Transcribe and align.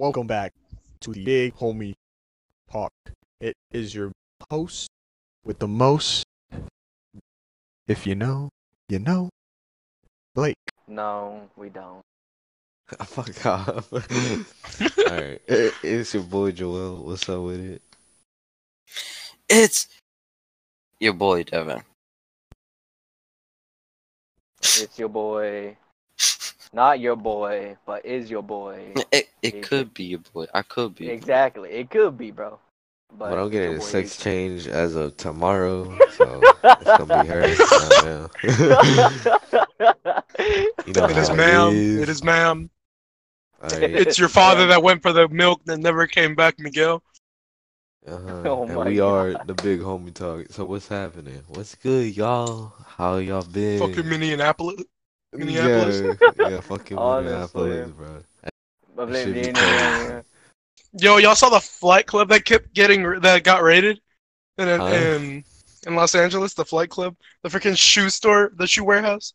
Welcome 0.00 0.26
back 0.26 0.54
to 1.02 1.12
the 1.12 1.22
Big 1.22 1.54
Homie 1.56 1.92
Talk. 2.72 2.90
It 3.38 3.52
is 3.70 3.94
your 3.94 4.12
host 4.48 4.88
with 5.44 5.58
the 5.58 5.68
most. 5.68 6.24
If 7.86 8.06
you 8.06 8.14
know, 8.14 8.48
you 8.88 8.98
know. 8.98 9.28
Blake. 10.34 10.56
No, 10.88 11.50
we 11.54 11.68
don't. 11.68 12.00
Fuck 13.04 13.44
off. 13.44 13.92
Alright. 13.92 15.42
It- 15.46 15.74
It's 15.82 16.14
your 16.14 16.22
boy 16.22 16.52
Joel. 16.52 17.04
What's 17.04 17.28
up 17.28 17.42
with 17.42 17.60
it? 17.60 17.82
It's 19.50 19.86
your 20.98 21.12
boy 21.12 21.42
Devin. 21.42 21.82
It's 24.62 24.98
your 24.98 25.10
boy. 25.10 25.76
Not 26.72 27.00
your 27.00 27.16
boy, 27.16 27.76
but 27.84 28.04
is 28.06 28.30
your 28.30 28.42
boy. 28.42 28.92
It 29.12 29.28
it 29.42 29.54
Easy. 29.56 29.60
could 29.60 29.92
be 29.94 30.04
your 30.04 30.20
boy. 30.20 30.46
I 30.54 30.62
could 30.62 30.94
be. 30.94 31.08
Exactly. 31.08 31.70
It 31.70 31.90
could 31.90 32.16
be, 32.16 32.30
bro. 32.30 32.58
But 33.18 33.30
But 33.30 33.38
I'm 33.38 33.50
getting 33.50 33.76
a 33.76 33.80
sex 33.80 34.14
Easy. 34.14 34.22
change 34.22 34.68
as 34.68 34.94
of 34.94 35.16
tomorrow, 35.16 35.84
so 36.16 36.42
it's 36.64 36.96
gonna 36.96 37.22
be 37.22 37.26
her. 37.26 38.28
You 40.86 40.94
know 40.94 41.04
It 41.04 41.16
is 41.18 41.28
how 41.28 41.34
ma'am. 41.34 41.72
is. 41.72 42.02
It 42.02 42.08
is 42.08 42.24
ma'am. 42.24 42.70
Alright. 43.62 43.82
It's 43.82 44.18
your 44.18 44.28
father 44.28 44.66
that 44.68 44.82
went 44.82 45.02
for 45.02 45.12
the 45.12 45.28
milk 45.28 45.62
that 45.66 45.78
never 45.78 46.06
came 46.06 46.34
back, 46.34 46.58
Miguel. 46.58 47.02
Uh-huh. 48.06 48.42
Oh 48.46 48.62
and 48.62 48.84
we 48.86 48.96
God. 48.96 49.26
are 49.26 49.34
the 49.46 49.54
big 49.54 49.80
homie 49.80 50.14
talk. 50.14 50.46
So 50.50 50.64
what's 50.64 50.88
happening? 50.88 51.42
What's 51.48 51.74
good, 51.74 52.16
y'all? 52.16 52.72
How 52.86 53.16
y'all 53.16 53.42
been? 53.42 53.78
Fucking 53.80 54.08
Minneapolis. 54.08 54.84
Yeah, 55.32 55.44
Minneapolis. 55.44 56.18
yeah, 56.38 56.60
fucking 56.60 56.96
Minneapolis, 56.98 57.90
bro. 57.90 58.22
But 58.96 59.06
That 59.06 59.16
should 59.16 59.34
be. 59.34 61.00
Yo, 61.00 61.18
y'all 61.18 61.36
saw 61.36 61.48
the 61.48 61.60
flight 61.60 62.06
club 62.06 62.28
that 62.28 62.44
kept 62.44 62.74
getting 62.74 63.20
that 63.20 63.44
got 63.44 63.62
raided, 63.62 64.00
in 64.58 64.68
in, 64.68 64.80
Huh? 64.80 64.86
in, 64.86 65.44
in 65.86 65.94
Los 65.94 66.14
Angeles. 66.14 66.54
The 66.54 66.64
flight 66.64 66.90
club, 66.90 67.16
the 67.42 67.48
freaking 67.48 67.78
shoe 67.78 68.10
store, 68.10 68.52
the 68.56 68.66
shoe 68.66 68.84
warehouse. 68.84 69.34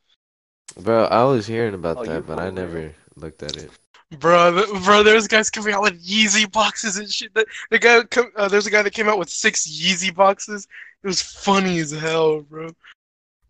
Bro, 0.77 1.05
I 1.05 1.23
was 1.23 1.47
hearing 1.47 1.73
about 1.73 1.97
Oh, 1.99 2.03
that, 2.05 2.27
but 2.27 2.39
I 2.39 2.49
for 2.49 2.55
real? 2.55 2.65
never 2.65 2.95
looked 3.15 3.41
at 3.43 3.55
it. 3.55 3.71
Bro, 4.19 4.51
th- 4.65 4.83
bro, 4.83 5.03
there's 5.03 5.27
guys 5.27 5.49
coming 5.49 5.73
out 5.73 5.81
with 5.81 6.05
Yeezy 6.05 6.51
boxes 6.51 6.97
and 6.97 7.09
shit. 7.09 7.33
The, 7.33 7.45
the 7.71 7.79
guy, 7.79 8.01
uh, 8.35 8.47
there's 8.49 8.67
a 8.67 8.71
guy 8.71 8.81
that 8.81 8.93
came 8.93 9.07
out 9.07 9.17
with 9.17 9.29
six 9.29 9.67
Yeezy 9.67 10.13
boxes. 10.13 10.67
It 11.03 11.07
was 11.07 11.21
funny 11.21 11.79
as 11.79 11.91
hell, 11.91 12.41
bro, 12.41 12.69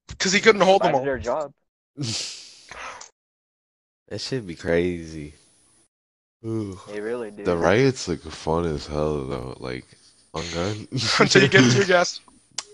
because 0.08 0.32
he 0.32 0.40
couldn't 0.40 0.62
hold 0.62 0.84
them 0.84 0.96
all. 0.96 1.04
their 1.04 1.18
job. 1.18 1.52
That 4.10 4.22
should 4.22 4.46
be 4.46 4.56
crazy. 4.56 5.34
Ooh. 6.46 6.80
They 6.88 7.02
really 7.02 7.32
do. 7.32 7.44
The 7.44 7.58
riots 7.58 8.08
look 8.08 8.22
fun 8.22 8.66
as 8.66 8.86
hell 8.86 9.26
though. 9.26 9.58
Like 9.60 9.86
on 10.34 10.44
gun. 10.54 10.88
Until 11.20 11.42
you 11.42 11.48
get 11.48 11.72
tear 11.72 11.86
gas. 11.86 12.22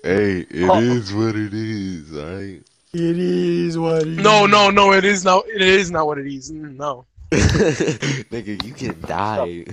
hey, 0.04 0.40
it 0.42 0.52
is 0.52 1.14
Oh. 1.14 1.18
what 1.26 1.36
it 1.38 1.54
is, 1.54 2.14
alright? 2.18 2.64
It 2.94 3.18
is 3.18 3.78
what 3.78 4.02
it 4.02 4.08
is. 4.10 4.18
No, 4.18 4.46
no, 4.46 4.70
no. 4.70 4.92
It 4.92 5.06
is 5.06 5.24
not. 5.24 5.48
It 5.48 5.62
is 5.62 5.90
not 5.90 6.06
what 6.06 6.18
it 6.18 6.28
is. 6.28 6.52
No. 6.52 7.06
Nigga, 7.32 8.62
you 8.66 8.74
can 8.74 9.00
die. 9.02 9.64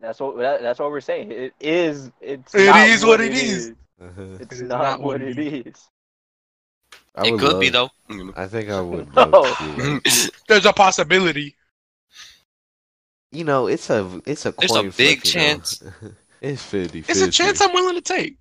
That's 0.00 0.18
what 0.18 0.38
that, 0.38 0.62
that's 0.62 0.78
what 0.78 0.90
we're 0.90 1.02
saying. 1.02 1.30
It 1.30 1.52
is 1.60 2.10
it's 2.22 2.54
It 2.54 2.66
not 2.66 2.88
is 2.88 3.04
what 3.04 3.20
it 3.20 3.34
is. 3.34 3.74
Uh-huh. 4.00 4.22
It's 4.40 4.40
It 4.40 4.52
is 4.52 4.62
not, 4.62 5.02
what 5.02 5.20
it 5.20 5.38
is. 5.38 5.88
I 7.16 7.26
it 7.28 7.30
would 7.32 7.40
could 7.40 7.60
be 7.60 7.68
though. 7.68 7.90
I 8.36 8.46
think 8.46 8.70
I 8.70 8.80
would 8.80 9.14
No. 9.14 9.24
love 9.26 10.00
There's 10.48 10.66
a 10.66 10.72
possibility. 10.72 11.54
you 13.32 13.44
know, 13.44 13.66
it's 13.68 13.88
a 13.90 14.20
it's 14.26 14.46
a 14.46 14.52
There's 14.52 14.74
a 14.74 14.82
big 14.84 14.92
flip, 14.92 15.34
you 15.34 15.40
know. 15.40 15.46
chance. 15.46 15.82
it's 16.40 16.62
50 16.62 17.04
It's 17.08 17.20
a 17.20 17.30
chance 17.30 17.60
I'm 17.60 17.72
willing 17.72 17.94
to 17.94 18.00
take. 18.00 18.36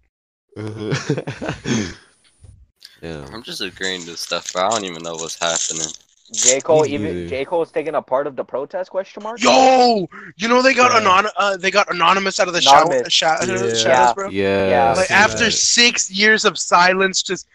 yeah. 3.02 3.26
I'm 3.32 3.44
just 3.44 3.62
agreeing 3.62 4.04
to 4.06 4.16
stuff, 4.18 4.52
but 4.54 4.64
I 4.66 4.70
don't 4.70 4.86
even 4.86 5.04
know 5.04 5.16
what's 5.16 5.38
happening. 5.40 5.88
J 6.32 6.62
Cole 6.62 6.84
Me 6.84 6.90
even 6.94 7.14
neither. 7.16 7.30
J 7.30 7.46
Cole's 7.46 7.72
taking 7.72 7.94
a 7.96 8.02
part 8.02 8.26
of 8.28 8.36
the 8.36 8.44
protest 8.44 8.90
question 8.90 9.22
mark. 9.24 9.42
Yo, 9.44 10.08
you 10.38 10.48
know 10.48 10.62
they 10.64 10.74
got 10.74 10.92
Yeah. 10.92 11.00
anon- 11.00 11.32
uh, 11.38 11.58
they 11.58 11.70
got 11.70 11.94
anonymous 11.94 12.40
out 12.40 12.48
of 12.48 12.54
the 12.54 12.62
shadow- 12.62 12.86
Anonymous. 12.88 13.14
sha- 13.14 13.38
Yeah. 13.42 13.46
shadows, 13.46 13.84
Yeah. 13.84 14.14
bro. 14.14 14.30
Yeah. 14.30 14.68
Yeah. 14.70 14.94
Like 14.94 15.12
after 15.12 15.46
that. 15.46 15.52
six 15.52 16.10
years 16.10 16.44
of 16.46 16.58
silence, 16.58 17.22
just 17.22 17.46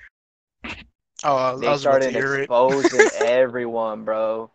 oh, 1.25 1.37
I 1.37 1.57
They 1.57 1.69
was 1.69 1.85
about 1.85 2.01
to 2.03 2.11
started 2.11 2.15
hear 2.15 2.35
it. 2.37 2.43
exposing 2.45 3.09
everyone, 3.21 4.05
bro. 4.05 4.51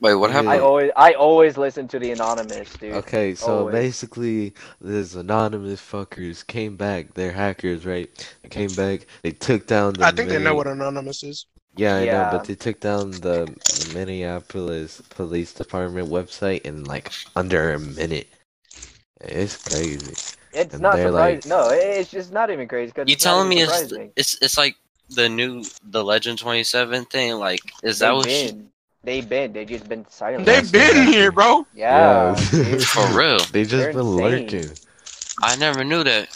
Wait, 0.00 0.14
what 0.16 0.32
happened? 0.32 0.48
I 0.50 0.58
always 0.58 0.90
I 0.96 1.12
always 1.12 1.56
listen 1.56 1.86
to 1.88 1.98
the 2.00 2.10
anonymous, 2.10 2.68
dude. 2.72 2.92
Okay, 2.94 3.36
so 3.36 3.58
Always. 3.60 3.72
basically, 3.72 4.52
these 4.80 5.14
anonymous 5.14 5.80
fuckers 5.80 6.44
came 6.44 6.76
back. 6.76 7.14
They're 7.14 7.30
hackers, 7.30 7.86
right? 7.86 8.10
They 8.42 8.48
came 8.48 8.74
back. 8.74 9.06
They 9.22 9.30
took 9.30 9.68
down 9.68 9.92
the. 9.94 10.04
I 10.04 10.10
think 10.10 10.28
they 10.28 10.42
know 10.42 10.56
what 10.56 10.66
anonymous 10.66 11.22
is. 11.22 11.46
Yeah, 11.76 11.94
I 11.96 12.00
know, 12.00 12.04
Yeah. 12.06 12.30
but 12.32 12.44
they 12.44 12.56
took 12.56 12.80
down 12.80 13.20
the 13.20 13.54
Minneapolis 13.94 15.00
Police 15.10 15.52
Department 15.54 16.08
website 16.10 16.62
in 16.62 16.84
like 16.84 17.12
under 17.36 17.72
a 17.72 17.78
minute. 17.78 18.26
It's 19.20 19.56
crazy. 19.56 20.16
It's 20.52 20.74
And 20.74 20.82
not 20.82 20.96
they're 20.96 21.06
surprising. 21.08 21.36
like- 21.36 21.46
no, 21.46 21.68
it's 21.70 22.10
just 22.10 22.32
not 22.32 22.50
even 22.50 22.66
crazy. 22.66 22.90
Cause 22.92 23.04
You 23.06 23.14
it's 23.14 23.22
telling 23.22 23.52
even 23.52 23.68
me 23.68 23.72
it's 23.72 23.92
it's 24.16 24.42
it's 24.42 24.58
like 24.58 24.76
the 25.10 25.28
new 25.28 25.64
the 25.84 26.02
Legend 26.04 26.38
27 26.38 27.04
thing? 27.06 27.34
Like, 27.34 27.60
is 27.82 27.98
that 28.00 28.08
They've 28.10 28.16
what? 28.16 28.30
She, 28.30 28.46
been. 28.52 28.68
They've 29.04 29.28
been. 29.28 29.52
They 29.52 29.64
just 29.64 29.88
been 29.88 30.06
silent. 30.08 30.46
They've 30.46 30.70
been 30.70 30.94
happened. 30.94 31.08
here, 31.14 31.32
bro. 31.32 31.66
yeah. 31.74 32.36
Yeah. 32.52 32.78
for 32.78 33.06
real? 33.18 33.38
They 33.50 33.64
just 33.64 33.72
They're 33.72 33.92
been 33.92 34.06
insane. 34.18 34.66
lurking. 34.66 34.70
I 35.42 35.56
never 35.56 35.82
knew 35.84 36.04
that. 36.04 36.28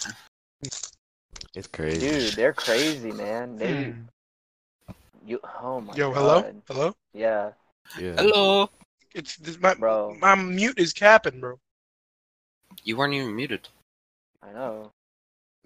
It's 1.54 1.66
crazy. 1.68 2.00
Dude, 2.00 2.32
they're 2.34 2.52
crazy, 2.52 3.12
man. 3.12 3.56
They 3.56 3.84
Hmm. 3.84 4.00
you 5.26 5.40
oh 5.62 5.80
my 5.80 5.94
Yo, 5.94 6.12
god. 6.12 6.16
hello, 6.18 6.52
hello. 6.68 6.96
Yeah, 7.14 7.52
Yeah. 7.98 8.14
Hello. 8.16 8.68
It's 9.14 9.36
this, 9.36 9.58
my 9.58 9.74
bro. 9.74 10.14
my 10.20 10.34
mute 10.34 10.78
is 10.78 10.92
capping, 10.92 11.40
bro. 11.40 11.58
You 12.84 12.96
weren't 12.96 13.14
even 13.14 13.34
muted. 13.34 13.68
I 14.42 14.52
know. 14.52 14.90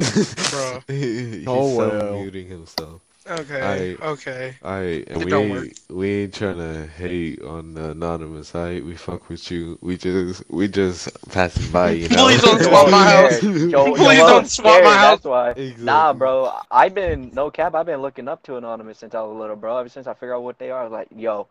Bruh. 0.01 0.83
he, 0.89 1.39
he's 1.41 1.47
Oh, 1.49 1.77
well. 1.77 1.91
self-muting 1.91 2.49
himself. 2.49 3.01
Okay, 3.29 3.97
I- 4.01 4.05
okay. 4.07 4.55
Alright, 4.65 5.07
and 5.09 5.21
It 5.23 5.25
we 5.27 5.31
don't 5.31 5.51
work. 5.51 5.65
ain't, 5.67 5.81
we 5.91 6.11
ain't 6.23 6.35
trying 6.35 6.57
to 6.57 6.87
hate 6.87 7.41
on 7.43 7.75
the 7.75 7.91
anonymous, 7.91 8.55
alright? 8.55 8.85
We 8.85 8.97
fuck 8.97 9.29
with 9.29 9.51
you. 9.51 9.79
We 9.83 9.97
just 9.99 10.43
we 10.51 10.67
just 10.69 11.11
passing 11.31 11.71
by, 11.71 11.91
you 11.91 12.09
know. 12.11 12.27
Please 12.27 12.43
don't 12.43 12.61
swap 12.63 12.91
my 12.91 13.05
house. 13.11 13.41
Joe, 13.41 13.45
Please 13.45 13.71
Joel's 13.71 14.19
don't 14.19 14.49
swap 14.49 14.67
scared, 14.73 14.85
my 14.85 14.95
house. 14.97 15.11
That's 15.19 15.25
why. 15.27 15.51
Exactly. 15.51 15.85
Nah, 15.85 16.13
bro. 16.15 16.51
I've 16.71 16.95
been 16.95 17.31
no 17.35 17.51
cap. 17.51 17.75
I've 17.75 17.87
been 17.87 18.01
looking 18.03 18.27
up 18.27 18.43
to 18.45 18.57
anonymous 18.57 18.99
since 18.99 19.15
I 19.15 19.21
was 19.21 19.37
little, 19.37 19.55
bro. 19.57 19.77
Ever 19.77 19.89
since 19.91 20.07
I 20.07 20.15
figured 20.15 20.33
out 20.33 20.43
what 20.43 20.59
they 20.59 20.71
are, 20.71 20.81
I 20.81 20.85
was 20.85 20.93
like, 20.93 21.09
yo, 21.15 21.47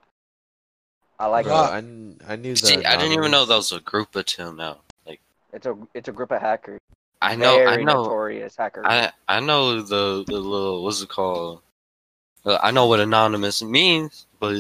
I 1.20 1.28
like 1.28 1.46
Bro, 1.46 1.54
I, 1.56 1.78
I 1.78 2.36
knew 2.36 2.56
that. 2.56 2.58
See, 2.66 2.84
I 2.84 2.98
didn't 2.98 3.14
even 3.14 3.30
know 3.32 3.46
that 3.46 3.54
anonymous- 3.54 3.72
was 3.72 3.80
a 3.80 3.80
group 3.82 4.16
until 4.16 4.52
now. 4.52 4.80
Like, 5.06 5.22
It's 5.54 5.68
a 5.68 5.78
it's 5.94 6.10
a 6.10 6.12
group 6.12 6.32
of 6.32 6.42
hackers. 6.42 6.82
I 7.22 7.36
know, 7.36 7.58
Very 7.58 7.68
I 7.68 7.76
know, 7.78 8.04
notorious 8.04 8.56
hackers. 8.56 8.86
I 8.88 9.12
I 9.28 9.40
know 9.40 9.82
the 9.82 10.24
the 10.26 10.40
little 10.40 10.84
what's 10.84 11.02
it 11.02 11.10
called? 11.10 11.62
Uh, 12.46 12.58
I 12.64 12.72
know 12.72 12.88
what 12.88 13.00
anonymous 13.02 13.62
means, 13.62 14.26
but 14.40 14.56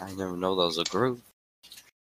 I 0.00 0.12
never 0.12 0.36
know 0.36 0.54
that 0.54 0.62
was 0.66 0.78
a 0.78 0.84
group. 0.84 1.20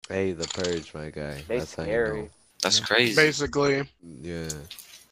Hey, 0.08 0.34
the 0.34 0.48
purge, 0.48 0.94
my 0.94 1.10
guy. 1.10 1.42
They 1.48 1.60
That's 1.60 1.74
how 1.76 1.84
you 1.84 1.92
know. 1.92 2.30
That's 2.62 2.80
crazy. 2.80 3.16
Basically, 3.16 3.84
Yeah. 4.22 4.50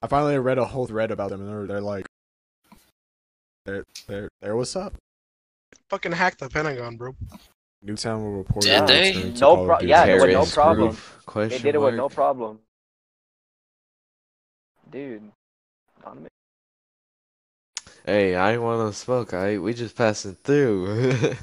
I 0.03 0.07
finally 0.07 0.37
read 0.37 0.57
a 0.57 0.65
whole 0.65 0.85
thread 0.87 1.11
about 1.11 1.29
them, 1.31 1.41
and 1.41 1.49
they're, 1.49 1.67
they're 1.67 1.81
like, 1.81 2.05
they're, 3.65 3.83
they're, 4.07 4.29
they're 4.41 4.55
what's 4.55 4.75
up? 4.75 4.93
fucking 5.89 6.11
hacked 6.13 6.39
the 6.39 6.49
Pentagon, 6.49 6.95
bro. 6.95 7.15
Newtown 7.83 8.23
will 8.23 8.31
report. 8.31 8.63
Did 8.63 8.87
their 8.87 9.13
they? 9.13 9.29
No 9.31 9.39
Call 9.55 9.65
pro- 9.65 9.79
Duty. 9.79 9.89
yeah, 9.89 10.21
with 10.21 10.31
no 10.31 10.45
problem. 10.45 10.97
group? 11.25 11.49
they 11.49 11.57
did 11.57 11.75
it 11.75 11.81
with 11.81 11.95
no 11.95 12.07
problem. 12.09 12.59
Dude, 14.91 15.31
anonymous. 16.01 16.29
Hey, 18.05 18.35
I 18.35 18.53
ain't 18.53 18.61
want 18.61 18.91
to 18.91 18.99
smoke. 18.99 19.33
I 19.33 19.57
we 19.57 19.73
just 19.73 19.95
passing 19.95 20.35
through. 20.43 21.13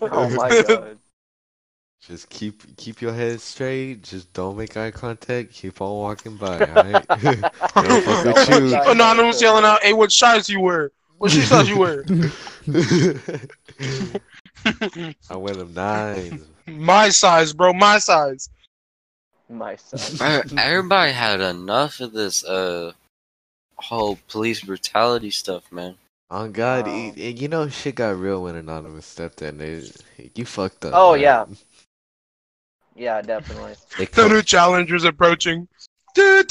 Oh 0.00 0.28
my 0.30 0.62
god. 0.68 0.98
just 2.00 2.30
keep 2.30 2.74
keep 2.76 3.02
your 3.02 3.12
head 3.12 3.40
straight. 3.42 4.02
Just 4.02 4.32
don't 4.32 4.56
make 4.56 4.76
eye 4.78 4.90
contact. 4.90 5.52
Keep 5.52 5.82
on 5.82 5.90
walking 5.98 6.36
by. 6.36 6.60
Alright. 6.60 7.06
Don't 7.08 8.02
fuck 8.02 8.26
oh 8.26 8.32
with 8.34 8.48
you. 8.48 8.54
look 8.68 8.86
oh, 8.86 8.92
Anonymous 8.92 9.42
yelling 9.42 9.64
out, 9.64 9.82
"Hey, 9.82 9.92
what 9.92 10.10
size 10.10 10.48
you 10.48 10.60
wear? 10.60 10.90
What 11.18 11.30
shoe 11.32 11.42
size 11.42 11.68
you 11.68 11.78
wear?" 11.78 12.04
I 15.30 15.36
wear 15.36 15.54
them 15.54 15.74
nines. 15.74 16.46
My 16.66 17.10
size, 17.10 17.52
bro. 17.52 17.72
My 17.74 17.98
size. 17.98 18.48
My 19.52 19.76
son. 19.76 20.16
Bro, 20.16 20.42
Everybody 20.62 21.12
had 21.12 21.40
enough 21.40 22.00
of 22.00 22.12
this 22.12 22.44
uh 22.44 22.92
whole 23.76 24.18
police 24.28 24.62
brutality 24.62 25.30
stuff, 25.30 25.70
man. 25.70 25.96
On 26.30 26.50
God, 26.52 26.86
Wow. 26.86 26.92
y- 26.94 27.12
y- 27.16 27.22
you 27.36 27.48
know 27.48 27.68
shit 27.68 27.96
got 27.96 28.16
real 28.18 28.42
when 28.44 28.56
Anonymous 28.56 29.04
stepped 29.06 29.42
in. 29.42 29.58
They, 29.58 29.90
you 30.34 30.44
fucked 30.46 30.84
up. 30.86 30.92
Oh, 30.94 31.12
man. 31.12 31.20
yeah. 31.20 31.44
Yeah, 32.94 33.22
definitely. 33.22 33.74
The 33.96 34.06
come, 34.06 34.30
new 34.32 34.42
challenger's 34.42 35.04
approaching. 35.04 35.66
Bro, 36.14 36.42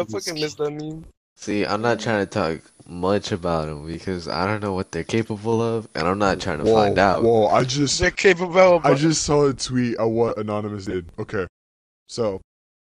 I 0.00 0.04
fucking 0.04 0.34
missed 0.34 0.58
that 0.58 0.70
meme. 0.70 1.04
see, 1.36 1.66
I'm 1.66 1.82
not 1.82 1.98
trying 1.98 2.24
to 2.24 2.30
talk 2.30 2.60
much 2.86 3.32
about 3.32 3.66
them 3.66 3.86
because 3.86 4.28
I 4.28 4.46
don't 4.46 4.62
know 4.62 4.72
what 4.74 4.92
they're 4.92 5.04
capable 5.04 5.62
of, 5.62 5.88
and 5.94 6.06
I'm 6.06 6.18
not 6.18 6.40
trying 6.40 6.58
to 6.58 6.64
whoa, 6.64 6.74
find 6.74 6.98
out. 6.98 7.22
whoa! 7.22 7.46
I 7.46 7.64
just 7.64 7.98
They're 7.98 8.10
capable 8.10 8.58
of. 8.76 8.84
I 8.86 8.94
just 8.94 9.22
saw 9.22 9.46
a 9.46 9.54
tweet 9.54 9.96
of 9.96 10.10
what 10.10 10.36
Anonymous 10.38 10.84
did. 10.86 11.06
Okay. 11.18 11.46
So, 12.08 12.40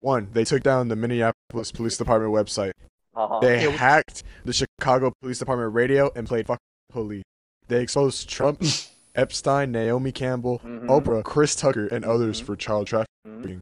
one, 0.00 0.28
they 0.32 0.44
took 0.44 0.62
down 0.62 0.88
the 0.88 0.96
Minneapolis 0.96 1.72
Police 1.72 1.96
Department 1.96 2.32
website. 2.32 2.72
Uh-huh. 3.16 3.40
They 3.40 3.64
Yeah, 3.64 3.70
hacked 3.70 4.22
the 4.44 4.52
Chicago 4.52 5.12
Police 5.22 5.38
Department 5.38 5.72
radio 5.74 6.10
and 6.14 6.26
played 6.26 6.46
fuck 6.46 6.58
police. 6.90 7.24
They 7.68 7.82
exposed 7.82 8.28
Trump, 8.28 8.62
Epstein, 9.14 9.72
Naomi 9.72 10.12
Campbell, 10.12 10.60
Mhm. 10.64 10.86
Oprah, 10.86 11.24
Chris 11.24 11.56
Tucker, 11.56 11.86
and 11.86 12.04
others 12.04 12.40
Mhm. 12.40 12.44
for 12.44 12.56
child 12.56 12.86
trafficking, 12.86 13.08
Mhm. 13.26 13.60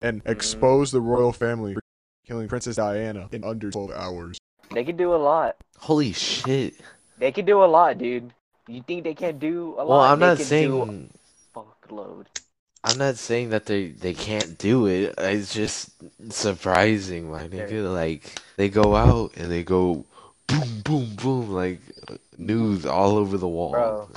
and 0.00 0.22
exposed 0.26 0.92
the 0.92 1.00
royal 1.00 1.32
family 1.32 1.74
for 1.74 1.80
killing 2.26 2.48
Princess 2.48 2.76
Diana 2.76 3.28
in 3.32 3.42
under 3.42 3.70
12 3.70 3.90
hours. 3.92 4.38
They 4.74 4.84
can 4.84 4.96
do 4.96 5.14
a 5.14 5.16
lot. 5.16 5.56
Holy 5.78 6.12
shit! 6.12 6.74
They 7.18 7.32
can 7.32 7.44
do 7.44 7.62
a 7.62 7.66
lot, 7.66 7.98
dude. 7.98 8.32
You 8.68 8.82
think 8.82 9.04
they 9.04 9.14
can't 9.14 9.38
do 9.38 9.74
a 9.78 9.84
lot? 9.84 9.88
Well, 9.88 10.00
I'm 10.00 10.20
They 10.20 10.26
not 10.26 10.38
saying 10.38 11.10
fuckload. 11.54 12.26
I'm 12.84 12.98
not 12.98 13.16
saying 13.16 13.50
that 13.50 13.66
they 13.66 13.88
they 13.88 14.14
can't 14.14 14.58
do 14.58 14.86
it. 14.86 15.14
It's 15.18 15.52
just 15.52 15.90
surprising, 16.30 17.30
my 17.30 17.48
nigga. 17.48 17.92
Like 17.92 18.40
they 18.56 18.68
go 18.68 18.96
out 18.96 19.32
and 19.36 19.50
they 19.50 19.62
go 19.62 20.04
boom, 20.46 20.80
boom, 20.84 21.14
boom, 21.16 21.50
like 21.50 21.80
news 22.38 22.86
all 22.86 23.16
over 23.16 23.36
the 23.36 23.48
wall. 23.48 23.72
Bro. 23.72 24.08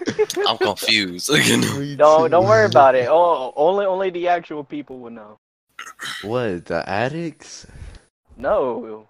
I'm 0.48 0.58
confused. 0.58 1.30
no. 1.32 1.96
Don't 1.96 2.30
don't 2.30 2.46
worry 2.46 2.66
about 2.66 2.94
it. 2.94 3.08
Oh, 3.10 3.52
only 3.56 3.86
only 3.86 4.10
the 4.10 4.28
actual 4.28 4.64
people 4.64 4.98
will 4.98 5.10
know. 5.10 5.38
What 6.22 6.66
the 6.66 6.88
addicts? 6.88 7.66
No, 8.36 9.06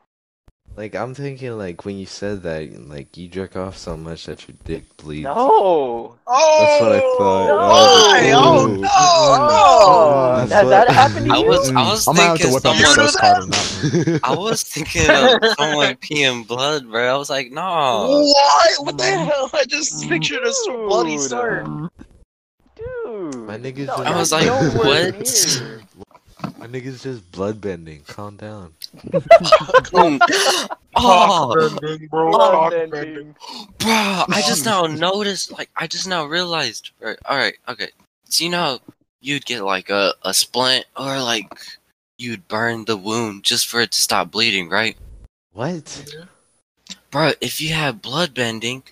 Like 0.77 0.97
I'm 0.97 1.15
thinking, 1.15 1.57
like 1.57 1.85
when 1.85 1.97
you 1.99 2.05
said 2.07 2.43
that, 2.43 2.89
like 2.89 3.17
you 3.17 3.29
jerk 3.29 3.55
off 3.55 3.77
so 3.77 3.97
much 3.97 4.27
that 4.27 4.49
your 4.49 4.57
dick 4.65 4.97
bleeds. 4.97 5.23
no. 5.23 6.17
Oh, 6.27 6.59
That's 6.59 6.81
what 6.83 6.93
I 6.93 7.01
oh, 7.05 7.17
thought. 7.19 7.47
No. 7.47 7.57
Why? 7.69 8.33
Oh, 8.35 8.67
Ooh. 8.69 8.77
no. 8.79 8.89
Oh, 8.91 10.37
That's 10.39 10.53
has 10.53 10.65
what- 10.65 10.71
that 10.71 10.89
happened 10.91 11.27
to 11.27 11.33
I 11.33 11.39
you? 11.39 11.47
was, 11.47 11.71
I 11.71 11.89
was 11.89 12.09
I'm 12.09 12.17
gonna 12.17 12.29
have 12.29 12.39
to 12.39 12.43
thinking 12.43 12.55
whip 12.55 12.63
someone. 12.65 13.09
sus 13.09 13.17
card 13.17 13.53
that. 13.53 14.21
I 14.25 14.35
was 14.35 14.63
thinking 14.65 15.03
of 15.03 15.55
someone 15.57 15.95
peeing 15.97 16.45
blood, 16.49 16.91
bro. 16.91 17.15
I 17.15 17.17
was 17.19 17.31
like, 17.31 17.53
no. 17.53 18.25
What? 18.35 18.87
What 18.87 18.99
the 18.99 19.05
hell? 19.05 19.51
I 19.55 19.65
just 19.67 20.09
pictured 20.09 20.43
a 20.43 20.49
s- 20.49 20.67
bloody 20.67 21.19
Dude. 21.19 21.31
sword. 21.31 21.67
Dude. 22.75 23.35
My 23.47 23.59
niggas 23.59 23.87
no, 23.87 23.95
I 23.95 24.17
was 24.17 24.33
like, 24.33 24.47
nowhere 24.47 25.13
what? 25.13 25.81
Near. 26.47 26.55
My 26.59 26.67
nigga's 26.67 27.03
just 27.03 27.31
blood 27.33 27.61
bending. 27.61 28.03
Calm 28.07 28.37
down. 28.37 28.75
oh, 30.97 31.79
bending, 31.81 32.09
bro. 32.09 32.31
Blood 32.31 32.51
Cock 32.53 32.71
bending. 32.73 32.91
bending. 32.91 33.35
bro, 33.79 33.91
I 33.91 34.43
just 34.47 34.65
now 34.65 34.87
noticed, 34.87 35.53
like, 35.53 35.71
I 35.77 35.87
just 35.87 36.09
now 36.09 36.25
realized. 36.25 36.91
Right, 37.01 37.19
all 37.27 37.37
right, 37.37 37.57
okay. 37.69 37.89
So 38.25 38.45
you 38.45 38.51
know, 38.51 38.81
you'd 39.21 39.47
get 39.47 39.63
like 39.63 39.91
a 39.91 40.15
a 40.23 40.35
splint, 40.35 40.87
or 40.97 41.21
like 41.21 41.53
you'd 42.19 42.49
burn 42.49 42.85
the 42.85 42.97
wound 42.97 43.45
just 43.45 43.67
for 43.69 43.81
it 43.81 43.93
to 43.93 44.01
stop 44.01 44.31
bleeding, 44.31 44.69
right? 44.69 44.97
What? 45.53 46.05
Bro, 47.11 47.33
if 47.41 47.61
you 47.61 47.75
had 47.75 48.03
blood 48.03 48.35
bending, 48.35 48.83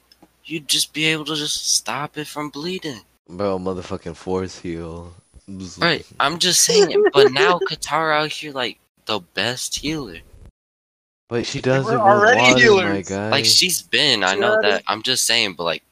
you'd 0.45 0.69
just 0.69 0.93
be 0.93 1.07
able 1.07 1.25
to 1.25 1.35
just 1.35 1.75
stop 1.75 2.17
it 2.17 2.27
from 2.27 2.51
bleeding. 2.51 3.01
Bro, 3.29 3.59
motherfucking 3.59 4.17
force 4.17 4.59
heal. 4.59 5.13
Right, 5.79 6.07
I'm 6.21 6.39
just 6.39 6.61
saying 6.65 6.91
it. 6.91 7.13
But 7.13 7.33
now 7.33 7.59
Katara 7.59 8.23
out 8.25 8.31
here 8.31 8.53
like 8.53 8.79
the 9.07 9.21
best 9.35 9.77
healer. 9.77 10.19
But 11.29 11.47
she 11.47 11.61
does 11.61 11.85
We're 11.87 11.93
it 11.93 11.95
with 11.95 12.01
already 12.03 12.41
water, 12.41 12.55
my 12.55 12.61
healers. 12.61 13.09
guy. 13.09 13.31
Like 13.31 13.45
she's 13.47 13.83
been, 13.83 14.23
I 14.23 14.35
know 14.35 14.53
already- 14.53 14.71
that. 14.71 14.83
I'm 14.87 15.03
just 15.03 15.25
saying, 15.25 15.55
but 15.55 15.65
like 15.65 15.83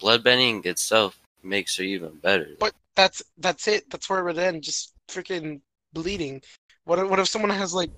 bloodbending 0.00 0.64
itself 0.66 1.18
makes 1.42 1.76
her 1.76 1.82
even 1.84 2.14
better. 2.16 2.48
But 2.60 2.74
that's 2.94 3.22
that's 3.38 3.66
it. 3.68 3.90
That's 3.90 4.08
where 4.08 4.20
it 4.20 4.24
would 4.24 4.38
end. 4.38 4.62
Just 4.62 4.92
freaking 5.08 5.60
bleeding. 5.92 6.42
What 6.84 6.98
if, 6.98 7.08
what 7.10 7.18
if 7.18 7.28
someone 7.28 7.50
has 7.50 7.74
like 7.74 7.90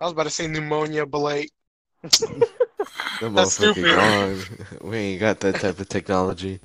I 0.00 0.04
was 0.04 0.12
about 0.12 0.24
to 0.24 0.30
say 0.30 0.46
pneumonia, 0.46 1.06
but 1.06 1.20
like 1.20 1.50
that's 2.02 3.52
stupid. 3.54 3.84
gone. 3.84 4.40
We 4.82 4.96
ain't 4.98 5.20
got 5.20 5.40
that 5.40 5.56
type 5.60 5.80
of 5.80 5.88
technology. 5.88 6.60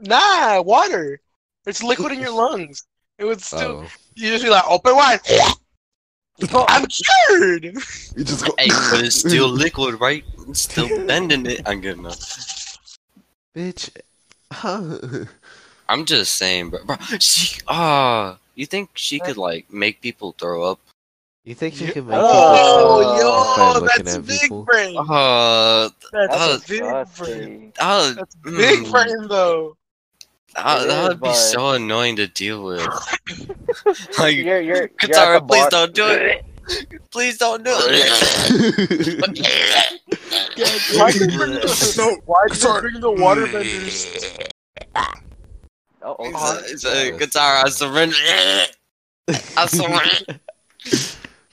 nah, 0.00 0.60
water. 0.60 1.20
It's 1.66 1.82
liquid 1.82 2.12
in 2.12 2.20
your 2.20 2.32
lungs. 2.34 2.84
It 3.18 3.24
would 3.24 3.40
still 3.40 3.84
Oh. 3.84 3.90
you 4.14 4.30
just 4.30 4.44
be 4.44 4.50
like 4.50 4.64
open 4.68 4.94
wide. 4.96 5.20
I'm 6.68 6.86
cured. 6.86 7.64
You 7.64 8.24
just 8.24 8.44
go. 8.44 8.54
Hey, 8.58 8.70
but 8.90 9.00
it's 9.04 9.16
still 9.16 9.48
liquid, 9.64 10.00
right? 10.00 10.24
It's 10.48 10.60
still 10.62 10.88
bending 11.06 11.46
it. 11.46 11.62
I'm 11.66 11.80
good 11.80 11.98
enough. 11.98 12.78
Bitch. 13.54 13.90
Huh? 14.52 14.98
I'm 15.88 16.04
just 16.04 16.36
saying, 16.36 16.70
bro. 16.70 16.84
bro 16.84 16.96
she, 17.18 17.60
ah, 17.68 18.38
you 18.54 18.66
think 18.66 18.90
she 18.94 19.20
could 19.20 19.36
like 19.36 19.72
make 19.72 20.00
people 20.00 20.34
throw 20.38 20.64
up? 20.64 20.80
You 21.44 21.54
think 21.54 21.74
she 21.74 21.86
Yeah. 21.86 21.92
can 21.92 22.06
make 22.06 22.18
Oh, 22.18 22.40
people 22.40 22.56
just 22.56 22.74
by 22.74 23.78
yo, 23.80 23.80
that's 23.86 24.16
at 24.16 24.26
big 24.26 24.40
people? 24.40 24.64
brain. 24.64 24.96
Uh, 24.98 25.88
That's 26.12 26.34
Oh, 26.36 26.58
big 26.68 26.80
brain. 26.80 27.06
disgusting. 27.18 27.72
uh, 27.78 28.14
That's 28.14 28.34
big 28.36 28.84
mm, 28.84 28.90
brain 28.92 29.28
though. 29.28 29.76
That, 30.54 30.82
It 30.82 30.88
that 30.88 31.02
is, 31.02 31.08
would 31.08 31.20
be 31.20 31.28
but- 31.28 31.34
so 31.34 31.70
annoying 31.70 32.16
to 32.16 32.26
deal 32.26 32.64
with. 32.64 32.80
like, 34.18 34.36
You're, 34.36 34.60
you're, 34.60 34.76
you're 34.76 34.88
Katara, 34.88 35.46
please 35.46 35.66
don't 35.68 35.94
do 35.94 36.06
it. 36.08 36.44
Please 37.10 37.38
don't 37.38 37.64
do 37.64 37.70
it. 37.74 39.22
Why 40.96 41.10
did 41.12 41.30
they 41.30 41.36
bring 41.36 41.52
the, 41.54 42.20
why 42.24 42.46
did 42.48 42.56
they 42.56 42.80
bring 42.80 43.00
the 43.00 43.10
waterbenders? 43.12 44.48
Oh, 46.04 46.16
It's 46.18 46.34
oh, 46.36 46.58
a, 46.58 46.72
it's 46.72 46.84
a 46.84 47.16
guitar. 47.16 47.62
I 47.64 47.68
surrender. 47.68 48.16
I 49.56 49.66
surrender. 49.66 50.40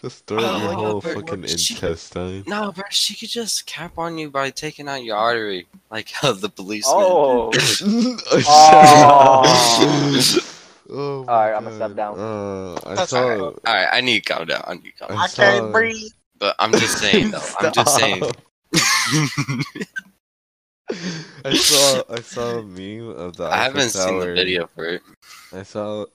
Just 0.01 0.25
throw 0.27 0.39
out 0.43 0.61
your 0.61 0.71
Oh, 0.71 0.75
whole 0.75 1.01
but 1.01 1.13
fucking 1.13 1.45
she- 1.47 1.73
intestine. 1.73 2.43
No, 2.47 2.71
bro, 2.71 2.85
she 2.89 3.15
could 3.15 3.29
just 3.29 3.65
cap 3.65 3.97
on 3.97 4.17
you 4.17 4.29
by 4.29 4.49
taking 4.49 4.87
out 4.87 5.03
your 5.03 5.17
artery, 5.17 5.67
like 5.91 6.09
how 6.11 6.31
the 6.31 6.47
policeman. 6.49 6.95
Oh. 6.97 7.51
oh 10.89 11.23
my 11.25 11.33
Alright, 11.33 11.55
I'ma 11.55 11.71
step 11.75 11.95
down. 11.95 12.17
Uh, 12.19 12.79
I 12.85 12.95
That's 12.95 13.09
saw. 13.11 13.23
alright. 13.23 13.39
All 13.41 13.53
right, 13.67 13.87
I 13.91 14.01
need 14.01 14.23
to 14.25 14.33
calm 14.33 14.47
down. 14.47 14.63
I 14.65 14.73
need 14.75 14.83
to 14.83 14.91
calm 14.99 15.09
down. 15.09 15.17
I 15.17 15.23
I 15.23 15.27
can't 15.27 15.71
breathe. 15.73 16.11
But 16.37 16.55
I'm 16.59 16.71
just 16.71 16.97
saying, 16.99 17.31
though. 17.31 17.41
I'm 17.59 17.73
just 17.73 17.95
saying. 17.97 18.23
I 21.45 21.53
saw. 21.53 22.03
I 22.09 22.21
saw 22.21 22.59
a 22.59 22.63
meme 22.63 23.09
of 23.09 23.35
the. 23.35 23.43
I 23.45 23.57
haven't 23.57 23.89
seen 23.89 24.19
the 24.19 24.33
video 24.33 24.67
for 24.73 24.85
it. 24.85 25.01
I 25.53 25.63
saw. 25.63 26.05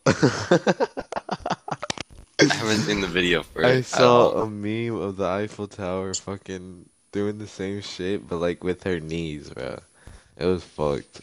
I 2.41 2.55
haven't 2.55 2.79
seen 2.79 3.01
the 3.01 3.07
video 3.07 3.43
for 3.43 3.63
it. 3.63 3.67
I 3.67 3.73
at 3.77 3.85
saw 3.85 4.43
a 4.43 4.51
meme 4.51 4.97
of 4.97 5.17
the 5.17 5.27
Eiffel 5.27 5.69
Tower 5.69 6.15
fucking 6.15 6.89
doing 7.13 7.39
the 7.39 7.47
same 7.47 7.81
shit, 7.81 8.29
but 8.29 8.37
like 8.39 8.65
with 8.65 8.83
her 8.85 9.01
knees, 9.01 9.51
bro. 9.51 9.79
It 10.37 10.47
was 10.47 10.65
fucked. 10.65 11.21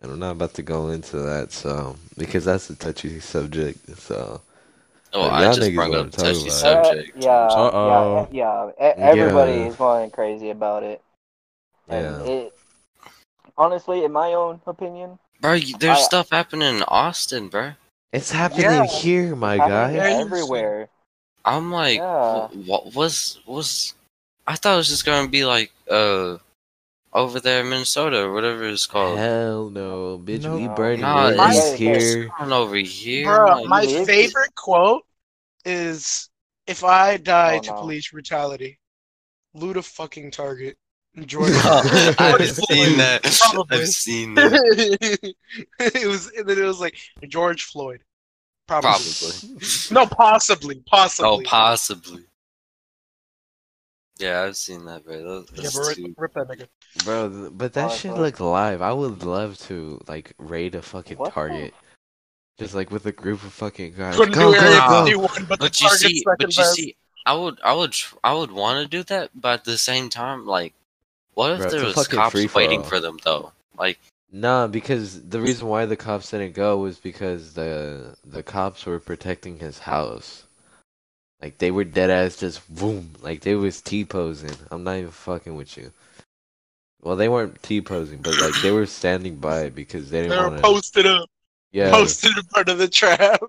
And 0.00 0.12
I'm 0.12 0.18
not 0.18 0.32
about 0.32 0.54
to 0.54 0.62
go 0.62 0.88
into 0.88 1.18
that, 1.18 1.52
so 1.52 1.96
because 2.16 2.44
that's 2.44 2.68
a 2.70 2.76
touchy 2.76 3.20
subject. 3.20 3.88
So 3.98 4.40
Oh, 5.12 5.28
But 5.28 5.32
I 5.32 5.44
just 5.54 5.60
niggas 5.60 5.74
brought 5.76 5.94
up 5.94 6.06
what 6.06 6.12
touchy 6.12 6.48
about. 6.48 6.86
subject. 6.86 7.16
Uh, 7.16 7.20
yeah, 7.20 7.46
Uh-oh. 7.46 8.28
yeah, 8.32 8.70
yeah. 8.78 8.88
E- 8.88 9.00
Everybody 9.00 9.52
Yeah. 9.52 9.66
is 9.68 9.76
going 9.76 10.10
crazy 10.10 10.50
about 10.50 10.82
it. 10.82 11.00
And 11.88 12.04
yeah, 12.26 12.32
it, 12.32 12.54
honestly, 13.56 14.04
in 14.04 14.10
my 14.12 14.32
own 14.32 14.60
opinion, 14.66 15.18
Bro, 15.40 15.58
there's 15.78 15.98
I- 15.98 16.02
stuff 16.02 16.30
happening 16.30 16.76
in 16.78 16.82
Austin, 16.88 17.48
bro. 17.48 17.72
It's 18.14 18.30
happening 18.30 18.64
Yeah. 18.64 18.86
here, 18.86 19.36
my 19.36 19.56
guy. 19.58 19.94
Everywhere. 19.94 20.88
I'm 21.44 21.70
like, 21.72 21.98
Yeah. 21.98 22.46
what 22.64 22.94
was 22.94 23.38
was? 23.46 23.94
I 24.46 24.56
thought 24.56 24.74
it 24.74 24.76
was 24.76 24.88
just 24.88 25.04
gonna 25.04 25.28
be 25.28 25.44
like 25.44 25.72
uh 25.90 26.38
over 27.12 27.38
there 27.40 27.60
in 27.60 27.68
Minnesota 27.70 28.22
or 28.24 28.32
whatever 28.32 28.64
it's 28.68 28.86
called. 28.86 29.18
Hell 29.18 29.70
no, 29.70 30.18
bitch. 30.18 30.42
We 30.52 30.66
No. 30.66 30.74
burning 30.74 31.00
Nah, 31.02 31.28
bridges 31.30 31.56
it's- 31.58 31.78
here. 31.78 32.28
Come 32.38 32.46
on 32.46 32.52
over 32.52 32.76
here. 32.76 33.26
Bro, 33.26 33.46
like- 33.62 33.66
my 33.68 33.82
It 33.82 33.90
is- 33.90 34.06
favorite 34.06 34.54
quote 34.54 35.04
is 35.64 36.28
if 36.66 36.82
I 36.82 37.16
die 37.18 37.56
Oh, 37.58 37.60
to 37.60 37.70
no. 37.70 37.80
police 37.80 38.10
brutality, 38.10 38.78
loot 39.54 39.76
a 39.76 39.82
fucking 39.82 40.30
target. 40.32 40.76
Jordan. 41.26 41.54
Oh, 41.64 42.12
I've 42.18 42.50
seen 42.68 42.98
that. 42.98 43.22
Probably. 43.52 43.78
I've 43.78 43.88
seen 43.88 44.34
that. 44.34 45.34
it 45.78 46.06
was 46.06 46.30
and 46.36 46.48
then 46.48 46.58
it 46.58 46.64
was 46.64 46.80
like 46.80 46.96
George 47.28 47.64
Floyd. 47.64 48.00
Probably. 48.66 48.90
Probably. 48.90 49.58
No, 49.90 50.06
possibly. 50.06 50.82
Possibly. 50.86 51.28
Oh, 51.46 51.48
possibly. 51.48 52.24
Yeah, 54.18 54.42
I've 54.42 54.56
seen 54.56 54.84
that, 54.86 55.04
bro. 55.04 55.42
That- 55.42 55.46
Yeah, 55.62 55.70
but 55.74 55.96
rip, 55.98 56.14
rip 56.18 56.34
that 56.34 56.48
nigga. 56.48 57.04
Bro, 57.04 57.50
but 57.50 57.72
that 57.72 57.90
Oh, 57.90 57.94
shit 57.94 58.10
fuck. 58.12 58.20
look 58.20 58.40
live. 58.40 58.80
I 58.80 58.92
would 58.92 59.22
love 59.24 59.58
to 59.68 60.00
like 60.06 60.32
raid 60.38 60.74
a 60.76 60.82
fucking 60.82 61.18
What 61.18 61.26
the- 61.26 61.30
target. 61.32 61.74
Just 62.58 62.74
like 62.76 62.92
with 62.92 63.04
a 63.06 63.12
group 63.12 63.42
of 63.42 63.52
fucking 63.52 63.94
guys. 63.94 64.14
Couldn't 64.16 64.34
Go, 64.34 64.52
do 64.54 64.60
go, 64.60 65.16
go. 65.16 65.28
go. 65.28 65.44
but, 65.48 65.58
But 65.58 65.80
you 65.80 65.88
see, 65.90 66.22
but 66.24 66.40
you 66.40 66.46
best. 66.46 66.74
see, 66.74 66.96
I 67.26 67.34
would, 67.34 67.58
I 67.64 67.72
would, 67.74 67.96
I 68.22 68.32
would 68.32 68.52
want 68.52 68.80
to 68.80 68.88
do 68.88 69.02
that, 69.04 69.30
but 69.34 69.54
at 69.60 69.64
the 69.64 69.76
same 69.76 70.08
time, 70.08 70.46
like, 70.46 70.72
what 71.34 71.52
if 71.52 71.58
Bro, 71.58 71.70
there 71.70 71.84
was 71.84 72.08
cops 72.08 72.32
free-for-all. 72.32 72.66
waiting 72.66 72.82
for 72.82 73.00
them 73.00 73.18
though? 73.24 73.52
Like, 73.78 73.98
Nah, 74.32 74.66
because 74.66 75.22
the 75.28 75.40
reason 75.40 75.68
why 75.68 75.86
the 75.86 75.96
cops 75.96 76.30
didn't 76.32 76.54
go 76.54 76.76
was 76.78 76.98
because 76.98 77.54
the 77.54 78.16
the 78.24 78.42
cops 78.42 78.84
were 78.84 78.98
protecting 78.98 79.58
his 79.60 79.78
house. 79.78 80.44
Like 81.40 81.58
they 81.58 81.70
were 81.70 81.84
dead 81.84 82.10
ass 82.10 82.36
just 82.36 82.74
boom, 82.74 83.12
like 83.22 83.42
they 83.42 83.54
was 83.54 83.80
T 83.80 84.04
posing. 84.04 84.50
I'm 84.72 84.82
not 84.82 84.96
even 84.96 85.10
fucking 85.10 85.54
with 85.54 85.76
you. 85.76 85.92
Well, 87.02 87.16
they 87.16 87.28
weren't 87.28 87.62
T 87.62 87.80
posing, 87.80 88.22
but 88.22 88.38
like 88.40 88.54
they 88.62 88.70
were 88.72 88.86
standing 88.86 89.36
by 89.36 89.64
it 89.64 89.74
because 89.74 90.10
they 90.10 90.22
They 90.22 90.28
didn't 90.28 90.42
were 90.42 90.48
want 90.50 90.56
to. 90.58 90.62
posted 90.62 91.06
up. 91.06 91.28
Yeah, 91.70 91.90
Posted 91.90 92.36
in 92.36 92.42
front 92.44 92.68
of 92.70 92.78
the 92.78 92.88
trap. 92.88 93.40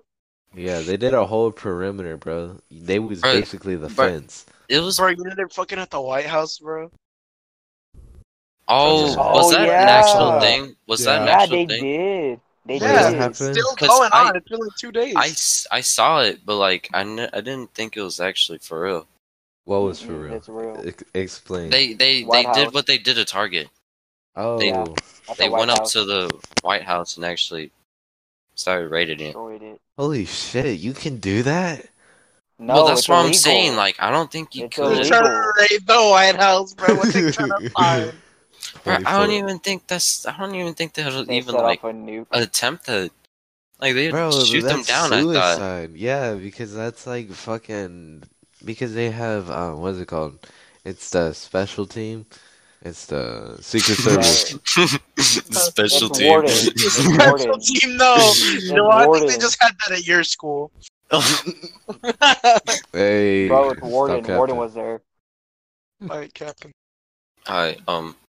yeah, 0.54 0.80
they 0.80 0.96
did 0.96 1.14
a 1.14 1.24
whole 1.26 1.50
perimeter, 1.52 2.16
bro. 2.16 2.60
They 2.70 2.98
was 2.98 3.22
Bro, 3.22 3.32
basically 3.32 3.76
the 3.76 3.88
bro, 3.88 4.08
fence. 4.08 4.46
it 4.68 4.80
was. 4.80 4.98
Bro, 4.98 5.08
you 5.08 5.24
know 5.24 5.34
they're 5.34 5.48
fucking 5.48 5.78
at 5.78 5.90
the 5.90 6.00
White 6.00 6.26
House, 6.26 6.58
bro. 6.58 6.90
Oh, 8.68 9.06
just- 9.06 9.18
was 9.18 9.50
that 9.52 9.60
an 9.68 9.88
actual 9.88 10.40
thing? 10.40 10.76
Was 10.86 11.04
that 11.04 11.22
an 11.22 11.26
Yeah. 11.26 11.32
Yeah, 11.36 11.42
actual 11.42 11.56
they 11.56 11.66
thing? 11.66 11.84
did. 11.84 12.40
They 12.66 12.74
What 12.78 12.82
Yeah, 12.82 13.02
did 13.04 13.10
did. 13.12 13.18
happen? 13.20 13.34
Still 13.54 13.76
'Cause 13.76 13.88
going 13.88 14.10
I- 14.12 14.28
on. 14.28 14.36
It's 14.36 14.48
been 14.48 14.58
like 14.60 14.76
two 14.76 14.90
days. 14.92 15.14
I, 15.16 15.26
s- 15.28 15.66
I 15.70 15.80
saw 15.82 16.20
it, 16.22 16.40
but 16.44 16.56
like 16.56 16.88
I, 16.92 17.00
n- 17.02 17.30
I 17.32 17.40
didn't 17.40 17.72
think 17.74 17.96
it 17.96 18.02
was 18.02 18.18
actually 18.20 18.58
for 18.58 18.82
real. 18.82 19.06
What 19.66 19.82
was 19.82 20.00
for 20.00 20.12
real? 20.12 20.34
It's 20.34 20.48
real. 20.48 20.80
Ex- 20.84 21.04
explain. 21.14 21.70
They 21.70 21.92
they 21.94 22.22
White 22.22 22.52
they 22.54 22.64
did 22.64 22.74
what 22.74 22.86
they 22.86 22.98
did 22.98 23.18
at 23.18 23.28
Target. 23.28 23.68
oh, 24.36 24.58
they- 24.58 24.68
Yeah. 24.68 24.84
They 25.38 25.48
White 25.48 25.58
went 25.58 25.70
up 25.72 25.84
to 25.90 26.04
the 26.04 26.30
White 26.62 26.82
House 26.84 27.16
and 27.16 27.24
actually 27.24 27.70
started 28.54 28.90
raiding 28.90 29.20
it. 29.20 29.36
it. 29.36 29.80
holy 29.98 30.24
shit! 30.24 30.78
You 30.78 30.92
can 30.92 31.18
do 31.18 31.42
that? 31.44 31.86
No, 32.58 32.74
well, 32.74 32.86
that's 32.86 33.00
it's 33.00 33.08
what 33.08 33.24
I'm 33.26 33.34
saying. 33.34 33.76
Like, 33.76 33.96
I 34.00 34.10
don't 34.10 34.30
think 34.30 34.54
you 34.54 34.64
It's 34.66 34.76
They're 34.76 34.86
could. 34.86 34.98
illegal. 34.98 35.18
trying 35.20 35.24
to 35.42 35.52
raid 35.70 35.86
the 35.86 35.94
White 36.10 36.36
House, 36.36 36.74
bro. 36.74 36.94
What 36.96 37.12
they 37.12 37.30
trying 37.32 37.50
to 37.50 37.70
find? 37.70 38.12
Bro, 38.86 38.98
I 39.04 39.18
don't 39.18 39.32
even 39.32 39.58
think 39.58 39.86
that's. 39.86 40.24
I 40.26 40.36
don't 40.38 40.54
even 40.54 40.74
think 40.74 40.94
they'll 40.94 41.24
They 41.24 41.36
even 41.38 41.54
like 41.56 41.82
a 41.82 41.88
nuke. 41.92 42.26
attempt 42.30 42.86
to. 42.86 43.10
Like 43.80 43.94
they 43.94 44.10
Bro, 44.10 44.28
would 44.30 44.46
shoot 44.46 44.62
them 44.62 44.78
that's 44.78 44.88
down. 44.88 45.12
I 45.12 45.20
thought. 45.22 45.56
suicide. 45.56 45.90
Yeah, 45.96 46.34
because 46.34 46.72
that's 46.74 47.06
like 47.06 47.30
fucking. 47.30 48.22
Because 48.64 48.94
they 48.94 49.10
have 49.10 49.50
uh, 49.50 49.72
what's 49.72 49.98
it 49.98 50.06
called? 50.08 50.38
It's 50.84 51.10
the 51.10 51.32
special 51.32 51.84
team. 51.86 52.26
It's 52.82 53.06
the 53.06 53.58
Secret 53.60 53.96
Service. 54.06 54.50
Special 55.18 56.08
It's 56.08 56.18
team. 56.18 56.46
Special 57.18 57.58
team, 57.58 57.96
no. 57.96 58.16
You 58.60 58.74
know, 58.74 58.88
I 58.90 59.04
think 59.12 59.28
they 59.30 59.38
just 59.38 59.60
had 59.60 59.72
that 59.88 59.98
at 59.98 60.06
your 60.06 60.22
school. 60.22 60.70
hey, 62.92 63.48
Bro, 63.48 63.70
it's 63.70 63.82
Warden. 63.82 64.24
Warden 64.36 64.56
was 64.56 64.74
there. 64.74 65.00
like 66.00 66.34
Captain. 66.34 66.72
Alright, 67.48 67.80
um, 67.88 68.14
The 68.14 68.25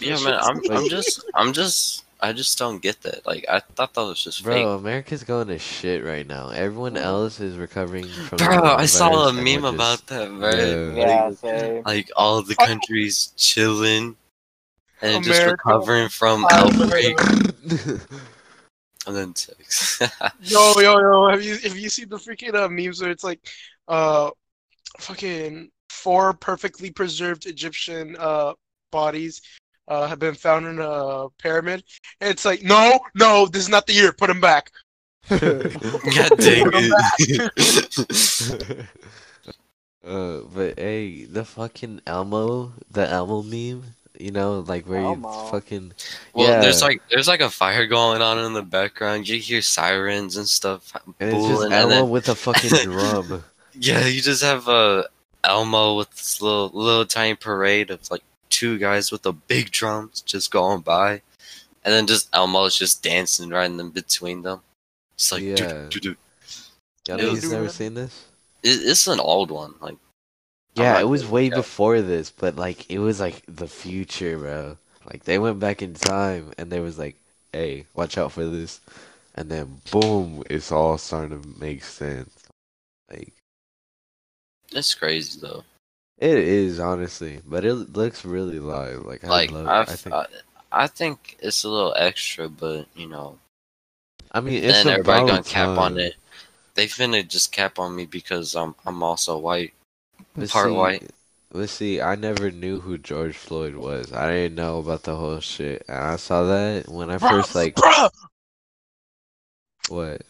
yeah, 0.00 0.22
man, 0.24 0.38
I'm. 0.40 0.60
I'm 0.70 0.88
just, 0.88 1.24
I'm 1.34 1.52
just, 1.52 2.04
I 2.20 2.32
just 2.32 2.58
don't 2.58 2.80
get 2.82 3.02
that. 3.02 3.26
Like, 3.26 3.44
I 3.48 3.60
thought 3.60 3.94
that 3.94 4.00
was 4.00 4.22
just 4.22 4.42
Bro, 4.42 4.54
fake. 4.54 4.66
America's 4.80 5.24
going 5.24 5.48
to 5.48 5.58
shit 5.58 6.04
right 6.04 6.26
now. 6.26 6.50
Everyone 6.50 6.96
else 6.96 7.40
is 7.40 7.56
recovering 7.56 8.06
from. 8.06 8.38
Bro, 8.38 8.62
I 8.62 8.86
saw 8.86 9.28
a 9.28 9.32
meme 9.32 9.62
we're 9.62 9.68
about 9.74 9.98
just- 9.98 10.06
that, 10.08 10.28
bro. 10.28 10.50
Yeah. 10.50 10.92
Yeah, 11.06 11.24
Like, 11.24 11.38
same. 11.38 11.82
like 11.84 12.10
all 12.16 12.42
the 12.42 12.54
countries 12.56 13.32
chilling 13.36 14.16
and 15.02 15.22
just 15.24 15.42
recovering 15.46 16.08
from 16.08 16.44
outbreak 16.50 17.16
and 19.06 19.16
then 19.16 19.34
sex. 19.34 20.00
Yo, 20.42 20.72
yo, 20.80 20.98
yo! 20.98 21.28
Have 21.28 21.42
you 21.42 21.56
have 21.58 21.76
you 21.78 21.88
seen 21.88 22.08
the 22.08 22.16
freaking 22.16 22.54
uh, 22.54 22.68
memes 22.68 23.00
where 23.00 23.10
it's 23.10 23.22
like, 23.24 23.40
uh, 23.86 24.30
fucking 24.98 25.70
four 25.90 26.32
perfectly 26.32 26.90
preserved 26.90 27.46
Egyptian 27.46 28.16
uh 28.18 28.52
bodies 28.90 29.42
uh 29.88 30.06
have 30.06 30.18
been 30.18 30.34
found 30.34 30.66
in 30.66 30.78
a 30.80 31.28
pyramid, 31.38 31.82
and 32.20 32.30
it's 32.30 32.44
like, 32.44 32.62
no, 32.62 32.98
no, 33.14 33.46
this 33.46 33.62
is 33.62 33.68
not 33.68 33.86
the 33.86 33.94
year. 33.94 34.12
Put 34.12 34.28
them 34.28 34.40
back. 34.40 34.70
God 35.28 36.30
dang 36.38 36.70
it. 36.72 38.86
uh, 40.06 40.40
but 40.54 40.78
hey, 40.78 41.24
the 41.24 41.44
fucking 41.44 42.00
Elmo, 42.06 42.72
the 42.90 43.08
Elmo 43.08 43.42
meme, 43.42 43.84
you 44.18 44.30
know, 44.30 44.60
like 44.60 44.88
where 44.88 45.00
Elmo. 45.00 45.44
you 45.44 45.50
fucking. 45.50 45.92
Well, 46.34 46.60
there's 46.62 46.82
like 46.82 47.02
there's 47.10 47.28
like 47.28 47.40
a 47.40 47.50
fire 47.50 47.86
going 47.86 48.22
on 48.22 48.38
in 48.38 48.52
the 48.54 48.62
background. 48.62 49.28
You 49.28 49.38
hear 49.38 49.62
sirens 49.62 50.36
and 50.36 50.48
stuff. 50.48 50.92
And 51.20 51.36
it's 51.36 51.46
just 51.46 51.62
and 51.64 51.72
Elmo 51.72 51.94
then- 51.94 52.10
with 52.10 52.28
a 52.28 52.34
fucking 52.34 52.70
drum. 52.84 53.44
Yeah, 53.74 54.06
you 54.06 54.20
just 54.20 54.42
have 54.42 54.66
uh, 54.66 55.04
Elmo 55.44 55.96
with 55.96 56.10
this 56.10 56.42
little 56.42 56.70
little 56.72 57.06
tiny 57.06 57.34
parade 57.34 57.90
of 57.90 58.10
like 58.10 58.22
two 58.58 58.78
guys 58.78 59.12
with 59.12 59.22
the 59.22 59.32
big 59.32 59.70
drums 59.70 60.20
just 60.22 60.50
going 60.50 60.80
by, 60.80 61.22
and 61.84 61.94
then 61.94 62.06
just 62.06 62.28
Elmo's 62.32 62.76
just 62.76 63.02
dancing 63.02 63.50
right 63.50 63.70
in 63.70 63.76
the 63.76 63.84
between 63.84 64.42
them. 64.42 64.60
It's 65.14 65.30
like, 65.32 65.42
Yeah. 65.42 65.86
doo-. 65.90 66.16
Y'all 67.06 67.18
It 67.18 67.22
niggas 67.22 67.30
was- 67.30 67.52
never 67.52 67.68
seen 67.68 67.94
this? 67.94 68.24
It, 68.62 68.80
it's 68.82 69.06
an 69.06 69.20
old 69.20 69.50
one. 69.50 69.74
Like, 69.80 69.96
Yeah, 70.74 70.98
it 71.00 71.04
was 71.08 71.24
way 71.26 71.48
before 71.50 72.00
this, 72.02 72.30
but 72.30 72.56
like 72.56 72.90
it 72.90 72.98
was 72.98 73.20
like 73.20 73.42
the 73.46 73.68
future, 73.68 74.36
bro. 74.38 74.76
Like 75.10 75.24
they 75.24 75.38
went 75.38 75.58
back 75.60 75.80
in 75.82 75.94
time 75.94 76.52
and 76.58 76.70
they 76.70 76.80
was 76.80 76.98
like, 76.98 77.16
"Hey, 77.52 77.86
watch 77.94 78.18
out 78.18 78.32
for 78.32 78.44
this," 78.44 78.80
and 79.34 79.48
then 79.50 79.80
boom, 79.90 80.42
It's 80.50 80.70
all 80.70 80.98
starting 80.98 81.40
to 81.42 81.48
make 81.58 81.82
sense. 81.84 82.34
like 83.10 83.32
that's 84.70 84.94
crazy 84.94 85.40
though. 85.40 85.64
It 86.18 86.38
is 86.38 86.80
honestly, 86.80 87.40
but 87.46 87.64
it 87.64 87.74
looks 87.74 88.24
really 88.24 88.58
live. 88.58 89.04
Like 89.04 89.24
I 89.24 89.28
Like, 89.28 89.50
love. 89.50 89.66
I've, 89.66 89.88
I 89.88 89.92
think. 89.92 90.14
I, 90.14 90.26
I 90.70 90.86
think 90.86 91.36
it's 91.40 91.64
a 91.64 91.68
little 91.68 91.94
extra, 91.96 92.48
but 92.48 92.86
you 92.94 93.08
know, 93.08 93.38
I 94.32 94.40
mean, 94.40 94.62
it's 94.62 94.84
then 94.84 94.88
everybody 94.88 95.26
gonna 95.26 95.42
cap 95.42 95.78
on 95.78 95.98
it. 95.98 96.16
they 96.74 96.86
finna 96.86 97.26
just 97.26 97.52
cap 97.52 97.78
on 97.78 97.94
me 97.94 98.04
because 98.04 98.54
I'm 98.54 98.74
I'm 98.84 99.02
also 99.02 99.38
white. 99.38 99.72
Let's 100.36 100.52
Part 100.52 100.68
see, 100.68 100.74
white. 100.74 101.10
Let's 101.52 101.72
see. 101.72 102.00
I 102.00 102.14
never 102.16 102.50
knew 102.50 102.80
who 102.80 102.98
George 102.98 103.36
Floyd 103.36 103.76
was. 103.76 104.12
I 104.12 104.30
didn't 104.30 104.56
know 104.56 104.78
about 104.78 105.04
the 105.04 105.16
whole 105.16 105.40
shit, 105.40 105.84
and 105.88 105.96
I 105.96 106.16
saw 106.16 106.42
that 106.44 106.88
when 106.88 107.10
I 107.10 107.18
first 107.18 107.54
like 107.54 107.74
Bruh! 107.76 108.10
what 109.88 110.22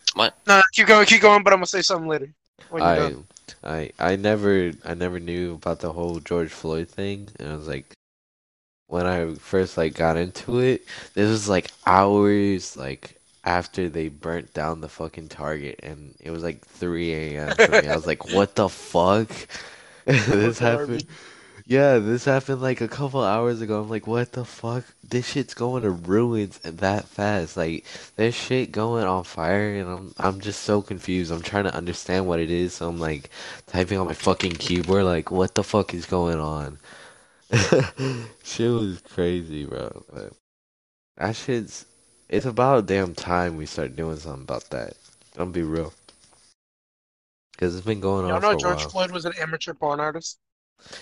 No, 0.46 0.60
keep 0.72 0.86
going, 0.86 1.06
keep 1.06 1.22
going. 1.22 1.42
But 1.42 1.52
I'm 1.52 1.58
gonna 1.58 1.66
say 1.66 1.82
something 1.82 2.08
later. 2.08 2.28
When 2.70 2.82
you're 2.82 2.90
I 2.90 2.96
done. 2.96 3.26
I 3.62 3.90
I 3.98 4.16
never 4.16 4.72
I 4.84 4.94
never 4.94 5.20
knew 5.20 5.54
about 5.54 5.80
the 5.80 5.92
whole 5.92 6.20
George 6.20 6.50
Floyd 6.50 6.88
thing, 6.88 7.28
and 7.38 7.48
I 7.50 7.56
was 7.56 7.68
like, 7.68 7.92
when 8.86 9.06
I 9.06 9.34
first 9.34 9.76
like 9.76 9.94
got 9.94 10.16
into 10.16 10.58
it, 10.60 10.84
this 11.14 11.28
was 11.30 11.48
like 11.48 11.70
hours 11.86 12.76
like 12.76 13.18
after 13.44 13.88
they 13.88 14.08
burnt 14.08 14.52
down 14.52 14.80
the 14.80 14.88
fucking 14.88 15.28
Target, 15.28 15.80
and 15.82 16.14
it 16.20 16.30
was 16.30 16.42
like 16.42 16.64
3 16.66 17.12
a.m. 17.12 17.54
for 17.54 17.70
me. 17.70 17.88
I 17.88 17.94
was 17.94 18.06
like, 18.06 18.32
what 18.32 18.54
the 18.54 18.68
fuck? 18.68 19.30
this 20.04 20.58
happened. 20.58 21.06
Yeah, 21.68 21.98
this 21.98 22.24
happened 22.24 22.62
like 22.62 22.80
a 22.80 22.88
couple 22.88 23.22
hours 23.22 23.60
ago. 23.60 23.82
I'm 23.82 23.90
like, 23.90 24.06
what 24.06 24.32
the 24.32 24.46
fuck? 24.46 24.84
This 25.06 25.28
shit's 25.28 25.52
going 25.52 25.82
to 25.82 25.90
ruins 25.90 26.58
that 26.60 27.04
fast. 27.04 27.58
Like, 27.58 27.84
there's 28.16 28.34
shit 28.34 28.72
going 28.72 29.04
on 29.04 29.24
fire, 29.24 29.74
and 29.74 29.86
I'm 29.86 30.14
I'm 30.16 30.40
just 30.40 30.62
so 30.62 30.80
confused. 30.80 31.30
I'm 31.30 31.42
trying 31.42 31.64
to 31.64 31.74
understand 31.74 32.26
what 32.26 32.40
it 32.40 32.50
is, 32.50 32.72
so 32.72 32.88
I'm 32.88 32.98
like 32.98 33.28
typing 33.66 33.98
on 33.98 34.06
my 34.06 34.14
fucking 34.14 34.52
keyboard, 34.52 35.04
like, 35.04 35.30
what 35.30 35.54
the 35.54 35.62
fuck 35.62 35.92
is 35.92 36.06
going 36.06 36.40
on? 36.40 36.78
shit 38.42 38.70
was 38.70 39.02
crazy, 39.02 39.66
bro. 39.66 40.06
That 41.18 41.36
shit's. 41.36 41.84
It's 42.30 42.46
about 42.46 42.86
damn 42.86 43.14
time 43.14 43.58
we 43.58 43.66
start 43.66 43.94
doing 43.94 44.16
something 44.16 44.44
about 44.44 44.70
that. 44.70 44.94
I'll 45.38 45.44
be 45.44 45.62
real. 45.62 45.92
Because 47.52 47.76
it's 47.76 47.84
been 47.84 48.00
going 48.00 48.24
on. 48.24 48.30
Y'all 48.30 48.52
know 48.52 48.58
George 48.58 48.78
while. 48.78 48.88
Floyd 48.88 49.10
was 49.10 49.26
an 49.26 49.34
amateur 49.38 49.74
porn 49.74 50.00
artist. 50.00 50.38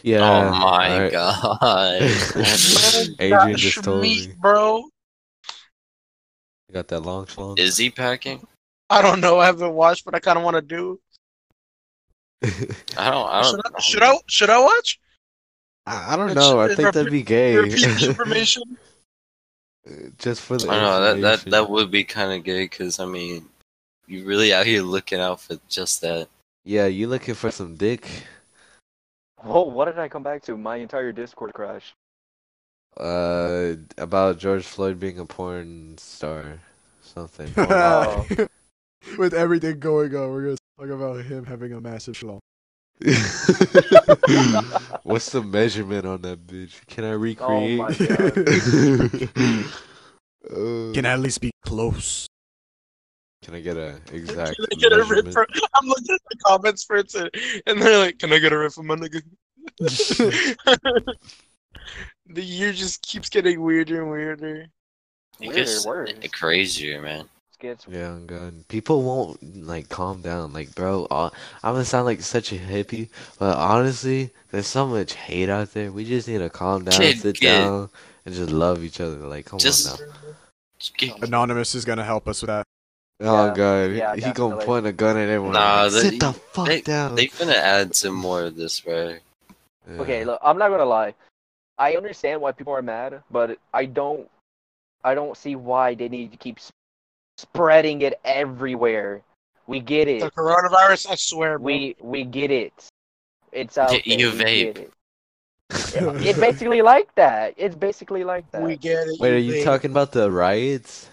Yeah. 0.02 0.21
oh 0.21 0.50
my 0.50 0.92
alright. 0.92 1.12
god. 1.12 2.02
Adrian 3.18 3.30
Got 3.30 3.56
just 3.56 3.85
told 3.85 4.04
Schmeat, 4.04 4.28
me. 4.28 4.35
bro. 4.40 4.78
You 6.68 6.73
got 6.73 6.88
that 6.88 7.00
long 7.00 7.26
schlong? 7.26 7.59
Is 7.59 7.76
he 7.76 7.90
packing? 7.90 8.47
I 8.90 9.02
don't 9.02 9.21
know. 9.21 9.38
I 9.38 9.47
haven't 9.47 9.75
watched, 9.75 10.04
but 10.04 10.14
I 10.14 10.21
kind 10.21 10.38
of 10.38 10.45
want 10.45 10.56
to 10.56 10.62
do. 10.62 11.00
I 12.97 13.11
don't. 13.11 13.28
I 13.28 13.42
Should 13.42 13.62
don't. 13.62 13.76
I, 13.76 13.80
should 13.80 14.02
I? 14.02 14.14
Should 14.26 14.50
I 14.50 14.59
watch? 14.59 15.00
I, 15.87 16.14
I 16.14 16.16
don't 16.16 16.30
I 16.30 16.35
don't 16.35 16.56
know. 16.56 16.61
I 16.61 16.75
think 16.75 16.92
that'd 16.92 17.12
be 17.12 17.23
gay. 17.23 17.56
Information. 18.04 18.62
Just 20.18 20.40
for 20.42 20.56
the 20.56 20.68
I 20.68 20.80
know 20.80 21.00
that 21.00 21.21
that 21.21 21.50
that 21.50 21.71
would 21.71 21.92
be 21.92 22.02
kind 22.02 22.33
of 22.33 22.42
gay 22.42 22.64
because 22.64 22.99
I 22.99 23.06
mean, 23.06 23.47
you 24.09 24.25
really 24.25 24.52
out 24.52 24.66
here 24.66 24.83
looking 24.83 25.21
out 25.21 25.40
for 25.40 25.59
just 25.68 26.00
that. 26.00 26.28
Yeah, 26.64 26.87
you 26.87 27.06
looking 27.06 27.35
for 27.35 27.52
some 27.52 27.76
dick? 27.76 28.09
Oh, 29.49 29.62
what 29.62 29.87
did 29.87 29.99
I 29.99 30.09
come 30.09 30.23
back 30.23 30.43
to? 30.45 30.57
My 30.57 30.76
entire 30.76 31.12
Discord 31.12 31.53
crashed. 31.55 31.95
Uh, 32.97 33.75
about 33.99 34.38
George 34.38 34.65
Floyd 34.65 34.99
being 34.99 35.19
a 35.19 35.26
porn 35.26 35.97
star, 35.99 36.61
something. 37.03 37.53
Oh. 37.57 38.26
With 39.19 39.35
everything 39.35 39.79
going 39.79 40.17
on, 40.17 40.31
we're 40.31 40.43
gonna 40.45 40.57
talk 40.81 40.88
about 40.91 41.25
him 41.25 41.45
having 41.45 41.73
a 41.73 41.81
massive 41.81 42.17
schlong. 42.17 42.41
What's 45.05 45.31
the 45.31 45.43
measurement 45.43 46.07
on 46.07 46.23
that 46.23 46.45
bitch? 46.47 46.85
Can 46.87 47.05
I 47.05 47.12
Oh 47.12 47.17
recreate? 47.19 47.79
my 47.79 47.93
god. 47.93 48.38
Uh, 50.50 50.93
Can 50.95 51.07
I 51.07 51.12
at 51.12 51.21
least 51.21 51.41
be 51.41 51.50
close. 51.65 52.26
Can 53.47 53.55
I 53.55 53.61
get 53.61 53.76
a 53.76 53.95
exact 54.12 54.57
Can 54.57 54.67
I 54.73 54.75
get 54.81 54.93
a 54.93 55.05
rip 55.05 55.25
measurement? 55.25 55.33
for, 55.33 55.47
I'm 55.75 55.87
looking 55.87 56.15
at 56.15 56.21
the 56.31 56.37
comments 56.45 56.83
for 56.83 56.97
it, 56.97 57.09
to, 57.11 57.31
and 57.67 57.81
they're 57.81 57.97
like, 57.99 58.19
"Can 58.19 58.33
I 58.33 58.38
get 58.41 58.53
a 58.53 58.59
rip 58.59 58.73
from 58.73 58.88
my 58.88 58.97
nigga?" 58.97 59.23
the 62.26 62.43
year 62.43 62.73
just 62.73 63.02
keeps 63.02 63.28
getting 63.28 63.61
weirder 63.63 64.02
and 64.02 64.11
weirder. 64.11 64.56
It 65.39 65.49
Weird 65.49 65.54
gets 65.54 65.87
words. 65.87 66.13
crazier, 66.32 67.00
man. 67.00 67.28
Skits. 67.52 67.87
Yeah, 67.89 68.11
I'm 68.11 68.26
good. 68.26 68.67
People 68.69 69.02
won't 69.02 69.65
like 69.65 69.89
calm 69.89 70.23
down. 70.23 70.52
Like, 70.52 70.75
bro, 70.75 71.06
uh, 71.11 71.30
I'm 71.63 71.75
gonna 71.75 71.85
sound 71.85 72.06
like 72.06 72.21
such 72.23 72.52
a 72.52 72.56
hippie, 72.56 73.11
but 73.39 73.56
honestly, 73.56 74.30
there's 74.50 74.67
so 74.67 74.87
much 74.89 75.15
hate 75.15 75.49
out 75.49 75.73
there. 75.73 75.93
We 75.93 76.04
just 76.04 76.26
need 76.26 76.39
to 76.39 76.50
calm 76.50 76.85
down, 76.85 76.99
Kid, 77.00 77.19
sit 77.21 77.39
kid. 77.39 77.47
down, 77.47 77.91
and 78.25 78.35
just 78.35 78.50
love 78.50 78.82
each 78.82 79.00
other. 79.00 79.19
Like, 79.19 79.47
come 79.47 79.59
Just- 79.61 80.00
on 80.00 80.09
now. 80.09 81.17
Anonymous 81.23 81.75
is 81.75 81.85
gonna 81.85 82.04
help 82.04 82.28
us 82.28 82.43
with 82.43 82.49
that. 82.49 82.67
Oh 83.21 83.47
Yeah, 83.47 83.55
god, 83.55 83.91
yeah, 83.93 84.15
he 84.15 84.21
gonna 84.21 84.33
definitely. 84.35 84.65
point 84.67 84.87
a 84.87 84.93
gun 84.93 85.17
at 85.17 85.29
everyone. 85.29 85.52
Nah, 85.52 85.85
like, 85.85 85.93
they- 85.93 86.00
sit 86.11 86.21
the 86.21 86.33
fuck 86.35 86.67
they- 86.67 86.81
down. 86.83 87.15
They 87.15 87.29
finna 87.29 87.55
add 87.55 87.95
some 87.95 88.15
more 88.15 88.43
of 88.45 88.57
this, 88.57 88.81
bro. 88.81 89.17
Yeah. 89.89 90.00
Okay, 90.00 90.25
look, 90.25 90.39
I'm 90.43 90.59
not 90.59 90.69
gonna 90.69 90.85
lie. 90.85 91.15
I 91.79 91.95
understand 91.97 92.41
why 92.41 92.52
people 92.52 92.73
are 92.75 92.83
mad, 92.83 93.23
but 93.31 93.59
I 93.73 93.87
don't. 93.87 94.29
I 95.05 95.15
don't 95.15 95.37
see 95.37 95.57
why 95.57 95.95
they 95.95 96.09
need 96.09 96.33
to 96.33 96.37
keep 96.37 96.59
s- 96.59 96.71
spreading 97.39 98.02
it 98.02 98.19
everywhere. 98.25 99.23
We 99.67 99.81
get 99.81 100.09
it. 100.09 100.21
The 100.21 100.31
coronavirus, 100.31 101.11
I 101.11 101.15
swear, 101.15 101.59
bro. 101.59 101.65
We 101.67 101.97
we 102.00 102.25
get 102.25 102.50
it. 102.50 102.73
It's 103.52 103.79
out 103.79 103.93
Yeah, 103.93 104.00
there. 104.05 104.19
you 104.19 104.31
vape. 104.33 104.75
get 104.75 104.79
it. 104.79 104.93
It's 106.26 106.39
basically 106.39 106.83
like 106.83 107.15
that. 107.15 107.55
It's 107.57 107.75
basically 107.75 108.25
like 108.25 108.50
that. 108.50 108.63
we 108.63 108.76
get 108.76 109.09
it. 109.09 109.19
Wait, 109.21 109.33
are 109.35 109.39
you 109.39 109.52
babe. 109.52 109.65
talking 109.65 109.91
about 109.91 110.13
the 110.13 110.31
riots? 110.31 111.09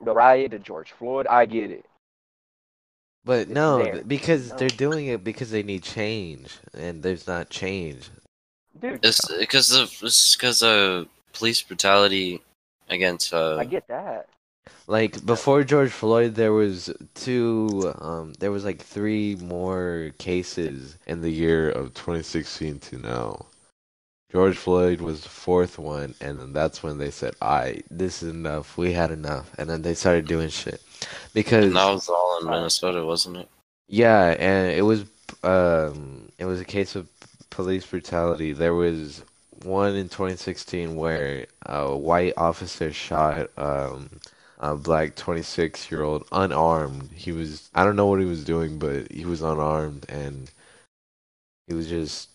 The 0.00 0.12
riot, 0.12 0.52
the 0.52 0.58
George 0.58 0.92
Floyd. 0.92 1.26
I 1.28 1.46
get 1.46 1.70
it. 1.70 1.84
But 3.24 3.48
It's 3.48 3.50
no, 3.50 3.82
there. 3.82 4.02
because 4.04 4.50
No. 4.50 4.56
they're 4.56 4.68
doing 4.68 5.06
it 5.06 5.24
because 5.24 5.50
they 5.50 5.62
need 5.62 5.82
change, 5.82 6.56
and 6.74 7.02
there's 7.02 7.26
not 7.26 7.50
change. 7.50 8.08
Dude, 8.80 9.04
It's 9.04 9.20
because 9.38 9.72
of 9.72 9.92
it's 10.02 10.36
because 10.36 10.62
of 10.62 11.08
police 11.32 11.60
brutality 11.62 12.40
against 12.88 13.32
uh. 13.34 13.56
I 13.58 13.64
get 13.64 13.86
that. 13.88 14.28
Like 14.86 15.24
before 15.26 15.64
George 15.64 15.90
Floyd, 15.90 16.34
there 16.34 16.52
was 16.52 16.90
two, 17.14 17.92
um, 18.00 18.32
there 18.38 18.50
was 18.50 18.64
like 18.64 18.80
three 18.80 19.36
more 19.36 20.12
cases 20.18 20.96
in 21.06 21.20
the 21.20 21.30
year 21.30 21.70
of 21.70 21.92
2016 21.94 22.78
to 22.80 22.98
now. 22.98 23.46
George 24.30 24.56
Floyd 24.58 25.00
was 25.00 25.22
the 25.22 25.28
fourth 25.30 25.78
one, 25.78 26.14
and 26.20 26.38
then 26.38 26.52
that's 26.52 26.82
when 26.82 26.98
they 26.98 27.10
said, 27.10 27.34
"I, 27.40 27.80
this 27.90 28.22
is 28.22 28.30
enough. 28.30 28.76
We 28.76 28.92
had 28.92 29.10
enough," 29.10 29.50
and 29.58 29.70
then 29.70 29.82
they 29.82 29.94
started 29.94 30.26
doing 30.26 30.48
shit 30.50 30.82
because 31.34 31.66
and 31.66 31.76
that 31.76 31.90
was 31.92 32.08
all 32.08 32.38
in 32.40 32.46
Minnesota, 32.50 33.04
wasn't 33.04 33.38
it? 33.38 33.48
yeah, 33.88 34.34
and 34.38 34.70
it 34.72 34.82
was 34.82 35.04
um 35.42 36.30
it 36.38 36.44
was 36.44 36.60
a 36.60 36.64
case 36.64 36.94
of 36.96 37.08
police 37.50 37.86
brutality. 37.86 38.52
There 38.52 38.74
was 38.74 39.22
one 39.64 39.94
in 39.96 40.08
2016 40.08 40.94
where 40.96 41.46
a 41.66 41.96
white 41.96 42.34
officer 42.36 42.92
shot 42.92 43.50
um 43.56 44.20
a 44.60 44.74
black 44.76 45.14
26 45.16 45.90
year 45.90 46.02
old 46.02 46.26
unarmed. 46.32 47.10
He 47.14 47.32
was 47.32 47.70
I 47.74 47.84
don't 47.84 47.96
know 47.96 48.06
what 48.06 48.20
he 48.20 48.26
was 48.26 48.44
doing, 48.44 48.78
but 48.78 49.10
he 49.10 49.24
was 49.24 49.40
unarmed 49.42 50.06
and 50.08 50.50
he 51.66 51.74
was 51.74 51.88
just 51.88 52.27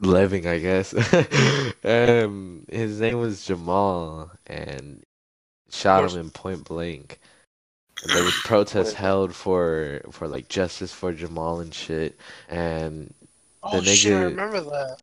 living, 0.00 0.46
I 0.46 0.58
guess. 0.58 0.92
um 1.84 2.64
his 2.70 3.00
name 3.00 3.18
was 3.18 3.44
Jamal 3.46 4.30
and 4.46 5.02
shot 5.70 6.10
him 6.10 6.18
in 6.18 6.30
point 6.30 6.64
blank. 6.64 7.18
And 8.02 8.12
there 8.12 8.24
was 8.24 8.34
protests 8.44 8.92
held 8.92 9.34
for 9.34 10.02
for 10.10 10.28
like 10.28 10.48
justice 10.48 10.92
for 10.92 11.12
Jamal 11.12 11.60
and 11.60 11.72
shit. 11.74 12.18
And 12.48 13.12
Oh 13.62 13.80
the 13.80 13.84
shit, 13.86 14.12
I 14.12 14.16
nigga- 14.16 14.24
remember 14.30 14.60
that. 14.60 14.98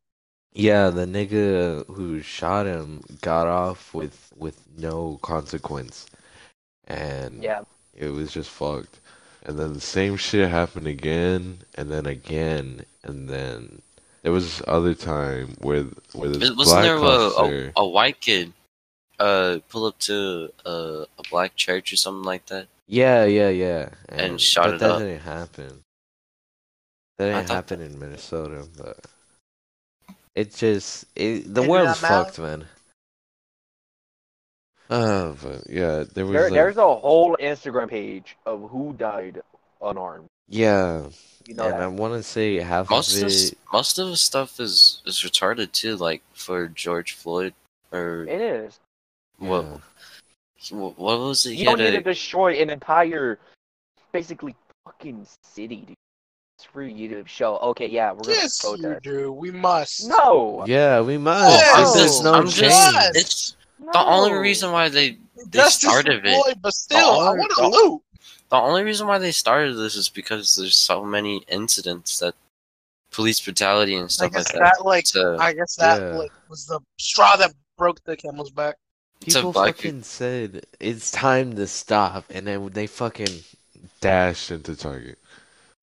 yeah, 0.53 0.89
the 0.89 1.05
nigga 1.05 1.85
who 1.87 2.21
shot 2.21 2.65
him 2.65 3.01
got 3.21 3.47
off 3.47 3.93
with 3.93 4.31
with 4.37 4.61
no 4.77 5.19
consequence. 5.21 6.05
And 6.87 7.41
Yeah. 7.43 7.61
it 7.95 8.09
was 8.09 8.31
just 8.31 8.49
fucked. 8.49 8.99
And 9.45 9.57
then 9.59 9.73
the 9.73 9.81
same 9.81 10.15
shit 10.17 10.49
happened 10.49 10.87
again 10.87 11.59
and 11.75 11.91
then 11.91 12.05
again 12.05 12.85
and 13.03 13.27
then 13.29 13.81
there 14.23 14.31
was 14.31 14.45
this 14.45 14.61
other 14.67 14.93
time 14.95 15.55
where 15.61 15.83
where 16.13 16.29
this 16.29 16.49
Wasn't 16.49 16.57
black 16.69 16.83
there 16.83 16.95
a, 16.95 17.69
a, 17.69 17.71
a 17.77 17.87
white 17.87 18.19
kid 18.19 18.51
uh 19.19 19.59
pull 19.69 19.85
up 19.85 19.99
to 19.99 20.49
a, 20.65 21.05
a 21.19 21.23
black 21.29 21.55
church 21.55 21.93
or 21.93 21.97
something 21.97 22.23
like 22.23 22.45
that? 22.47 22.67
Yeah, 22.87 23.25
yeah, 23.25 23.49
yeah. 23.49 23.89
And 24.09 24.41
shot 24.41 24.65
but 24.65 24.73
it 24.75 24.79
that 24.79 24.89
up. 24.91 24.99
didn't 24.99 25.21
happen. 25.21 25.83
That 27.17 27.25
didn't 27.27 27.47
thought 27.47 27.53
happen 27.55 27.81
in 27.81 27.99
Minnesota, 27.99 28.67
but 28.77 28.97
it 30.35 30.53
just 30.55 31.05
it, 31.15 31.53
the 31.53 31.61
Maybe 31.61 31.71
world's 31.71 32.03
I'm 32.03 32.11
out. 32.11 32.25
fucked, 32.25 32.39
man. 32.39 32.65
Oh, 34.89 35.35
but 35.41 35.69
yeah, 35.69 36.03
there 36.13 36.25
was 36.25 36.33
There, 36.33 36.43
like, 36.43 36.53
there's 36.53 36.77
a 36.77 36.95
whole 36.95 37.37
Instagram 37.39 37.89
page 37.89 38.35
of 38.45 38.69
who 38.69 38.93
died 38.93 39.41
unarmed. 39.81 40.27
yeah, 40.47 41.07
You 41.47 41.55
know 41.55 41.63
and 41.65 41.73
that. 41.73 41.81
I 41.81 41.87
want 41.87 42.13
to 42.13 42.23
say 42.23 42.55
half 42.57 42.89
Most 42.89 43.17
of 43.17 43.23
of 43.23 43.29
it. 43.31 43.53
most 43.71 43.99
of 43.99 44.07
the 44.09 44.17
stuff 44.17 44.59
is 44.59 45.01
is 45.05 45.17
retarded 45.19 45.71
too, 45.71 45.95
like 45.97 46.21
for 46.33 46.67
George 46.69 47.13
Floyd 47.13 47.53
or 47.91 48.23
It 48.29 48.39
is. 48.41 48.79
what 49.39 49.65
yeah. 49.65 50.77
what 50.77 50.97
what 50.97 51.19
was 51.19 51.45
it? 51.45 51.55
You 51.55 51.65
don't 51.65 51.79
need 51.79 51.93
a, 51.93 51.97
to 51.97 52.01
destroy 52.01 52.53
an 52.61 52.69
entire, 52.69 53.39
basically 54.11 54.55
fucking 54.85 55.25
city, 55.43 55.83
dude. 55.87 55.95
It's 56.57 56.65
for 56.65 56.83
you 56.83 57.09
to 57.09 57.27
show. 57.27 57.57
Okay, 57.57 57.87
yeah, 57.89 58.11
we're 58.11 58.21
gonna 58.21 58.35
Yes, 58.35 58.63
you 58.63 58.77
protest. 58.77 59.03
do. 59.03 59.31
We 59.33 59.51
must. 59.51 60.07
No, 60.07 60.63
Yeah, 60.67 61.01
we 61.01 61.17
must. 61.17 61.51
Yes. 61.57 61.93
This 61.93 62.11
is 62.13 62.21
no 62.23 62.33
I'm 62.35 62.47
change. 62.47 62.71
just, 62.71 63.15
it's 63.17 63.55
no. 63.79 63.91
the 63.91 64.05
only 64.05 64.33
reason 64.33 64.71
why 64.71 64.87
they 64.87 65.17
they 65.47 65.59
Justice 65.59 65.89
started 65.89 66.21
for 66.21 66.27
it. 66.27 66.41
Floyd, 66.43 66.59
but 66.61 66.73
still, 66.73 67.19
I 67.19 67.31
want 67.31 67.51
to 67.57 67.67
loot. 67.67 68.01
The 68.49 68.55
only 68.57 68.83
reason 68.83 69.07
why 69.07 69.17
they 69.17 69.31
started 69.31 69.73
this 69.75 69.95
is 69.95 70.09
because 70.09 70.55
there's 70.55 70.75
so 70.77 71.03
many 71.03 71.37
incidents 71.47 72.19
that 72.19 72.35
police 73.11 73.39
brutality 73.41 73.95
and 73.95 74.11
stuff 74.11 74.31
like 74.31 74.33
guess 74.33 74.51
that. 74.51 74.59
that, 74.77 74.85
like, 74.85 75.05
to, 75.05 75.37
I 75.39 75.53
guess 75.53 75.75
that 75.75 76.01
Yeah. 76.01 76.17
like, 76.17 76.31
was 76.49 76.65
the 76.65 76.79
straw 76.99 77.35
that 77.37 77.53
broke 77.77 78.03
the 78.03 78.15
camel's 78.17 78.51
back. 78.51 78.77
to 79.21 79.25
People 79.27 79.53
black 79.53 79.75
fucking 79.77 80.03
said 80.03 80.65
it's 80.79 81.09
time 81.11 81.55
to 81.55 81.65
stop, 81.67 82.25
and 82.29 82.45
then 82.45 82.67
they 82.73 82.87
fucking 82.87 83.43
dashed 84.01 84.51
into 84.51 84.75
Target. 84.75 85.17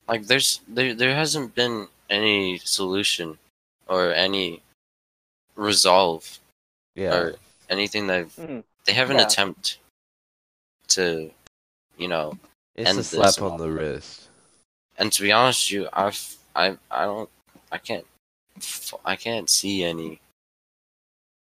like 0.08 0.26
there's 0.26 0.60
there 0.68 0.92
there 0.94 1.14
hasn't 1.14 1.54
been 1.54 1.86
any 2.10 2.58
solution 2.58 3.38
or 3.86 4.12
any 4.12 4.60
resolve 5.56 6.38
Yeah, 6.96 7.14
or 7.14 7.36
anything 7.70 8.08
that 8.08 8.26
Mhm. 8.36 8.64
they 8.84 8.92
have 8.92 9.10
an 9.10 9.18
Yeah. 9.18 9.26
attempt 9.26 9.78
to 10.88 11.32
you 12.00 12.08
know 12.08 12.36
it's 12.74 12.88
end 12.90 12.98
a 12.98 13.04
slap 13.04 13.36
and 13.36 13.46
on 13.52 13.58
the 13.58 13.70
wrist. 13.70 14.28
and 14.98 15.12
to 15.12 15.22
be 15.22 15.30
honest 15.30 15.70
with 15.70 15.82
you 15.82 15.88
i've 15.92 16.36
i 16.56 16.76
i 16.90 17.04
don't 17.04 17.28
i 17.70 17.78
can't 17.78 18.06
f- 18.56 18.94
i 19.04 19.14
can't 19.14 19.48
see 19.50 19.84
any 19.84 20.18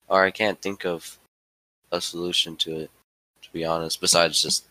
or 0.09 0.23
i 0.23 0.29
can't 0.31 0.61
think 0.61 0.85
of 0.85 1.17
a 1.91 2.01
solution 2.01 2.55
to 2.57 2.75
it 2.81 2.91
to 3.41 3.49
be 3.53 3.63
honest 3.65 4.01
besides 4.01 4.41
just 4.41 4.65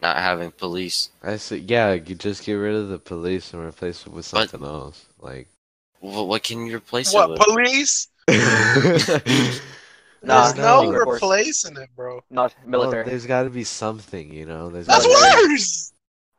not 0.00 0.16
having 0.18 0.52
police 0.52 1.08
I 1.24 1.38
said, 1.38 1.68
yeah, 1.68 1.94
you 1.94 2.14
just 2.14 2.44
get 2.46 2.52
rid 2.52 2.76
of 2.76 2.88
the 2.88 3.00
police 3.00 3.52
and 3.52 3.64
replace 3.64 4.06
it 4.06 4.12
with 4.12 4.30
But- 4.30 4.48
something 4.50 4.68
else. 4.68 5.04
Like, 5.20 5.48
what, 5.98 6.28
what 6.28 6.44
can 6.44 6.64
you 6.66 6.76
replace 6.76 7.12
What 7.12 7.30
it 7.30 7.32
with 7.32 7.40
police? 7.40 8.06
Nah, 10.22 10.46
There's 10.52 10.56
no 10.56 10.82
Secret 10.84 11.04
Force. 11.04 11.22
replacing 11.22 11.76
it, 11.76 11.90
bro. 11.94 12.20
not 12.30 12.54
well, 12.64 12.70
military. 12.82 13.04
there's 13.04 13.26
got 13.26 13.44
to 13.44 13.50
be 13.50 13.62
something, 13.64 14.32
you 14.32 14.46
know. 14.46 14.68
There's 14.68 14.86
That's 14.86 15.06
worse. 15.06 15.92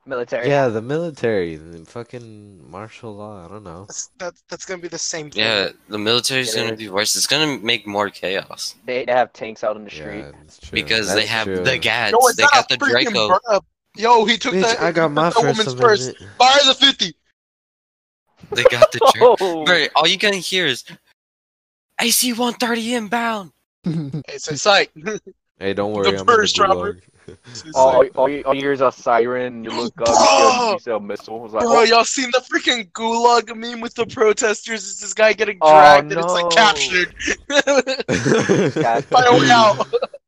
military. 0.06 0.50
Yeah, 0.50 0.68
the 0.68 0.82
military, 0.82 1.56
the 1.56 1.86
fucking 1.86 2.70
martial 2.70 3.16
law. 3.16 3.46
I 3.46 3.48
don't 3.48 3.64
know. 3.64 3.86
That's 3.88 4.08
that, 4.18 4.34
that's 4.50 4.66
gonna 4.66 4.82
be 4.82 4.88
the 4.90 4.98
same 4.98 5.30
thing. 5.32 5.44
yeah 5.44 5.70
the 5.88 5.98
military's 5.98 6.54
Yeah. 6.56 6.64
gonna 6.66 6.76
be 6.76 6.90
worse 6.90 7.16
it's 7.16 7.28
gonna 7.28 7.58
make 7.60 7.86
more 7.88 8.10
chaos 8.10 8.76
They, 8.86 9.06
they 9.06 9.12
have 9.14 9.32
tanks 9.34 9.64
out 9.64 9.78
in 9.78 9.84
the 9.86 9.90
street. 9.92 10.20
Yeah, 10.20 10.32
it's 10.44 10.58
true. 10.60 10.72
because 10.74 11.08
That's 11.08 11.20
they 11.22 11.26
have 11.28 11.46
true. 11.46 11.64
the 11.64 11.78
gads 11.78 12.12
Yo, 12.12 12.18
it's 12.28 12.36
they 12.38 12.44
got 12.44 12.68
the 12.68 12.78
draco 12.78 13.28
bur- 13.30 13.60
Yo, 13.96 14.26
he 14.26 14.38
took 14.38 14.54
Bitch, 14.56 14.62
that. 14.64 14.82
I 14.82 14.92
got 14.92 15.10
he 15.10 15.14
my 15.14 15.30
the 15.30 15.36
first 15.36 15.58
woman's 15.60 15.76
purse. 15.76 16.02
amendment. 16.08 16.38
Buy 16.38 16.60
the 16.66 16.74
fifty. 16.74 17.14
they 18.52 18.64
got 18.64 18.92
the 18.92 19.00
draco 19.14 19.36
Oh, 19.42 19.64
Bro, 19.66 19.88
all 19.96 20.08
you 20.08 20.18
can 20.18 20.34
hear 20.34 20.66
is 20.66 20.84
AC 22.02 22.32
130 22.34 22.96
inbound. 22.96 23.52
It's 23.84 24.48
a 24.48 24.58
sight. 24.58 24.92
Hey, 25.60 25.74
don't 25.74 25.94
worry, 25.94 26.06
The 26.06 26.20
I'm 26.20 26.26
the 26.26 26.32
first 26.32 26.56
dropper. 26.56 27.00
all, 27.76 28.06
all, 28.16 28.30
you, 28.30 28.42
all 28.44 28.54
you 28.54 28.62
hear 28.62 28.72
is 28.72 28.82
a 28.82 28.92
siren. 28.92 29.64
You 29.64 29.72
look 29.72 30.00
up, 30.02 30.08
you 30.08 30.26
see 30.26 30.42
a, 30.42 30.74
you 30.74 30.80
see 30.80 30.92
a 30.92 31.00
missile. 31.00 31.46
It's 31.46 31.54
like, 31.54 31.66
Bro, 31.66 31.80
oh, 31.80 31.84
y'all 31.84 32.06
seen 32.06 32.32
the 32.32 32.42
freaking 32.42 32.90
gulag 32.92 33.54
meme 33.56 33.82
with 33.82 33.94
the 33.96 34.06
protesters? 34.06 34.90
It's 34.90 35.02
this 35.02 35.14
guy 35.14 35.34
getting 35.34 35.58
Oh, 35.62 35.70
dragged 35.70 36.12
and 36.12 36.22
it's 36.22 36.34
like 36.34 36.50
captured. 36.52 37.14
God. 38.82 39.06
Find 39.06 39.28
a 39.28 39.38
way 39.38 39.50
out. 39.52 39.86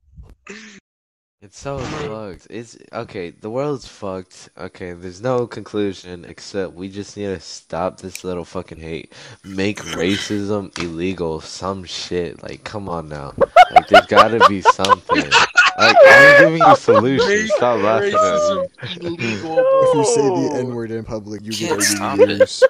It's 1.43 1.58
so 1.60 1.80
fucked. 1.80 2.45
It's 2.51 2.77
okay. 2.93 3.32
The 3.32 3.49
world's 3.49 3.88
fucked. 3.88 4.49
Okay, 4.60 4.93
there's 4.93 5.23
no 5.23 5.47
conclusion 5.47 6.23
except 6.23 6.73
we 6.75 6.88
just 6.88 7.17
need 7.17 7.25
to 7.34 7.39
stop 7.39 7.99
this 7.99 8.23
little 8.23 8.45
fucking 8.45 8.80
hate. 8.80 9.12
Make 9.43 9.80
racism 9.80 10.77
illegal. 10.77 11.41
Some 11.41 11.84
shit. 11.84 12.43
Like, 12.43 12.63
come 12.63 12.88
on 12.88 13.10
now. 13.10 13.34
Like, 13.71 13.88
there's 13.88 14.06
gotta 14.06 14.47
be 14.47 14.62
something. 14.62 15.32
Like, 15.80 15.95
I'm 16.06 16.43
giving 16.43 16.62
you 16.62 16.75
solutions. 16.75 17.51
Stop 17.56 17.82
laughing 17.82 18.13
at 18.13 18.13
me. 18.13 18.19
Racism 18.19 19.01
illegal, 19.01 19.58
If 19.58 19.95
you 19.95 20.06
say 20.06 20.21
the. 20.21 20.60
N 20.60 20.75
word 20.75 20.91
in 20.91 21.04
public, 21.04 21.41
you 21.43 21.51
Can't 21.54 21.80
get 21.80 21.88
stop 21.88 22.19
80 22.19 22.34
it. 22.34 22.38
years. 22.38 22.63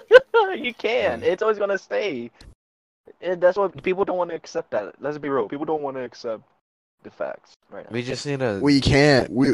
you 0.58 0.74
can. 0.74 1.24
It's 1.24 1.42
always 1.42 1.58
gonna 1.58 1.78
stay. 1.78 2.32
And 3.20 3.42
that's 3.42 3.58
what 3.58 3.84
people 3.84 4.06
don't 4.06 4.18
want 4.18 4.30
to 4.30 4.36
accept. 4.38 4.72
That 4.72 4.96
let's 5.02 5.18
be 5.18 5.28
real. 5.28 5.50
People 5.50 5.66
don't 5.66 5.82
want 5.82 5.98
to 5.98 6.04
accept 6.04 6.44
the 7.04 7.12
facts 7.12 7.54
right 7.70 7.84
now. 7.86 7.94
We 7.94 8.04
just 8.04 8.26
need 8.26 8.40
to. 8.40 8.60
We 8.62 8.82
can't. 8.82 9.30
We. 9.32 9.54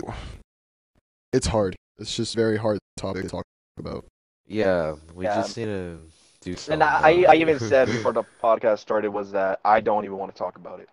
It's 1.33 1.47
hard. 1.47 1.75
It's 1.99 2.15
just 2.15 2.35
very 2.35 2.57
hard 2.57 2.79
topic 2.97 3.23
to 3.23 3.29
talk 3.29 3.43
about. 3.77 4.05
Yeah, 4.47 4.95
we 5.13 5.25
Yeah. 5.25 5.35
just 5.35 5.57
need 5.57 5.65
to 5.65 5.99
do 6.41 6.55
something. 6.55 6.73
And 6.73 6.83
I, 6.83 6.87
I, 6.87 7.09
about 7.11 7.29
I 7.29 7.33
it. 7.35 7.41
even 7.41 7.59
said 7.59 7.87
before 7.95 8.13
the 8.13 8.23
podcast 8.41 8.79
started 8.79 9.09
was 9.11 9.31
that 9.31 9.59
I 9.65 9.81
don't 9.81 10.05
even 10.05 10.17
want 10.17 10.33
to 10.33 10.37
talk 10.37 10.55
about 10.57 10.79
it. 10.79 10.89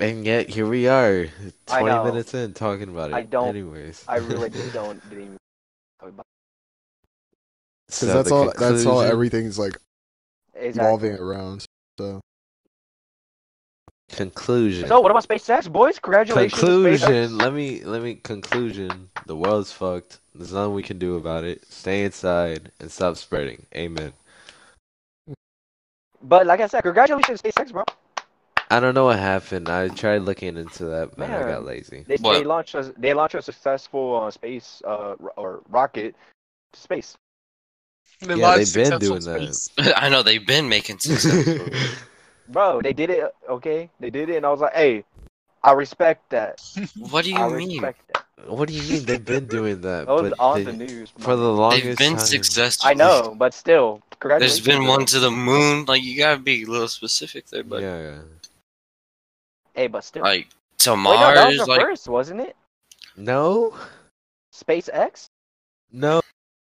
And 0.00 0.24
yet, 0.26 0.48
here 0.48 0.66
we 0.66 0.88
are, 0.88 1.28
20 1.66 2.04
minutes 2.10 2.34
in, 2.34 2.52
talking 2.52 2.88
about 2.88 3.10
it. 3.10 3.14
I 3.14 3.22
don't- 3.22 3.48
Anyways. 3.48 4.04
I 4.08 4.16
really 4.16 4.48
don't 4.72 5.00
didn't 5.08 5.24
even 5.24 5.36
talk 6.00 6.08
about 6.08 6.26
Because 7.86 7.98
So 7.98 8.06
that's 8.06 8.28
the 8.28 8.34
all. 8.34 8.52
That's 8.58 8.86
all. 8.86 9.00
Everything's 9.02 9.58
like 9.58 9.74
it. 9.74 9.80
Exactly. 10.54 10.80
evolving 10.80 11.12
around. 11.14 11.64
So 11.98 12.20
Conclusion. 14.10 14.88
So 14.88 15.00
what 15.00 15.10
about 15.10 15.26
SpaceX, 15.26 15.70
boys? 15.70 15.98
Congratulations. 15.98 16.60
Conclusion. 16.60 17.38
Let 17.38 17.52
me 17.52 17.82
let 17.84 18.02
me 18.02 18.14
conclusion. 18.16 19.10
The 19.26 19.36
world's 19.36 19.72
fucked. 19.72 20.20
There's 20.34 20.52
nothing 20.52 20.74
we 20.74 20.82
can 20.82 20.98
do 20.98 21.16
about 21.16 21.44
it. 21.44 21.64
Stay 21.70 22.04
inside 22.04 22.70
and 22.80 22.90
stop 22.90 23.16
spreading. 23.16 23.66
Amen. 23.74 24.12
But 26.22 26.46
like 26.46 26.60
I 26.60 26.66
said, 26.66 26.82
congratulations, 26.82 27.42
SpaceX, 27.42 27.72
bro. 27.72 27.84
I 28.70 28.80
don't 28.80 28.94
know 28.94 29.04
what 29.04 29.18
happened. 29.18 29.68
I 29.68 29.88
tried 29.88 30.22
looking 30.22 30.56
into 30.56 30.86
that, 30.86 31.16
but 31.16 31.30
I 31.30 31.42
got 31.42 31.64
lazy. 31.64 32.04
They, 32.06 32.16
they 32.16 32.44
launched 32.44 32.74
a 32.74 32.94
they 32.98 33.14
launched 33.14 33.34
a 33.34 33.42
successful 33.42 34.22
uh, 34.24 34.30
space 34.30 34.82
uh, 34.86 35.14
or 35.36 35.62
rocket 35.68 36.14
to 36.72 36.80
space. 36.80 37.16
They 38.20 38.34
Yeah, 38.34 38.56
they've 38.56 38.72
been 38.72 38.98
successful 38.98 39.18
doing 39.18 39.56
that. 39.76 39.94
I 39.96 40.08
know 40.08 40.22
they've 40.22 40.46
been 40.46 40.68
making 40.68 40.98
successful. 41.00 41.68
Bro, 42.48 42.82
they 42.82 42.92
did 42.92 43.10
it. 43.10 43.34
Okay, 43.48 43.90
they 44.00 44.10
did 44.10 44.28
it, 44.28 44.36
and 44.36 44.46
I 44.46 44.50
was 44.50 44.60
like, 44.60 44.74
hey, 44.74 45.04
I 45.62 45.72
respect 45.72 46.30
that. 46.30 46.60
what 47.10 47.24
do 47.24 47.30
you 47.30 47.36
I 47.36 47.48
mean? 47.48 47.82
what 48.46 48.68
do 48.68 48.74
you 48.74 48.82
mean 48.92 49.04
they've 49.06 49.24
been 49.24 49.46
doing 49.46 49.80
that? 49.80 50.06
That 50.06 50.12
was 50.12 50.30
but 50.30 50.38
on 50.38 50.58
they- 50.58 50.64
the 50.64 50.72
news. 50.74 51.10
for 51.18 51.36
the 51.36 51.42
bro. 51.42 51.54
longest 51.54 51.84
They've 51.84 51.96
been 51.98 52.16
time. 52.16 52.26
successful. 52.26 52.90
I 52.90 52.94
know, 52.94 53.34
but 53.38 53.54
still, 53.54 54.02
There's 54.20 54.60
been 54.60 54.82
bro. 54.82 54.90
one 54.90 55.06
to 55.06 55.18
the 55.20 55.30
moon. 55.30 55.86
Like 55.86 56.02
you 56.02 56.18
gotta 56.18 56.38
be 56.40 56.62
a 56.64 56.66
little 56.66 56.88
specific 56.88 57.46
there, 57.46 57.64
but 57.64 57.80
Yeah, 57.82 57.98
yeah. 58.00 58.18
Hey, 59.74 59.86
but 59.86 60.04
still. 60.04 60.22
like 60.22 60.48
to 60.78 60.90
Wait, 60.92 61.02
no, 61.02 61.34
that 61.34 61.48
was 61.48 61.56
the 61.58 61.64
like 61.66 61.80
first, 61.80 62.08
wasn't 62.08 62.40
it? 62.40 62.56
No, 63.16 63.74
SpaceX. 64.52 65.26
no. 65.92 66.20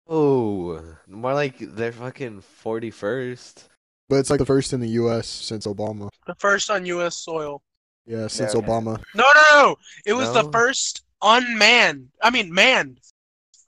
Oh, 0.08 0.82
more 1.06 1.34
like 1.34 1.56
they're 1.58 1.92
fucking 1.92 2.40
forty 2.40 2.90
first. 2.90 3.68
But 4.08 4.16
it's 4.16 4.30
like 4.30 4.38
the 4.38 4.46
first 4.46 4.72
in 4.72 4.80
the 4.80 4.88
U.S. 4.90 5.26
since 5.28 5.66
Obama. 5.66 6.08
The 6.26 6.34
first 6.36 6.70
on 6.70 6.84
U.S. 6.86 7.16
soil. 7.16 7.62
Yeah, 8.06 8.26
since 8.26 8.54
okay. 8.54 8.66
Obama. 8.66 9.02
No, 9.14 9.24
no, 9.34 9.42
no. 9.52 9.76
It 10.06 10.14
was 10.14 10.32
the 10.32 10.44
first 10.50 11.02
unmanned. 11.22 12.08
I 12.22 12.30
mean, 12.30 12.52
manned. 12.52 13.00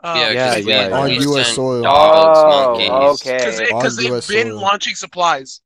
Uh, 0.03 0.14
yeah, 0.16 0.31
Yeah, 0.31 0.55
'cause 0.55 0.64
we- 0.64 0.70
yeah, 0.72 0.88
On 0.98 1.09
we 1.11 1.18
US 1.40 1.55
soil. 1.55 1.83
Dogs, 1.83 2.38
Oh, 2.42 2.70
monkeys. 2.79 3.20
okay. 3.20 3.37
Because 3.38 3.59
they, 3.59 3.70
On 3.70 3.83
'cause 3.83 3.96
they've 3.96 4.12
US 4.12 4.26
been 4.29 4.46
soil. 4.48 4.61
launching 4.61 4.94
supplies. 4.94 5.61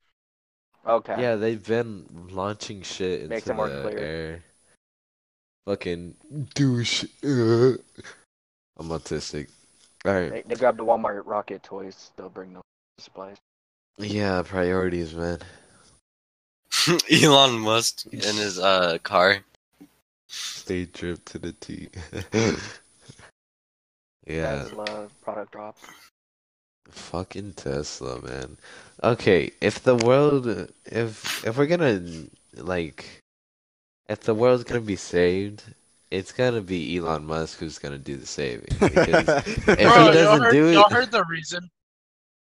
Okay. 0.87 1.14
Yeah, 1.22 1.37
they've 1.37 1.64
been 1.64 2.04
launching 2.32 2.82
shit 2.82 3.20
into 3.20 3.28
Makes 3.28 3.46
it 3.48 3.54
more 3.54 3.68
the 3.70 3.82
clear. 3.82 3.98
air. 3.98 4.42
Fucking 5.66 6.16
douche. 6.54 7.04
I'm 7.22 8.88
autistic. 8.88 9.48
Alright. 10.06 10.32
They, 10.32 10.42
they 10.42 10.54
grabbed 10.56 10.78
the 10.78 10.84
Walmart 10.84 11.22
rocket 11.26 11.62
toys. 11.62 12.10
They'll 12.16 12.28
bring 12.28 12.52
them 12.54 12.62
supplies. 12.98 13.37
Yeah, 13.98 14.42
priorities, 14.42 15.14
man. 15.14 15.38
Elon 17.11 17.61
Musk 17.61 18.07
in 18.12 18.20
his 18.20 18.59
uh 18.59 18.98
car. 19.02 19.38
Stay 20.28 20.87
drip 20.87 21.24
to 21.26 21.38
the 21.38 21.52
T. 21.52 21.88
yeah, 24.26 24.64
Tesla 24.64 25.09
product 25.22 25.52
drop. 25.52 25.76
fucking 26.90 27.52
Tesla, 27.54 28.20
man. 28.22 28.57
Okay, 29.02 29.52
if 29.61 29.83
the 29.83 29.94
world, 29.96 30.46
if 30.87 31.44
if 31.46 31.57
we're 31.57 31.66
gonna 31.66 32.02
like, 32.57 33.22
if 34.09 34.20
the 34.20 34.35
world's 34.35 34.64
gonna 34.64 34.80
be 34.80 34.96
saved, 34.96 35.62
it's 36.11 36.33
gonna 36.33 36.61
be 36.62 36.96
Elon 36.96 37.24
Musk 37.26 37.59
who's 37.61 37.78
gonna 37.78 37.98
do 37.98 38.16
the 38.16 38.26
saving. 38.26 38.68
Because 38.80 39.28
if 39.78 39.92
Bro, 39.92 40.11
he 40.11 40.11
y'all 40.12 40.12
doesn't 40.12 40.42
heard, 40.42 40.52
do 40.52 40.66
it, 40.68 40.72
y'all 40.74 40.90
heard 40.90 41.12
the 41.12 41.24
reason. 41.24 41.70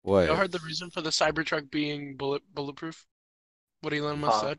What? 0.05 0.27
Y'all 0.27 0.37
heard 0.37 0.53
the 0.53 0.61
reason 0.61 0.91
for 0.91 1.01
the 1.01 1.11
Cybertruck 1.11 1.71
being 1.71 2.17
bullet 2.17 2.43
bulletproof. 2.55 3.05
What 3.81 3.93
Elon 3.93 4.21
Musk 4.21 4.35
Huh. 4.35 4.41
said. 4.49 4.59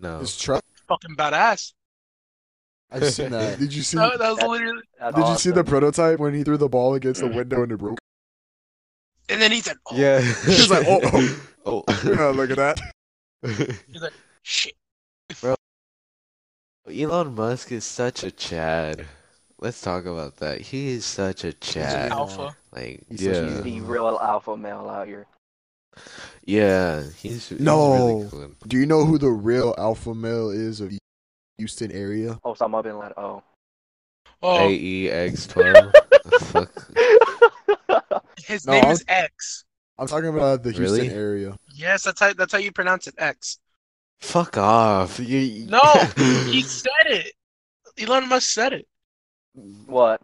No. 0.00 0.18
His 0.20 0.36
truck. 0.38 0.64
Fucking 0.88 1.14
badass. 1.16 1.72
I've 2.90 3.04
seen 3.12 3.30
that. 3.30 3.58
Did 3.60 3.72
you 3.74 3.82
see? 3.82 3.96
That, 3.98 4.18
that 4.18 4.28
was 4.30 4.36
That's- 4.38 4.48
literally. 4.50 4.82
That's 4.98 5.16
Did 5.16 5.28
you 5.28 5.36
see 5.36 5.50
the 5.50 5.64
prototype 5.64 6.18
when 6.18 6.32
he 6.34 6.42
threw 6.44 6.56
the 6.56 6.68
ball 6.68 6.94
against 6.94 7.20
the 7.20 7.28
window 7.28 7.62
and 7.62 7.72
it 7.72 7.76
broke? 7.76 7.98
And 9.28 9.40
then 9.40 9.52
he 9.52 9.60
said, 9.60 9.76
"Oh 9.90 9.96
Yeah. 9.96 10.20
He's 10.20 10.70
like, 10.70 10.84
oh, 10.88 11.40
oh. 11.66 11.84
Yeah, 12.04 12.26
look 12.26 12.50
at 12.50 12.56
that. 12.56 14.12
shit." 14.42 14.74
Bro, 15.40 15.54
Elon 16.92 17.34
Musk 17.34 17.72
is 17.72 17.84
such 17.84 18.22
a 18.22 18.30
Chad. 18.30 19.06
Let's 19.58 19.80
talk 19.80 20.04
about 20.04 20.36
that. 20.36 20.60
He 20.60 20.88
is 20.88 21.04
such 21.06 21.42
a 21.44 21.48
He's 21.48 21.54
an 21.54 21.60
Chad. 21.82 22.12
alpha. 22.12 22.54
Like, 22.74 23.04
He's 23.08 23.20
such 23.24 23.28
a- 23.36 23.46
yeah, 23.46 23.60
the 23.60 23.80
real 23.80 24.18
alpha 24.20 24.56
male 24.56 24.88
out 24.90 25.06
here. 25.06 25.26
yeah. 26.44 27.02
He's, 27.18 27.48
he's 27.48 27.60
No. 27.60 27.94
really 28.18 28.28
cool. 28.30 28.50
Do 28.66 28.76
you 28.76 28.86
know 28.86 29.04
who 29.04 29.16
the 29.18 29.30
real 29.30 29.74
alpha 29.78 30.14
male 30.14 30.50
is 30.50 30.80
of 30.80 30.90
the 30.90 30.98
Houston 31.58 31.92
area? 31.92 32.38
Oh, 32.44 32.54
Osama 32.54 32.82
bin 32.82 32.98
Laden. 32.98 33.14
Oh. 33.16 33.42
Oh, 34.42 34.68
AEX12. 34.68 35.92
His 38.46 38.66
No, 38.66 38.72
name 38.72 38.84
I'll- 38.84 38.90
is 38.92 39.04
X. 39.08 39.64
I'm 39.98 40.08
talking 40.08 40.28
about 40.28 40.62
the 40.64 40.72
Houston 40.72 40.98
Really? 40.98 41.08
area. 41.10 41.56
Yes, 41.72 42.02
that's 42.02 42.18
how 42.20 42.32
that's 42.32 42.52
how 42.52 42.58
you 42.58 42.72
pronounce 42.72 43.06
it. 43.06 43.14
X. 43.16 43.58
Fuck 44.20 44.58
off. 44.58 45.20
You, 45.20 45.66
No, 45.66 45.80
he 46.46 46.62
said 46.66 46.90
it. 47.06 47.32
Elon 47.98 48.28
Musk 48.28 48.50
said 48.50 48.72
it. 48.72 48.88
what? 49.86 50.20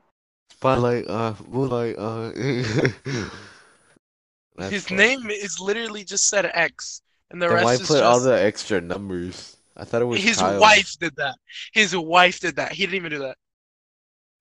Spotlight, 0.61 1.09
uh, 1.09 1.35
moonlight, 1.49 1.96
uh. 1.99 2.31
His 4.68 4.83
fucked. 4.87 4.90
name 4.90 5.31
is 5.31 5.59
literally 5.61 6.05
just 6.05 6.29
said 6.29 6.51
X, 6.55 7.03
and 7.31 7.40
the 7.42 7.49
Then 7.49 7.49
rest 7.49 7.64
why 7.64 7.73
is 7.75 7.79
put 7.79 7.88
just. 7.99 8.03
all 8.03 8.20
the 8.20 8.40
extra 8.40 8.81
numbers? 8.81 9.57
I 9.77 9.85
thought 9.85 10.03
it 10.03 10.07
was 10.07 10.23
his 10.23 10.25
Kyle. 10.25 10.59
wife 10.59 10.96
did 10.99 11.16
that. 11.16 11.37
His 11.73 11.96
wife 11.96 12.40
did 12.40 12.57
that. 12.57 12.73
He 12.73 12.85
didn't 12.85 12.96
even 12.96 13.11
do 13.11 13.18
that. 13.20 13.37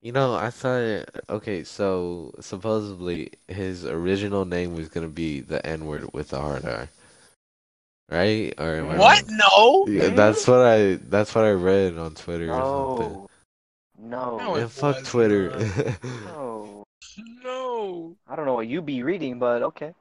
You 0.02 0.12
know, 0.12 0.34
I 0.34 0.50
thought 0.50 1.04
okay, 1.28 1.64
so 1.64 2.32
supposedly 2.40 3.32
his 3.48 3.84
original 3.84 4.44
name 4.44 4.74
was 4.74 4.88
gonna 4.88 5.08
be 5.08 5.40
the 5.40 5.64
N 5.66 5.86
word 5.86 6.12
with 6.12 6.32
a 6.32 6.40
hard 6.40 6.64
R. 6.64 6.88
Right? 8.10 8.52
Or 8.58 8.84
What? 8.84 8.86
wrong? 8.86 9.22
No. 9.28 9.86
Yeah, 9.86 10.08
that's 10.10 10.46
what 10.46 10.60
I 10.60 10.94
that's 10.96 11.34
what 11.34 11.44
I 11.44 11.52
read 11.52 11.96
on 11.96 12.14
Twitter 12.14 12.52
or 12.52 12.66
something. 12.66 13.28
No. 14.00 14.38
No. 14.38 14.38
No, 14.38 14.54
Man, 14.54 14.62
it 14.64 14.70
fuck 14.70 14.96
was 15.00 15.08
Twitter. 15.08 15.50
No. 16.24 16.84
No. 17.44 18.16
I 18.28 18.36
don't 18.36 18.46
know 18.46 18.54
what 18.54 18.66
you 18.68 18.80
be 18.82 19.02
reading, 19.02 19.38
but 19.38 19.62
okay. 19.62 19.94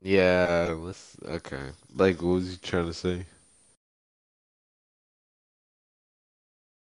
yeah, 0.00 0.74
let's 0.76 1.16
okay. 1.24 1.70
Like 1.94 2.20
what 2.22 2.34
was 2.34 2.50
you 2.52 2.56
trying 2.58 2.86
to 2.86 2.94
say? 2.94 3.26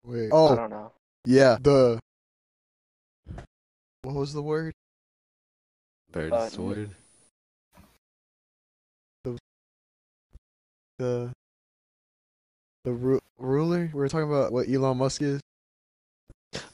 Wait. 0.05 0.31
Oh. 0.33 0.48
I 0.53 0.57
don't 0.57 0.70
know. 0.70 0.92
yeah. 1.26 1.59
The 1.61 1.98
what 4.03 4.14
was 4.14 4.33
the 4.33 4.42
word? 4.42 4.72
Bird 6.12 6.33
Uh, 6.33 6.48
sword? 6.48 6.90
The 10.98 11.33
the 12.85 12.92
ru- 12.92 13.20
ruler. 13.38 13.90
We 13.92 13.98
were 14.00 14.09
talking 14.09 14.29
about 14.29 14.53
what 14.53 14.68
Elon 14.68 14.98
Musk 14.98 15.22
is. 15.22 15.40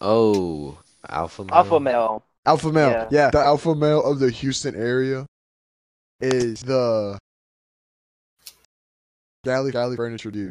Oh, 0.00 0.78
alpha 1.08 1.44
male. 1.44 1.54
Alpha 1.54 1.80
male. 1.80 2.24
Alpha 2.44 2.72
male. 2.72 2.90
Yeah. 2.90 3.08
Yeah. 3.10 3.30
the 3.30 3.38
alpha 3.40 3.74
male 3.74 4.04
of 4.04 4.18
the 4.18 4.30
Houston 4.30 4.74
area 4.74 5.26
is 6.20 6.60
the 6.62 7.18
Gallery 9.44 9.72
Gallery 9.72 9.96
furniture 9.96 10.30
dude. 10.30 10.50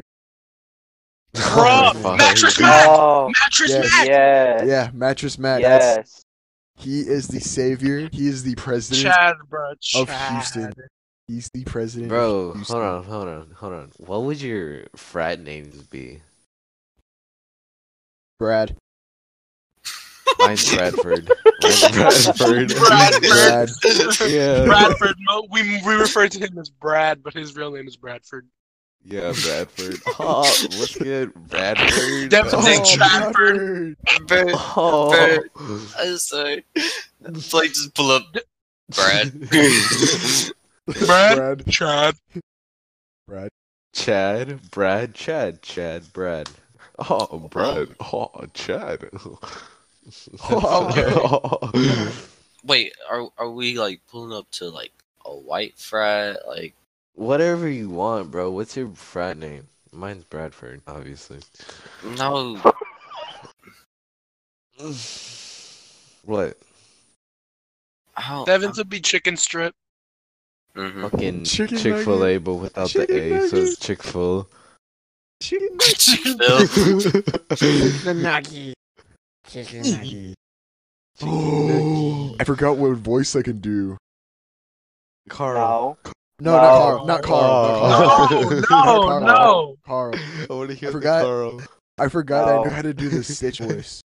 Bro, 1.32 1.92
fuck. 1.96 2.16
mattress 2.18 2.58
Mack! 2.58 2.86
Oh. 2.88 3.30
Mattress 3.42 3.70
Yeah. 3.70 3.80
Mack! 3.80 4.06
Yes. 4.06 4.62
Yeah, 4.66 4.90
mattress 4.94 5.38
Matt. 5.38 5.60
That's, 5.62 5.96
Yes. 5.96 6.22
he 6.76 7.00
is 7.00 7.28
the 7.28 7.40
savior. 7.40 8.08
He 8.10 8.26
is 8.26 8.42
the 8.42 8.54
president 8.54 9.14
Chad, 9.14 9.36
bro. 9.50 9.72
of 9.96 10.08
Houston. 10.30 10.72
He's 11.28 11.50
the 11.52 11.64
president. 11.64 12.08
Bro, 12.08 12.50
of 12.52 12.60
hold 12.68 12.82
on, 12.82 13.04
hold 13.04 13.28
on, 13.28 13.50
hold 13.56 13.72
on. 13.72 13.92
What 13.98 14.22
would 14.22 14.40
your 14.40 14.84
frat 14.96 15.40
names 15.40 15.82
be? 15.82 16.20
Brad. 18.38 18.76
Mine's 20.38 20.74
Bradford. 20.74 21.30
Mine's 21.62 21.90
Bradford. 21.90 22.68
Bradford. 22.76 24.30
Yeah. 24.30 24.64
Bradford. 24.64 25.16
No, 25.28 25.46
we 25.50 25.82
we 25.84 25.94
refer 25.94 26.28
to 26.28 26.38
him 26.38 26.58
as 26.58 26.68
Brad, 26.68 27.22
but 27.22 27.34
his 27.34 27.56
real 27.56 27.72
name 27.72 27.88
is 27.88 27.96
Bradford. 27.96 28.46
Yeah, 29.04 29.32
Bradford. 29.44 30.00
Oh, 30.18 30.42
what's 30.42 30.96
good, 30.96 31.32
Bradford? 31.48 32.30
Devin 32.30 32.52
oh, 32.54 32.64
Dick 32.64 32.98
Bradford. 32.98 33.96
Oh. 34.76 35.10
Bird. 35.10 35.50
I'm 35.98 36.16
sorry. 36.18 36.64
It's 36.74 37.54
like 37.54 37.68
just 37.68 37.94
pull 37.94 38.10
up 38.10 38.24
Brad. 38.94 39.48
Brad? 39.48 41.36
Brad. 41.36 41.66
Chad. 41.66 42.16
Brad. 43.28 43.50
Chad, 43.96 44.70
Brad, 44.70 45.14
Chad, 45.14 45.62
Chad, 45.62 46.12
Brad. 46.12 46.50
Oh, 46.98 47.48
Brad. 47.50 47.88
Oh, 48.00 48.30
Chad. 48.52 49.08
Wait, 52.64 52.92
are 53.10 53.28
are 53.38 53.50
we 53.50 53.78
like 53.78 54.00
pulling 54.08 54.36
up 54.36 54.48
to 54.52 54.68
like 54.68 54.92
a 55.24 55.34
white 55.34 55.78
frat? 55.78 56.46
Like, 56.46 56.74
Whatever 57.14 57.68
you 57.68 57.88
want, 57.88 58.30
bro. 58.30 58.50
What's 58.50 58.76
your 58.76 58.90
frat 58.90 59.38
name? 59.38 59.68
Mine's 59.92 60.24
Bradford, 60.24 60.82
obviously. 60.86 61.38
no, 62.18 62.60
What? 66.24 66.56
how? 68.14 68.44
Devin's 68.44 68.78
would 68.78 68.90
be 68.90 69.00
chicken 69.00 69.36
strip. 69.36 69.74
Mhm. 70.74 71.10
Fucking 71.10 71.44
Chick 71.44 71.70
Fil 71.70 72.24
A, 72.24 72.38
but 72.38 72.54
without 72.54 72.88
Chicken 72.90 73.16
the 73.16 73.44
A, 73.44 73.48
so 73.48 73.56
it's 73.56 73.78
Chick 73.78 74.02
Fil. 74.02 74.48
Chicken 75.40 75.78
Chick-fil. 75.80 76.38
nugget. 78.14 78.75
Chicken 79.48 79.82
nugget. 79.82 80.34
I 82.40 82.44
forgot 82.44 82.76
what 82.76 82.96
voice 82.98 83.34
I 83.36 83.42
can 83.42 83.58
do. 83.60 83.96
Carl. 85.28 85.98
No. 86.38 86.52
No, 86.52 86.98
No. 86.98 87.04
not 87.06 87.22
Carl. 87.22 88.26
Not 88.26 88.28
Carl. 88.28 88.28
Oh. 88.30 88.48
Not 88.50 88.64
Carl. 88.64 88.84
No, 88.84 89.06
Carl. 89.06 89.20
no, 89.20 89.26
no. 89.26 89.76
Carl. 89.86 90.14
I 90.50 90.52
want 90.52 90.70
to 90.70 90.76
hear 90.76 90.92
forgot. 90.92 91.22
Carl. 91.24 91.62
I 91.98 92.08
forgot 92.08 92.48
I 92.48 92.56
No. 92.56 92.64
knew 92.64 92.70
how 92.70 92.82
to 92.82 92.92
do 92.94 93.08
the 93.08 93.24
Stitch 93.24 93.58
voice. 93.60 94.02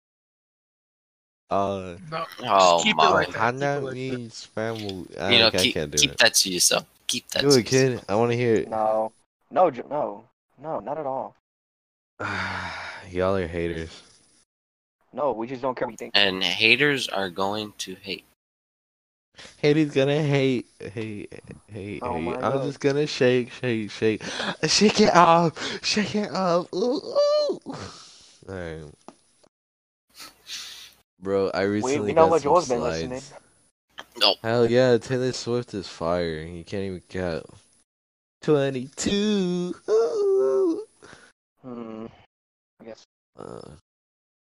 Uh, 1.50 1.96
No. 2.12 2.26
Oh 2.42 2.76
Just 2.76 2.84
keep 2.84 2.94
it 2.94 2.98
my! 2.98 3.10
like 3.10 3.28
that. 3.32 3.38
how 3.38 3.52
Keep 3.52 3.62
it 3.62 3.66
like 3.66 3.84
that. 3.84 3.94
means 3.94 4.44
family. 4.44 5.06
I, 5.18 5.32
you 5.32 5.40
know, 5.40 5.48
I 5.48 5.52
keep 5.52 5.74
can't 5.76 5.92
do 5.92 5.98
keep 5.98 6.12
it. 6.12 6.18
that 6.18 6.34
to 6.34 6.50
yourself. 6.52 6.86
Keep 7.08 7.30
that 7.30 7.42
Do 7.44 7.52
to 7.52 7.60
it, 7.60 7.66
kid. 7.66 8.02
I 8.10 8.16
want 8.16 8.32
to 8.32 8.38
hear 8.38 8.56
it. 8.56 8.70
No. 8.70 9.14
No. 9.50 9.70
No. 9.70 10.26
No. 10.62 10.80
Not 10.82 10.98
at 10.98 11.06
all. 11.06 11.36
Y'all 13.10 13.38
are 13.38 13.48
haters. 13.48 14.02
No. 15.14 15.32
We 15.32 15.48
just 15.48 15.62
don't 15.62 15.76
care 15.78 15.88
what 15.88 15.94
you 15.94 15.98
think. 15.98 16.12
And 16.16 16.44
haters 16.44 17.08
are 17.10 17.30
going 17.30 17.74
to 17.80 17.96
hate. 17.96 18.26
Haters 19.58 19.92
gonna 19.94 20.24
hate, 20.24 20.66
hate, 20.80 21.32
hate, 21.72 22.00
Oh 22.02 22.14
hate. 22.16 22.22
my 22.24 22.34
I'm 22.38 22.42
God. 22.42 22.64
just 22.64 22.80
gonna 22.80 23.06
shake, 23.06 23.52
shake, 23.52 23.92
shake, 23.92 24.24
shake 24.66 25.00
it 25.00 25.16
off, 25.16 25.86
shake 25.86 26.16
it 26.16 26.32
off. 26.32 26.74
Ooh, 26.74 27.00
ooh. 27.04 27.76
Alright. 28.50 28.86
Bro, 31.22 31.52
I 31.54 31.66
We, 31.66 31.70
recently 31.70 32.00
we 32.08 32.14
know 32.14 32.30
got 32.30 32.42
some 32.42 32.50
Joel's 32.50 32.68
been 32.70 32.80
slides. 32.80 33.04
listening. 33.10 33.22
No, 34.20 34.36
Hell 34.42 34.70
yeah, 34.72 34.98
Taylor 34.98 35.32
Swift 35.32 35.74
is 35.76 35.88
fire. 35.88 36.40
You 36.40 36.64
can't 36.64 36.84
even 36.84 37.02
count. 37.08 37.46
22. 38.42 39.76
Ooh. 39.90 40.84
Hmm. 41.62 42.06
I 42.82 42.86
guess. 42.86 43.04
Uh, 43.38 43.62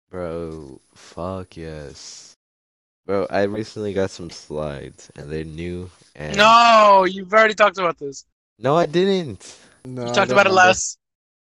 bro, 0.09 0.79
fuck 0.93 1.57
yes. 1.57 2.35
Bro, 3.05 3.27
I 3.29 3.43
recently 3.43 3.93
got 3.93 4.09
some 4.09 4.29
slides 4.31 5.11
and 5.15 5.29
they're 5.31 5.43
new 5.43 5.89
and 6.15 6.35
No, 6.35 7.05
you've 7.07 7.31
already 7.33 7.53
talked 7.53 7.77
about 7.77 7.99
this. 7.99 8.25
No, 8.57 8.75
I 8.75 8.85
didn't. 8.87 9.57
No, 9.85 10.01
You 10.07 10.07
talked 10.13 10.29
don't 10.29 10.31
about 10.31 10.47
it 10.47 10.49
remember. 10.49 10.55
last. 10.67 10.97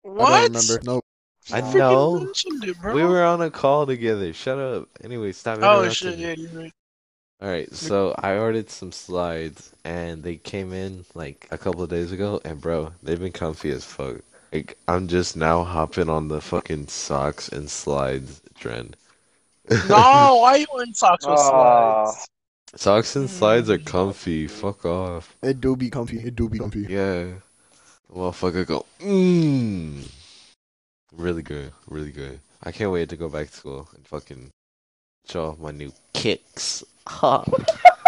I 0.04 0.08
What? 0.08 0.52
don't 0.52 0.68
remember. 0.68 0.80
Nope. 0.84 1.04
I 1.52 1.60
Freaking 1.62 1.74
know. 1.78 2.18
mentioned 2.20 2.64
it, 2.64 2.80
bro. 2.80 2.94
We 2.94 3.04
were 3.04 3.22
on 3.24 3.40
a 3.40 3.50
call 3.50 3.86
together. 3.86 4.32
Shut 4.32 4.58
up. 4.58 4.88
Anyway, 5.02 5.32
stop 5.32 5.58
Oh 5.62 5.88
shit! 5.88 6.18
Yeah, 6.18 6.34
you're 6.36 6.50
right. 6.50 6.72
All 7.40 7.48
right, 7.48 7.72
so 7.72 8.14
I 8.18 8.36
ordered 8.38 8.70
some 8.70 8.90
slides 8.92 9.72
and 9.84 10.22
they 10.22 10.36
came 10.36 10.72
in 10.72 11.04
like 11.14 11.46
a 11.50 11.58
couple 11.58 11.82
of 11.82 11.90
days 11.90 12.10
ago, 12.10 12.40
and 12.44 12.60
bro, 12.60 12.92
they've 13.02 13.20
been 13.20 13.30
comfy 13.32 13.70
as 13.70 13.84
fuck. 13.84 14.16
Like 14.56 14.78
I'm 14.88 15.06
just 15.06 15.36
now 15.36 15.64
hopping 15.64 16.08
on 16.08 16.28
the 16.28 16.40
fucking 16.40 16.86
socks 16.88 17.50
and 17.50 17.70
slides 17.70 18.40
trend. 18.58 18.96
No, 19.88 20.38
why 20.40 20.56
you 20.56 20.66
wearing 20.72 20.94
socks 20.94 21.26
with 21.26 21.38
Ah. 21.38 22.06
slides? 22.10 22.26
socks 22.76 23.16
and 23.16 23.28
slides 23.28 23.68
are 23.68 23.76
comfy. 23.76 24.46
Fuck 24.46 24.86
off. 24.86 25.36
It 25.42 25.60
do 25.60 25.76
be 25.76 25.90
comfy. 25.90 26.20
It 26.20 26.36
do 26.36 26.48
be 26.48 26.58
comfy. 26.58 26.86
Yeah. 26.88 27.26
Motherfucker 28.10 28.66
go. 28.66 28.86
Mmm. 29.00 30.08
Really 31.12 31.42
good. 31.42 31.72
Really 31.86 32.12
good. 32.12 32.40
I 32.62 32.72
can't 32.72 32.90
wait 32.92 33.10
to 33.10 33.16
go 33.16 33.28
back 33.28 33.50
to 33.50 33.56
school 33.56 33.88
and 33.94 34.06
fucking 34.06 34.48
show 35.28 35.48
off 35.50 35.58
my 35.58 35.70
new 35.72 35.92
kicks. 36.14 36.82
Ha. 37.08 37.44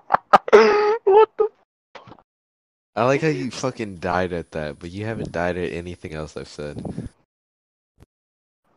what 2.94 3.02
the? 3.02 3.02
I 3.02 3.06
like 3.06 3.22
how 3.22 3.28
you 3.28 3.52
fucking 3.52 3.98
died 3.98 4.34
at 4.34 4.52
that, 4.52 4.80
but 4.80 4.92
you 4.92 5.06
haven't 5.06 5.32
died 5.32 5.58
at 5.58 5.72
anything 5.72 6.14
else 6.14 6.36
I've 6.38 6.48
said. 6.48 6.84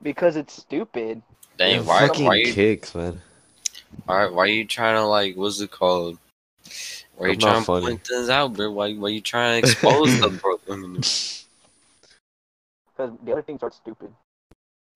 Because 0.03 0.37
it's 0.37 0.55
stupid. 0.55 1.22
Dang, 1.59 1.75
Yeah, 1.75 1.81
why, 1.83 2.09
fucking 2.09 2.27
why 2.27 2.35
you 2.37 2.53
kicks, 2.53 2.94
man. 2.94 3.20
why, 4.07 4.27
why 4.27 4.46
you 4.46 4.64
trying 4.64 4.96
to 4.96 5.05
like 5.05 5.37
what's 5.37 5.61
it 5.61 5.70
called? 5.70 6.18
Why 7.16 7.27
you 7.29 7.33
I'm 7.35 7.38
trying 7.38 7.61
to 7.61 7.66
funny. 7.66 7.87
point 7.87 8.07
things 8.07 8.29
out, 8.29 8.55
bro? 8.55 8.70
Why 8.70 8.94
why 8.94 9.09
you 9.09 9.20
trying 9.20 9.62
to 9.62 9.68
expose 9.68 10.18
them, 10.20 10.37
bro? 10.38 10.59
Because 12.94 13.18
the 13.25 13.33
other 13.33 13.42
things 13.42 13.62
are 13.62 13.70
stupid. 13.70 14.12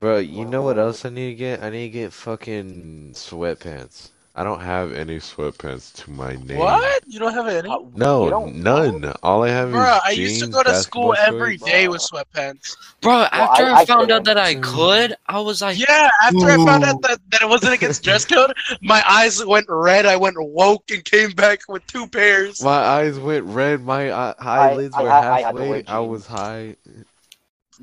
Bro, 0.00 0.18
you 0.18 0.44
know 0.44 0.60
what 0.60 0.78
else 0.78 1.04
I 1.06 1.08
need 1.08 1.30
to 1.30 1.34
get? 1.34 1.62
I 1.62 1.70
need 1.70 1.86
to 1.86 1.98
get 1.98 2.12
fucking 2.12 3.12
sweatpants. 3.14 4.10
I 4.38 4.44
don't 4.44 4.60
have 4.60 4.92
any 4.92 5.16
sweatpants 5.16 5.94
to 6.04 6.10
my 6.10 6.36
name. 6.36 6.58
What? 6.58 7.02
You 7.06 7.18
don't 7.18 7.32
have 7.32 7.46
any? 7.46 7.70
Uh, 7.70 7.78
No, 7.94 8.44
none. 8.50 9.10
All 9.22 9.44
I 9.44 9.48
have 9.48 9.70
Bruh, 9.70 9.96
is 9.96 10.02
I 10.04 10.14
jeans, 10.14 10.30
used 10.32 10.44
to 10.44 10.50
go 10.50 10.62
to 10.62 10.74
school 10.74 11.12
basketball 11.12 11.34
every 11.40 11.56
shorts. 11.56 11.72
day 11.72 11.88
with 11.88 12.02
sweatpants. 12.02 12.76
Bro, 13.00 13.28
after 13.32 13.64
I- 13.64 13.70
I, 13.70 13.80
I 13.80 13.84
found 13.86 14.10
out 14.12 14.24
that 14.24 14.36
I 14.36 14.56
could, 14.56 15.16
I 15.26 15.40
was 15.40 15.62
like, 15.62 15.78
Yeah, 15.78 16.10
after 16.22 16.50
I 16.50 16.56
found 16.56 16.84
out 16.84 17.00
that, 17.00 17.18
that 17.30 17.40
it 17.40 17.48
wasn't 17.48 17.72
against 17.72 18.04
dress 18.04 18.26
code, 18.26 18.52
my 18.82 19.02
eyes 19.08 19.42
went 19.42 19.64
red. 19.70 20.04
I 20.04 20.16
went 20.16 20.36
woke 20.38 20.90
and 20.90 21.02
came 21.02 21.30
back 21.30 21.60
with 21.66 21.86
two 21.86 22.06
pairs. 22.06 22.62
My 22.62 22.72
eyes 22.76 23.18
went 23.18 23.46
red. 23.46 23.80
My 23.82 24.12
eye- 24.12 24.34
eyelids 24.38 24.94
I- 24.94 25.02
were 25.02 25.10
I- 25.10 25.18
I 25.18 25.22
had 25.22 25.38
to 25.38 25.44
halfway. 25.46 25.68
wear 25.70 25.78
I 25.78 25.80
jeans. 25.98 26.08
was 26.10 26.26
high. 26.26 26.76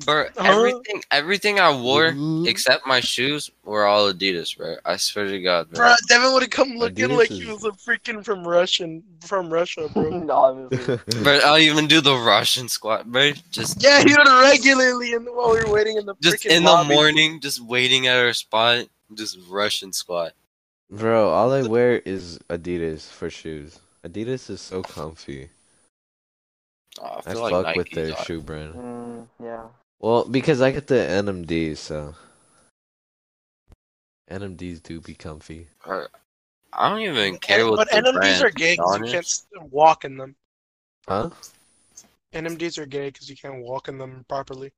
Bro, 0.06 0.26
Huh? 0.38 0.44
everything 0.44 1.04
everything 1.12 1.60
I 1.60 1.72
wore 1.76 2.12
Mhm. 2.12 2.48
except 2.48 2.86
my 2.88 3.00
shoes 3.00 3.50
were 3.64 3.86
all 3.86 4.12
Adidas, 4.12 4.56
bro. 4.58 4.76
I 4.86 4.98
swear 4.98 5.26
to 5.28 5.40
God, 5.42 5.70
bro. 5.70 5.78
Bro, 5.86 5.94
Devin 6.10 6.34
would 6.34 6.42
have 6.44 6.50
come 6.52 6.78
looking 6.78 7.10
Adidas 7.10 7.18
like 7.18 7.32
is- 7.32 7.40
he 7.40 7.46
was 7.46 7.64
a 7.64 7.72
freaking 7.72 8.24
from 8.26 8.48
Russian 8.48 9.04
from 9.22 9.52
Russia, 9.54 9.90
bro. 9.94 10.10
Honestly. 10.30 11.00
Bro, 11.24 11.40
I'll 11.46 11.58
even 11.60 11.88
do 11.88 12.02
the 12.02 12.16
Russian 12.16 12.68
squat, 12.70 13.06
bro. 13.12 13.32
Just 13.52 13.82
yeah, 13.82 14.00
he 14.04 14.14
would 14.14 14.28
regularly 14.50 15.14
in 15.14 15.26
the, 15.26 15.32
while 15.32 15.52
we 15.54 15.64
were 15.64 15.72
waiting 15.72 15.98
in 15.98 16.06
the 16.06 16.16
just 16.22 16.44
freaking 16.44 16.52
in 16.58 16.64
the 16.64 16.84
morning, 16.86 17.40
just 17.40 17.62
waiting 17.62 18.08
at 18.08 18.18
our 18.18 18.34
spot, 18.34 18.88
just 19.14 19.38
Russian 19.50 19.94
squat. 19.94 20.34
Bro, 20.90 21.30
all 21.30 21.52
I 21.54 21.62
wear 21.64 22.00
is 22.06 22.38
Adidas 22.50 23.08
for 23.10 23.30
shoes. 23.30 23.80
Adidas 24.06 24.50
is 24.50 24.60
so 24.62 24.82
comfy. 24.84 25.50
Oh, 27.02 27.06
I 27.06 27.18
I 27.18 27.22
feel 27.34 27.50
fuck 27.50 27.64
like 27.66 27.76
with 27.78 27.90
their 27.92 28.12
are- 28.16 28.26
shoe 28.26 28.42
brand. 28.42 28.76
Mm, 28.76 29.28
yeah. 29.42 29.64
Well, 30.04 30.26
because 30.26 30.60
I 30.60 30.72
get 30.72 30.88
the 30.88 30.96
NMDs, 30.96 31.78
so 31.78 32.14
NMDs 34.30 34.84
do 34.84 35.00
be 35.00 35.14
comfy. 35.14 35.68
Bro, 35.82 36.08
I 36.74 36.90
don't 36.90 37.00
even 37.00 37.38
care 37.38 37.66
what 37.66 37.78
But 37.78 37.90
the 37.90 38.10
NMDs 38.10 38.14
brand, 38.14 38.44
are 38.44 38.52
gay 38.52 38.76
because 38.76 38.98
you 38.98 39.06
can't 39.06 39.72
walk 39.72 40.04
in 40.04 40.18
them. 40.18 40.36
Huh? 41.08 41.30
NMDs 42.34 42.78
are 42.80 42.86
gay 42.86 43.12
because 43.12 43.30
you 43.30 43.38
can't 43.38 43.64
walk 43.64 43.88
in 43.88 43.98
them 43.98 44.26
properly. 44.28 44.74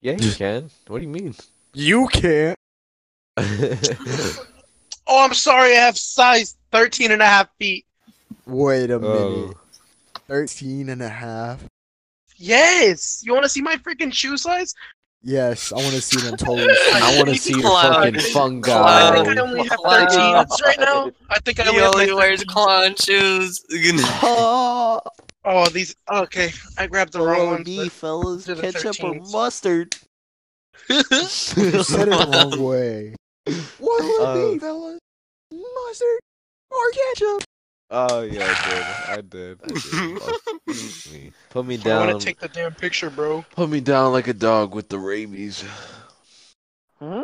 Yeah, 0.00 0.12
you 0.12 0.30
can. 0.30 0.70
What 0.86 0.98
do 0.98 1.04
you 1.04 1.10
mean? 1.10 1.34
You 1.74 2.06
can't. 2.06 2.56
Oh, 5.10 5.24
I'm 5.24 5.32
sorry, 5.32 5.72
I 5.72 5.80
have 5.80 5.96
size 5.96 6.58
13 6.70 7.12
and 7.12 7.22
a 7.22 7.26
half 7.26 7.48
feet. 7.58 7.86
Wait 8.44 8.90
a 8.90 8.98
minute. 8.98 9.06
oh. 9.06 9.54
13 10.28 10.90
and 10.90 11.00
a 11.00 11.08
half. 11.08 11.64
Yes! 12.38 13.20
You 13.24 13.32
want 13.32 13.42
to 13.44 13.48
see 13.48 13.60
my 13.60 13.76
freaking 13.76 14.12
shoe 14.12 14.36
size? 14.36 14.72
Yes, 15.22 15.72
I 15.72 15.76
want 15.76 15.94
to 15.94 16.00
see 16.00 16.20
them 16.20 16.36
toes. 16.36 16.60
I 16.94 17.14
want 17.16 17.28
to 17.28 17.34
see 17.34 17.52
your 17.52 17.62
Clown. 17.62 17.92
fucking 17.92 18.20
fungi. 18.32 18.70
I 18.72 19.12
think 19.24 19.36
I 19.36 19.40
only 19.42 19.68
have 19.68 19.78
Clown. 19.78 20.08
13 20.08 20.64
right 20.64 20.78
now. 20.78 21.10
I 21.28 21.38
think 21.40 21.58
I 21.58 21.64
He 21.64 21.68
only 21.70 21.80
have 21.82 21.94
only 21.94 22.06
like 22.06 22.16
wears 22.16 22.44
clown 22.44 22.94
shoes. 22.96 23.64
Oh, 24.22 25.00
Oh, 25.44 25.66
these. 25.70 25.94
Okay, 26.12 26.52
I 26.76 26.86
grabbed 26.86 27.12
the 27.14 27.20
wrong 27.22 27.46
one. 27.48 27.62
beef, 27.64 27.92
fellas. 27.92 28.44
They're 28.44 28.54
the 28.54 28.70
Ketchup 28.72 29.02
or 29.02 29.14
mustard? 29.14 29.96
you 30.90 31.02
said 31.02 32.08
it 32.08 32.10
the 32.10 32.28
wrong 32.32 32.62
way. 32.62 33.14
What 33.78 34.02
would 34.04 34.22
Uh, 34.26 34.52
be, 34.52 34.58
fellas? 34.58 34.98
Mustard 35.52 36.18
or 36.70 36.90
ketchup? 36.90 37.44
Oh 37.90 38.22
yeah, 38.22 38.44
I 38.44 38.58
did. 38.68 38.84
I 39.08 39.20
did. 39.22 39.58
I 39.64 39.72
did. 40.66 41.12
Me. 41.12 41.32
Put 41.50 41.64
me 41.64 41.76
down. 41.78 42.02
I 42.02 42.06
want 42.06 42.20
to 42.20 42.26
take 42.26 42.38
the 42.38 42.48
damn 42.48 42.72
picture, 42.74 43.08
bro. 43.08 43.44
Put 43.56 43.70
me 43.70 43.80
down 43.80 44.12
like 44.12 44.28
a 44.28 44.34
dog 44.34 44.74
with 44.74 44.90
the 44.90 44.98
rabies. 44.98 45.64
Hmm? 46.98 47.22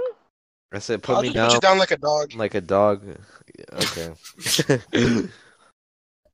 I 0.73 0.79
said, 0.79 1.03
put 1.03 1.17
I'll 1.17 1.23
me 1.23 1.29
just 1.29 1.35
down 1.37 1.49
put 1.49 1.55
you 1.55 1.61
down 1.61 1.79
like 1.79 1.91
a 1.91 1.97
dog. 1.99 2.35
like 2.35 2.55
a 2.55 2.61
dog. 2.61 3.03
Yeah, 3.59 3.65
Okay. 3.75 5.29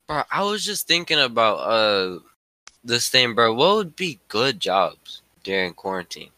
Bro, 0.08 0.22
I 0.30 0.42
was 0.42 0.64
just 0.64 0.88
thinking 0.88 1.20
about 1.20 1.56
uh 1.58 2.18
this 2.82 3.08
thing, 3.08 3.34
bro. 3.34 3.52
What 3.54 3.76
would 3.76 3.96
be 3.96 4.18
good 4.28 4.58
jobs 4.58 5.22
during 5.44 5.74
quarantine? 5.74 6.30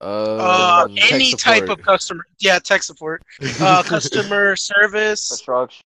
Uh, 0.00 0.84
Um, 0.86 0.96
tech 0.96 1.12
any 1.12 1.32
type 1.32 1.68
of 1.68 1.82
customer. 1.82 2.24
Yeah, 2.38 2.58
tech 2.60 2.82
support. 2.82 3.22
Uh, 3.60 3.82
customer 3.86 4.56
service. 4.56 5.28
Construction. 5.28 5.82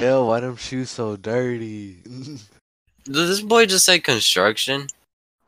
Ew, 0.00 0.24
why 0.26 0.40
them 0.40 0.56
shoes 0.56 0.90
so 0.90 1.16
dirty? 1.16 2.02
Does 3.04 3.28
this 3.28 3.40
boy 3.40 3.66
just 3.66 3.86
say 3.86 3.98
construction? 3.98 4.88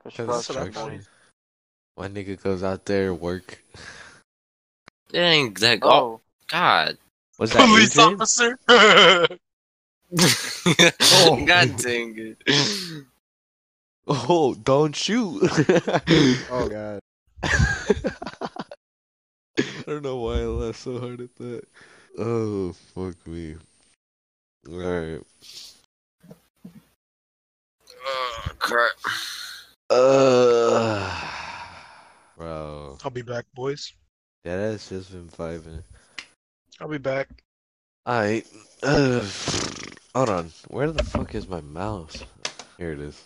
Construction. 0.02 0.54
Construction. 0.54 1.06
My 1.96 2.08
nigga 2.08 2.40
goes 2.40 2.62
out 2.62 2.86
there 2.86 3.12
work. 3.12 3.62
Dang, 5.12 5.52
that 5.54 5.80
oh 5.82 5.90
Oh, 5.90 6.20
God. 6.46 6.96
Was 7.38 7.52
that 7.52 7.66
Police 7.66 7.98
Adrian? 7.98 8.14
officer. 8.14 8.58
Oh. 10.10 11.44
God 11.46 11.76
dang 11.76 12.14
it. 12.16 12.38
Oh, 14.06 14.54
don't 14.54 14.96
shoot. 14.96 15.42
Oh 16.50 16.68
god. 16.70 17.00
I 17.42 18.48
don't 19.86 20.02
know 20.02 20.16
why 20.16 20.38
I 20.40 20.44
laughed 20.46 20.78
so 20.80 20.98
hard 20.98 21.20
at 21.20 21.36
that. 21.36 21.62
Oh, 22.18 22.72
fuck 22.94 23.26
me. 23.26 23.56
Alright. 24.70 25.22
oh, 28.06 28.42
crap. 28.58 28.90
Uh, 29.90 31.20
bro. 32.36 32.98
I'll 33.02 33.10
be 33.10 33.22
back, 33.22 33.46
boys. 33.54 33.92
Yeah, 34.44 34.56
that's 34.56 34.88
just 34.90 35.10
been 35.12 35.28
vibing. 35.28 35.82
I'll 36.80 36.88
be 36.88 36.98
back. 36.98 37.28
Alright. 38.06 38.46
Uh, 38.82 39.24
hold 40.14 40.28
on. 40.28 40.50
Where 40.68 40.90
the 40.92 41.02
fuck 41.04 41.34
is 41.34 41.48
my 41.48 41.60
mouse? 41.62 42.22
Here 42.76 42.92
it 42.92 43.00
is. 43.00 43.22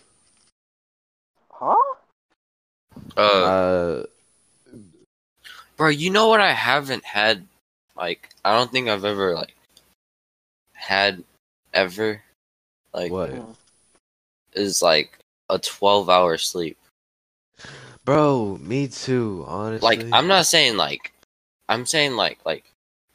huh? 1.51 1.75
Uh, 3.17 3.21
Uh, 3.21 4.03
bro, 5.77 5.89
you 5.89 6.09
know 6.09 6.27
what 6.29 6.39
I 6.39 6.53
haven't 6.53 7.03
had? 7.05 7.45
Like, 7.95 8.29
I 8.45 8.57
don't 8.57 8.71
think 8.71 8.87
I've 8.87 9.05
ever 9.05 9.35
like 9.35 9.55
had 10.73 11.23
ever. 11.73 12.21
Like, 12.93 13.11
what? 13.11 13.31
Mm. 13.31 13.55
is 14.53 14.81
like 14.81 15.17
a 15.49 15.59
twelve-hour 15.59 16.37
sleep. 16.37 16.77
Bro, 18.05 18.59
me 18.61 18.87
too, 18.87 19.45
honestly. 19.47 19.97
Like, 19.97 20.05
I'm 20.13 20.27
not 20.27 20.45
saying 20.45 20.77
like, 20.77 21.13
I'm 21.69 21.85
saying 21.85 22.15
like 22.15 22.39
like 22.45 22.65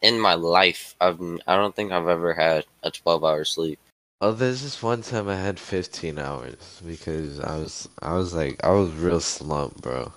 in 0.03 0.18
my 0.18 0.35
life, 0.35 0.94
I've 1.01 1.21
I 1.47 1.57
don't 1.57 1.75
think 1.75 1.92
I've 1.92 2.09
ever 2.09 2.35
had 2.35 2.64
a 2.83 2.90
twelve-hour 2.90 3.44
sleep. 3.44 3.79
Oh, 4.21 4.33
there's 4.33 4.62
this 4.62 4.83
one 4.83 5.03
time 5.03 5.29
I 5.29 5.37
had 5.37 5.61
15 5.61 6.18
hours 6.18 6.83
because 6.85 7.38
I 7.38 7.57
was, 7.57 7.88
I 8.03 8.14
was 8.14 8.35
like, 8.35 8.59
I 8.64 8.71
was 8.71 8.90
real 8.90 9.21
slumped, 9.21 9.81
bro. 9.81 10.12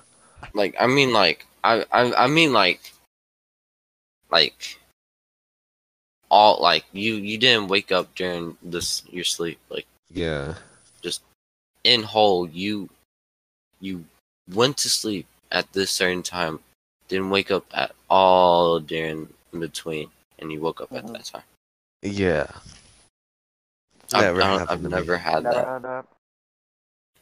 Like, 0.56 0.75
I 0.80 0.88
mean, 0.88 1.13
like 1.13 1.45
I 1.63 1.86
I 1.91 2.13
I 2.13 2.28
mean 2.28 2.53
like 2.53 2.93
like 4.32 4.80
all 6.32 6.61
like 6.61 6.86
you 6.93 7.15
you 7.15 7.38
didn't 7.38 7.67
wake 7.67 7.91
up 7.91 8.07
during 8.15 8.55
this 8.63 9.03
your 9.11 9.25
sleep 9.25 9.59
like 9.69 9.86
Yeah. 10.09 10.55
Just 11.03 11.21
in 11.84 12.03
whole 12.03 12.47
you 12.47 12.89
you 13.82 14.05
went 14.53 14.77
to 14.77 14.89
sleep 14.89 15.27
at 15.51 15.67
this 15.73 15.91
certain 15.91 16.23
time 16.23 16.59
didn't 17.09 17.29
wake 17.32 17.51
up 17.51 17.65
at 17.73 17.91
all 18.09 18.79
during 18.79 19.27
in 19.51 19.59
between 19.59 20.09
and 20.39 20.51
you 20.53 20.61
woke 20.61 20.79
up 20.79 20.93
at 20.93 21.03
Mhm. 21.05 21.11
that 21.13 21.25
time 21.25 21.43
Yeah. 22.01 22.47
I've, 24.13 24.21
Never 24.23 24.41
I 24.41 24.47
don't- 24.57 24.69
I've 24.71 24.82
never 24.84 25.17
had 25.17 25.43
Never 25.43 25.55
that 25.55 25.67
had 25.67 25.82
that. 25.84 26.05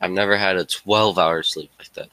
i've 0.02 0.12
never 0.12 0.38
had 0.38 0.56
a 0.58 0.66
12 0.66 1.18
hour 1.18 1.42
sleep 1.44 1.72
like 1.80 1.92
that 1.94 2.10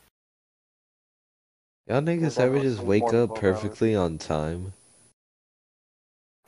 Y'all 1.87 2.01
niggas 2.01 2.39
ever 2.41 2.59
just 2.61 2.81
wake 2.83 3.03
up 3.05 3.11
12 3.11 3.31
hours. 3.31 3.39
perfectly 3.41 3.95
on 3.95 4.19
time? 4.19 4.73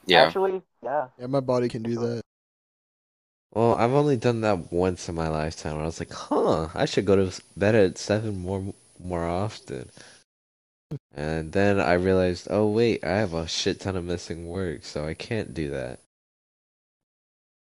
Yeah 0.08 0.24
Actually, 0.24 0.62
yeah. 0.82 1.08
Yeah, 1.18 1.26
my 1.26 1.40
body 1.40 1.68
can 1.68 1.82
do 1.82 1.96
that. 1.96 2.22
Well, 3.52 3.74
I've 3.74 3.92
only 3.92 4.16
done 4.16 4.40
that 4.42 4.72
once 4.72 5.08
in 5.08 5.14
my 5.14 5.28
lifetime 5.28 5.74
where 5.74 5.82
I 5.82 5.86
was 5.86 6.00
like, 6.00 6.12
huh, 6.12 6.68
I 6.74 6.84
should 6.84 7.06
go 7.06 7.16
to 7.16 7.42
bed 7.56 7.74
at 7.74 7.98
7 7.98 8.38
more 8.38 8.74
more 8.98 9.24
often. 9.26 9.90
And 11.14 11.52
then 11.52 11.78
I 11.80 11.92
realized, 11.94 12.48
oh 12.50 12.68
wait, 12.68 13.04
I 13.04 13.16
have 13.18 13.34
a 13.34 13.46
shit 13.46 13.80
ton 13.80 13.96
of 13.96 14.04
missing 14.04 14.48
work, 14.48 14.84
so 14.84 15.06
I 15.06 15.12
can't 15.12 15.52
do 15.52 15.70
that. 15.70 16.00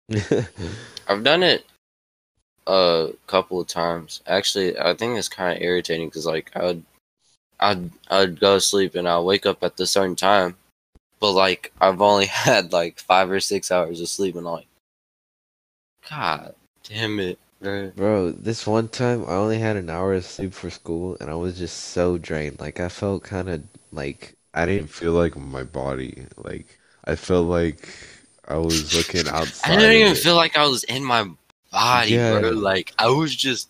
I've 1.09 1.24
done 1.24 1.43
it 1.43 1.64
a 2.66 3.11
couple 3.26 3.61
of 3.61 3.66
times. 3.66 4.22
Actually, 4.26 4.78
I 4.78 4.95
think 4.95 5.18
it's 5.18 5.28
kind 5.28 5.57
of 5.57 5.62
irritating 5.62 6.09
because 6.09 6.26
like 6.26 6.51
I 6.55 6.64
would, 6.64 6.84
I'd 7.61 7.91
I'd 8.11 8.41
go 8.41 8.57
to 8.57 8.61
sleep 8.61 8.95
and 8.95 9.09
I'll 9.09 9.24
wake 9.26 9.47
up 9.47 9.62
at 9.64 9.76
the 9.76 9.87
certain 9.87 10.16
time, 10.16 10.57
but 11.21 11.33
like 11.33 11.73
I've 11.81 12.01
only 12.01 12.27
had 12.29 12.73
like 12.73 12.99
five 12.99 13.31
or 13.31 13.41
six 13.41 13.71
hours 13.71 14.01
of 14.01 14.09
sleep 14.09 14.37
and 14.37 14.47
I'm 14.47 14.53
like, 14.55 14.69
God 16.09 16.55
damn 16.85 17.21
it, 17.21 17.39
bro. 17.61 17.93
Bro, 17.97 18.33
this 18.33 18.64
one 18.67 18.89
time 18.89 19.25
I 19.25 19.33
only 19.33 19.59
had 19.59 19.77
an 19.77 19.91
hour 19.91 20.12
of 20.14 20.25
sleep 20.25 20.53
for 20.53 20.71
school 20.71 21.17
and 21.21 21.31
I 21.31 21.35
was 21.35 21.59
just 21.59 21.77
so 21.77 22.17
drained. 22.19 22.61
Like 22.61 22.79
I 22.81 22.89
felt 22.89 23.25
kind 23.25 23.49
of 23.49 23.64
like 23.91 24.37
I 24.55 24.67
didn't 24.67 24.89
feel 24.91 25.12
like 25.12 25.37
my 25.37 25.64
body. 25.64 26.27
Like 26.37 26.79
I 27.05 27.17
felt 27.17 27.47
like 27.49 27.89
I 28.47 28.59
was 28.59 28.93
looking 28.93 29.27
outside. 29.29 29.64
I 29.64 29.77
didn't 29.77 29.93
even 29.97 30.14
it. 30.14 30.17
feel 30.17 30.37
like 30.37 30.57
I 30.57 30.67
was 30.67 30.85
in 30.85 31.05
my 31.05 31.29
body, 31.73 32.19
Yeah. 32.19 32.19
bro. 32.19 32.51
Like 32.51 32.93
I 32.99 33.09
was 33.09 33.35
just 33.35 33.69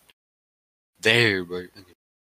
there, 1.01 1.43
bro. 1.43 1.63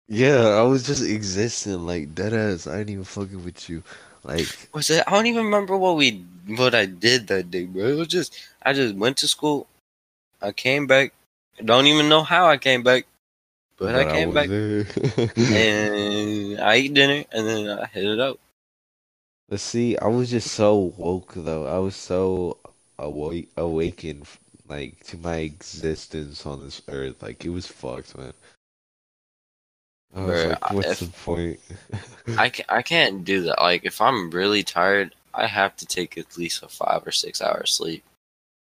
Yeah, 0.09 0.47
I 0.59 0.61
was 0.63 0.85
just 0.87 1.03
existing 1.03 1.85
like 1.85 2.15
dead 2.15 2.33
ass. 2.33 2.67
I 2.67 2.79
ain't 2.79 2.89
even 2.89 3.03
fucking 3.03 3.43
with 3.43 3.69
you. 3.69 3.83
Like 4.27 4.47
Was 4.73 4.89
it? 4.89 5.03
I 5.07 5.11
don't 5.11 5.25
even 5.25 5.45
remember 5.45 5.77
what 5.77 5.95
we 5.95 6.25
what 6.47 6.75
I 6.75 6.85
did 6.85 7.27
that 7.27 7.49
day, 7.49 7.65
bro. 7.65 7.87
It 7.87 7.95
was 7.95 8.07
just 8.09 8.37
I 8.61 8.73
just 8.73 8.93
went 8.95 9.17
to 9.17 9.27
school. 9.27 9.67
I 10.41 10.51
came 10.51 10.85
back. 10.85 11.13
Don't 11.63 11.87
even 11.87 12.09
know 12.09 12.21
how 12.23 12.47
I 12.47 12.57
came 12.57 12.83
back, 12.83 13.07
but 13.77 13.95
I 13.95 14.11
came 14.11 14.33
was 14.33 14.35
back 14.35 14.49
and 15.37 16.59
I 16.59 16.73
ate 16.75 16.93
dinner 16.93 17.23
and 17.31 17.47
then 17.47 17.79
I 17.79 17.85
headed 17.87 18.19
out. 18.19 18.39
But 19.49 19.61
see, 19.61 19.97
I 19.97 20.07
was 20.07 20.29
just 20.29 20.51
so 20.51 20.93
woke 20.97 21.33
though. 21.33 21.65
I 21.65 21.79
was 21.79 21.95
so 21.95 22.57
awake, 22.99 23.49
awakened, 23.55 24.27
like 24.67 25.01
to 25.05 25.17
my 25.17 25.37
existence 25.37 26.45
on 26.45 26.63
this 26.63 26.81
earth. 26.89 27.23
Like 27.23 27.45
it 27.45 27.49
was 27.49 27.65
fucked, 27.65 28.17
man. 28.17 28.33
I 30.15 30.21
was 30.21 30.29
Bruh, 30.39 30.49
like, 30.49 30.71
what's 30.73 30.89
if- 30.89 30.99
the 30.99 31.07
point? 31.23 31.59
I, 32.37 32.49
ca- 32.55 32.63
I 32.69 32.81
can't 32.81 33.23
do 33.25 33.41
that. 33.43 33.59
Like 33.61 33.85
if 33.85 34.01
I'm 34.01 34.29
really 34.31 34.63
tired, 34.63 35.13
I 35.33 35.45
have 35.47 35.75
to 35.77 35.85
take 35.85 36.17
at 36.17 36.37
least 36.37 36.63
a 36.63 36.67
five 36.67 37.05
or 37.05 37.11
six 37.11 37.41
hours 37.41 37.73
sleep. 37.73 38.03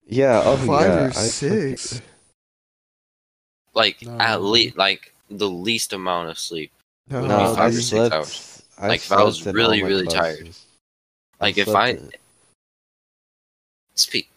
yeah, 0.08 0.42
oh 0.44 0.58
Five 0.58 0.82
yeah, 0.88 1.04
or 1.06 1.08
I 1.08 1.12
fucking- 1.12 1.30
six. 1.30 2.02
Like 3.74 4.02
No. 4.02 4.18
at 4.20 4.42
least 4.42 4.78
like 4.78 5.14
the 5.30 5.50
least 5.50 5.94
amount 5.94 6.30
of 6.30 6.40
sleep. 6.40 6.72
No, 7.10 7.22
Would 7.22 7.30
No, 7.30 7.38
be 7.38 7.44
I 7.44 7.56
five 7.56 7.70
or 7.70 7.74
six 7.74 7.88
slept. 7.88 8.14
hours. 8.16 8.64
I 8.78 8.88
Like, 8.90 9.00
if 9.02 9.12
I 9.12 9.24
was 9.24 9.38
slept 9.40 9.48
in 9.58 9.62
all 9.64 9.70
really, 9.70 9.82
my 9.82 9.88
really 9.88 10.08
tired. 10.08 10.38
classes. 10.40 10.66
Like, 11.40 11.58
if 11.58 11.70
I- 11.70 11.90
in- 11.90 12.12
Speak. 13.96 14.30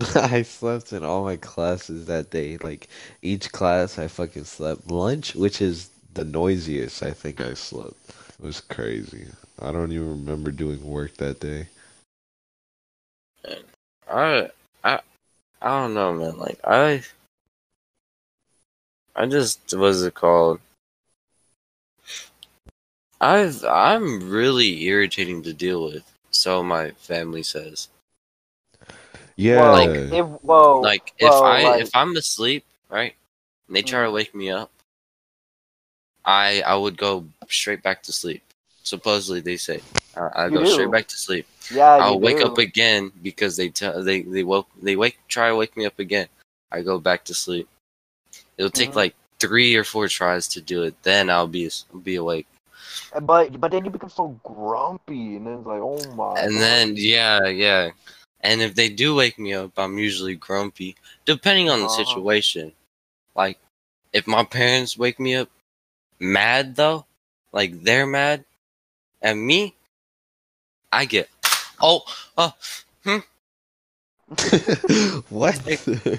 I 0.14 0.42
slept 0.42 0.92
in 0.92 1.02
all 1.04 1.24
my 1.24 1.36
classes 1.36 2.06
that 2.06 2.30
day. 2.30 2.56
Like 2.58 2.88
each 3.22 3.50
class, 3.52 3.98
I 3.98 4.06
fucking 4.08 4.44
slept. 4.44 4.88
Lunch, 4.90 5.34
which 5.34 5.60
is 5.60 5.90
the 6.14 6.24
noisiest, 6.24 7.02
I 7.02 7.12
think 7.12 7.40
I 7.40 7.54
slept. 7.54 7.96
It 8.38 8.44
was 8.44 8.60
crazy. 8.60 9.26
I 9.60 9.72
don't 9.72 9.92
even 9.92 10.10
remember 10.10 10.50
doing 10.50 10.84
work 10.84 11.16
that 11.18 11.40
day. 11.40 11.68
I 14.08 14.50
I 14.84 15.00
I 15.62 15.68
don't 15.80 15.94
know, 15.94 16.12
man. 16.14 16.36
Like 16.38 16.60
I 16.64 17.02
I 19.14 19.26
just 19.26 19.60
what's 19.76 20.02
it 20.02 20.14
called? 20.14 20.60
I've 23.20 23.64
I'm 23.64 24.30
really 24.30 24.82
irritating 24.84 25.42
to 25.44 25.52
deal 25.54 25.84
with. 25.84 26.04
So 26.30 26.62
my 26.62 26.90
family 26.92 27.42
says. 27.42 27.88
Yeah, 29.36 29.60
Well, 29.60 29.72
Like, 29.72 30.06
if 30.10 30.26
whoa, 30.42 30.80
Like 30.80 31.12
if 31.18 31.30
well, 31.30 31.44
I 31.44 31.62
like- 31.62 31.82
if 31.82 31.90
I'm 31.94 32.16
asleep, 32.16 32.64
right? 32.88 33.14
And 33.66 33.76
they 33.76 33.82
try 33.82 34.04
to 34.04 34.10
mm. 34.10 34.12
wake 34.12 34.34
me 34.34 34.50
up, 34.50 34.70
I 36.24 36.62
I 36.62 36.76
would 36.76 36.96
go 36.98 37.26
straight 37.48 37.82
back 37.82 38.02
to 38.04 38.12
sleep. 38.12 38.42
Supposedly 38.82 39.40
they 39.40 39.56
say 39.56 39.80
I, 40.16 40.44
I 40.44 40.50
go 40.50 40.64
straight 40.64 40.90
back 40.90 41.06
to 41.08 41.16
sleep. 41.16 41.46
yeah, 41.70 42.00
I'll 42.00 42.20
wake 42.20 42.40
do. 42.40 42.44
up 42.44 42.58
again 42.58 43.12
because 43.22 43.56
they 43.56 43.68
tell 43.68 44.02
they 44.02 44.22
they 44.22 44.42
woke 44.44 44.68
they 44.80 44.96
wake 44.96 45.18
try 45.28 45.48
to 45.48 45.56
wake 45.56 45.76
me 45.76 45.86
up 45.86 45.98
again. 45.98 46.28
I 46.72 46.82
go 46.82 46.98
back 46.98 47.24
to 47.26 47.34
sleep. 47.34 47.68
It'll 48.56 48.70
take 48.70 48.94
Mhm. 48.94 48.96
like 48.96 49.14
three 49.38 49.74
or 49.76 49.84
four 49.84 50.08
tries 50.08 50.48
to 50.48 50.60
do 50.60 50.82
it. 50.82 50.94
Then 51.02 51.30
I'll 51.30 51.46
be 51.48 51.70
be 52.02 52.16
awake. 52.16 52.46
But 53.22 53.60
but 53.60 53.70
then 53.72 53.84
you 53.84 53.90
become 53.90 54.08
so 54.10 54.40
grumpy, 54.44 55.36
and 55.36 55.46
then 55.46 55.54
it's 55.58 55.66
like, 55.66 55.80
oh 55.80 56.04
my. 56.14 56.42
And 56.42 56.54
God. 56.54 56.60
then 56.60 56.94
yeah 56.96 57.46
yeah. 57.46 57.90
And 58.40 58.60
if 58.62 58.74
they 58.74 58.88
do 58.88 59.14
wake 59.14 59.38
me 59.38 59.52
up, 59.54 59.72
I'm 59.78 59.98
usually 59.98 60.34
grumpy, 60.36 60.96
depending 61.24 61.68
on 61.70 61.82
the 61.82 61.88
Uh-huh. 61.88 61.90
situation. 61.90 62.72
Like 63.34 63.58
if 64.12 64.26
my 64.26 64.44
parents 64.44 64.96
wake 64.98 65.18
me 65.20 65.34
up 65.36 65.48
mad 66.20 66.76
though, 66.76 67.06
like 67.52 67.82
they're 67.82 68.06
mad 68.06 68.44
at 69.22 69.34
me, 69.34 69.74
I 70.92 71.04
get 71.06 71.28
oh 71.80 72.02
uh 72.36 72.50
what? 75.28 75.58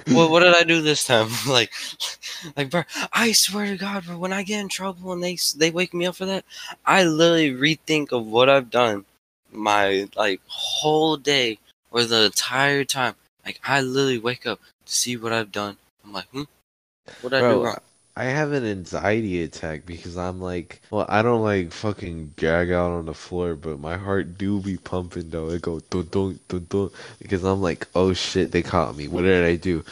what 0.07 0.29
what 0.29 0.39
did 0.41 0.53
I 0.53 0.63
do 0.63 0.81
this 0.81 1.05
time? 1.05 1.29
like, 1.47 1.71
like, 2.57 2.69
bro, 2.69 2.83
I 3.13 3.31
swear 3.31 3.67
to 3.67 3.77
God, 3.77 4.05
bro, 4.05 4.17
when 4.17 4.33
I 4.33 4.43
get 4.43 4.59
in 4.59 4.67
trouble 4.67 5.13
and 5.13 5.23
they 5.23 5.37
they 5.55 5.71
wake 5.71 5.93
me 5.93 6.05
up 6.05 6.15
for 6.15 6.25
that, 6.25 6.43
I 6.85 7.03
literally 7.03 7.51
rethink 7.51 8.11
of 8.11 8.27
what 8.27 8.49
I've 8.49 8.69
done, 8.69 9.05
my 9.51 10.09
like 10.17 10.41
whole 10.47 11.15
day 11.15 11.59
or 11.91 12.03
the 12.03 12.25
entire 12.25 12.83
time. 12.83 13.15
Like, 13.45 13.61
I 13.63 13.81
literally 13.81 14.19
wake 14.19 14.45
up 14.45 14.59
to 14.85 14.93
see 14.93 15.15
what 15.15 15.31
I've 15.31 15.51
done. 15.51 15.77
I'm 16.03 16.11
like, 16.11 16.27
hmm, 16.27 16.43
what 17.21 17.31
did 17.31 17.45
I 17.45 17.49
do 17.49 17.63
wrong? 17.63 17.77
I 18.21 18.25
have 18.25 18.51
an 18.51 18.63
anxiety 18.63 19.41
attack 19.41 19.87
because 19.87 20.15
I'm 20.15 20.39
like, 20.39 20.79
well, 20.91 21.07
I 21.09 21.23
don't 21.23 21.41
like 21.41 21.71
fucking 21.71 22.33
gag 22.35 22.71
out 22.71 22.91
on 22.91 23.07
the 23.07 23.15
floor, 23.15 23.55
but 23.55 23.79
my 23.79 23.97
heart 23.97 24.37
do 24.37 24.61
be 24.61 24.77
pumping 24.77 25.31
though. 25.31 25.49
It 25.49 25.63
go 25.63 25.79
dun 25.89 26.07
dun 26.11 26.39
dun 26.47 26.67
dun 26.69 26.91
because 27.17 27.43
I'm 27.43 27.63
like, 27.63 27.87
oh 27.95 28.13
shit, 28.13 28.51
they 28.51 28.61
caught 28.61 28.95
me. 28.95 29.07
What 29.07 29.23
did 29.23 29.43
I 29.43 29.55
do? 29.55 29.83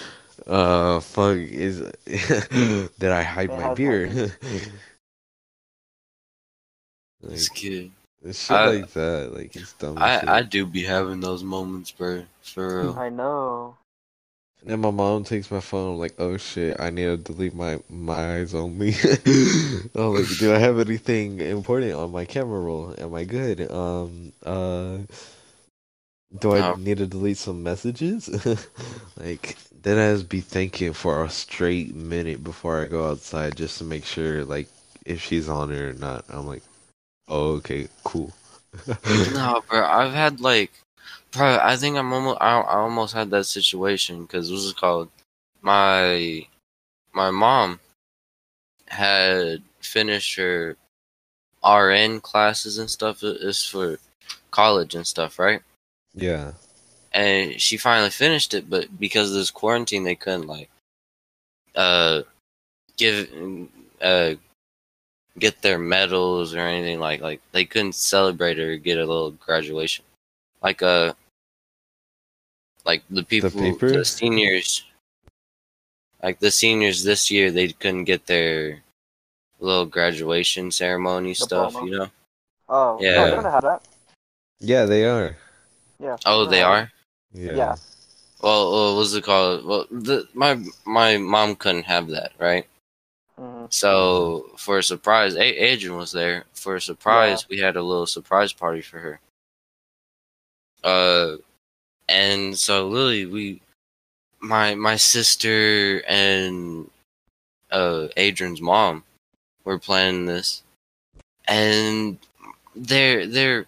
Uh, 0.45 0.99
fuck 0.99 1.37
is 1.37 1.79
did 2.99 3.09
I 3.11 3.23
hide 3.23 3.49
my 3.49 3.63
had 3.63 3.75
beer? 3.77 4.07
This 4.07 4.31
like 7.49 7.55
kid, 7.55 7.91
shit 8.31 8.51
I- 8.51 8.67
like 8.67 8.93
that, 8.93 9.31
like 9.33 9.55
it's 9.55 9.73
dumb. 9.73 9.97
as 9.97 10.19
shit. 10.19 10.29
I 10.29 10.37
I 10.37 10.41
do 10.43 10.67
be 10.67 10.83
having 10.83 11.19
those 11.19 11.43
moments, 11.43 11.89
bro, 11.89 12.25
for 12.43 12.81
real. 12.83 12.99
I 12.99 13.09
know. 13.09 13.75
And 14.61 14.69
then 14.69 14.79
my 14.81 14.91
mom 14.91 15.23
takes 15.23 15.51
my 15.51 15.59
phone. 15.61 15.93
I'm 15.93 15.99
like, 15.99 16.15
oh 16.19 16.37
shit, 16.37 16.79
I 16.79 16.89
need 16.89 17.05
to 17.05 17.17
delete 17.17 17.53
my 17.55 17.79
my 17.89 18.35
eyes 18.37 18.53
only. 18.53 18.93
I'm 19.95 20.13
like, 20.13 20.37
do 20.37 20.53
I 20.53 20.57
have 20.59 20.79
anything 20.79 21.39
important 21.39 21.93
on 21.93 22.11
my 22.11 22.25
camera 22.25 22.59
roll? 22.59 22.93
Am 22.97 23.13
I 23.13 23.23
good? 23.23 23.71
Um, 23.71 24.33
uh, 24.45 24.99
do 26.39 26.53
I 26.55 26.61
No. 26.61 26.75
need 26.75 26.97
to 26.99 27.07
delete 27.07 27.37
some 27.37 27.63
messages? 27.63 28.27
like, 29.17 29.57
then 29.81 29.97
I 29.97 30.13
just 30.13 30.29
be 30.29 30.41
thinking 30.41 30.93
for 30.93 31.23
a 31.23 31.29
straight 31.29 31.95
minute 31.95 32.43
before 32.43 32.81
I 32.81 32.87
go 32.87 33.09
outside 33.09 33.55
just 33.57 33.77
to 33.79 33.83
make 33.83 34.05
sure, 34.05 34.43
like, 34.45 34.67
if 35.05 35.21
she's 35.21 35.49
on 35.49 35.71
it 35.71 35.79
or 35.79 35.93
not. 35.93 36.25
I'm 36.29 36.45
like, 36.47 36.63
oh, 37.27 37.53
okay, 37.57 37.87
cool. 38.03 38.33
No, 39.25 39.61
bro, 39.69 39.85
I've 39.85 40.13
had 40.13 40.41
like, 40.41 40.71
bro, 41.31 41.59
I 41.61 41.75
think 41.75 41.97
I'm 41.97 42.11
almost, 42.13 42.37
I, 42.41 42.59
I 42.59 42.75
almost 42.79 43.13
had 43.13 43.29
that 43.31 43.45
situation 43.45 44.23
because 44.23 44.51
what's 44.51 44.69
it 44.69 44.75
called? 44.77 45.09
My, 45.61 46.45
my 47.13 47.31
mom 47.31 47.79
had 48.87 49.61
finished 49.81 50.35
her 50.35 50.75
RN 51.63 52.21
classes 52.21 52.77
and 52.77 52.89
stuff. 52.89 53.23
It- 53.23 53.37
It's 53.41 53.65
for 53.65 53.99
college 54.51 54.95
and 54.95 55.05
stuff, 55.05 55.39
right? 55.39 55.61
yeah. 56.13 56.53
And 57.11 57.59
she 57.59 57.77
finally 57.77 58.11
finished 58.11 58.53
it, 58.53 58.69
but 58.69 58.99
because 58.99 59.29
of 59.31 59.35
this 59.35 59.49
quarantine, 59.51 60.03
they 60.03 60.15
couldn't 60.15 60.45
like, 60.47 60.69
uh, 61.75 62.21
give, 62.97 63.27
uh, 64.01 64.35
get 65.39 65.61
their 65.61 65.79
medals 65.79 66.53
or 66.53 66.59
anything 66.59 66.99
like 66.99 67.21
like 67.21 67.41
they 67.53 67.63
couldn't 67.65 67.95
celebrate 67.95 68.59
or 68.59 68.75
get 68.77 68.97
a 68.97 69.05
little 69.05 69.31
graduation 69.31 70.03
like 70.61 70.81
uh 70.81 71.13
like 72.85 73.03
the 73.09 73.23
people 73.23 73.49
the, 73.49 73.59
paper? 73.73 74.03
seniors 74.03 74.83
like 76.23 76.39
the 76.39 76.51
seniors 76.51 77.03
this 77.03 77.29
year 77.31 77.51
they 77.51 77.69
couldn't 77.69 78.05
get 78.05 78.25
their 78.25 78.81
little 79.59 79.85
graduation 79.85 80.71
ceremony 80.71 81.33
stuff 81.33 81.73
Diploma. 81.73 81.91
you 81.91 81.97
know 81.97 82.07
Oh, 82.71 82.97
yeah. 83.01 83.09
Yeah. 83.09 83.23
they're 83.25 83.35
gonna 83.35 83.51
have 83.51 83.61
that. 83.63 83.81
Yeah, 84.59 84.85
they 84.85 85.03
are. 85.05 85.35
Yeah. 85.99 86.17
oh 86.25 86.45
they're 86.45 86.51
they 86.51 86.59
gonna 86.61 86.75
have 86.75 86.85
are 86.85 86.91
Yeah. 87.33 87.51
Yeah. 87.53 87.75
well 88.41 88.73
uh, 88.73 88.95
what's 88.95 89.13
it 89.13 89.23
called 89.23 89.65
well 89.65 89.85
the 89.91 90.27
my 90.33 90.59
my 90.85 91.17
mom 91.17 91.55
couldn't 91.55 91.83
have 91.85 92.07
that 92.09 92.33
right 92.39 92.65
it. 92.65 93.41
Mhm. 93.41 93.73
So 93.73 94.49
for 94.57 94.79
a 94.79 94.83
surprise, 94.83 95.35
a- 95.35 95.63
Adrian 95.71 95.95
was 95.97 96.11
there 96.11 96.43
for 96.53 96.75
a 96.75 96.81
surprise, 96.81 97.47
we 97.47 97.57
had 97.59 97.77
a 97.77 97.81
little 97.81 98.05
surprise 98.07 98.51
party 98.51 98.81
for 98.81 98.99
her. 98.99 99.19
Uh, 100.83 101.37
and 102.09 102.57
so 102.57 102.87
Lily, 102.87 103.25
we, 103.25 103.61
my 104.41 104.75
my 104.75 104.95
sister 104.97 106.03
and 106.07 106.89
uh 107.71 108.07
Adrian's 108.17 108.61
mom 108.61 109.03
were 109.65 109.79
planning 109.79 110.25
this, 110.25 110.63
and 111.47 112.17
they're 112.75 113.27
they're 113.27 113.67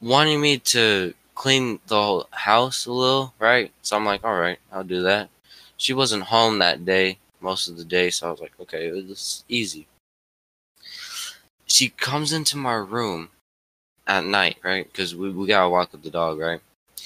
wanting 0.00 0.40
me 0.40 0.58
to 0.58 1.14
clean 1.34 1.80
the 1.88 1.96
whole 2.02 2.28
house 2.32 2.86
a 2.86 2.92
little, 2.92 3.34
right? 3.38 3.72
So 3.82 3.96
I'm 3.96 4.04
like, 4.06 4.24
all 4.24 4.38
right, 4.38 4.58
I'll 4.72 4.84
do 4.84 5.02
that. 5.02 5.30
She 5.76 5.92
wasn't 5.94 6.24
home 6.24 6.58
that 6.60 6.84
day, 6.84 7.18
most 7.40 7.68
of 7.68 7.76
the 7.76 7.84
day, 7.84 8.10
so 8.10 8.28
I 8.28 8.30
was 8.30 8.40
like, 8.40 8.54
okay, 8.60 8.86
it's 8.88 9.44
easy. 9.48 9.86
She 11.66 11.90
comes 11.90 12.32
into 12.32 12.56
my 12.56 12.74
room 12.74 13.30
at 14.06 14.24
night, 14.24 14.58
right? 14.62 14.86
Because 14.86 15.14
we, 15.14 15.30
we 15.30 15.46
gotta 15.46 15.68
walk 15.68 15.92
with 15.92 16.02
the 16.02 16.10
dog, 16.10 16.38
right? 16.38 16.60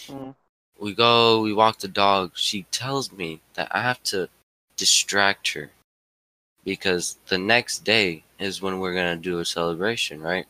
Mhm. 0.08 0.34
We 0.78 0.94
go, 0.94 1.42
we 1.42 1.52
walk 1.52 1.78
the 1.78 1.88
dog. 1.88 2.32
She 2.36 2.62
tells 2.64 3.12
me 3.12 3.40
that 3.54 3.68
I 3.74 3.82
have 3.82 4.02
to 4.04 4.28
distract 4.76 5.52
her 5.52 5.70
because 6.64 7.18
the 7.28 7.38
next 7.38 7.80
day 7.84 8.24
is 8.38 8.62
when 8.62 8.80
we're 8.80 8.94
gonna 8.94 9.16
do 9.16 9.38
a 9.40 9.44
celebration, 9.44 10.20
right? 10.22 10.46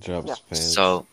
Drops 0.00 0.28
Yeah. 0.28 0.34
pants. 0.48 0.74
So 0.74 1.06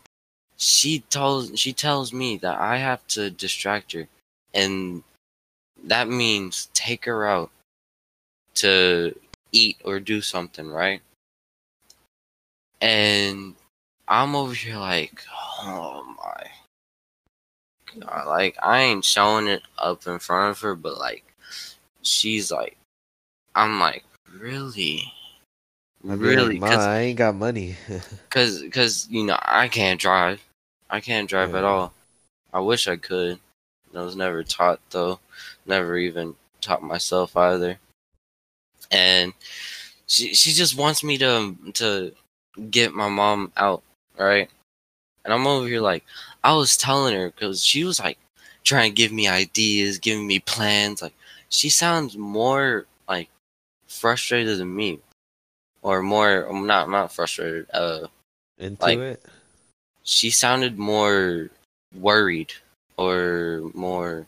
she 0.56 1.00
tells 1.00 1.58
she 1.58 1.72
tells 1.72 2.12
me 2.12 2.36
that 2.38 2.58
I 2.58 2.78
have 2.78 3.06
to 3.08 3.30
distract 3.30 3.92
her, 3.92 4.08
and 4.54 5.02
that 5.84 6.08
means 6.08 6.68
take 6.74 7.04
her 7.06 7.26
out 7.26 7.50
to 8.54 9.18
eat 9.52 9.78
or 9.84 10.00
do 10.00 10.20
something, 10.20 10.68
right? 10.68 11.02
And 12.80 13.54
I'm 14.10 14.34
over 14.34 14.52
here 14.52 14.76
like, 14.76 15.22
oh 15.62 16.04
my 16.18 18.00
god, 18.00 18.26
like 18.26 18.56
I 18.60 18.80
ain't 18.80 19.04
showing 19.04 19.46
it 19.46 19.62
up 19.78 20.04
in 20.08 20.18
front 20.18 20.50
of 20.50 20.60
her, 20.62 20.74
but 20.74 20.98
like 20.98 21.22
she's 22.02 22.50
like, 22.50 22.76
I'm 23.54 23.78
like, 23.78 24.02
really, 24.36 25.04
I'd 26.04 26.18
be 26.18 26.26
really, 26.26 26.58
like, 26.58 26.60
Ma, 26.60 26.86
I 26.86 26.98
ain't 27.02 27.18
got 27.18 27.36
money. 27.36 27.76
Cause, 28.30 28.64
cause 28.72 29.06
you 29.10 29.24
know 29.24 29.38
I 29.40 29.68
can't 29.68 30.00
drive. 30.00 30.44
I 30.88 31.00
can't 31.00 31.28
drive 31.28 31.54
at 31.54 31.64
all. 31.64 31.92
I 32.52 32.58
wish 32.60 32.88
I 32.88 32.96
could. 32.96 33.38
I 33.94 34.02
was 34.02 34.16
never 34.16 34.42
taught 34.42 34.80
though. 34.90 35.20
Never 35.66 35.96
even 35.96 36.34
taught 36.60 36.82
myself 36.82 37.36
either. 37.36 37.78
And 38.90 39.34
she 40.06 40.34
she 40.34 40.50
just 40.50 40.76
wants 40.76 41.04
me 41.04 41.16
to 41.18 41.56
to 41.74 42.12
get 42.70 42.92
my 42.92 43.08
mom 43.08 43.52
out, 43.56 43.82
right? 44.20 44.48
And 45.24 45.34
I'm 45.34 45.46
over 45.46 45.66
here 45.66 45.80
like 45.80 46.04
I 46.44 46.54
was 46.54 46.76
telling 46.76 47.14
her 47.14 47.30
because 47.30 47.64
she 47.64 47.84
was 47.84 47.98
like 48.00 48.18
trying 48.64 48.90
to 48.92 48.96
give 48.96 49.12
me 49.12 49.28
ideas, 49.28 49.98
giving 49.98 50.26
me 50.26 50.38
plans. 50.40 51.02
Like 51.02 51.14
she 51.48 51.68
sounds 51.68 52.16
more 52.16 52.86
like 53.08 53.28
frustrated 53.88 54.58
than 54.58 54.74
me, 54.74 55.00
or 55.82 56.02
more. 56.02 56.44
I'm 56.44 56.66
not 56.66 56.84
I'm 56.84 56.92
not 56.92 57.12
frustrated. 57.12 57.66
Uh, 57.72 58.06
Into 58.58 58.82
Like- 58.82 58.98
it? 58.98 59.24
she 60.02 60.30
sounded 60.30 60.78
more 60.78 61.50
worried 61.98 62.52
or 62.96 63.70
more 63.74 64.26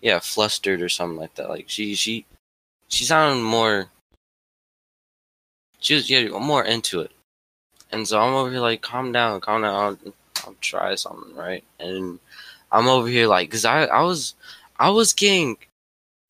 yeah 0.00 0.18
flustered 0.18 0.80
or 0.82 0.88
something 0.88 1.18
like 1.18 1.34
that 1.34 1.48
like 1.48 1.68
she 1.68 1.94
she 1.94 2.24
she 2.88 3.04
sounded 3.04 3.42
more 3.42 3.88
she 5.78 5.94
was 5.94 6.08
yeah 6.10 6.26
more 6.38 6.64
into 6.64 7.00
it 7.00 7.12
and 7.92 8.06
so 8.06 8.20
i'm 8.20 8.34
over 8.34 8.50
here 8.50 8.60
like 8.60 8.80
calm 8.82 9.12
down 9.12 9.40
calm 9.40 9.62
down 9.62 9.74
i'll, 9.74 10.12
I'll 10.44 10.54
try 10.60 10.94
something 10.94 11.34
right 11.34 11.64
and 11.78 12.18
i'm 12.72 12.88
over 12.88 13.08
here 13.08 13.26
like 13.26 13.48
because 13.48 13.64
i 13.64 13.84
i 13.84 14.02
was 14.02 14.34
i 14.78 14.90
was 14.90 15.12
getting 15.12 15.56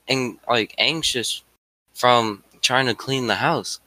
and 0.08 0.38
like 0.48 0.74
anxious 0.78 1.42
from 1.94 2.42
trying 2.62 2.86
to 2.86 2.94
clean 2.94 3.26
the 3.26 3.36
house 3.36 3.80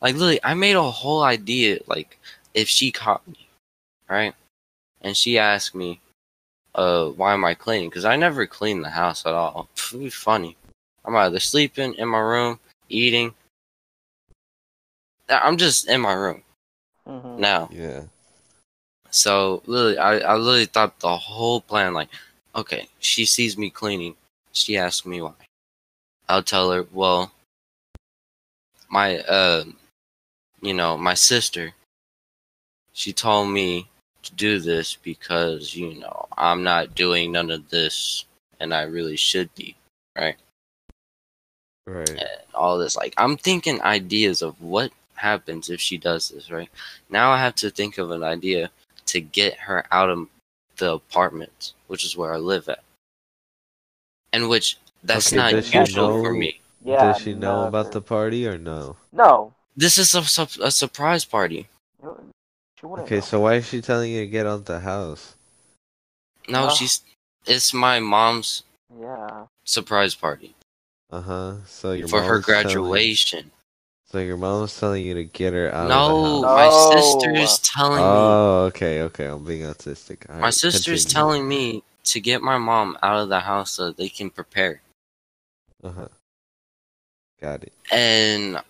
like 0.00 0.14
literally 0.14 0.40
i 0.44 0.54
made 0.54 0.76
a 0.76 0.82
whole 0.82 1.22
idea 1.22 1.78
like 1.86 2.18
if 2.54 2.68
she 2.68 2.90
caught 2.90 3.26
me 3.28 3.48
right? 4.10 4.34
And 5.00 5.16
she 5.16 5.38
asked 5.38 5.74
me, 5.74 6.00
uh, 6.74 7.06
why 7.08 7.32
am 7.32 7.44
I 7.44 7.54
cleaning? 7.54 7.88
Because 7.88 8.04
I 8.04 8.16
never 8.16 8.46
clean 8.46 8.82
the 8.82 8.90
house 8.90 9.24
at 9.24 9.32
all. 9.32 9.68
Pff, 9.76 10.12
funny. 10.12 10.56
I'm 11.04 11.16
either 11.16 11.40
sleeping 11.40 11.94
in 11.94 12.08
my 12.08 12.18
room, 12.18 12.58
eating. 12.88 13.34
I'm 15.28 15.56
just 15.56 15.88
in 15.88 16.00
my 16.00 16.12
room 16.12 16.42
Mhm. 17.10 17.38
now. 17.38 17.68
Yeah. 17.72 18.04
So 19.10 19.62
literally, 19.66 19.98
I, 19.98 20.18
I 20.18 20.34
literally 20.36 20.66
thought 20.66 21.00
the 21.00 21.16
whole 21.16 21.60
plan, 21.60 21.94
like, 21.94 22.08
okay, 22.54 22.88
she 23.00 23.24
sees 23.26 23.58
me 23.58 23.70
cleaning. 23.70 24.16
She 24.52 24.76
asks 24.76 25.04
me 25.06 25.20
why. 25.20 25.32
I'll 26.28 26.42
tell 26.44 26.70
her, 26.70 26.86
well, 26.92 27.32
my, 28.88 29.18
uh, 29.20 29.64
you 30.60 30.74
know, 30.74 30.96
my 30.96 31.14
sister, 31.14 31.74
she 32.92 33.12
told 33.12 33.48
me 33.50 33.88
to 34.22 34.34
do 34.34 34.58
this 34.60 34.96
because, 34.96 35.74
you 35.74 35.94
know, 36.00 36.26
I'm 36.36 36.62
not 36.62 36.94
doing 36.94 37.32
none 37.32 37.50
of 37.50 37.70
this 37.70 38.24
and 38.60 38.74
I 38.74 38.82
really 38.82 39.16
should 39.16 39.52
be, 39.54 39.74
right? 40.16 40.36
Right. 41.86 42.10
and 42.10 42.28
all 42.54 42.78
this. 42.78 42.96
Like 42.96 43.14
I'm 43.16 43.36
thinking 43.36 43.80
ideas 43.82 44.42
of 44.42 44.60
what 44.60 44.92
happens 45.20 45.70
if 45.70 45.80
she 45.80 45.96
does 45.98 46.28
this, 46.30 46.50
right? 46.50 46.68
Now 47.08 47.30
I 47.30 47.38
have 47.38 47.54
to 47.56 47.70
think 47.70 47.98
of 47.98 48.10
an 48.10 48.22
idea 48.22 48.70
to 49.06 49.20
get 49.20 49.54
her 49.58 49.84
out 49.90 50.10
of 50.10 50.28
the 50.76 50.94
apartment, 50.94 51.72
which 51.86 52.04
is 52.04 52.16
where 52.16 52.32
I 52.34 52.38
live 52.38 52.68
at. 52.68 52.82
And 54.32 54.48
which 54.48 54.76
that's 55.02 55.28
Okay, 55.32 55.36
not 55.36 55.50
does 55.52 55.68
she 55.68 55.78
usual 55.78 56.22
for 56.22 56.32
me. 56.32 56.60
Yeah. 56.84 57.12
Does 57.12 57.22
she 57.22 57.34
know 57.34 57.66
about 57.66 57.86
never. 57.86 57.94
the 57.94 58.00
party 58.02 58.46
or 58.46 58.56
no? 58.58 58.96
No. 59.12 59.52
This 59.76 59.98
is 59.98 60.14
a, 60.14 60.22
a 60.62 60.70
surprise 60.70 61.24
party. 61.24 61.68
Okay, 62.82 63.16
know. 63.16 63.20
so 63.20 63.40
why 63.40 63.54
is 63.56 63.68
she 63.68 63.80
telling 63.82 64.10
you 64.12 64.20
to 64.20 64.26
get 64.26 64.46
out 64.46 64.64
the 64.64 64.80
house? 64.80 65.34
No, 66.48 66.70
she's 66.70 67.02
it's 67.46 67.72
my 67.74 68.00
mom's 68.00 68.62
Yeah. 68.98 69.46
surprise 69.64 70.14
party 70.14 70.54
Uh 71.10 71.20
huh. 71.20 71.54
So 71.66 71.92
your 71.92 72.08
for 72.08 72.22
her 72.22 72.34
mom's 72.34 72.46
telling- 72.46 72.62
graduation. 72.64 73.50
So 74.10 74.18
your 74.18 74.36
mom's 74.36 74.78
telling 74.78 75.04
you 75.04 75.14
to 75.14 75.24
get 75.24 75.52
her 75.52 75.72
out 75.72 75.88
No, 75.88 76.08
of 76.08 76.16
the 76.16 76.22
house. 76.22 76.42
No, 76.42 76.54
my 76.54 76.64
No. 76.64 76.70
sister's 76.70 77.58
telling 77.60 78.02
me. 78.04 78.04
Oh, 78.04 78.64
okay, 78.66 79.02
okay. 79.02 79.26
I'm 79.26 79.44
being 79.44 79.62
autistic. 79.62 80.28
All 80.28 80.36
My 80.36 80.42
right, 80.46 80.54
sister's 80.54 81.04
continue. 81.04 81.14
telling 81.14 81.48
me 81.48 81.82
to 82.04 82.20
get 82.20 82.42
my 82.42 82.58
mom 82.58 82.96
out 83.02 83.20
of 83.22 83.28
the 83.28 83.40
house 83.40 83.70
so 83.72 83.92
they 83.92 84.08
can 84.08 84.30
prepare. 84.30 84.80
Uh 85.82 85.90
huh. 85.90 86.08
Got 87.40 87.64
it. 87.64 87.72
and 87.92 88.60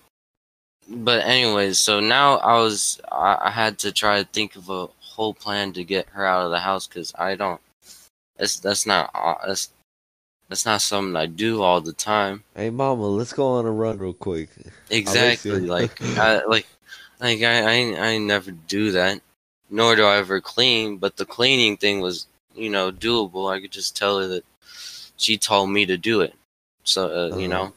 but 0.88 1.24
anyways 1.24 1.78
so 1.80 2.00
now 2.00 2.36
i 2.38 2.54
was 2.58 3.00
I, 3.12 3.38
I 3.44 3.50
had 3.50 3.78
to 3.80 3.92
try 3.92 4.22
to 4.22 4.28
think 4.28 4.56
of 4.56 4.68
a 4.70 4.86
whole 5.00 5.34
plan 5.34 5.72
to 5.74 5.84
get 5.84 6.08
her 6.10 6.24
out 6.24 6.44
of 6.44 6.50
the 6.52 6.58
house 6.60 6.86
because 6.86 7.12
i 7.18 7.34
don't 7.34 7.60
that's 8.36 8.58
that's 8.60 8.86
not 8.86 9.10
uh, 9.14 9.34
that's 9.46 9.70
that's 10.50 10.66
not 10.66 10.82
something 10.82 11.16
i 11.16 11.26
do 11.26 11.62
all 11.62 11.80
the 11.80 11.94
time 11.94 12.44
Hey, 12.56 12.70
mama, 12.70 13.06
let's 13.06 13.32
go 13.32 13.46
on 13.54 13.64
a 13.66 13.72
run 13.72 13.98
real 13.98 14.12
quick. 14.12 14.50
exactly 14.90 15.60
like 15.60 16.02
i 16.18 16.42
like 16.46 16.66
like 17.20 17.42
I, 17.42 17.62
I 17.62 18.10
i 18.12 18.18
never 18.18 18.50
do 18.50 18.92
that 18.92 19.20
nor 19.70 19.96
do 19.96 20.04
i 20.04 20.18
ever 20.18 20.40
clean 20.40 20.98
but 20.98 21.16
the 21.16 21.26
cleaning 21.26 21.78
thing 21.78 22.00
was 22.00 22.26
you 22.54 22.70
know 22.70 22.92
doable 22.92 23.50
i 23.52 23.60
could 23.60 23.72
just 23.72 23.96
tell 23.96 24.18
her 24.20 24.28
that 24.28 24.44
she 25.16 25.38
told 25.38 25.70
me 25.70 25.86
to 25.86 25.96
do 25.96 26.20
it 26.20 26.34
so 26.84 27.06
uh, 27.06 27.28
you 27.36 27.48
Uh-huh. 27.48 27.66
know 27.66 27.72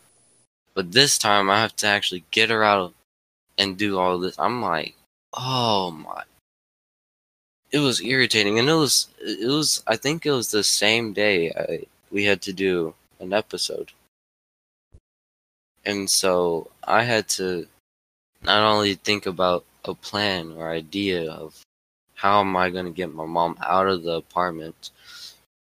but 0.75 0.91
this 0.91 1.17
time 1.19 1.49
I 1.51 1.59
have 1.61 1.75
to 1.77 1.87
actually 1.87 2.25
get 2.31 2.49
her 2.49 2.63
out 2.63 2.79
of 2.81 2.93
and 3.57 3.77
do 3.77 3.99
all 3.99 4.17
this. 4.19 4.39
I'm 4.39 4.61
like, 4.61 4.95
oh 5.33 5.91
my. 5.91 6.23
It 7.71 7.79
was 7.79 8.01
irritating, 8.01 8.59
and 8.59 8.69
it 8.69 8.73
was 8.73 9.07
it 9.19 9.47
was. 9.47 9.83
I 9.87 9.97
think 9.97 10.25
it 10.25 10.31
was 10.31 10.51
the 10.51 10.63
same 10.63 11.13
day 11.13 11.51
I, 11.51 11.85
we 12.13 12.25
had 12.25 12.41
to 12.43 12.53
do 12.53 12.93
an 13.19 13.33
episode, 13.33 13.91
and 15.83 16.09
so 16.09 16.69
I 16.83 17.03
had 17.03 17.27
to 17.39 17.67
not 18.43 18.63
only 18.63 18.93
think 18.95 19.25
about 19.25 19.65
a 19.83 19.93
plan 19.93 20.53
or 20.53 20.69
idea 20.69 21.29
of 21.29 21.61
how 22.15 22.39
am 22.39 22.55
I 22.55 22.69
going 22.69 22.85
to 22.85 22.91
get 22.91 23.13
my 23.13 23.25
mom 23.25 23.57
out 23.65 23.87
of 23.87 24.03
the 24.03 24.13
apartment 24.13 24.91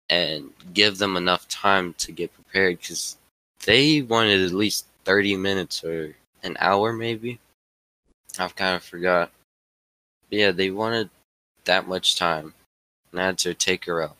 and 0.09 0.51
give 0.73 0.97
them 0.97 1.15
enough 1.15 1.47
time 1.47 1.93
to 1.99 2.11
get 2.11 2.33
prepared 2.33 2.79
because 2.79 3.17
they 3.65 4.01
wanted 4.01 4.41
at 4.41 4.51
least 4.51 4.87
30 5.05 5.37
minutes 5.37 5.83
or 5.83 6.15
an 6.43 6.57
hour 6.59 6.91
maybe. 6.91 7.39
I've 8.37 8.55
kind 8.55 8.75
of 8.75 8.83
forgot. 8.83 9.31
But 10.29 10.39
yeah 10.39 10.51
they 10.51 10.71
wanted 10.71 11.09
that 11.65 11.87
much 11.87 12.17
time 12.17 12.53
and 13.11 13.21
i 13.21 13.25
had 13.27 13.37
to 13.39 13.53
take 13.53 13.85
her 13.85 14.01
out 14.01 14.17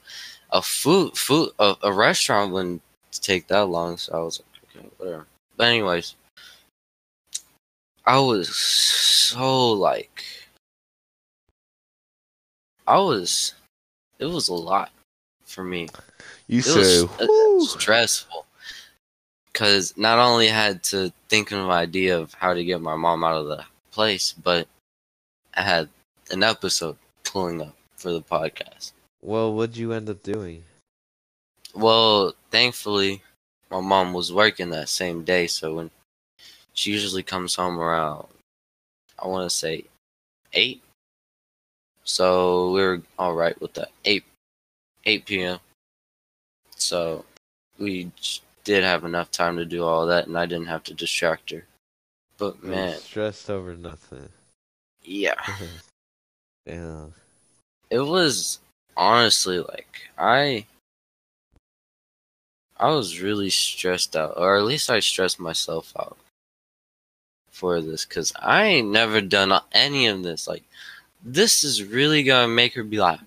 a 0.51 0.61
food 0.61 1.17
food 1.17 1.51
a, 1.59 1.75
a 1.83 1.93
restaurant 1.93 2.51
wouldn't 2.51 2.81
take 3.11 3.47
that 3.47 3.65
long 3.65 3.97
so 3.97 4.13
i 4.13 4.19
was 4.19 4.39
like 4.39 4.77
okay 4.77 4.89
whatever 4.97 5.25
but 5.57 5.67
anyways 5.67 6.15
I 8.09 8.17
was 8.17 8.55
so 8.55 9.71
like 9.73 10.23
I 12.87 12.97
was 12.97 13.53
it 14.17 14.25
was 14.25 14.47
a 14.47 14.55
lot 14.55 14.89
for 15.45 15.63
me. 15.63 15.89
You 16.47 16.63
It 17.19 17.27
was 17.27 17.75
uh, 17.75 17.77
stressful 17.77 18.47
because 19.53 19.95
not 19.95 20.17
only 20.17 20.47
had 20.47 20.81
to 20.85 21.13
think 21.27 21.51
of 21.51 21.59
an 21.59 21.69
idea 21.69 22.17
of 22.17 22.33
how 22.33 22.55
to 22.55 22.65
get 22.65 22.81
my 22.81 22.95
mom 22.95 23.23
out 23.23 23.37
of 23.37 23.45
the 23.45 23.63
place, 23.91 24.33
but 24.33 24.67
I 25.53 25.61
had 25.61 25.87
an 26.31 26.41
episode 26.41 26.97
pulling 27.23 27.61
up 27.61 27.75
for 27.95 28.11
the 28.11 28.23
podcast. 28.23 28.93
Well, 29.21 29.53
what'd 29.53 29.77
you 29.77 29.91
end 29.91 30.09
up 30.09 30.23
doing? 30.23 30.63
Well, 31.73 32.33
thankfully, 32.51 33.21
my 33.69 33.81
mom 33.81 34.13
was 34.13 34.33
working 34.33 34.69
that 34.71 34.89
same 34.89 35.23
day, 35.23 35.47
so 35.47 35.75
when 35.75 35.91
she 36.73 36.91
usually 36.91 37.23
comes 37.23 37.55
home 37.55 37.77
around, 37.79 38.27
I 39.21 39.27
want 39.27 39.49
to 39.49 39.55
say 39.55 39.83
eight. 40.53 40.81
So 42.03 42.71
we 42.71 42.81
were 42.81 43.01
all 43.19 43.35
right 43.35 43.59
with 43.61 43.73
that 43.73 43.89
eight, 44.05 44.23
eight 45.05 45.25
p.m. 45.25 45.59
So 46.75 47.25
we 47.77 48.11
did 48.63 48.83
have 48.83 49.03
enough 49.03 49.29
time 49.29 49.57
to 49.57 49.65
do 49.65 49.83
all 49.83 50.07
that, 50.07 50.27
and 50.27 50.37
I 50.37 50.45
didn't 50.45 50.67
have 50.67 50.83
to 50.85 50.93
distract 50.93 51.51
her. 51.51 51.65
But 52.37 52.63
man, 52.63 52.97
stressed 52.97 53.49
over 53.49 53.75
nothing. 53.75 54.29
yeah, 55.03 55.35
Damn. 56.65 57.13
it 57.89 57.99
was 57.99 58.59
honestly 58.99 59.59
like 59.59 60.09
I 60.17 60.65
I 62.77 62.89
was 62.91 63.19
really 63.19 63.49
stressed 63.49 64.15
out, 64.15 64.35
or 64.37 64.57
at 64.57 64.63
least 64.63 64.89
I 64.89 64.99
stressed 65.01 65.39
myself 65.39 65.91
out 65.99 66.17
for 67.51 67.81
this 67.81 68.05
because 68.05 68.31
I 68.39 68.63
ain't 68.65 68.89
never 68.89 69.19
done 69.19 69.51
any 69.73 70.07
of 70.07 70.23
this. 70.23 70.47
Like, 70.47 70.63
this 71.21 71.65
is 71.65 71.83
really 71.83 72.23
gonna 72.23 72.47
make 72.47 72.73
her 72.75 72.83
be 72.83 72.99
like, 72.99 73.19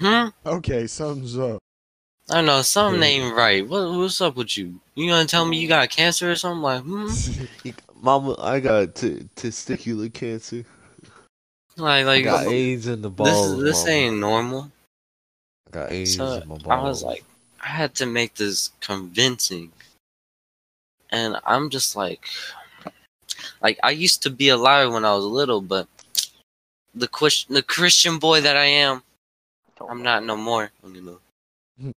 hmm, 0.00 0.28
Okay, 0.46 0.86
something's 0.86 1.38
up. 1.38 1.58
I 2.30 2.36
don't 2.36 2.46
know, 2.46 2.62
something 2.62 3.02
ain't 3.02 3.36
right. 3.36 3.66
What, 3.68 3.92
what's 3.92 4.20
up 4.22 4.36
with 4.36 4.56
you? 4.56 4.80
You 4.94 5.10
gonna 5.10 5.26
tell 5.26 5.44
me 5.44 5.58
you 5.58 5.68
got 5.68 5.90
cancer 5.90 6.30
or 6.30 6.34
something? 6.34 6.62
Like, 6.62 6.82
hmm, 6.82 7.12
Mama, 8.00 8.36
I 8.38 8.60
got 8.60 8.94
t- 8.94 9.28
testicular 9.36 10.12
cancer. 10.12 10.64
Like, 11.76 12.06
like 12.06 12.26
I 12.26 12.32
like 12.32 12.44
got 12.44 12.46
AIDS 12.52 12.86
in 12.86 13.02
the 13.02 13.08
this 13.08 13.16
balls. 13.16 13.52
is 13.52 13.62
this 13.62 13.84
mama. 13.84 13.96
ain't 13.96 14.18
normal. 14.18 14.72
I 15.66 15.70
got 15.70 15.92
AIDS 15.92 16.16
So 16.16 16.32
in 16.34 16.48
my 16.48 16.56
balls. 16.56 16.66
I 16.66 16.82
was 16.82 17.02
like, 17.02 17.24
I 17.62 17.68
had 17.68 17.94
to 17.96 18.06
make 18.06 18.34
this 18.34 18.70
convincing. 18.80 19.72
And 21.10 21.36
I'm 21.44 21.70
just 21.70 21.96
like, 21.96 22.26
like 23.62 23.78
I 23.82 23.90
used 23.90 24.22
to 24.22 24.30
be 24.30 24.48
a 24.48 24.56
liar 24.56 24.90
when 24.90 25.04
I 25.04 25.14
was 25.14 25.24
little, 25.24 25.60
but 25.60 25.86
the 26.94 27.08
question, 27.08 27.54
the 27.54 27.62
Christian 27.62 28.18
boy 28.18 28.40
that 28.40 28.56
I 28.56 28.64
am, 28.64 29.02
I'm 29.88 30.02
not 30.02 30.24
no 30.24 30.36
more. 30.36 30.70
You 30.86 31.20
know, 31.82 31.92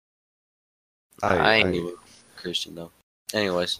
I, 1.23 1.37
I, 1.37 1.53
ain't 1.55 1.69
I, 1.69 1.71
even 1.73 1.95
Christian 2.35 2.75
though. 2.75 2.91
Anyways, 3.33 3.79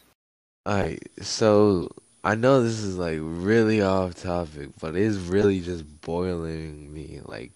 Alright, 0.68 1.02
so 1.22 1.89
I 2.24 2.36
know 2.36 2.62
this 2.62 2.80
is 2.80 2.98
like 2.98 3.20
really 3.22 3.82
off 3.82 4.16
topic, 4.16 4.70
but 4.80 4.96
it's 4.96 5.18
really 5.18 5.62
just 5.62 6.02
boiling 6.02 6.94
me. 6.94 7.22
Like, 7.24 7.52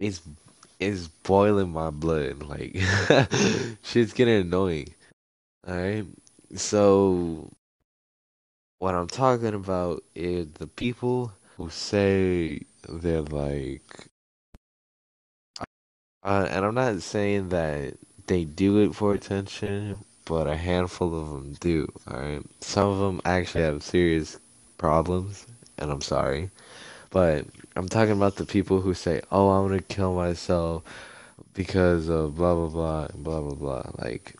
it's 0.00 0.22
it's 0.80 1.08
boiling 1.08 1.70
my 1.70 1.90
blood. 1.90 2.42
Like, 2.42 2.76
shit's 3.82 4.12
getting 4.12 4.40
annoying. 4.40 4.94
Alright, 5.68 6.06
so 6.56 7.50
what 8.78 8.94
I'm 8.94 9.08
talking 9.08 9.54
about 9.54 10.02
is 10.14 10.46
the 10.54 10.66
people 10.66 11.32
who 11.56 11.70
say 11.70 12.60
they're 12.88 13.22
like, 13.22 14.08
uh, 16.22 16.46
and 16.50 16.64
I'm 16.64 16.74
not 16.74 17.00
saying 17.02 17.50
that 17.50 17.94
they 18.26 18.44
do 18.44 18.78
it 18.78 18.94
for 18.94 19.14
attention, 19.14 19.96
but 20.24 20.46
a 20.46 20.56
handful 20.56 21.20
of 21.20 21.28
them 21.30 21.56
do. 21.60 21.90
Alright, 22.10 22.42
some 22.60 22.88
of 22.88 22.98
them 22.98 23.20
actually 23.24 23.64
have 23.64 23.82
serious 23.82 24.38
problems, 24.78 25.46
and 25.78 25.90
I'm 25.90 26.00
sorry, 26.00 26.50
but 27.10 27.46
I'm 27.76 27.88
talking 27.88 28.12
about 28.12 28.36
the 28.36 28.46
people 28.46 28.80
who 28.80 28.94
say, 28.94 29.20
"Oh, 29.30 29.50
I'm 29.50 29.68
gonna 29.68 29.82
kill 29.82 30.14
myself 30.14 30.82
because 31.54 32.08
of 32.08 32.36
blah 32.36 32.54
blah 32.54 32.68
blah 32.68 33.08
blah 33.14 33.40
blah 33.40 33.54
blah." 33.54 33.90
Like, 33.98 34.36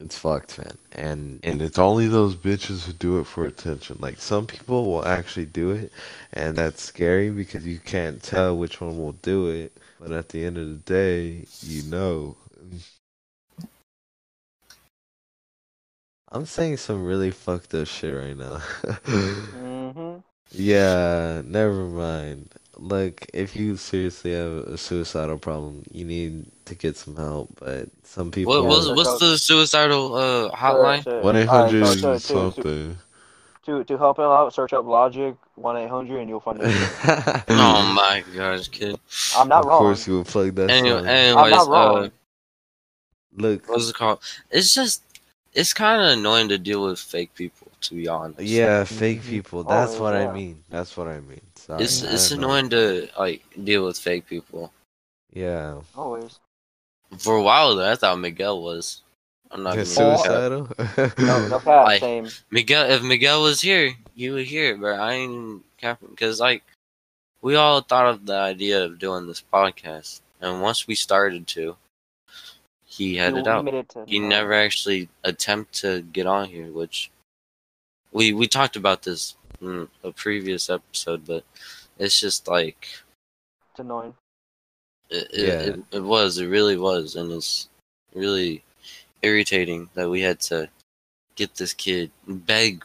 it's 0.00 0.16
fucked, 0.18 0.58
man. 0.58 0.78
And 0.92 1.40
and 1.42 1.60
it's 1.62 1.78
only 1.78 2.06
those 2.08 2.36
bitches 2.36 2.84
who 2.84 2.92
do 2.92 3.18
it 3.20 3.26
for 3.26 3.44
attention. 3.44 3.98
Like 4.00 4.18
some 4.20 4.46
people 4.46 4.86
will 4.90 5.04
actually 5.06 5.46
do 5.46 5.70
it, 5.72 5.92
and 6.32 6.56
that's 6.56 6.82
scary 6.82 7.30
because 7.30 7.66
you 7.66 7.78
can't 7.78 8.22
tell 8.22 8.56
which 8.56 8.80
one 8.80 8.98
will 8.98 9.12
do 9.12 9.48
it. 9.48 9.72
But 10.00 10.12
at 10.12 10.28
the 10.30 10.44
end 10.44 10.58
of 10.58 10.68
the 10.68 10.76
day, 10.94 11.46
you 11.62 11.82
know. 11.84 12.36
I'm 16.30 16.44
saying 16.46 16.76
some 16.76 17.04
really 17.04 17.30
fucked 17.30 17.72
up 17.74 17.86
shit 17.86 18.14
right 18.14 18.36
now. 18.36 18.58
Mm-hmm. 19.06 20.18
yeah, 20.52 21.42
never 21.44 21.86
mind. 21.86 22.50
Look, 22.76 23.26
if 23.34 23.56
you 23.56 23.76
seriously 23.76 24.32
have 24.32 24.52
a 24.68 24.78
suicidal 24.78 25.38
problem, 25.38 25.82
you 25.90 26.04
need 26.04 26.46
to 26.66 26.74
get 26.74 26.96
some 26.96 27.16
help. 27.16 27.50
But 27.58 27.88
some 28.04 28.30
people. 28.30 28.52
what 28.52 28.64
what's 28.64 28.88
what's 28.88 29.18
the 29.20 29.36
suicidal 29.38 30.14
uh 30.14 30.50
hotline? 30.54 31.22
One 31.22 31.36
eight 31.36 31.48
hundred 31.48 31.82
Alright, 31.84 31.98
so- 31.98 32.18
so- 32.18 32.50
to- 32.50 32.54
something. 32.54 32.98
To, 33.64 33.84
to 33.84 33.98
help 33.98 34.18
him 34.18 34.24
out, 34.24 34.54
search 34.54 34.72
up 34.72 34.86
Logic 34.86 35.36
one 35.56 35.76
eight 35.76 35.90
hundred 35.90 36.20
and 36.20 36.28
you'll 36.30 36.40
find 36.40 36.58
it. 36.62 36.68
Oh 37.50 37.92
my 37.94 38.24
gosh, 38.34 38.68
kid. 38.68 38.98
I'm 39.36 39.48
not 39.48 39.60
of 39.60 39.66
wrong. 39.66 39.76
Of 39.76 39.80
course, 39.80 40.06
you 40.06 40.14
will 40.14 40.24
plug 40.24 40.54
that. 40.54 40.70
Anyway, 40.70 40.98
song. 41.00 41.06
anyways, 41.06 41.50
not 41.50 41.68
wrong. 41.68 42.04
uh, 42.04 42.08
Look, 43.36 43.68
what's 43.68 43.90
it 43.90 43.94
called? 43.94 44.20
It's 44.50 44.72
just 44.74 45.02
it's 45.54 45.72
kind 45.72 46.02
of 46.02 46.18
annoying 46.18 46.48
to 46.48 46.58
deal 46.58 46.84
with 46.84 46.98
fake 46.98 47.34
people. 47.34 47.66
To 47.82 47.94
be 47.94 48.08
honest, 48.08 48.40
yeah, 48.40 48.82
fake 48.82 49.20
mm-hmm. 49.20 49.30
people. 49.30 49.60
Oh, 49.60 49.62
that's 49.62 49.94
Oh, 49.94 50.02
what 50.02 50.14
I 50.14 50.32
mean. 50.32 50.64
That's 50.68 50.96
what 50.96 51.06
I 51.06 51.20
mean. 51.20 51.40
Sorry, 51.54 51.84
it's 51.84 52.02
it's 52.02 52.30
don't 52.30 52.40
know. 52.40 52.48
annoying 52.48 52.70
to 52.70 53.08
like 53.16 53.44
deal 53.62 53.86
with 53.86 53.96
fake 53.98 54.26
people. 54.26 54.72
Yeah. 55.32 55.80
Always. 55.96 56.40
For 57.18 57.36
a 57.36 57.42
while 57.42 57.76
there, 57.76 57.92
I 57.92 57.94
thought 57.94 58.18
Miguel 58.18 58.62
was. 58.62 59.02
I'm 59.50 59.62
not 59.62 59.76
gonna 59.76 59.84
cap. 59.84 60.18
suicidal. 60.18 60.68
No, 61.18 61.48
no 61.48 61.58
cap, 61.60 61.86
Like- 61.86 62.00
same. 62.00 62.28
Miguel, 62.50 62.90
if 62.90 63.02
Miguel 63.02 63.42
was 63.42 63.60
here, 63.60 63.94
he 64.14 64.28
would 64.30 64.46
hear 64.46 64.74
it, 64.74 64.80
but 64.80 64.98
I 64.98 65.12
ain't 65.14 65.62
capping 65.78 66.08
because 66.10 66.40
like 66.40 66.64
we 67.40 67.54
all 67.54 67.80
thought 67.80 68.06
of 68.06 68.26
the 68.26 68.34
idea 68.34 68.84
of 68.84 68.98
doing 68.98 69.26
this 69.26 69.42
podcast, 69.52 70.20
and 70.40 70.60
once 70.60 70.86
we 70.88 70.94
started 70.96 71.46
to, 71.48 71.76
he 72.98 73.14
You 73.14 73.20
headed 73.20 73.48
out. 73.48 73.66
He 74.06 74.18
never 74.18 74.52
actually 74.52 75.08
attempt 75.24 75.72
to 75.80 76.02
get 76.02 76.26
on 76.26 76.48
here, 76.48 76.70
which 76.70 77.10
we 78.12 78.32
we 78.32 78.46
talked 78.46 78.76
about 78.76 79.02
this 79.02 79.36
in 79.60 79.88
a 80.04 80.10
previous 80.12 80.68
episode, 80.68 81.24
but 81.26 81.44
it's 81.98 82.20
just 82.20 82.46
like 82.48 82.88
It's 83.70 83.80
annoying. 83.80 84.14
it, 85.10 85.28
Yeah. 85.32 85.44
it, 85.46 85.68
it, 85.68 85.84
it 85.92 86.00
was, 86.04 86.38
it 86.38 86.46
really 86.46 86.76
was, 86.76 87.16
and 87.16 87.32
it's 87.32 87.68
really 88.14 88.62
irritating 89.22 89.88
that 89.94 90.08
we 90.10 90.20
had 90.20 90.40
to 90.40 90.68
get 91.34 91.54
this 91.54 91.72
kid 91.72 92.10
beg 92.26 92.84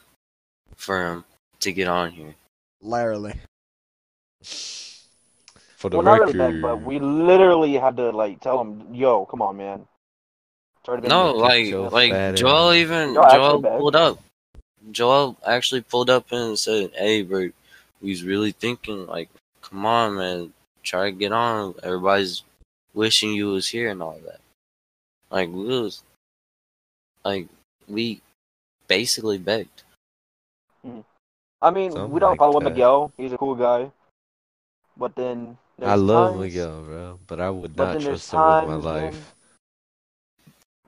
for 0.75 1.05
him 1.07 1.25
to 1.59 1.71
get 1.73 1.87
on 1.87 2.11
here. 2.11 2.35
Literally. 2.81 3.33
For 4.43 5.89
the 5.89 5.97
Well, 5.97 6.05
not 6.05 6.19
record, 6.19 6.35
really 6.35 6.53
bad, 6.53 6.61
but 6.61 6.81
we 6.81 6.99
literally 6.99 7.73
had 7.73 7.97
to 7.97 8.09
like 8.11 8.39
tell 8.41 8.61
him, 8.61 8.93
"Yo, 8.93 9.25
come 9.25 9.41
on, 9.41 9.57
man." 9.57 9.87
It's 10.83 10.89
already 10.89 11.01
been 11.03 11.09
No, 11.11 11.31
like 11.31 11.69
Joe 11.69 11.87
like 11.87 12.11
Fadden. 12.11 12.35
Joel 12.35 12.73
even 12.73 13.13
No, 13.13 13.23
Joel 13.31 13.61
pulled 13.61 13.95
up. 13.95 14.19
Joel 14.91 15.37
actually 15.47 15.79
pulled 15.79 16.09
up 16.09 16.29
and 16.33 16.59
said, 16.59 16.91
"Hey, 16.93 17.21
bro, 17.21 17.49
we 18.01 18.09
was 18.09 18.21
really 18.25 18.51
thinking 18.51 19.07
like, 19.07 19.29
come 19.61 19.85
on, 19.85 20.15
man, 20.15 20.53
try 20.83 21.05
to 21.09 21.15
get 21.15 21.31
on. 21.31 21.75
Everybody's 21.83 22.43
wishing 22.93 23.31
you 23.31 23.47
was 23.47 23.69
here 23.69 23.91
and 23.91 24.03
all 24.03 24.19
that. 24.25 24.41
Like 25.31 25.47
we 25.47 25.67
was, 25.67 26.03
like 27.23 27.47
we 27.87 28.19
basically 28.89 29.37
begged. 29.37 29.83
Hmm. 30.83 30.99
I 31.61 31.71
mean, 31.71 31.93
Something 31.93 32.11
we 32.11 32.19
don't 32.19 32.31
like 32.31 32.39
follow 32.39 32.59
that. 32.59 32.71
Miguel. 32.71 33.13
He's 33.15 33.31
a 33.31 33.37
cool 33.37 33.55
guy. 33.55 33.89
But 34.97 35.15
then 35.15 35.57
I 35.81 35.95
love 35.95 36.31
times- 36.33 36.41
Miguel, 36.41 36.81
bro, 36.83 37.19
but 37.25 37.39
I 37.39 37.49
would 37.49 37.77
not 37.77 38.01
trust 38.01 38.33
him 38.33 38.39
with 38.41 38.43
my 38.43 38.59
times 38.59 38.83
when- 38.83 38.93
life. 39.05 39.13
Ba- 39.13 39.39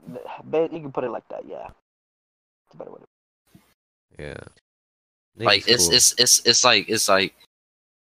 You 0.08 0.80
can 0.82 0.92
put 0.92 1.04
it 1.04 1.10
like 1.12 1.28
that, 1.30 1.46
yeah. 1.48 1.70
It's 2.68 2.74
a 2.74 2.78
better 2.78 2.92
way. 2.92 3.00
to- 3.02 4.24
Yeah. 4.24 4.44
like 5.38 5.68
it's 5.68 5.88
cool. 5.88 5.96
it's 5.96 6.16
it's 6.18 6.42
it's 6.46 6.64
like 6.64 6.88
it's 6.90 7.10
like 7.10 7.36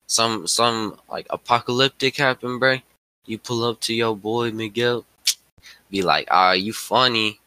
some 0.07 0.47
some 0.47 0.99
like 1.11 1.27
apocalyptic 1.31 2.17
happen, 2.17 2.59
bro. 2.59 2.79
You 3.27 3.39
pull 3.39 3.65
up 3.65 3.81
to 3.81 3.95
your 3.95 4.15
boy 4.17 4.53
Miguel, 4.53 5.05
be 5.91 6.03
like, 6.03 6.29
"Ah, 6.31 6.53
you 6.53 6.73
funny." 6.73 7.41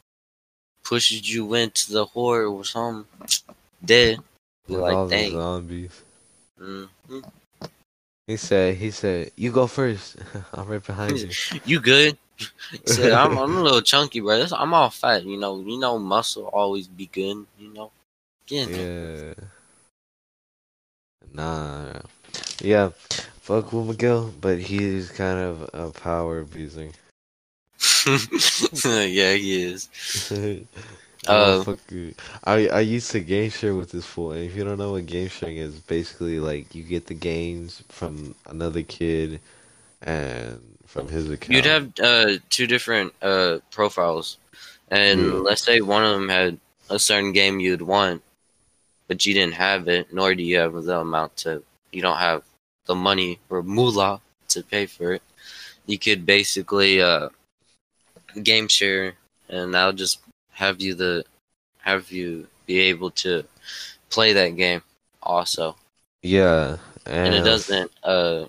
Pushes 0.84 1.28
you 1.34 1.53
into 1.53 1.91
the 1.91 2.05
horde 2.05 2.47
or 2.47 2.64
something, 2.64 3.05
dead. 3.84 4.20
You're 4.68 4.82
with 4.82 4.93
all 4.93 5.03
like, 5.03 5.10
the 5.10 5.16
dang. 5.16 5.32
zombies. 5.32 6.03
mhm. 6.60 6.89
He 8.26 8.36
said, 8.38 8.76
he 8.76 8.91
said, 8.91 9.32
you 9.36 9.51
go 9.51 9.68
first. 9.68 10.16
I'm 10.53 10.68
right 10.68 10.84
behind 10.84 11.20
you. 11.22 11.30
You 11.66 11.80
good? 11.80 12.18
Said, 12.86 13.12
I'm, 13.14 13.38
I'm 13.38 13.58
a 13.58 13.62
little 13.62 13.82
chunky, 13.82 14.20
bro. 14.20 14.38
That's- 14.38 14.52
I'm 14.52 14.74
all 14.74 14.90
fat, 14.90 15.24
you 15.24 15.38
know. 15.38 15.60
You 15.60 15.80
know, 15.80 15.98
muscle 15.98 16.46
always 16.54 16.88
be 16.88 17.08
good, 17.08 17.46
you 17.60 17.74
know. 17.74 17.92
Get. 18.46 18.70
Yeah. 18.70 19.34
Nah. 21.34 22.02
Yeah. 22.62 22.90
Fuck 23.42 23.72
with 23.72 23.88
Miguel, 23.88 24.34
but 24.42 24.60
he's 24.60 25.10
kind 25.12 25.40
of 25.40 25.70
a 25.74 25.92
power 25.92 26.40
abuser. 26.40 26.90
yeah, 28.06 29.34
he 29.34 29.64
is. 29.64 29.90
Uh, 31.28 31.62
Uh, 31.68 31.76
I 32.46 32.68
I 32.70 32.80
used 32.80 33.12
to 33.12 33.20
game 33.20 33.50
share 33.50 33.76
with 33.76 33.92
this 33.92 34.06
fool, 34.06 34.32
and 34.32 34.44
if 34.46 34.56
you 34.56 34.64
don't 34.64 34.78
know 34.78 34.92
what 34.94 35.06
game 35.08 35.28
sharing 35.28 35.58
is, 35.58 35.78
basically 35.80 36.40
like 36.40 36.74
you 36.74 36.84
get 36.84 37.08
the 37.08 37.16
games 37.16 37.84
from 37.90 38.34
another 38.46 38.82
kid, 38.84 39.42
and 40.02 40.62
from 40.88 41.08
his 41.08 41.30
account. 41.30 41.54
You'd 41.54 41.66
have 41.66 41.92
uh, 42.00 42.38
two 42.50 42.66
different 42.68 43.14
uh, 43.22 43.60
profiles, 43.72 44.38
and 44.90 45.20
Yeah. 45.22 45.34
let's 45.48 45.64
say 45.64 45.82
one 45.82 46.04
of 46.04 46.14
them 46.18 46.30
had 46.30 46.58
a 46.90 46.98
certain 46.98 47.34
game 47.34 47.60
you'd 47.60 47.82
want, 47.82 48.24
but 49.08 49.26
you 49.26 49.34
didn't 49.34 49.56
have 49.56 49.88
it, 49.88 50.12
nor 50.14 50.34
do 50.34 50.44
you 50.44 50.58
have 50.58 50.74
the 50.84 51.00
amount 51.00 51.36
to. 51.38 51.64
You 51.92 52.02
don't 52.02 52.18
have 52.18 52.44
the 52.86 52.96
money 52.96 53.40
or 53.50 53.62
moolah 53.64 54.22
to 54.50 54.64
pay 54.64 54.86
for 54.86 55.14
it. 55.14 55.22
You 55.86 55.98
could 56.00 56.26
basically 56.26 57.02
uh, 57.02 57.30
game 58.44 58.68
share, 58.68 59.14
and 59.50 59.74
that'll 59.74 59.94
just 59.94 60.20
have 60.52 60.82
you 60.82 60.94
the 60.96 61.26
have 61.80 62.12
you 62.12 62.48
be 62.66 62.80
able 62.80 63.12
to 63.12 63.44
play 64.10 64.34
that 64.34 64.56
game 64.58 64.82
also, 65.22 65.76
yeah, 66.22 66.78
and 67.06 67.34
it 67.34 67.44
doesn't 67.44 67.92
uh 68.04 68.46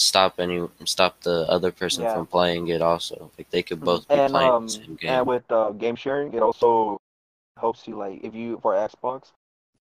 stop 0.00 0.40
any 0.40 0.66
stop 0.84 1.20
the 1.20 1.46
other 1.48 1.70
person 1.70 2.04
Yeah. 2.04 2.12
from 2.14 2.26
playing 2.26 2.68
it 2.68 2.82
also. 2.82 3.30
Like 3.38 3.50
they 3.50 3.62
could 3.62 3.84
both 3.84 4.08
be 4.08 4.14
and 4.14 4.32
playing 4.32 4.52
um 4.52 4.66
the 4.66 4.70
same 4.72 4.96
game. 4.96 5.18
and 5.18 5.26
with 5.26 5.44
uh, 5.50 5.70
game 5.70 5.96
sharing, 5.96 6.32
it 6.32 6.42
also 6.42 6.98
helps 7.58 7.86
you 7.86 7.96
like 7.96 8.20
if 8.24 8.34
you 8.34 8.58
for 8.62 8.72
Xbox, 8.74 9.32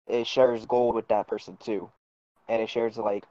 it 0.07 0.27
shares 0.27 0.65
gold 0.65 0.95
with 0.95 1.07
that 1.07 1.27
person 1.27 1.57
too, 1.57 1.89
and 2.49 2.61
it 2.61 2.69
shares 2.69 2.97
like 2.97 3.23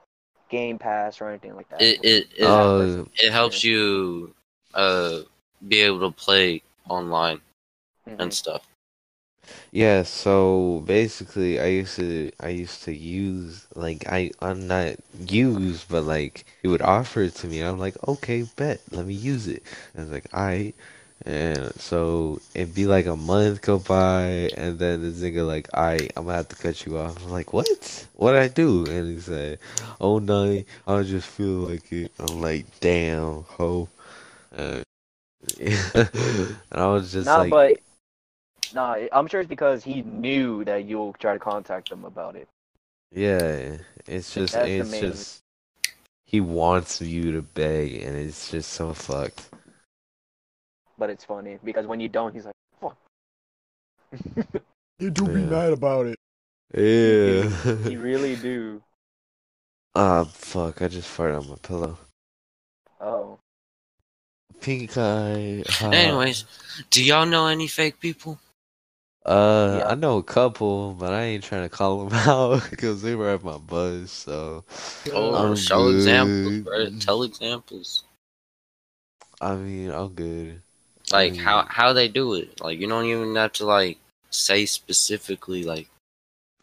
Game 0.48 0.78
Pass 0.78 1.20
or 1.20 1.28
anything 1.28 1.54
like 1.56 1.68
that. 1.70 1.80
it 1.82 1.98
it 2.02 2.26
it, 2.36 2.46
Oh, 2.46 3.06
it 3.14 3.32
helps 3.32 3.64
you 3.64 4.34
uh 4.74 5.20
be 5.68 5.80
able 5.80 6.00
to 6.00 6.10
play 6.10 6.62
online 6.88 7.40
Mhm. 8.08 8.16
and 8.20 8.32
stuff. 8.34 8.66
Yeah, 9.72 10.02
so 10.02 10.82
basically 10.86 11.58
I 11.58 11.66
used 11.66 11.96
to 11.96 12.30
I 12.38 12.48
used 12.48 12.82
to 12.84 12.94
use 12.94 13.66
like 13.74 14.06
I 14.06 14.30
I'm 14.40 14.66
not 14.66 14.96
use 15.26 15.84
but 15.84 16.04
like 16.04 16.44
he 16.60 16.68
would 16.68 16.82
offer 16.82 17.22
it 17.22 17.34
to 17.36 17.46
me. 17.46 17.60
I'm 17.60 17.78
like, 17.78 17.96
okay, 18.06 18.42
bet, 18.56 18.80
let 18.90 19.06
me 19.06 19.14
use 19.14 19.48
it. 19.48 19.62
And 19.94 20.04
it's 20.04 20.12
like, 20.12 20.34
alright. 20.34 20.74
And 21.24 21.72
so 21.80 22.40
it'd 22.54 22.74
be 22.74 22.86
like 22.86 23.06
a 23.06 23.16
month 23.16 23.62
go 23.62 23.78
by 23.78 24.50
and 24.56 24.78
then 24.78 25.02
this 25.02 25.20
nigga 25.20 25.46
like, 25.46 25.72
alright, 25.72 26.12
I'm 26.16 26.24
gonna 26.24 26.36
have 26.36 26.48
to 26.48 26.56
cut 26.56 26.84
you 26.84 26.98
off. 26.98 27.24
I'm 27.24 27.30
like, 27.30 27.52
What? 27.52 28.06
What'd 28.14 28.40
I 28.40 28.48
do? 28.48 28.84
And 28.86 29.08
he 29.08 29.20
said, 29.20 29.58
Oh 30.00 30.18
no, 30.18 30.62
I 30.86 31.02
just 31.02 31.28
feel 31.28 31.68
like 31.70 31.90
it. 31.92 32.12
I'm 32.18 32.42
like, 32.42 32.66
damn, 32.80 33.44
ho. 33.44 33.88
Uh, 34.54 34.82
and 35.60 36.56
I 36.70 36.86
was 36.86 37.10
just 37.10 37.26
nah, 37.26 37.38
like 37.38 37.50
but 37.50 37.80
nah, 38.74 38.96
I'm 39.12 39.26
sure 39.26 39.40
it's 39.40 39.48
because 39.48 39.84
he 39.84 40.02
knew 40.02 40.64
that 40.64 40.84
you'll 40.84 41.12
try 41.14 41.34
to 41.34 41.38
contact 41.38 41.90
them 41.90 42.04
about 42.04 42.36
it. 42.36 42.48
Yeah, 43.14 43.76
it's 44.06 44.32
just 44.34 44.54
That's 44.54 44.68
it's 44.68 44.90
main- 44.90 45.00
just 45.02 45.42
he 46.24 46.40
wants 46.40 47.00
you 47.00 47.32
to 47.32 47.42
beg, 47.42 47.94
and 48.02 48.16
it's 48.16 48.50
just 48.50 48.72
so 48.72 48.94
fucked. 48.94 49.50
But 50.98 51.10
it's 51.10 51.24
funny 51.24 51.58
because 51.62 51.86
when 51.86 52.00
you 52.00 52.08
don't, 52.08 52.34
he's 52.34 52.46
like, 52.46 52.54
"Fuck." 52.80 52.96
You 54.98 55.10
do 55.10 55.26
be 55.26 55.42
mad 55.44 55.72
about 55.72 56.06
it. 56.06 56.18
Yeah. 56.74 57.50
you 57.88 58.00
really 58.00 58.36
do. 58.36 58.82
Ah, 59.94 60.24
fuck! 60.24 60.80
I 60.80 60.88
just 60.88 61.06
farted 61.14 61.38
on 61.42 61.50
my 61.50 61.56
pillow. 61.56 61.98
Oh, 62.98 63.38
Pink 64.62 64.96
eye. 64.96 65.62
ah. 65.82 65.90
Anyways, 65.90 66.46
do 66.88 67.04
y'all 67.04 67.26
know 67.26 67.46
any 67.46 67.66
fake 67.66 68.00
people? 68.00 68.38
Uh, 69.26 69.78
Yeah. 69.80 69.88
I 69.88 69.94
know 69.94 70.18
a 70.18 70.22
couple, 70.22 70.94
but 70.94 71.12
I 71.12 71.22
ain't 71.24 71.44
trying 71.44 71.62
to 71.62 71.68
call 71.68 72.04
them 72.06 72.18
out 72.28 72.68
because 72.70 73.02
they 73.02 73.14
were 73.14 73.30
at 73.30 73.42
my 73.44 73.58
bus. 73.58 74.10
So 74.10 74.64
Oh, 75.12 75.34
I'm 75.34 75.56
show 75.56 75.88
examples, 75.88 76.60
good. 76.64 77.00
Tell 77.00 77.22
examples. 77.22 78.04
I 79.40 79.54
mean, 79.56 79.90
I'm 79.90 80.08
good. 80.08 80.62
Like 81.10 81.34
Mm. 81.34 81.38
how 81.40 81.66
how 81.68 81.92
they 81.92 82.08
do 82.08 82.34
it. 82.34 82.60
Like 82.60 82.78
you 82.78 82.88
don't 82.88 83.04
even 83.06 83.34
have 83.36 83.52
to 83.54 83.66
like 83.66 83.98
say 84.30 84.64
specifically 84.66 85.64
like 85.64 85.88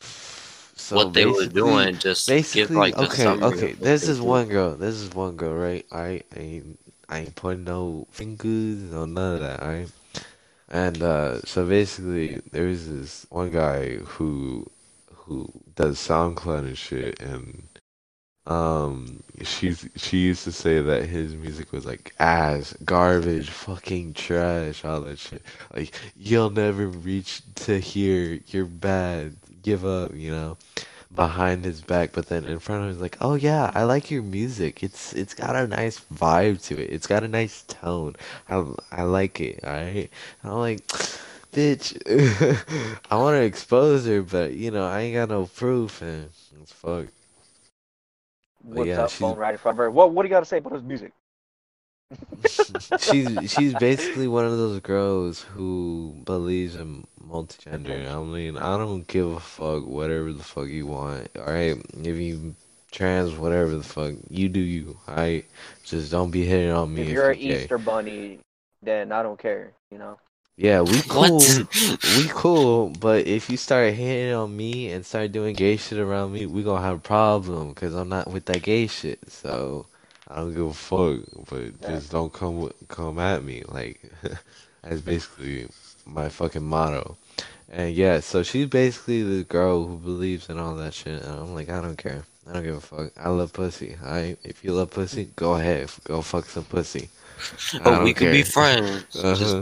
So 0.02 0.96
what 0.96 1.14
they 1.14 1.26
were 1.26 1.34
basically- 1.46 1.62
doing. 1.62 1.98
Just 2.00 2.28
Basically, 2.28 2.76
like 2.76 2.96
a 2.96 3.04
okay, 3.06 3.24
summary 3.24 3.46
of 3.48 3.54
okay. 3.54 3.68
what 3.74 3.80
This 3.82 4.02
they 4.06 4.12
is 4.14 4.18
do. 4.20 4.24
one 4.24 4.48
girl. 4.48 4.76
This 4.76 4.96
is 4.96 5.14
one 5.14 5.36
girl, 5.36 5.54
right? 5.54 5.86
I 5.92 6.24
ain't, 6.36 6.80
I 7.10 7.20
ain't 7.20 7.36
putting 7.36 7.64
no 7.66 8.08
fingers, 8.12 8.92
no 8.92 9.06
none 9.06 9.36
of 9.36 9.40
that, 9.42 9.62
right? 9.62 9.88
And 10.70 11.02
uh, 11.02 11.42
so 11.42 11.66
basically, 11.66 12.42
there's 12.52 12.88
this 12.88 13.26
one 13.30 13.50
guy 13.50 13.98
who, 13.98 14.70
who 15.14 15.52
does 15.76 15.98
SoundCloud 15.98 16.60
and 16.60 16.78
shit, 16.78 17.20
and 17.20 17.64
um, 18.46 19.24
she's 19.44 19.88
she 19.96 20.18
used 20.18 20.44
to 20.44 20.52
say 20.52 20.80
that 20.82 21.06
his 21.06 21.36
music 21.36 21.72
was 21.72 21.86
like 21.86 22.14
ass, 22.20 22.76
garbage, 22.86 23.50
fucking 23.50 24.14
trash, 24.14 24.86
all 24.86 25.02
that 25.02 25.18
shit. 25.18 25.42
Like 25.76 25.94
you'll 26.16 26.52
never 26.52 26.88
reach 26.88 27.42
to 27.56 27.80
here. 27.80 28.40
You're 28.48 28.66
bad. 28.66 29.36
Give 29.62 29.86
up, 29.86 30.16
you 30.16 30.32
know 30.32 30.58
behind 31.14 31.66
his 31.66 31.82
back, 31.82 32.12
but 32.14 32.28
then 32.28 32.46
in 32.46 32.60
front 32.60 32.82
of 32.84 32.88
him, 32.90 32.94
he's 32.94 33.02
like, 33.02 33.18
"Oh 33.22 33.36
yeah, 33.36 33.72
I 33.76 33.84
like 33.84 34.12
your 34.12 34.24
music. 34.24 34.84
It's 34.84 35.14
it's 35.14 35.34
got 35.34 35.56
a 35.56 35.68
nice 35.68 36.00
vibe 36.14 36.64
to 36.68 36.78
it. 36.82 36.90
It's 36.92 37.08
got 37.08 37.24
a 37.24 37.28
nice 37.28 37.64
tone. 37.68 38.16
I 38.50 38.66
I 38.92 39.04
like 39.04 39.40
it. 39.42 39.64
All 39.64 39.72
right." 39.74 40.10
And 40.44 40.52
I'm 40.52 40.60
like, 40.60 40.86
"Bitch, 41.54 41.98
I 43.12 43.16
want 43.16 43.36
to 43.36 43.44
expose 43.44 44.06
her, 44.08 44.22
but 44.24 44.54
you 44.54 44.72
know, 44.72 44.86
I 44.88 45.02
ain't 45.02 45.16
got 45.16 45.30
no 45.30 45.46
proof, 45.48 46.02
and 46.02 46.30
it's 46.62 46.72
fuck." 46.74 47.08
what's 48.62 48.88
yeah, 48.88 49.04
up, 49.04 49.10
she's- 49.10 49.20
phone 49.20 49.38
right 49.38 49.54
in 49.54 49.58
front 49.58 49.76
of 49.76 49.80
her. 49.80 49.92
What 49.92 50.12
What 50.14 50.24
do 50.24 50.28
you 50.30 50.34
got 50.34 50.42
to 50.42 50.46
say 50.46 50.58
about 50.60 50.74
his 50.74 50.84
music? 50.84 51.14
She's 53.00 53.52
she's 53.52 53.74
basically 53.76 54.28
one 54.28 54.46
of 54.46 54.58
those 54.58 54.80
girls 54.80 55.42
who 55.42 56.16
believes 56.26 56.76
in 56.76 57.06
multigender. 57.28 58.12
I 58.12 58.24
mean, 58.24 58.58
I 58.58 58.78
don't 58.78 59.08
give 59.08 59.28
a 59.28 59.40
fuck 59.40 59.86
whatever 59.86 60.34
the 60.34 60.44
fuck 60.44 60.68
you 60.68 60.88
want. 60.88 61.30
All 61.38 61.54
right, 61.54 61.78
if 61.98 62.18
you 62.18 62.56
trans, 62.92 63.36
whatever 63.36 63.76
the 63.76 63.84
fuck 63.84 64.14
you 64.30 64.50
do, 64.50 64.60
you. 64.60 64.98
I 65.08 65.44
just 65.84 66.12
don't 66.12 66.32
be 66.32 66.46
hitting 66.46 66.72
on 66.72 66.94
me 66.94 67.02
If 67.02 67.08
if, 67.10 67.14
you're 67.14 67.32
an 67.32 67.40
you 67.40 67.54
gay. 67.54 67.64
Easter 67.64 67.78
bunny, 67.78 68.40
then 68.82 69.12
I 69.12 69.22
don't 69.22 69.40
care. 69.40 69.72
You 69.92 70.00
know. 70.00 70.20
Yeah, 70.58 70.82
we 70.82 71.02
cool. 71.04 71.42
We 72.18 72.28
cool, 72.30 72.90
but 72.90 73.28
if 73.28 73.50
you 73.50 73.56
start 73.56 73.94
hitting 73.94 74.34
on 74.34 74.56
me 74.58 74.92
and 74.92 75.06
start 75.06 75.32
doing 75.32 75.56
gay 75.56 75.78
shit 75.78 76.00
around 76.00 76.34
me, 76.34 76.46
we 76.46 76.64
gonna 76.64 76.82
have 76.82 76.98
a 76.98 77.02
problem 77.02 77.70
because 77.70 77.96
I'm 77.96 78.10
not 78.10 78.30
with 78.30 78.46
that 78.46 78.64
gay 78.64 78.88
shit. 78.88 79.20
So 79.32 79.86
I 80.30 80.38
don't 80.38 80.54
give 80.54 80.66
a 80.68 80.74
fuck, 80.74 81.22
but 81.50 81.82
just 81.82 82.12
don't 82.12 82.32
come 82.32 82.72
come 82.88 83.20
at 83.20 83.44
me. 83.44 83.64
Like 83.68 84.00
that's 84.84 85.02
basically 85.02 85.68
my 86.06 86.30
fucking 86.30 86.64
motto. 86.64 87.18
And 87.72 87.94
yeah, 87.96 88.20
so 88.20 88.42
she's 88.44 88.68
basically 88.68 89.22
the 89.24 89.44
girl 89.44 89.86
who 89.86 89.98
believes 89.98 90.50
in 90.50 90.58
all 90.60 90.76
that 90.76 90.94
shit. 90.94 91.22
And 91.24 91.40
I'm 91.40 91.54
like, 91.54 91.70
I 91.70 91.82
don't 91.82 91.98
care. 91.98 92.24
I 92.48 92.54
don't 92.54 92.64
give 92.64 92.76
a 92.78 92.82
fuck. 92.82 93.12
I 93.18 93.30
love 93.30 93.54
pussy. 93.54 93.96
I 94.04 94.38
if 94.44 94.64
you 94.64 94.74
love 94.74 94.92
pussy, 94.92 95.30
go 95.36 95.56
ahead, 95.56 95.90
go 96.04 96.22
fuck 96.22 96.46
some 96.46 96.66
pussy. 96.66 97.10
Oh, 97.86 98.04
we 98.04 98.14
could 98.14 98.32
be 98.32 98.44
friends. 98.44 99.06
Uh-huh. 99.16 99.36
Just, 99.36 99.56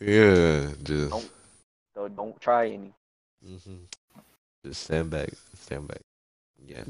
Yeah, 0.00 0.70
just. 0.82 1.10
Don't- 1.10 1.30
So 1.94 2.08
don't 2.08 2.40
try 2.40 2.70
any. 2.70 2.92
hmm 3.44 3.84
Just 4.64 4.84
stand 4.84 5.10
back, 5.10 5.30
stand 5.54 5.86
back. 5.86 6.00
Yeah. 6.66 6.84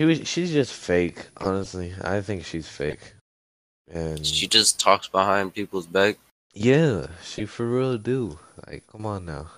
She 0.00 0.06
was. 0.06 0.26
She's 0.26 0.50
just 0.50 0.72
fake. 0.72 1.26
Honestly, 1.36 1.92
I 2.02 2.22
think 2.22 2.46
she's 2.46 2.66
fake. 2.66 3.12
And 3.92 4.24
she 4.26 4.46
just 4.46 4.80
talks 4.80 5.08
behind 5.08 5.52
people's 5.52 5.86
back. 5.86 6.16
yeah, 6.54 7.08
she 7.22 7.44
for 7.44 7.66
real 7.66 7.98
do. 7.98 8.38
Like, 8.66 8.86
come 8.86 9.04
on 9.04 9.26
now. 9.26 9.48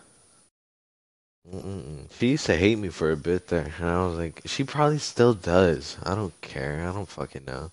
Mm-mm. 1.49 2.11
She 2.19 2.31
used 2.31 2.47
to 2.47 2.57
hate 2.57 2.79
me 2.79 2.89
for 2.89 3.13
a 3.13 3.17
bit 3.17 3.47
there, 3.47 3.73
and 3.79 3.89
I 3.89 4.05
was 4.05 4.17
like, 4.17 4.43
she 4.45 4.65
probably 4.65 4.99
still 4.99 5.35
does. 5.35 5.97
I 6.03 6.17
don't 6.17 6.39
care. 6.41 6.89
I 6.89 6.93
don't 6.93 7.09
fucking 7.09 7.45
know. 7.45 7.71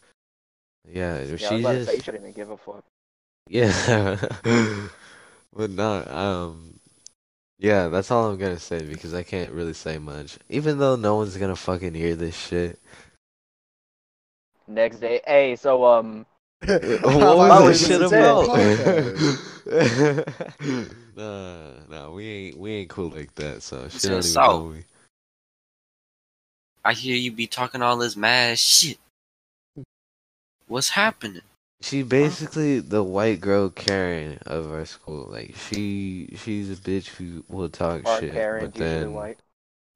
Yeah, 0.88 1.22
Yeah, 1.22 1.28
I 1.28 1.32
was 1.32 1.40
she 1.42 1.60
about 1.62 1.72
to 1.72 1.86
say 1.86 1.92
you 1.94 1.98
just. 1.98 2.06
shouldn't 2.06 2.24
even 2.24 2.34
give 2.34 2.52
a 2.52 2.58
fuck. 2.58 2.84
Yeah, 3.48 4.16
but 5.56 5.72
not 5.72 6.08
um. 6.08 6.79
Yeah, 7.60 7.90
that's 7.90 8.10
all 8.10 8.30
I'm 8.30 8.38
gonna 8.38 8.58
say 8.58 8.80
because 8.80 9.14
I 9.14 9.24
can't 9.24 9.52
really 9.52 9.74
say 9.74 9.98
much. 9.98 10.40
Even 10.48 10.80
though 10.80 10.96
no 10.96 11.18
one's 11.18 11.36
gonna 11.36 11.58
fucking 11.58 11.94
hear 11.94 12.16
this 12.16 12.38
shit. 12.38 12.80
Next 14.66 15.02
day, 15.02 15.20
hey, 15.28 15.58
so 15.58 15.84
um, 15.84 16.26
what 16.62 17.12
Wow, 17.12 17.64
was 17.64 17.66
we 17.66 17.72
this 17.72 17.88
shit 17.88 18.02
about? 18.02 18.48
nah, 21.18 21.72
nah, 21.90 22.12
we 22.12 22.28
ain't 22.28 22.58
we 22.58 22.72
ain't 22.72 22.90
cool 22.90 23.10
like 23.10 23.36
that. 23.36 23.62
So 23.62 23.90
she 23.90 24.00
said 24.00 24.12
don't 24.12 24.20
even 24.20 24.32
so. 24.32 24.42
know 24.42 24.68
me. 24.70 24.84
I 26.86 26.94
hear 26.94 27.18
you 27.18 27.34
be 27.34 27.46
talking 27.46 27.82
all 27.82 27.98
this 27.98 28.16
mad 28.16 28.58
shit. 28.58 29.00
What's 30.68 30.90
happening? 30.90 31.42
She 31.82 32.04
basically 32.04 32.80
the 32.80 33.04
white 33.04 33.40
girl 33.40 33.70
Karen 33.70 34.40
of 34.46 34.72
our 34.72 34.86
school. 34.86 35.28
Like 35.30 35.56
she 35.56 36.30
she's 36.36 36.70
a 36.72 36.76
bitch 36.76 37.08
who 37.08 37.44
will 37.48 37.70
talk 37.70 38.06
our 38.06 38.20
shit, 38.20 38.34
Karen's 38.34 38.68
but 38.74 38.76
usually 38.78 39.00
then 39.00 39.14
white. 39.14 39.40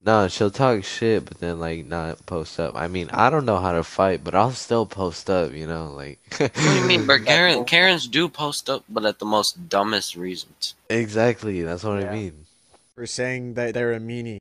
no, 0.06 0.28
she'll 0.30 0.50
talk 0.52 0.84
shit, 0.86 1.26
but 1.26 1.40
then 1.40 1.60
like 1.60 1.86
not 1.86 2.26
post 2.26 2.58
up. 2.60 2.76
I 2.76 2.88
mean, 2.88 3.10
I 3.12 3.30
don't 3.30 3.46
know 3.46 3.60
how 3.60 3.74
to 3.74 3.84
fight, 3.84 4.24
but 4.24 4.34
I'll 4.34 4.52
still 4.52 4.86
post 4.86 5.30
up. 5.30 5.52
You 5.54 5.68
know, 5.68 5.92
like. 5.92 6.20
What 6.38 6.54
do 6.54 6.76
you 6.76 6.86
mean, 6.88 7.06
But 7.06 7.26
Karen. 7.26 7.66
Karens 7.66 8.08
do 8.08 8.30
post 8.30 8.70
up, 8.70 8.86
but 8.88 9.06
at 9.06 9.20
the 9.20 9.26
most 9.26 9.68
dumbest 9.68 10.16
reasons. 10.16 10.76
Exactly, 10.90 11.62
that's 11.64 11.84
what 11.84 12.02
Yeah. 12.02 12.12
I 12.12 12.14
mean. 12.16 12.46
For 12.96 13.06
saying 13.08 13.56
that 13.56 13.74
they're 13.74 13.92
a 13.94 14.00
meanie. 14.00 14.38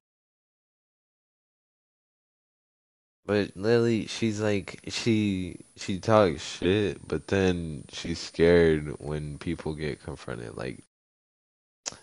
But 3.24 3.56
Lily, 3.56 4.06
she's 4.06 4.40
like 4.40 4.80
she 4.88 5.56
she 5.76 5.98
talks 5.98 6.42
shit, 6.42 7.06
but 7.06 7.28
then 7.28 7.84
she's 7.92 8.18
scared 8.18 8.96
when 8.98 9.38
people 9.38 9.74
get 9.74 10.02
confronted. 10.02 10.56
Like 10.56 10.82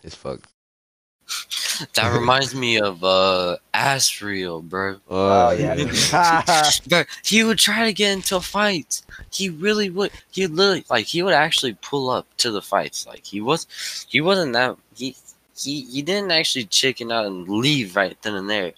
it's 0.02 0.16
fucked. 0.16 0.48
That 1.96 2.14
reminds 2.20 2.56
me 2.56 2.80
of 2.80 3.04
uh 3.04 3.58
Asriel, 3.74 4.64
bro. 4.64 4.98
Oh, 5.10 5.52
yeah. 5.52 6.72
Bro, 6.88 7.04
he 7.24 7.44
would 7.44 7.60
try 7.60 7.86
to 7.86 7.94
get 7.94 8.14
into 8.14 8.40
fights. 8.40 9.04
He 9.32 9.50
really 9.50 9.90
would. 9.90 10.12
He 10.32 10.48
literally 10.48 10.86
like 10.90 11.06
he 11.06 11.22
would 11.22 11.34
actually 11.34 11.78
pull 11.82 12.10
up 12.10 12.28
to 12.38 12.52
the 12.52 12.62
fights. 12.62 13.06
Like 13.06 13.26
he 13.26 13.42
was, 13.42 13.68
he 14.10 14.22
wasn't 14.22 14.54
that 14.54 14.78
he 14.96 15.16
he 15.58 15.82
he 15.82 16.02
didn't 16.02 16.32
actually 16.32 16.66
chicken 16.66 17.12
out 17.12 17.26
and 17.26 17.48
leave 17.48 17.96
right 17.96 18.20
then 18.22 18.36
and 18.36 18.50
there. 18.50 18.74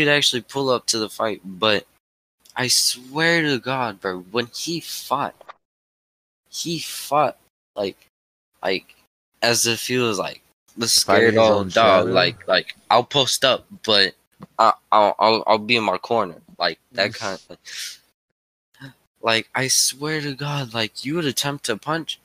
Would 0.00 0.08
actually 0.08 0.42
pull 0.42 0.70
up 0.70 0.86
to 0.86 0.98
the 0.98 1.08
fight. 1.08 1.40
But 1.44 1.86
I 2.56 2.68
swear 2.68 3.42
to 3.42 3.58
God, 3.58 4.00
bro, 4.00 4.20
when 4.30 4.46
he 4.54 4.80
fought, 4.80 5.34
he 6.50 6.78
fought 6.78 7.38
like 7.74 8.08
like 8.62 8.94
as 9.42 9.66
if 9.66 9.86
he 9.86 9.98
was 9.98 10.18
like 10.18 10.42
the 10.76 10.88
scared 10.88 11.36
old 11.36 11.72
dog. 11.72 12.04
shadow? 12.04 12.12
Like 12.12 12.48
like 12.48 12.76
I'll 12.90 13.04
post 13.04 13.44
up, 13.44 13.66
but 13.84 14.14
I, 14.58 14.72
I'll, 14.90 15.14
I'll 15.18 15.44
I'll 15.46 15.58
be 15.58 15.76
in 15.76 15.84
my 15.84 15.98
corner, 15.98 16.36
like 16.58 16.78
that 16.92 17.14
kind 17.14 17.38
of. 17.48 17.58
Like 19.20 19.48
I 19.54 19.68
swear 19.68 20.20
to 20.20 20.34
God, 20.34 20.74
like 20.74 21.04
you 21.04 21.14
would 21.14 21.26
attempt 21.26 21.64
to 21.66 21.76
punch, 21.76 22.18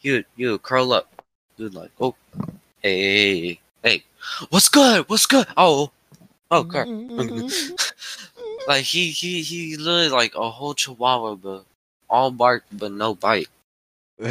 you 0.00 0.12
would 0.12 0.26
you 0.36 0.50
would 0.52 0.62
curl 0.62 0.92
up, 0.92 1.22
you 1.56 1.64
would 1.64 1.74
like, 1.74 1.90
oh, 2.00 2.14
hey, 2.82 3.00
hey, 3.00 3.40
hey, 3.40 3.60
hey, 3.82 4.04
what's 4.50 4.68
good, 4.68 5.08
what's 5.08 5.26
good? 5.26 5.46
Oh, 5.56 5.90
oh, 6.54 6.64
crap. 6.64 6.88
like 8.68 8.84
he 8.84 9.10
he 9.10 9.42
he 9.42 9.76
literally 9.76 10.08
like 10.08 10.34
a 10.34 10.50
whole 10.50 10.74
chihuahua, 10.74 11.34
but 11.36 11.64
all 12.08 12.30
bark 12.30 12.64
but 12.72 12.92
no 12.92 13.14
bite. 13.14 13.48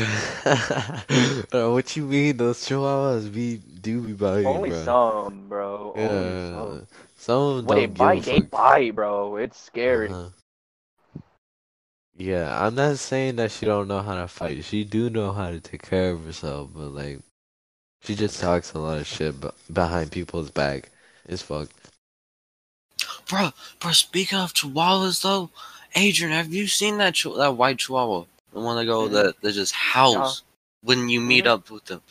Uh, 1.54 1.70
what 1.70 1.96
you 1.96 2.04
mean? 2.04 2.38
Those 2.38 2.66
chihuahuas 2.66 3.32
be 3.32 3.58
do 3.58 4.02
be 4.02 4.14
biting, 4.14 4.48
Only 4.48 4.70
bro. 4.72 4.84
some, 4.84 5.46
bro. 5.48 5.94
Only 5.96 6.32
Yeah, 6.32 6.50
some. 6.50 6.88
some 7.16 7.42
of 7.42 7.56
them 7.58 7.66
When 7.66 7.78
they 7.78 7.86
don't 7.86 7.98
bite, 7.98 8.24
they 8.24 8.40
bite, 8.42 8.96
bro. 8.96 9.36
It's 9.36 9.60
scary. 9.60 10.10
Uh-huh. 10.10 10.30
Yeah, 12.16 12.66
I'm 12.66 12.76
not 12.76 12.98
saying 12.98 13.36
that 13.38 13.52
she 13.52 13.66
don't 13.66 13.88
know 13.88 14.02
how 14.02 14.16
to 14.16 14.28
fight. 14.28 14.64
She 14.64 14.84
do 14.84 15.10
know 15.10 15.32
how 15.32 15.50
to 15.52 15.60
take 15.60 15.82
care 15.84 16.12
of 16.12 16.26
herself, 16.26 16.70
but 16.74 16.90
like, 16.90 17.20
she 18.02 18.16
just 18.16 18.40
talks 18.40 18.74
a 18.74 18.80
lot 18.80 19.00
of 19.00 19.08
shit 19.08 19.36
behind 19.72 20.12
people's 20.12 20.50
back. 20.50 20.90
It's 21.26 21.42
fucked. 21.42 21.83
Bro, 23.28 23.52
bro. 23.80 23.92
Speaking 23.92 24.38
of 24.40 24.54
chihuahuas, 24.54 25.22
though, 25.22 25.50
Adrian, 25.96 26.34
have 26.34 26.54
you 26.54 26.68
seen 26.68 26.98
that 26.98 27.16
that 27.38 27.56
white 27.56 27.80
chihuahua, 27.80 28.26
the 28.54 28.60
one 28.60 28.78
that 28.78 28.86
go 28.86 29.08
Mhm. 29.08 29.14
that 29.14 29.42
that 29.42 29.52
just 29.54 29.74
howls 29.74 30.44
when 30.82 31.10
you 31.10 31.22
meet 31.22 31.46
Mhm. 31.46 31.50
up 31.50 31.70
with 31.70 31.86
them? 31.86 32.02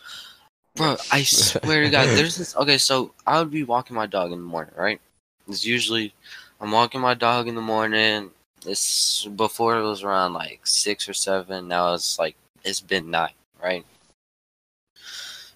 Bro, 0.74 0.96
I 1.10 1.22
swear 1.22 1.82
to 1.82 1.90
God, 1.90 2.08
there's 2.16 2.36
this. 2.36 2.56
Okay, 2.56 2.78
so 2.78 3.12
I 3.26 3.38
would 3.38 3.50
be 3.50 3.62
walking 3.62 3.94
my 3.94 4.06
dog 4.06 4.32
in 4.32 4.38
the 4.38 4.44
morning, 4.44 4.74
right? 4.76 5.00
It's 5.48 5.64
usually 5.64 6.14
I'm 6.60 6.70
walking 6.70 7.00
my 7.00 7.14
dog 7.14 7.48
in 7.48 7.54
the 7.56 7.60
morning. 7.60 8.30
It's 8.64 9.24
before 9.26 9.78
it 9.78 9.82
was 9.82 10.02
around 10.02 10.32
like 10.32 10.66
six 10.66 11.08
or 11.08 11.14
seven. 11.14 11.68
Now 11.68 11.94
it's 11.94 12.18
like 12.18 12.36
it's 12.64 12.80
been 12.80 13.10
nine, 13.10 13.34
right? 13.62 13.84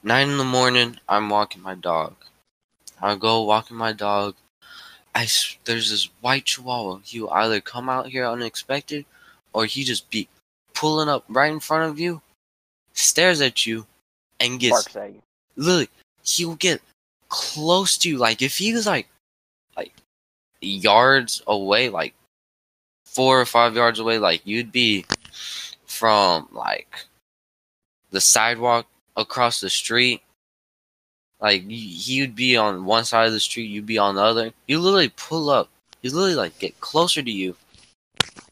Nine 0.02 0.30
in 0.30 0.38
the 0.38 0.44
morning. 0.44 0.98
I'm 1.08 1.30
walking 1.30 1.62
my 1.62 1.74
dog. 1.74 2.14
I 3.00 3.14
go 3.14 3.42
walking 3.42 3.76
my 3.76 3.92
dog. 3.92 4.34
I 5.16 5.26
there's 5.64 5.90
this 5.90 6.10
white 6.20 6.44
chihuahua. 6.44 7.00
He 7.02 7.20
will 7.20 7.30
either 7.30 7.62
come 7.62 7.88
out 7.88 8.08
here 8.08 8.26
unexpected, 8.26 9.06
or 9.54 9.64
he 9.64 9.82
just 9.82 10.10
be 10.10 10.28
pulling 10.74 11.08
up 11.08 11.24
right 11.28 11.50
in 11.50 11.58
front 11.58 11.90
of 11.90 11.98
you, 11.98 12.20
stares 12.92 13.40
at 13.40 13.64
you, 13.64 13.86
and 14.38 14.60
gets 14.60 14.84
Barks 14.84 15.14
you. 15.14 15.22
literally 15.56 15.88
he'll 16.22 16.56
get 16.56 16.82
close 17.30 17.96
to 17.98 18.10
you. 18.10 18.18
Like 18.18 18.42
if 18.42 18.58
he 18.58 18.74
was 18.74 18.86
like 18.86 19.08
like 19.74 19.94
yards 20.60 21.40
away, 21.46 21.88
like 21.88 22.12
four 23.06 23.40
or 23.40 23.46
five 23.46 23.74
yards 23.74 23.98
away, 23.98 24.18
like 24.18 24.42
you'd 24.44 24.70
be 24.70 25.06
from 25.86 26.46
like 26.52 27.06
the 28.10 28.20
sidewalk 28.20 28.86
across 29.16 29.60
the 29.60 29.70
street. 29.70 30.20
Like 31.40 31.62
y- 31.68 31.74
he'd 31.74 32.34
be 32.34 32.56
on 32.56 32.84
one 32.84 33.04
side 33.04 33.26
of 33.26 33.32
the 33.32 33.40
street, 33.40 33.66
you'd 33.66 33.86
be 33.86 33.98
on 33.98 34.14
the 34.14 34.22
other. 34.22 34.52
You 34.66 34.80
literally 34.80 35.10
pull 35.16 35.50
up. 35.50 35.68
You 36.02 36.10
literally 36.10 36.34
like 36.34 36.58
get 36.58 36.80
closer 36.80 37.22
to 37.22 37.30
you, 37.30 37.56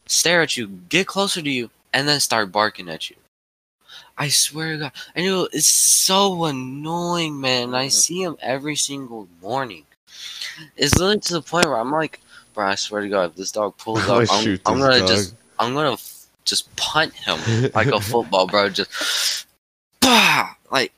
stare 0.07 0.41
at 0.41 0.57
you, 0.57 0.67
get 0.89 1.07
closer 1.07 1.41
to 1.41 1.49
you, 1.49 1.69
and 1.93 2.07
then 2.07 2.19
start 2.19 2.51
barking 2.51 2.89
at 2.89 3.09
you. 3.09 3.15
I 4.17 4.29
swear 4.29 4.73
to 4.73 4.77
God, 4.77 4.91
I 5.15 5.21
know 5.23 5.47
it's 5.51 5.67
so 5.67 6.45
annoying, 6.45 7.39
man. 7.39 7.73
I 7.73 7.87
Mhm. 7.87 7.91
see 7.91 8.21
him 8.23 8.37
every 8.41 8.75
single 8.75 9.27
morning. 9.41 9.85
It's 10.77 10.97
literally 10.97 11.19
to 11.21 11.33
the 11.33 11.41
point 11.41 11.65
where 11.65 11.77
I'm 11.77 11.91
like, 11.91 12.21
bro, 12.53 12.67
I 12.67 12.75
swear 12.75 13.01
to 13.01 13.09
God, 13.09 13.31
if 13.31 13.35
this 13.35 13.51
dog 13.51 13.77
pulls 13.77 13.99
up, 14.09 14.29
I'm, 14.31 14.59
I'm 14.65 14.79
gonna 14.79 14.99
dog. 14.99 15.07
just, 15.07 15.33
I'm 15.59 15.73
gonna 15.73 15.93
f- 15.93 16.27
just 16.45 16.73
punt 16.75 17.13
him 17.13 17.39
like 17.73 17.87
a 17.87 17.99
football, 18.11 18.47
bro. 18.47 18.69
Just, 18.69 19.45
bah! 20.01 20.55
Like, 20.71 20.93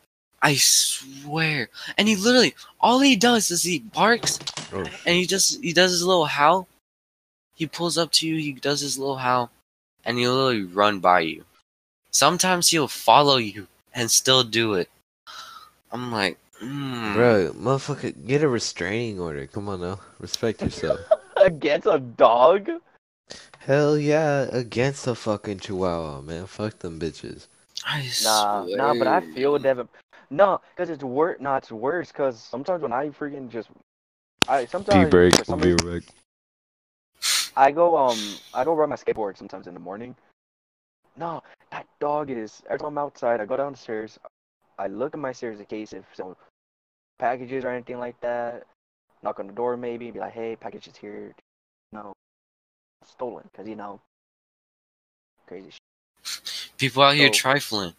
I 0.48 0.56
swear. 0.56 1.68
And 1.98 2.08
he 2.08 2.16
literally, 2.16 2.56
all 2.80 3.00
he 3.00 3.18
does 3.18 3.52
is 3.52 3.64
he 3.64 3.80
barks 3.80 4.40
Oh, 4.72 4.86
and 5.06 5.16
he 5.16 5.26
just, 5.26 5.62
he 5.62 5.74
does 5.74 5.92
his 5.92 6.06
little 6.06 6.26
howl. 6.26 6.70
He 7.56 7.66
pulls 7.66 7.98
up 7.98 8.14
to 8.14 8.28
you, 8.28 8.38
he 8.38 8.54
does 8.54 8.80
his 8.80 8.98
little 8.98 9.18
howl, 9.18 9.52
and 10.06 10.18
he'll 10.18 10.34
literally 10.36 10.64
run 10.64 11.00
by 11.00 11.20
you. 11.22 11.44
Sometimes 12.12 12.70
he'll 12.70 12.88
follow 12.88 13.36
you 13.36 13.68
and 13.94 14.10
still 14.10 14.44
do 14.44 14.76
it. 14.76 14.90
I'm 15.92 16.14
like, 16.14 16.38
mm. 16.64 17.14
bro, 17.14 17.52
motherfucker, 17.52 18.14
get 18.26 18.42
a 18.42 18.48
restraining 18.48 19.20
order. 19.20 19.48
Come 19.48 19.68
on 19.68 19.82
now, 19.82 20.00
respect 20.20 20.62
yourself. 20.62 21.02
Against 21.36 21.88
a 21.88 22.00
dog? 22.00 22.70
Hell 23.60 23.98
yeah, 23.98 24.44
against 24.54 25.08
a 25.08 25.14
fucking 25.14 25.60
chihuahua, 25.60 26.22
man. 26.22 26.46
Fuck 26.46 26.80
them 26.80 27.00
bitches. 27.02 27.48
I 27.86 28.10
Nah, 28.24 28.64
swear. 28.66 28.78
nah, 28.78 28.94
but 28.94 29.08
I 29.08 29.20
feel 29.34 29.60
Devin. 29.60 29.90
No, 30.30 30.62
because 30.76 30.90
it's 30.90 31.04
worse. 31.04 31.38
No, 31.40 31.56
it's 31.56 31.72
worse. 31.72 32.12
Because 32.12 32.40
sometimes 32.40 32.82
when 32.82 32.92
I 32.92 33.10
freaking 33.10 33.50
just, 33.50 33.70
I 34.48 34.66
sometimes 34.66 35.12
for 35.12 35.44
some 35.46 35.60
reason, 35.60 35.88
right. 35.88 36.04
I 37.56 37.72
go 37.72 37.98
um 37.98 38.18
I 38.54 38.64
go 38.64 38.74
ride 38.74 38.90
my 38.90 38.96
skateboard 38.96 39.38
sometimes 39.38 39.68
in 39.68 39.74
the 39.74 39.80
morning. 39.80 40.16
No, 41.16 41.42
that 41.72 41.88
dog 42.00 42.30
is 42.30 42.62
every 42.68 42.80
time 42.80 42.90
I'm 42.90 42.98
outside, 42.98 43.42
I 43.42 43.46
go 43.46 43.58
downstairs, 43.58 44.20
I 44.78 44.88
look 44.88 45.14
at 45.14 45.20
my 45.20 45.32
stairs 45.32 45.60
in 45.60 45.66
case 45.66 45.94
if 45.94 46.04
some 46.14 46.36
packages 47.18 47.64
or 47.64 47.70
anything 47.70 48.00
like 48.00 48.20
that. 48.22 48.64
Knock 49.24 49.40
on 49.40 49.48
the 49.48 49.54
door 49.54 49.76
maybe, 49.78 50.12
be 50.12 50.20
like, 50.20 50.34
hey, 50.34 50.56
package 50.56 50.88
is 50.88 50.96
here. 50.96 51.34
No, 51.92 52.14
stolen, 53.04 53.44
cause 53.56 53.68
you 53.68 53.76
know, 53.76 54.00
crazy 55.48 55.72
shit. 55.72 56.72
People 56.78 57.02
out 57.02 57.16
here 57.16 57.32
trifling. 57.32 57.94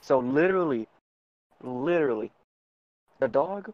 So 0.00 0.18
literally, 0.18 0.88
Literally. 1.62 2.30
The 3.20 3.28
dog, 3.28 3.72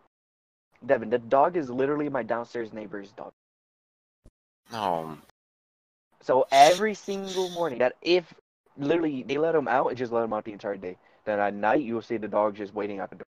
Devin, 0.84 1.10
the 1.10 1.18
dog 1.18 1.56
is 1.56 1.70
literally 1.70 2.08
my 2.08 2.22
downstairs 2.22 2.72
neighbor's 2.72 3.10
dog. 3.12 3.32
No. 4.70 5.18
So 6.22 6.46
every 6.52 6.94
single 6.94 7.48
morning, 7.50 7.78
that 7.78 7.94
if 8.02 8.34
literally 8.76 9.22
they 9.22 9.38
let 9.38 9.54
him 9.54 9.68
out, 9.68 9.92
it 9.92 9.94
just 9.94 10.12
let 10.12 10.24
him 10.24 10.32
out 10.32 10.44
the 10.44 10.52
entire 10.52 10.76
day. 10.76 10.96
Then 11.24 11.38
at 11.38 11.54
night, 11.54 11.82
you'll 11.82 12.02
see 12.02 12.16
the 12.16 12.28
dog 12.28 12.56
just 12.56 12.74
waiting 12.74 12.98
at 13.00 13.10
the 13.10 13.16
door. 13.16 13.24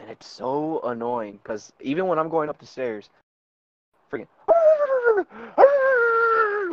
And 0.00 0.10
it's 0.10 0.26
so 0.26 0.80
annoying 0.82 1.38
because 1.42 1.72
even 1.80 2.08
when 2.08 2.18
I'm 2.18 2.28
going 2.28 2.48
up 2.48 2.58
the 2.58 2.66
stairs, 2.66 3.08
freaking. 4.10 4.26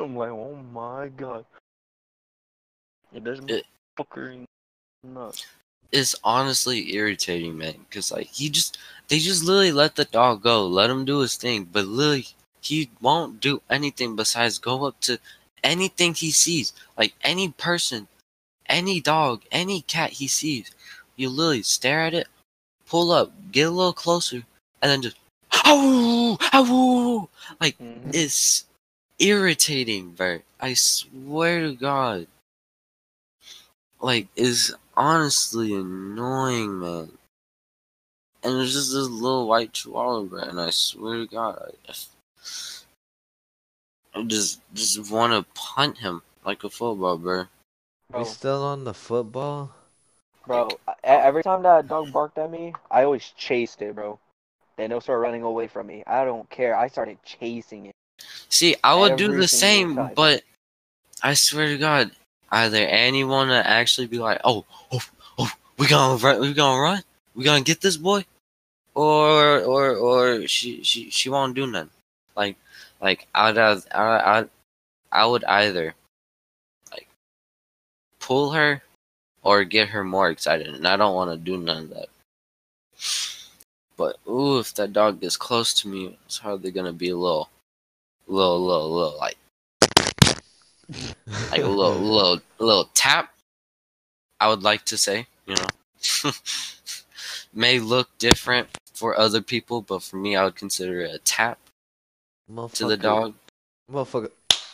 I'm 0.02 0.16
like, 0.16 0.32
oh 0.32 0.58
my 0.74 1.10
god 1.10 1.46
it 3.14 3.24
doesn't 3.24 3.50
It- 3.50 3.66
fucking 3.98 4.46
nuts. 5.04 5.46
It's 5.92 6.16
honestly 6.24 6.94
irritating, 6.94 7.58
man. 7.58 7.86
Cause 7.90 8.12
like 8.12 8.28
he 8.28 8.50
just, 8.50 8.78
they 9.08 9.18
just 9.20 9.44
literally 9.44 9.72
let 9.72 9.96
the 9.96 10.06
dog 10.06 10.44
go, 10.44 10.68
let 10.68 10.90
him 10.90 11.04
do 11.06 11.20
his 11.20 11.36
thing, 11.36 11.64
but 11.66 11.86
literally 11.86 12.28
he 12.62 12.90
won't 13.02 13.40
do 13.42 13.62
anything 13.70 14.16
besides 14.16 14.60
go 14.60 14.86
up 14.86 15.00
to 15.02 15.18
anything 15.64 16.14
he 16.14 16.32
sees, 16.32 16.74
like 16.98 17.14
any 17.24 17.50
person, 17.50 18.08
any 18.68 19.02
dog, 19.02 19.42
any 19.52 19.82
cat 19.82 20.12
he 20.12 20.28
sees. 20.28 20.72
You 21.16 21.30
literally 21.30 21.64
stare 21.64 22.02
at 22.02 22.14
it, 22.14 22.28
pull 22.86 23.12
up, 23.12 23.32
get 23.52 23.68
a 23.68 23.72
little 23.72 23.94
closer, 23.94 24.44
and 24.82 24.92
then 24.92 25.02
just, 25.02 25.18
ow, 25.66 26.38
ow, 26.54 27.30
like 27.60 27.78
Mhm. 27.80 28.14
it's 28.14 28.66
irritating, 29.18 30.12
bro. 30.12 30.42
I 30.60 30.76
swear 30.76 31.62
to 31.62 31.74
God. 31.74 32.28
Like, 34.00 34.28
is 34.36 34.74
honestly 34.96 35.74
annoying, 35.74 36.80
man. 36.80 37.12
And 38.42 38.56
there's 38.56 38.74
just 38.74 38.94
this 38.94 39.10
little 39.10 39.48
white 39.48 39.74
chihuahua, 39.74 40.24
bro, 40.24 40.42
and 40.42 40.62
I 40.62 40.70
swear 40.70 41.18
to 41.18 41.28
God, 41.28 41.74
I, 41.88 41.94
I 44.14 44.24
just 44.24 44.62
just 44.74 45.12
want 45.12 45.34
to 45.34 45.52
punt 45.54 45.98
him 45.98 46.22
like 46.46 46.64
a 46.64 46.70
football, 46.70 47.18
bro. 47.18 47.46
Bro, 48.10 48.20
We 48.22 48.26
still 48.26 48.64
on 48.64 48.86
the 48.86 48.94
football? 48.94 49.72
bro, 50.48 50.80
every 51.04 51.44
time 51.44 51.64
that 51.64 51.88
dog 51.88 52.12
barked 52.12 52.38
at 52.38 52.50
me, 52.50 52.74
I 52.90 53.04
always 53.04 53.34
chased 53.38 53.82
it, 53.82 53.94
bro. 53.96 54.20
Then 54.78 54.92
it'll 54.92 55.02
start 55.02 55.20
running 55.20 55.44
away 55.44 55.68
from 55.68 55.88
me. 55.88 56.04
I 56.08 56.24
don't 56.26 56.50
care. 56.50 56.76
I 56.76 56.88
started 56.88 57.18
chasing 57.24 57.88
it. 57.88 57.96
See, 58.50 58.76
I 58.84 58.96
would 58.96 59.18
do 59.18 59.34
the 59.34 59.48
same, 59.48 59.96
time. 59.96 60.14
but 60.16 60.44
I 61.22 61.34
swear 61.34 61.68
to 61.68 61.78
God, 61.78 62.12
either 62.52 62.78
anyone 62.78 63.48
to 63.50 63.68
actually 63.68 64.08
be 64.08 64.20
like, 64.20 64.40
"Oh, 64.44 64.66
oh, 64.92 65.02
oh, 65.38 65.52
we 65.78 65.88
gonna 65.88 66.18
run, 66.18 66.42
we 66.42 66.54
gonna 66.54 66.82
run, 66.82 67.04
we 67.36 67.44
gonna 67.44 67.62
get 67.62 67.82
this 67.82 67.98
boy," 67.98 68.26
or 68.96 69.62
or 69.62 69.96
or 69.96 70.48
she 70.48 70.84
she 70.84 71.10
she 71.10 71.30
won't 71.30 71.56
do 71.56 71.68
nothing. 71.68 71.92
Like 72.36 72.58
like 73.02 73.28
I'd 73.36 73.58
I 73.58 73.80
I 73.94 74.46
I 75.12 75.26
would 75.26 75.44
either 75.46 75.96
like 76.92 77.08
pull 78.20 78.52
her 78.52 78.82
or 79.44 79.64
get 79.64 79.90
her 79.90 80.04
more 80.04 80.30
excited, 80.30 80.68
and 80.68 80.88
I 80.88 80.98
don't 80.98 81.16
want 81.16 81.32
to 81.32 81.38
do 81.38 81.58
none 81.58 81.84
of 81.84 81.90
that. 81.92 82.10
But 83.98 84.18
ooh, 84.28 84.60
if 84.60 84.74
that 84.76 84.94
dog 84.94 85.20
gets 85.20 85.38
close 85.38 85.74
to 85.82 85.88
me, 85.88 86.18
it's 86.26 86.38
hardly 86.38 86.72
gonna 86.72 86.94
be 86.94 87.10
a 87.10 87.18
little, 87.18 87.50
little, 88.28 88.66
little, 88.66 88.92
little 88.94 89.18
like 89.18 89.38
like 91.52 91.62
a 91.62 91.68
little, 91.68 92.00
little, 92.00 92.42
little 92.60 92.90
tap. 92.94 93.34
I 94.40 94.48
would 94.48 94.64
like 94.64 94.86
to 94.86 94.98
say, 94.98 95.28
you 95.46 95.56
know, 95.56 96.32
may 97.54 97.80
look 97.80 98.10
different 98.18 98.70
for 98.94 99.18
other 99.18 99.42
people, 99.42 99.82
but 99.82 100.02
for 100.04 100.16
me, 100.18 100.36
I 100.36 100.44
would 100.46 100.56
consider 100.56 101.02
it 101.02 101.14
a 101.14 101.20
tap 101.20 101.60
to 102.74 102.88
the 102.88 102.98
dog, 102.98 103.34
Motherfucker. 103.92 104.32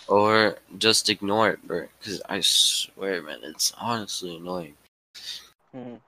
or 0.07 0.57
just 0.77 1.09
ignore 1.09 1.49
it, 1.51 1.67
bro. 1.67 1.87
Because 1.99 2.21
I 2.29 2.39
swear, 2.41 3.21
man, 3.21 3.39
it's 3.43 3.73
honestly 3.77 4.35
annoying. 4.37 4.75
Mhm. 5.75 5.99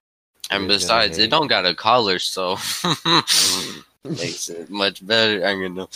And 0.49 0.67
besides, 0.67 1.17
it 1.17 1.29
don't 1.29 1.47
got 1.47 1.65
a 1.65 1.75
collar, 1.75 2.19
so 2.19 2.57
makes 4.03 4.49
it 4.49 4.69
much 4.69 5.05
better. 5.05 5.45
I'm 5.45 5.61
gonna. 5.61 5.87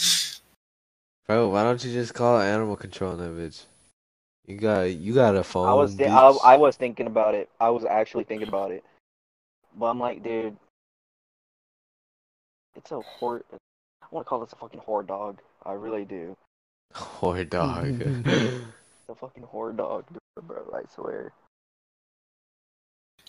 Bro, 1.25 1.49
why 1.49 1.63
don't 1.63 1.83
you 1.85 1.93
just 1.93 2.13
call 2.13 2.37
animal 2.39 2.75
control 2.75 3.11
on 3.11 3.17
that 3.19 3.31
bitch? 3.31 3.63
You 4.47 4.57
got 4.57 4.81
you 4.81 5.13
got 5.13 5.35
a 5.35 5.43
phone. 5.43 5.67
I 5.67 5.73
was 5.73 5.93
thi- 5.93 6.05
I. 6.05 6.29
I 6.29 6.57
was 6.57 6.75
thinking 6.75 7.07
about 7.07 7.35
it. 7.35 7.49
I 7.59 7.69
was 7.69 7.85
actually 7.85 8.23
thinking 8.23 8.47
about 8.47 8.71
it. 8.71 8.83
But 9.77 9.85
I'm 9.87 9.99
like, 9.99 10.23
dude, 10.23 10.57
it's 12.75 12.91
a 12.91 13.01
whore. 13.19 13.41
I 13.53 14.07
want 14.11 14.25
to 14.25 14.29
call 14.29 14.39
this 14.39 14.51
a 14.51 14.55
fucking 14.55 14.81
whore 14.81 15.05
dog. 15.05 15.39
I 15.65 15.73
really 15.73 16.05
do. 16.05 16.35
Whore 16.93 17.47
dog. 17.49 18.01
It's 19.01 19.09
a 19.09 19.15
fucking 19.15 19.43
whore 19.43 19.75
dog, 19.75 20.05
bro. 20.43 20.63
I 20.75 20.83
swear. 20.93 21.31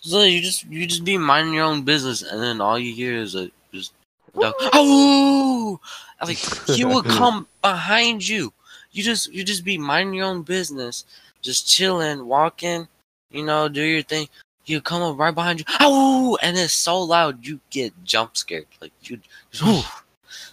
So 0.03 0.23
you 0.23 0.43
just 0.43 0.65
you 0.65 0.87
just 0.87 1.05
be 1.05 1.17
minding 1.17 1.55
your 1.55 1.65
own 1.65 1.83
business, 1.83 2.23
and 2.23 2.43
then 2.43 2.61
all 2.61 2.79
you 2.79 2.93
hear 2.95 3.15
is 3.15 3.35
a 3.35 3.51
just 3.73 3.93
dog. 4.39 4.55
Oh, 4.59 5.81
like 6.21 6.37
he 6.37 6.85
would 6.85 7.05
come 7.19 7.47
behind 7.63 8.27
you. 8.27 8.53
You 8.93 9.03
just 9.03 9.32
you 9.32 9.45
just 9.45 9.64
be 9.64 9.78
minding 9.78 10.14
your 10.14 10.26
own 10.26 10.43
business, 10.43 11.05
just 11.43 11.68
chilling, 11.68 12.26
walking, 12.26 12.88
you 13.30 13.45
know, 13.45 13.68
do 13.68 13.82
your 13.82 14.03
thing. 14.03 14.28
He'll 14.64 14.80
come 14.80 15.03
up 15.03 15.18
right 15.18 15.34
behind 15.34 15.61
you. 15.61 15.66
Oh, 15.80 16.38
and 16.43 16.57
it's 16.57 16.72
so 16.74 17.01
loud 17.03 17.45
you 17.47 17.61
get 17.70 17.93
jump 18.05 18.36
scared. 18.36 18.66
Like 18.80 18.93
you, 19.03 19.20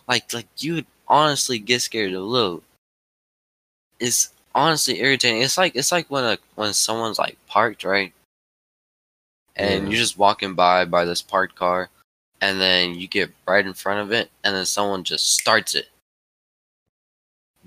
like 0.08 0.34
like 0.34 0.48
you 0.58 0.84
honestly 1.08 1.60
get 1.60 1.82
scared 1.82 2.14
a 2.14 2.22
little. 2.22 2.64
It's 4.00 4.32
honestly 4.56 5.00
irritating. 5.00 5.42
It's 5.42 5.58
like 5.58 5.76
it's 5.76 5.92
like 5.92 6.10
when 6.10 6.24
a 6.24 6.38
when 6.56 6.74
someone's 6.74 7.20
like 7.20 7.38
parked 7.48 7.84
right, 7.84 8.14
and 9.56 9.86
Yeah. 9.86 9.90
you're 9.92 10.00
just 10.00 10.18
walking 10.18 10.56
by 10.56 10.86
by 10.86 11.06
this 11.06 11.22
parked 11.22 11.56
car, 11.56 11.90
and 12.42 12.60
then 12.60 12.96
you 12.96 13.08
get 13.08 13.32
right 13.48 13.66
in 13.66 13.74
front 13.74 14.00
of 14.02 14.12
it, 14.12 14.32
and 14.44 14.56
then 14.56 14.66
someone 14.66 15.04
just 15.04 15.34
starts 15.40 15.76
it. 15.76 15.90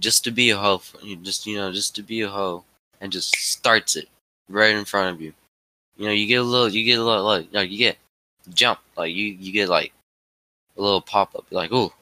Just 0.03 0.24
to 0.24 0.30
be 0.32 0.50
a 0.50 0.59
hoe, 0.59 0.82
just 1.22 1.46
you 1.46 1.57
know, 1.57 1.72
just 1.72 1.94
to 1.96 2.03
be 2.03 2.20
a 2.22 2.28
hoe, 2.28 2.64
and 3.00 3.12
just 3.12 3.34
starts 3.36 3.94
it 3.96 4.09
right 4.48 4.74
in 4.74 4.84
front 4.84 5.14
of 5.14 5.20
you. 5.20 5.32
You 5.96 6.07
know, 6.07 6.12
you 6.12 6.26
get 6.26 6.40
a 6.40 6.42
little, 6.42 6.68
you 6.68 6.84
get 6.84 6.98
a 6.98 7.05
little, 7.05 7.24
like, 7.24 7.53
no, 7.53 7.61
you 7.61 7.78
get 7.78 7.96
jump, 8.53 8.80
like 8.96 9.14
you 9.14 9.26
you 9.26 9.53
get 9.53 9.68
like 9.68 9.92
a 10.76 10.82
little 10.82 11.00
pop 11.00 11.34
up, 11.36 11.46
like, 11.50 11.70
oh, 11.72 11.92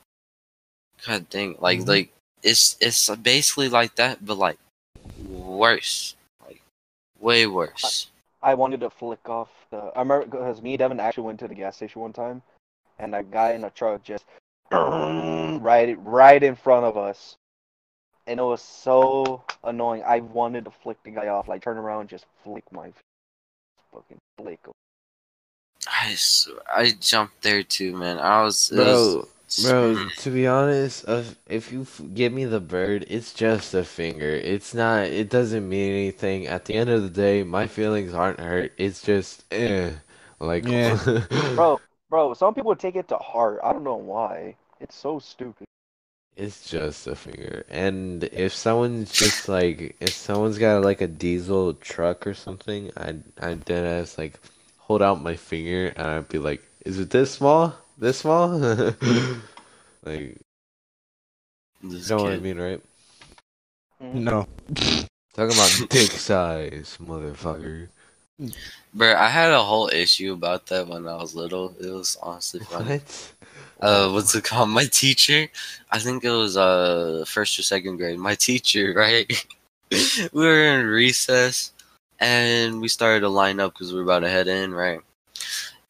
god 1.06 1.28
dang, 1.28 1.56
like 1.60 1.80
Mhm. 1.80 1.88
like 1.88 2.08
it's 2.42 2.76
it's 2.80 3.10
basically 3.16 3.68
like 3.68 3.96
that, 3.96 4.24
but 4.24 4.38
like 4.38 4.58
worse, 5.28 6.16
like 6.46 6.62
way 7.18 7.46
worse. 7.46 8.08
I 8.42 8.54
wanted 8.54 8.80
to 8.80 8.90
flick 8.90 9.28
off 9.28 9.50
the. 9.70 9.92
I 9.94 10.00
remember 10.00 10.24
because 10.26 10.62
me 10.62 10.72
and 10.72 10.78
Devin 10.78 11.00
actually 11.00 11.24
went 11.24 11.38
to 11.40 11.48
the 11.48 11.54
gas 11.54 11.76
station 11.76 12.00
one 12.00 12.14
time, 12.14 12.40
and 12.98 13.14
a 13.14 13.22
guy 13.22 13.52
in 13.52 13.64
a 13.64 13.70
truck 13.70 14.02
just 14.02 14.24
right 14.72 15.96
right 16.00 16.42
in 16.42 16.56
front 16.56 16.86
of 16.86 16.96
us, 16.96 17.36
and 18.30 18.38
it 18.38 18.44
was 18.44 18.62
so 18.62 19.42
annoying. 19.64 20.04
I 20.06 20.20
wanted 20.20 20.64
to 20.66 20.70
flick 20.70 21.02
the 21.02 21.10
guy 21.10 21.26
off, 21.26 21.48
like 21.48 21.62
turn 21.62 21.76
around, 21.76 22.02
and 22.02 22.08
just 22.08 22.26
flick 22.44 22.64
my 22.70 22.92
fucking 23.92 24.18
flick. 24.38 24.60
I 25.88 26.14
swear, 26.14 26.58
I 26.72 26.92
jumped 27.00 27.42
there 27.42 27.64
too, 27.64 27.96
man. 27.96 28.18
I 28.18 28.42
was, 28.42 28.70
it 28.70 28.78
was 28.78 29.26
Bro, 29.64 29.94
bro, 29.94 30.08
to 30.18 30.30
be 30.30 30.46
honest, 30.46 31.04
if, 31.08 31.36
if 31.48 31.72
you 31.72 31.86
give 32.14 32.32
me 32.32 32.44
the 32.44 32.60
bird, 32.60 33.04
it's 33.08 33.34
just 33.34 33.74
a 33.74 33.82
finger. 33.82 34.30
It's 34.30 34.74
not, 34.74 35.06
it 35.06 35.28
doesn't 35.28 35.68
mean 35.68 35.90
anything. 35.90 36.46
At 36.46 36.66
the 36.66 36.74
end 36.74 36.88
of 36.88 37.02
the 37.02 37.10
day, 37.10 37.42
my 37.42 37.66
feelings 37.66 38.14
aren't 38.14 38.38
hurt. 38.38 38.72
It's 38.78 39.02
just, 39.02 39.44
eh. 39.50 39.90
Like, 40.38 40.66
Yeah. 40.66 40.96
Bro, 41.54 41.80
bro, 42.08 42.32
some 42.34 42.54
people 42.54 42.74
take 42.76 42.96
it 42.96 43.08
to 43.08 43.16
heart. 43.16 43.58
I 43.62 43.72
don't 43.72 43.84
know 43.84 43.96
why. 43.96 44.56
It's 44.80 44.94
so 44.94 45.18
stupid. 45.18 45.66
It's 46.40 46.70
just 46.70 47.06
a 47.06 47.14
finger. 47.14 47.66
And 47.68 48.24
if 48.24 48.54
someone's 48.54 49.12
just 49.12 49.46
like, 49.46 49.94
if 50.00 50.14
someone's 50.14 50.56
got 50.56 50.82
like 50.82 51.02
a 51.02 51.06
diesel 51.06 51.74
truck 51.74 52.26
or 52.26 52.32
something, 52.32 52.90
I'd, 52.96 53.22
I'd 53.38 53.64
dead 53.66 53.84
ass 53.84 54.16
like 54.16 54.40
hold 54.78 55.02
out 55.02 55.22
my 55.22 55.36
finger 55.36 55.92
and 55.96 56.06
I'd 56.06 56.28
be 56.28 56.38
like, 56.38 56.64
is 56.86 56.98
it 56.98 57.10
this 57.10 57.32
small? 57.32 57.74
This 57.98 58.20
small? 58.20 58.48
like, 58.58 59.36
you 60.08 60.38
this 61.82 62.08
know 62.08 62.22
what 62.22 62.32
I 62.32 62.38
mean, 62.38 62.58
right? 62.58 62.80
Mhm. 64.02 64.24
No. 64.24 64.46
Talking 65.34 65.52
about 65.52 65.80
dick 65.90 66.10
size, 66.12 66.96
motherfucker. 67.02 67.88
Bro, 68.94 69.14
I 69.14 69.28
had 69.28 69.52
a 69.52 69.62
whole 69.62 69.88
issue 69.88 70.32
about 70.32 70.66
that 70.68 70.88
when 70.88 71.06
I 71.06 71.16
was 71.16 71.34
little. 71.34 71.74
It 71.78 71.90
was 71.90 72.16
honestly 72.22 72.60
funny. 72.60 72.98
What? 72.98 73.32
Uh 73.80 74.10
what's 74.10 74.34
it 74.34 74.44
called? 74.44 74.70
My 74.80 74.86
teacher? 74.86 75.48
I 75.90 75.98
think 75.98 76.24
it 76.24 76.30
was 76.30 76.56
uh 76.56 77.24
first 77.26 77.58
or 77.58 77.62
second 77.62 77.96
grade. 77.96 78.18
My 78.18 78.34
teacher 78.34 78.92
right? 78.96 79.30
We 80.32 80.44
were 80.44 80.64
in 80.66 80.86
recess 80.86 81.72
and 82.20 82.80
we 82.80 82.86
started 82.86 83.20
to 83.20 83.28
line 83.28 83.58
up 83.58 83.72
because 83.72 83.92
we 83.92 83.98
were 83.98 84.04
about 84.04 84.20
to 84.20 84.28
head 84.28 84.46
in 84.46 84.72
right? 84.72 85.00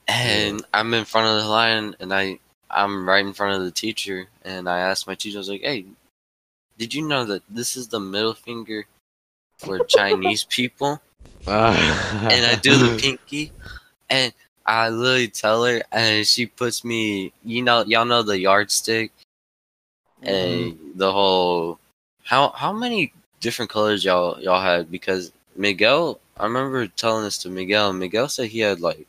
And 0.09 0.65
i'm 0.73 0.95
in 0.95 1.05
front 1.05 1.29
of 1.29 1.43
the 1.43 1.49
line 1.49 1.95
and 2.01 2.13
i 2.15 2.39
i'm 2.71 3.07
right 3.07 3.25
in 3.25 3.35
front 3.35 3.57
of 3.57 3.63
the 3.63 3.71
teacher 3.71 4.27
and 4.43 4.69
i 4.69 4.79
asked 4.79 5.07
my 5.07 5.15
teacher 5.15 5.37
i 5.37 5.39
was 5.39 5.49
like 5.49 5.61
hey 5.61 5.85
did 6.79 6.95
you 6.95 7.07
know 7.07 7.25
that 7.27 7.43
this 7.49 7.77
is 7.77 7.89
the 7.89 8.01
middle 8.01 8.35
finger 8.35 8.87
for 9.59 9.85
chinese 9.85 10.45
people? 10.45 11.01
And 12.33 12.47
I 12.47 12.55
do 12.57 12.77
the 12.77 12.99
pinky, 12.99 13.53
and 14.09 14.33
I 14.67 14.89
literally 14.89 15.29
tell 15.29 15.65
her, 15.65 15.83
and 15.93 16.27
she 16.27 16.47
puts 16.47 16.85
me. 16.85 17.33
You 17.45 17.63
know, 17.63 17.85
y'all 17.85 18.05
know 18.05 18.23
the 18.23 18.39
yardstick 18.39 19.13
and 20.23 20.73
mm-hmm. 20.73 20.99
the 20.99 21.13
whole. 21.13 21.79
How 22.25 22.51
how 22.51 22.73
many 22.73 23.13
different 23.41 23.71
colors 23.71 24.05
y'all 24.05 24.41
y'all 24.41 24.61
had? 24.61 24.91
Because 24.91 25.33
Miguel, 25.57 26.21
I 26.37 26.45
remember 26.45 26.87
telling 26.87 27.25
this 27.25 27.39
to 27.39 27.49
Miguel. 27.49 27.93
Miguel 27.93 28.29
said 28.29 28.49
he 28.49 28.61
had 28.61 28.81
like 28.81 29.07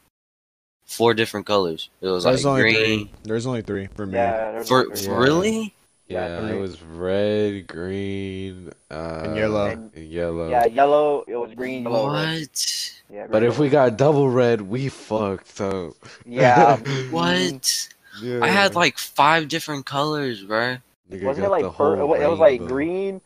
four 0.86 1.14
different 1.14 1.46
colors. 1.46 1.90
It 2.02 2.08
was 2.08 2.24
There's 2.24 2.46
like 2.46 2.52
only 2.52 2.62
green. 2.62 3.08
three. 3.08 3.12
There's 3.24 3.46
only 3.46 3.62
three 3.62 3.88
for 3.96 4.06
me. 4.06 4.14
Yeah, 4.14 4.64
For, 4.64 4.86
no 4.86 4.96
for 4.96 5.06
green. 5.06 5.18
really? 5.20 5.74
Yeah, 6.12 6.42
Yeah, 6.42 6.54
it 6.54 6.60
was 6.60 6.82
red, 6.82 7.68
green, 7.68 8.72
uh, 8.90 9.34
yellow. 9.36 9.66
and 9.68 9.96
yellow. 9.96 10.50
Yeah, 10.50 10.66
yellow. 10.66 11.24
It 11.28 11.36
was 11.36 11.54
green, 11.54 11.84
yellow, 11.84 12.14
red. 12.14 12.40
What? 12.50 12.92
Yeah, 13.10 13.28
But 13.30 13.40
green, 13.40 13.52
if 13.52 13.60
we 13.60 13.70
got 13.70 13.98
double 13.98 14.30
red, 14.30 14.62
we 14.62 14.90
fucked 14.90 15.62
up. 15.62 15.94
yeah, 16.26 16.78
What? 17.12 17.88
Yeah. 18.22 18.40
I 18.44 18.48
had 18.48 18.76
like 18.76 18.98
five 18.98 19.48
different 19.48 19.86
colors, 19.86 20.44
bro. 20.44 20.78
Nigga 21.10 21.24
wasn't 21.24 21.46
it 21.48 21.50
like 21.50 21.64
the 21.64 21.72
pur- 21.72 22.00
it 22.00 22.06
was 22.30 22.40
like 22.40 22.60
green, 22.66 23.22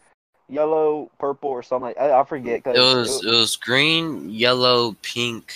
yellow, 0.47 1.09
purple, 1.19 1.49
or 1.49 1.63
something 1.63 1.87
like 1.87 1.99
I, 1.99 2.19
I 2.19 2.23
forget. 2.23 2.63
Cause 2.63 2.75
It 2.75 2.79
was 2.79 3.25
it 3.25 3.31
was 3.31 3.55
green, 3.55 4.29
yellow, 4.29 4.95
pink, 5.01 5.53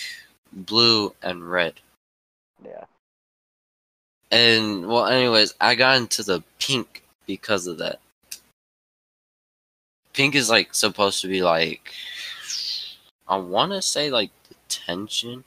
blue, 0.52 1.14
and 1.22 1.48
red. 1.48 1.74
yeah. 2.64 2.84
And 4.32 4.86
well, 4.86 5.06
anyways, 5.06 5.54
I 5.60 5.74
got 5.74 5.96
into 5.96 6.22
the 6.22 6.42
pink 6.60 6.99
because 7.36 7.66
of 7.66 7.78
that. 7.78 8.00
Pink 10.12 10.34
is 10.34 10.50
like 10.50 10.74
supposed 10.74 11.22
to 11.22 11.28
be 11.28 11.42
like 11.42 11.92
I 13.28 13.36
want 13.36 13.70
to 13.72 13.80
say 13.80 14.10
like 14.10 14.30
detention, 14.48 15.44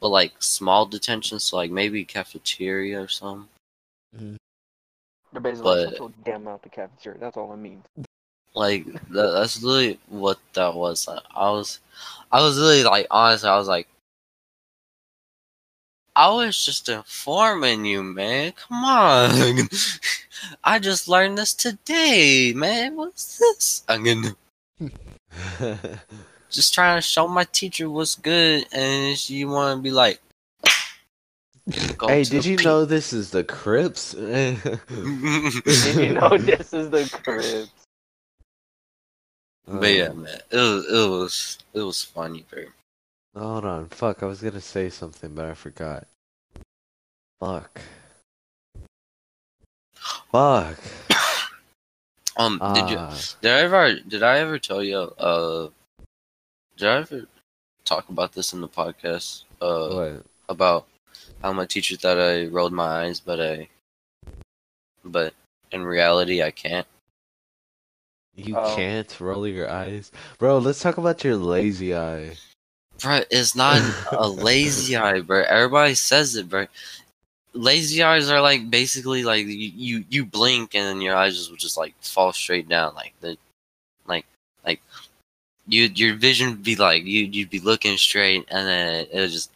but 0.00 0.08
like 0.08 0.32
small 0.38 0.86
detention, 0.86 1.38
so 1.38 1.56
like 1.56 1.70
maybe 1.70 2.04
cafeteria 2.04 3.00
or 3.00 3.08
something. 3.08 3.48
Mm-hmm. 4.16 4.36
They're 5.32 5.40
basically 5.42 5.64
But- 5.64 5.86
like, 5.88 5.96
shut 5.98 6.24
damn 6.24 6.44
mouth, 6.44 6.62
the 6.62 6.70
cafeteria. 6.70 7.18
That's 7.18 7.36
all 7.36 7.52
I 7.52 7.56
mean. 7.56 7.82
Like 8.54 8.86
that, 9.10 9.30
that's 9.32 9.62
literally 9.62 9.98
what 10.08 10.38
that 10.54 10.72
was. 10.74 11.08
I, 11.08 11.18
I 11.34 11.50
was, 11.50 11.80
I 12.30 12.40
was 12.40 12.56
really 12.56 12.84
like 12.84 13.06
honestly, 13.10 13.48
I 13.48 13.58
was 13.58 13.68
like, 13.68 13.88
I 16.16 16.30
was 16.30 16.64
just 16.64 16.88
informing 16.88 17.84
you, 17.84 18.02
man. 18.02 18.52
Come 18.52 18.84
on, 18.84 19.68
I 20.64 20.78
just 20.78 21.08
learned 21.08 21.38
this 21.38 21.54
today, 21.54 22.52
man. 22.54 22.96
What's 22.96 23.38
this? 23.38 23.82
I'm 23.88 24.04
gonna 24.04 24.36
just 26.50 26.72
trying 26.72 26.98
to 26.98 27.02
show 27.02 27.26
my 27.26 27.44
teacher 27.44 27.90
what's 27.90 28.14
good, 28.14 28.66
and 28.72 29.18
she 29.18 29.44
want 29.44 29.78
to 29.78 29.82
be 29.82 29.90
like, 29.90 30.20
go 31.96 32.08
hey, 32.08 32.22
did 32.22 32.44
you 32.44 32.56
pink- 32.58 32.64
know 32.66 32.84
this 32.84 33.12
is 33.12 33.30
the 33.30 33.42
Crips? 33.42 34.12
Did 34.14 34.70
you 35.96 36.12
know 36.14 36.36
this 36.38 36.72
is 36.72 36.90
the 36.90 37.08
crib? 37.22 37.68
but 39.66 39.86
yeah, 39.86 40.08
Um, 40.08 40.22
man, 40.22 40.40
it 40.50 40.56
was, 40.56 40.84
it 40.86 41.08
was, 41.10 41.58
it 41.72 41.80
was 41.80 42.02
funny, 42.02 42.44
bro. 42.50 42.64
Hold 43.34 43.64
on, 43.64 43.88
fuck. 43.88 44.22
I 44.22 44.26
was 44.26 44.40
gonna 44.40 44.60
say 44.60 44.88
something, 44.90 45.34
but 45.34 45.46
I 45.46 45.54
forgot. 45.54 46.06
Fuck. 47.40 47.80
Fuck. 50.32 50.78
Um, 52.36 52.58
did 52.74 52.90
you? 52.90 52.96
Ah, 52.98 53.16
Did 53.42 53.52
I 53.52 53.60
ever 53.60 53.94
did 54.08 54.22
I 54.24 54.38
ever 54.40 54.58
tell 54.58 54.82
you 54.82 54.98
uh 54.98 55.68
did 56.76 56.88
I 56.88 56.96
ever 56.96 57.26
talk 57.84 58.08
about 58.08 58.32
this 58.32 58.52
in 58.52 58.60
the 58.60 58.66
podcast? 58.66 59.44
Uh 59.60 59.88
what? 59.94 60.24
about 60.48 60.88
how 61.42 61.52
my 61.52 61.64
teacher 61.64 61.94
thought 61.94 62.18
I 62.18 62.46
rolled 62.46 62.72
my 62.72 63.04
eyes 63.04 63.20
but 63.20 63.38
I 63.40 63.68
but 65.04 65.32
in 65.70 65.84
reality 65.84 66.42
I 66.42 66.50
can't. 66.50 66.88
You 68.34 68.56
Oh. 68.56 68.74
can't 68.74 69.20
roll 69.20 69.46
your 69.46 69.70
eyes, 69.70 70.10
bro. 70.38 70.58
Let's 70.58 70.80
talk 70.82 70.98
about 70.98 71.22
your 71.22 71.36
lazy 71.36 71.94
eye. 71.94 72.32
Bro, 73.00 73.22
it's 73.30 73.54
not 73.54 73.82
a 74.12 74.28
lazy 74.28 74.96
eye, 74.96 75.20
bro. 75.20 75.42
Everybody 75.42 75.94
says 75.94 76.36
it, 76.36 76.48
bro. 76.48 76.66
Lazy 77.52 78.02
eyes 78.02 78.30
are 78.30 78.40
like 78.40 78.70
basically 78.70 79.22
like 79.22 79.46
you, 79.46 79.72
you, 79.74 80.04
you 80.08 80.24
blink 80.24 80.74
and 80.74 80.84
then 80.86 81.00
your 81.00 81.14
eyes 81.14 81.36
just 81.36 81.50
will 81.50 81.56
just 81.56 81.76
like 81.76 81.94
fall 82.00 82.32
straight 82.32 82.68
down 82.68 82.94
like 82.96 83.12
the 83.20 83.36
like 84.06 84.26
like 84.66 84.80
you 85.68 85.84
your 85.94 86.16
vision 86.16 86.50
would 86.50 86.64
be 86.64 86.74
like 86.74 87.04
you 87.04 87.24
you'd 87.24 87.50
be 87.50 87.60
looking 87.60 87.96
straight 87.96 88.44
and 88.50 88.66
then 88.66 89.06
it 89.12 89.28
just 89.28 89.50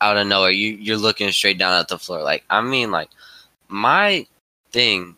out 0.00 0.16
of 0.16 0.26
nowhere 0.26 0.50
you 0.50 0.74
you're 0.76 0.96
looking 0.96 1.30
straight 1.32 1.58
down 1.58 1.78
at 1.78 1.88
the 1.88 1.98
floor. 1.98 2.22
Like 2.22 2.44
I 2.48 2.60
mean 2.60 2.90
like 2.90 3.10
my 3.68 4.26
thing 4.72 5.16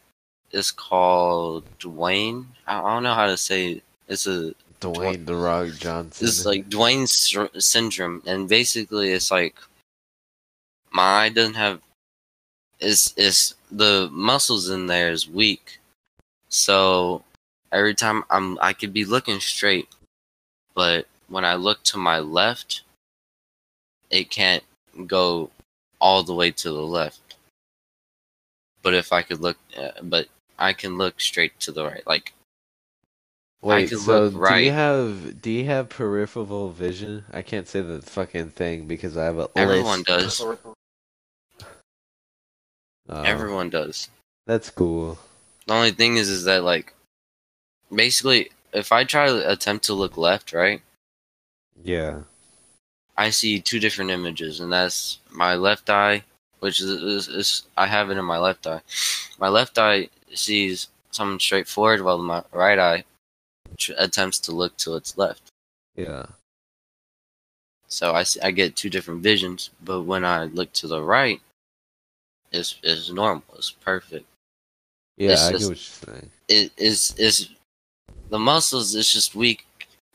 is 0.50 0.70
called 0.70 1.64
Duane. 1.78 2.46
I 2.66 2.78
I 2.80 2.94
don't 2.94 3.02
know 3.02 3.14
how 3.14 3.26
to 3.26 3.36
say 3.36 3.72
it. 3.72 3.82
It's 4.08 4.26
a 4.26 4.54
Dwayne 4.82 5.26
the 5.26 5.36
Rock 5.36 5.68
Johnson. 5.78 6.26
it's 6.26 6.44
like 6.44 6.68
Duane's 6.68 7.36
syndrome, 7.64 8.22
and 8.26 8.48
basically 8.48 9.12
it's 9.12 9.30
like 9.30 9.56
my 10.90 11.24
eye 11.24 11.28
doesn't 11.28 11.54
have 11.54 11.80
is 12.80 13.14
is 13.16 13.54
the 13.70 14.08
muscles 14.12 14.68
in 14.68 14.86
there 14.86 15.10
is 15.10 15.28
weak, 15.28 15.78
so 16.48 17.22
every 17.70 17.94
time 17.94 18.24
I'm 18.30 18.58
I 18.60 18.72
could 18.72 18.92
be 18.92 19.04
looking 19.04 19.40
straight, 19.40 19.88
but 20.74 21.06
when 21.28 21.44
I 21.44 21.54
look 21.54 21.82
to 21.84 21.98
my 21.98 22.18
left, 22.18 22.82
it 24.10 24.30
can't 24.30 24.64
go 25.06 25.50
all 26.00 26.22
the 26.22 26.34
way 26.34 26.50
to 26.50 26.68
the 26.70 26.86
left. 26.98 27.36
But 28.82 28.94
if 28.94 29.12
I 29.12 29.22
could 29.22 29.40
look, 29.40 29.56
uh, 29.78 29.92
but 30.02 30.26
I 30.58 30.72
can 30.72 30.98
look 30.98 31.20
straight 31.20 31.58
to 31.60 31.72
the 31.72 31.84
right, 31.84 32.06
like 32.06 32.32
Wait, 33.62 33.88
so 33.90 34.28
look 34.28 34.48
do 34.48 34.56
you 34.56 34.72
have 34.72 35.40
do 35.40 35.50
you 35.50 35.64
have 35.66 35.88
peripheral 35.88 36.70
vision? 36.70 37.24
I 37.32 37.42
can't 37.42 37.68
say 37.68 37.80
the 37.80 38.02
fucking 38.02 38.50
thing 38.50 38.86
because 38.86 39.16
I 39.16 39.24
have 39.24 39.38
a 39.38 39.48
everyone 39.54 40.02
list. 40.08 40.40
does. 40.40 40.40
Oh, 43.08 43.22
Everyone 43.22 43.70
does. 43.70 44.08
That's 44.46 44.70
cool. 44.70 45.18
The 45.66 45.74
only 45.74 45.90
thing 45.92 46.16
is, 46.16 46.28
is 46.28 46.44
that 46.44 46.64
like, 46.64 46.92
basically, 47.94 48.50
if 48.72 48.90
I 48.90 49.04
try 49.04 49.26
to 49.26 49.50
attempt 49.50 49.84
to 49.86 49.94
look 49.94 50.16
left, 50.16 50.52
right, 50.52 50.82
Yeah. 51.82 52.22
I 53.16 53.30
see 53.30 53.60
two 53.60 53.78
different 53.78 54.10
images, 54.10 54.59
and 54.60 54.72
that's 54.72 55.18
my 55.30 55.55
left 55.55 55.90
eye, 55.90 56.24
which 56.60 56.80
is, 56.80 56.90
is, 56.90 57.28
is 57.28 57.62
I 57.76 57.86
have 57.86 58.10
it 58.10 58.16
in 58.16 58.24
my 58.24 58.39
left 58.39 58.66
eye. 58.66 58.80
My 59.39 59.48
left 59.48 59.78
eye 59.78 60.09
sees 60.32 60.89
something 61.10 61.39
straight 61.39 61.68
forward, 61.68 62.01
while 62.01 62.18
my 62.18 62.43
right 62.52 62.78
eye 62.78 63.05
tr- 63.82 63.92
attempts 63.98 64.38
to 64.40 64.52
look 64.52 64.76
to 64.78 64.96
its 64.96 65.16
left. 65.18 65.42
Yeah. 65.96 66.26
So 67.88 68.14
I, 68.14 68.22
see, 68.22 68.40
I 68.40 68.50
get 68.50 68.74
two 68.76 68.88
different 68.90 69.22
visions, 69.22 69.70
but 69.84 70.02
when 70.02 70.24
I 70.24 70.44
look 70.44 70.72
to 70.74 70.86
the 70.86 71.02
right, 71.02 71.40
it's, 72.50 72.76
it's 72.82 73.10
normal, 73.10 73.42
it's 73.56 73.70
perfect. 73.70 74.24
Yeah, 75.18 75.32
It's 75.32 75.42
I 75.42 75.52
just- 75.52 75.62
get 75.64 75.68
what 75.68 75.76
you're 76.09 76.16
saying. 76.16 76.30
it 76.48 76.72
is 76.78 77.14
is 77.18 77.50
the 78.30 78.38
muscles 78.38 78.94
is 78.94 79.12
just 79.12 79.34
weak 79.34 79.66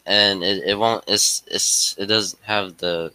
and 0.07 0.43
it, 0.43 0.63
it 0.65 0.77
won't 0.77 1.03
it's 1.07 1.43
it's 1.47 1.95
it 1.99 2.07
doesn't 2.07 2.41
have 2.43 2.75
the 2.77 3.11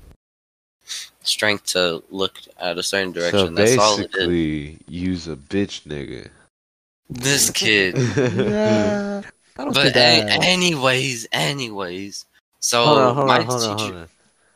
strength 1.25 1.67
to 1.75 2.03
look 2.11 2.39
at 2.61 2.79
a 2.79 2.83
certain 2.85 3.13
So 3.13 3.21
direction. 3.21 3.55
That's 3.57 3.79
all 3.79 3.99
it 3.99 4.03
is. 4.05 4.07
basically, 4.13 4.79
use 4.89 5.27
a 5.27 5.35
bitch 5.37 5.83
nigga. 5.87 6.29
This 7.11 7.51
kid. 7.51 7.97
Yeah. 8.37 9.23
I 9.59 9.65
don't 9.65 9.75
but 9.75 9.93
think 9.93 9.95
a- 10.29 10.45
anyways, 10.45 11.27
anyways. 11.33 12.27
So 12.61 12.85
hold 12.85 12.99
on, 12.99 13.15
hold 13.15 13.27
my 13.29 13.39
on, 13.41 13.45
hold 13.47 13.63
on, 13.63 13.77
teacher 13.77 13.93
hold 13.93 14.03
on. 14.03 14.09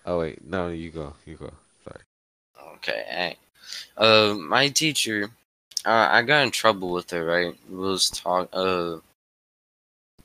Oh 0.06 0.18
wait, 0.20 0.44
no, 0.46 0.68
you 0.68 0.90
go, 0.90 1.14
you 1.26 1.36
go. 1.36 1.52
Sorry. 1.84 2.00
Okay. 2.76 3.04
hey. 3.08 3.36
Uh, 3.96 4.34
my 4.38 4.68
teacher, 4.68 5.30
uh, 5.84 6.08
I 6.10 6.22
got 6.22 6.44
in 6.44 6.50
trouble 6.50 6.92
with 6.92 7.10
her. 7.10 7.24
Right, 7.24 7.54
We 7.68 7.76
was 7.76 8.08
talk. 8.10 8.48
Uh, 8.52 8.98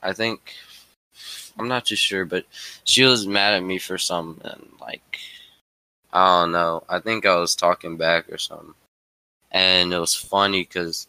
I 0.03 0.13
think 0.13 0.55
I'm 1.57 1.67
not 1.67 1.85
too 1.85 1.95
sure, 1.95 2.25
but 2.25 2.45
she 2.83 3.03
was 3.03 3.27
mad 3.27 3.53
at 3.55 3.63
me 3.63 3.77
for 3.77 3.97
something. 3.97 4.69
Like, 4.79 5.19
I 6.13 6.41
don't 6.41 6.51
know. 6.51 6.83
I 6.89 6.99
think 6.99 7.25
I 7.25 7.35
was 7.35 7.55
talking 7.55 7.97
back 7.97 8.31
or 8.31 8.37
something, 8.37 8.73
and 9.51 9.93
it 9.93 9.99
was 9.99 10.15
funny 10.15 10.61
because 10.63 11.07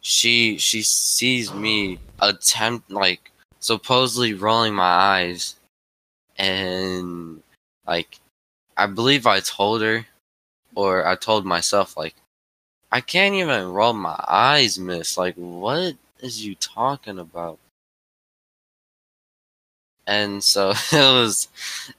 she 0.00 0.58
she 0.58 0.82
sees 0.82 1.52
me 1.52 1.98
attempt 2.20 2.90
like 2.90 3.30
supposedly 3.60 4.34
rolling 4.34 4.74
my 4.74 4.84
eyes, 4.84 5.56
and 6.38 7.42
like 7.86 8.18
I 8.76 8.86
believe 8.86 9.26
I 9.26 9.40
told 9.40 9.82
her 9.82 10.06
or 10.74 11.06
I 11.06 11.16
told 11.16 11.44
myself 11.46 11.96
like 11.96 12.14
I 12.92 13.00
can't 13.00 13.34
even 13.34 13.72
roll 13.72 13.92
my 13.92 14.18
eyes, 14.28 14.78
miss. 14.78 15.16
Like 15.18 15.34
what 15.36 15.94
is 16.20 16.44
you 16.44 16.54
talking 16.56 17.18
about? 17.18 17.58
and 20.06 20.42
so 20.42 20.70
it 20.92 20.94
was 20.94 21.48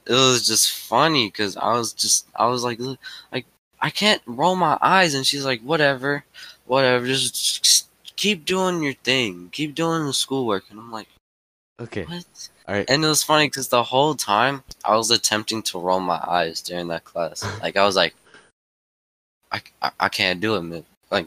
it 0.06 0.12
was 0.12 0.46
just 0.46 0.72
funny 0.72 1.28
because 1.28 1.56
I 1.56 1.72
was 1.72 1.92
just 1.92 2.26
I 2.36 2.46
was 2.46 2.62
like 2.62 2.78
like 3.32 3.46
I 3.80 3.90
can't 3.90 4.22
roll 4.26 4.54
my 4.54 4.78
eyes, 4.80 5.14
and 5.14 5.26
she's 5.26 5.44
like 5.44 5.60
whatever, 5.62 6.24
whatever, 6.66 7.04
just, 7.06 7.34
just 7.64 7.88
keep 8.22 8.44
doing 8.44 8.84
your 8.84 8.92
thing, 8.92 9.48
keep 9.50 9.74
doing 9.74 10.06
the 10.06 10.12
schoolwork, 10.12 10.64
and 10.70 10.78
I'm 10.78 10.92
like 10.92 11.08
Okay. 11.80 12.04
what? 12.04 12.24
All 12.68 12.76
right. 12.76 12.88
And 12.88 13.04
it 13.04 13.08
was 13.08 13.24
funny 13.24 13.48
because 13.48 13.66
the 13.68 13.82
whole 13.82 14.14
time 14.14 14.62
I 14.84 14.94
was 14.94 15.10
attempting 15.10 15.60
to 15.64 15.80
roll 15.80 15.98
my 15.98 16.20
eyes 16.24 16.62
during 16.62 16.86
that 16.88 17.02
class. 17.02 17.44
Like 17.60 17.76
I 17.76 17.84
was 17.84 17.96
like, 17.96 18.14
I, 19.50 19.60
I, 19.82 19.90
I 19.98 20.08
can't 20.08 20.40
do 20.40 20.54
it, 20.54 20.62
man. 20.62 20.84
Like, 21.10 21.26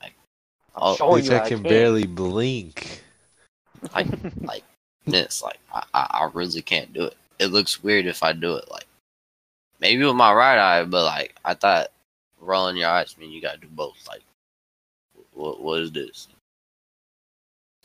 like, 0.00 0.14
oh, 0.74 0.96
Showing 0.96 1.24
Bitch, 1.24 1.30
you 1.30 1.36
I 1.36 1.40
I 1.44 1.48
can 1.48 1.58
can't. 1.58 1.68
barely 1.68 2.06
blink. 2.06 3.02
like, 3.94 4.06
like 4.42 4.64
this. 5.06 5.42
Like, 5.42 5.58
I, 5.72 5.82
I, 5.92 6.06
I 6.22 6.30
really 6.32 6.62
can't 6.62 6.94
do 6.94 7.04
it. 7.04 7.16
It 7.38 7.48
looks 7.48 7.82
weird 7.82 8.06
if 8.06 8.22
I 8.22 8.32
do 8.32 8.56
it. 8.56 8.70
Like, 8.70 8.86
maybe 9.80 10.02
with 10.02 10.16
my 10.16 10.32
right 10.32 10.58
eye, 10.58 10.84
but 10.84 11.04
like, 11.04 11.34
I 11.44 11.52
thought 11.52 11.88
rolling 12.40 12.78
your 12.78 12.88
eyes 12.88 13.18
mean 13.18 13.30
you 13.32 13.42
gotta 13.42 13.58
do 13.58 13.68
both. 13.70 14.08
Like, 14.08 14.22
what, 15.44 15.60
what 15.60 15.80
is 15.80 15.92
this? 15.92 16.28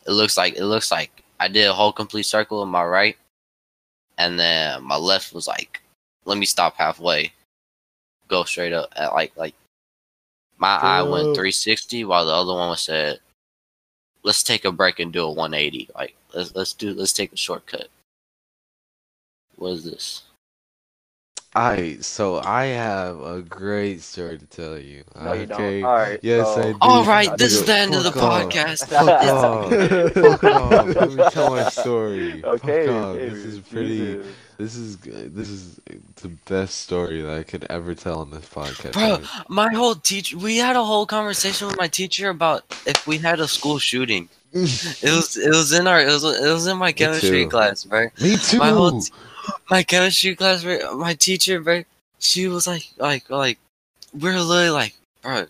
It 0.08 0.12
looks 0.12 0.38
like 0.38 0.56
it 0.56 0.66
looks 0.66 0.92
like 0.92 1.24
I 1.40 1.48
did 1.48 1.68
a 1.68 1.74
whole 1.74 1.92
complete 1.92 2.24
circle 2.24 2.64
in 2.64 2.70
my 2.70 2.84
right, 2.84 3.18
and 4.18 4.40
then 4.40 4.84
my 4.84 4.96
left 4.96 5.34
was 5.34 5.48
like, 5.48 5.82
let 6.26 6.38
me 6.38 6.46
stop 6.46 6.76
halfway, 6.76 7.34
go 8.28 8.44
straight 8.46 8.74
up. 8.74 8.92
At 8.96 9.14
like 9.14 9.36
like, 9.36 9.56
my 10.58 10.78
eye 10.78 11.04
went 11.04 11.36
360 11.36 12.06
while 12.06 12.26
the 12.26 12.34
other 12.34 12.54
one 12.54 12.70
was 12.70 12.82
said, 12.82 13.20
let's 14.24 14.44
take 14.44 14.66
a 14.66 14.72
break 14.72 15.00
and 15.00 15.12
do 15.12 15.24
a 15.24 15.32
180. 15.32 15.90
Like 15.96 16.16
let's 16.34 16.56
let's 16.56 16.74
do 16.74 16.94
let's 16.94 17.14
take 17.14 17.34
a 17.34 17.38
shortcut. 17.38 17.90
What 19.58 19.72
is 19.72 19.84
this? 19.84 20.24
Alright, 21.56 22.06
so 22.06 22.40
I 22.44 22.66
have 22.66 23.20
a 23.22 23.42
great 23.42 24.02
story 24.04 24.38
to 24.38 24.46
tell 24.46 24.78
you. 24.78 25.04
No, 25.20 25.34
you 25.34 25.42
okay. 25.52 25.82
don't. 25.82 25.84
All 25.84 25.96
right. 25.96 26.20
Yes, 26.22 26.46
so, 26.54 26.62
I 26.62 26.72
do. 26.74 26.78
All 26.80 27.04
right, 27.06 27.36
this 27.38 27.54
is 27.54 27.66
the 27.66 27.74
end 27.76 27.96
of 27.96 28.04
the 28.04 28.12
off. 28.22 28.44
podcast. 28.44 28.88
Fuck 28.88 29.10
off. 29.10 30.14
Fuck 30.14 30.44
off. 30.44 30.96
Let 30.96 31.12
me 31.12 31.24
tell 31.32 31.50
my 31.50 31.68
story. 31.70 32.44
Okay. 32.50 32.86
Fuck 32.86 32.96
off. 32.96 33.16
okay, 33.16 33.30
This 33.30 33.40
is 33.46 33.56
Jesus. 33.56 33.70
pretty. 33.72 34.22
This 34.60 34.76
is 34.76 34.98
this 34.98 35.50
is 35.50 35.80
the 36.18 36.28
best 36.48 36.82
story 36.82 37.22
that 37.22 37.34
I 37.40 37.44
could 37.44 37.66
ever 37.70 37.96
tell 37.96 38.20
on 38.20 38.30
this 38.30 38.46
podcast. 38.46 38.92
Bro, 38.94 39.22
my 39.48 39.74
whole 39.74 39.96
teacher, 39.96 40.38
we 40.38 40.58
had 40.58 40.76
a 40.76 40.84
whole 40.84 41.06
conversation 41.06 41.68
with 41.68 41.78
my 41.78 41.88
teacher 41.88 42.30
about 42.30 42.64
if 42.86 43.08
we 43.08 43.18
had 43.18 43.40
a 43.40 43.48
school 43.48 43.80
shooting. 43.80 44.30
It 44.54 45.12
was 45.16 45.38
it 45.38 45.50
was 45.50 45.72
in 45.74 45.88
our 45.88 46.02
it 46.02 46.08
was 46.12 46.24
it 46.26 46.52
was 46.52 46.68
in 46.68 46.78
my 46.78 46.92
chemistry 46.92 47.46
class, 47.48 47.86
bro. 47.86 48.10
Me 48.22 48.36
too. 48.36 48.58
My 48.60 48.70
whole 48.70 49.00
t- 49.02 49.12
my 49.70 49.84
chemistry 49.84 50.36
class, 50.36 50.64
my 50.96 51.14
teacher, 51.14 51.86
she 52.20 52.48
was 52.48 52.68
like 52.68 52.88
like 52.98 53.30
like 53.30 53.60
we 54.14 54.30
are 54.30 54.40
literally 54.40 54.70
like, 54.72 54.96
bro, 55.22 55.46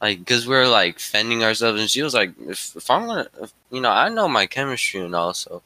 like 0.00 0.18
because 0.20 0.46
we 0.46 0.56
are 0.56 0.68
like 0.68 0.98
fending 0.98 1.44
ourselves, 1.44 1.80
and 1.80 1.90
she 1.90 2.02
was 2.02 2.14
like, 2.14 2.32
if 2.48 2.76
if 2.76 2.90
I'm 2.90 3.06
gonna, 3.06 3.28
if, 3.42 3.52
you 3.70 3.80
know, 3.80 3.90
I 3.90 4.08
know 4.08 4.28
my 4.28 4.46
chemistry 4.46 5.00
and 5.00 5.14
all, 5.14 5.34
so 5.34 5.62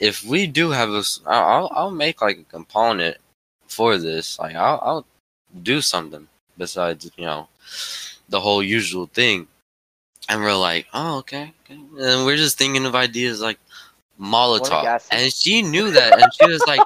if 0.00 0.24
we 0.24 0.46
do 0.46 0.70
have 0.70 0.90
a, 0.90 0.98
s- 0.98 1.20
I'll 1.26 1.44
I'll- 1.44 1.72
I'll 1.74 1.90
make 1.90 2.22
like 2.22 2.38
a 2.38 2.44
component 2.44 3.18
for 3.68 3.98
this, 3.98 4.38
like 4.38 4.56
I'll 4.56 4.80
I'll 4.82 5.06
do 5.62 5.80
something 5.80 6.28
besides 6.58 7.10
you 7.16 7.24
know 7.26 7.48
the 8.28 8.40
whole 8.40 8.62
usual 8.62 9.06
thing. 9.06 9.46
And 10.28 10.42
we're 10.42 10.54
like, 10.56 10.86
oh, 10.94 11.18
okay. 11.18 11.52
okay. 11.64 11.74
And 12.00 12.26
we're 12.26 12.36
just 12.36 12.58
thinking 12.58 12.86
of 12.86 12.94
ideas 12.94 13.40
like 13.40 13.58
Molotov. 14.20 15.06
And 15.10 15.32
she 15.32 15.62
knew 15.62 15.90
that. 15.92 16.20
And 16.20 16.32
she 16.34 16.46
was 16.48 16.62
like, 16.66 16.80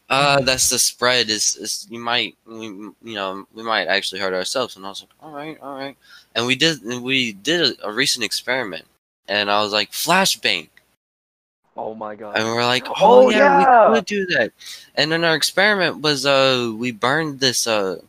uh, 0.10 0.40
that's 0.42 0.68
the 0.70 0.78
spread. 0.78 1.28
Is 1.30 1.56
is 1.56 1.86
you 1.90 1.98
might, 1.98 2.36
we, 2.46 2.66
you 2.66 2.94
know, 3.02 3.46
we 3.54 3.62
might 3.62 3.86
actually 3.88 4.20
hurt 4.20 4.34
ourselves. 4.34 4.76
And 4.76 4.84
I 4.84 4.90
was 4.90 5.02
like, 5.02 5.10
all 5.20 5.30
right, 5.32 5.58
all 5.62 5.74
right. 5.74 5.96
And 6.34 6.46
we 6.46 6.54
did, 6.54 6.82
and 6.82 7.02
we 7.02 7.32
did 7.32 7.78
a, 7.80 7.88
a 7.88 7.92
recent 7.92 8.24
experiment. 8.24 8.84
And 9.28 9.50
I 9.50 9.62
was 9.62 9.72
like, 9.72 9.90
flashbang. 9.92 10.68
Oh 11.76 11.94
my 11.94 12.14
god. 12.14 12.36
And 12.38 12.46
we're 12.46 12.64
like, 12.64 12.86
oh, 12.88 12.94
Oh, 13.00 13.30
yeah, 13.30 13.60
yeah. 13.60 13.90
we 13.90 13.96
could 13.96 14.06
do 14.06 14.26
that. 14.26 14.52
And 14.94 15.12
then 15.12 15.24
our 15.24 15.34
experiment 15.36 16.00
was 16.00 16.24
uh 16.24 16.72
we 16.76 16.90
burned 16.90 17.40
this 17.40 17.66
uh 17.66 18.00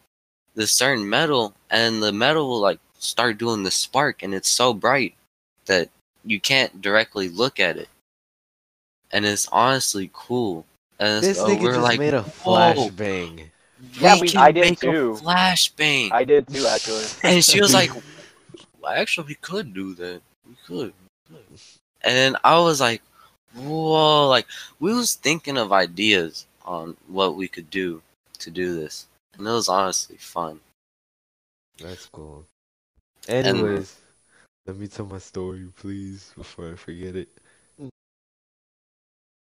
this 0.56 0.72
certain 0.72 1.07
metal 1.10 1.53
and 1.69 2.02
the 2.02 2.11
metal 2.14 2.48
will 2.48 2.61
like 2.61 2.80
start 2.99 3.38
doing 3.38 3.64
the 3.64 3.72
spark 3.72 4.23
and 4.23 4.34
it's 4.34 4.49
so 4.49 4.73
bright 4.73 5.15
that 5.65 5.89
you 6.23 6.39
can't 6.39 6.81
directly 6.81 7.27
look 7.30 7.60
at 7.60 7.76
it. 7.77 7.89
And 9.11 9.25
it's 9.25 9.47
honestly 9.51 10.09
cool. 10.13 10.65
And 10.99 11.23
This 11.23 11.38
so 11.38 11.47
nigga 11.47 11.61
we're 11.61 11.71
just 11.73 11.84
like, 11.84 11.99
made 11.99 12.13
a 12.13 12.23
whoa, 12.23 12.73
flashbang. 12.73 13.49
Yeah, 13.99 14.15
we 14.15 14.21
we- 14.21 14.35
I 14.35 14.51
did 14.51 14.61
make 14.61 14.79
too. 14.79 15.11
a 15.11 15.15
flashbang. 15.21 16.11
I 16.11 16.23
did 16.23 16.47
too, 16.47 16.65
actually. 16.67 17.05
and 17.23 17.43
she 17.43 17.61
was 17.61 17.73
like, 17.73 17.91
well, 18.81 18.93
actually, 18.93 19.27
we 19.27 19.35
could 19.35 19.73
do 19.73 19.93
that. 19.95 20.21
We 20.47 20.55
could. 20.65 20.93
we 21.29 21.35
could." 21.35 21.59
And 22.01 22.15
then 22.15 22.38
I 22.43 22.59
was 22.59 22.79
like, 22.81 23.01
whoa, 23.55 24.27
like 24.27 24.47
we 24.79 24.93
was 24.93 25.15
thinking 25.15 25.57
of 25.57 25.71
ideas 25.71 26.45
on 26.65 26.95
what 27.07 27.35
we 27.35 27.47
could 27.47 27.69
do 27.69 28.01
to 28.39 28.51
do 28.51 28.75
this. 28.75 29.07
And 29.38 29.47
it 29.47 29.51
was 29.51 29.69
honestly 29.69 30.17
fun. 30.17 30.59
That's 31.79 32.07
cool. 32.07 32.45
Anyways, 33.27 33.95
let 34.65 34.77
me 34.77 34.88
tell 34.88 35.05
my 35.05 35.19
story, 35.19 35.67
please, 35.75 36.34
before 36.35 36.71
I 36.71 36.75
forget 36.75 37.15
it. 37.15 37.29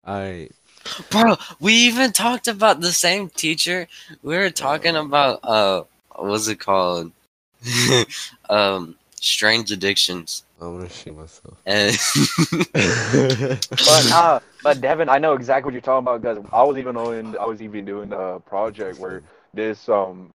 Alright. 0.07 0.51
Bro, 1.09 1.37
we 1.59 1.73
even 1.73 2.11
talked 2.11 2.47
about 2.47 2.81
the 2.81 2.91
same 2.91 3.29
teacher. 3.29 3.87
We 4.23 4.37
were 4.37 4.49
talking 4.49 4.95
about 4.95 5.39
uh 5.43 5.83
what's 6.15 6.47
it 6.47 6.59
called? 6.59 7.11
um 8.49 8.95
strange 9.19 9.71
addictions. 9.71 10.43
I'm 10.61 10.77
gonna 10.77 10.89
shit 10.89 11.15
myself. 11.15 11.57
And 11.65 11.97
But 13.85 14.11
uh, 14.11 14.39
but 14.63 14.81
Devin, 14.81 15.09
I 15.09 15.17
know 15.19 15.33
exactly 15.33 15.67
what 15.67 15.73
you're 15.73 15.81
talking 15.81 16.07
about 16.07 16.21
because 16.21 16.45
I 16.51 16.63
was 16.63 16.77
even 16.77 16.97
on. 16.97 17.37
I 17.37 17.45
was 17.45 17.61
even 17.61 17.85
doing 17.85 18.11
a 18.11 18.39
project 18.39 18.99
where 18.99 19.21
this 19.53 19.87
um 19.87 20.31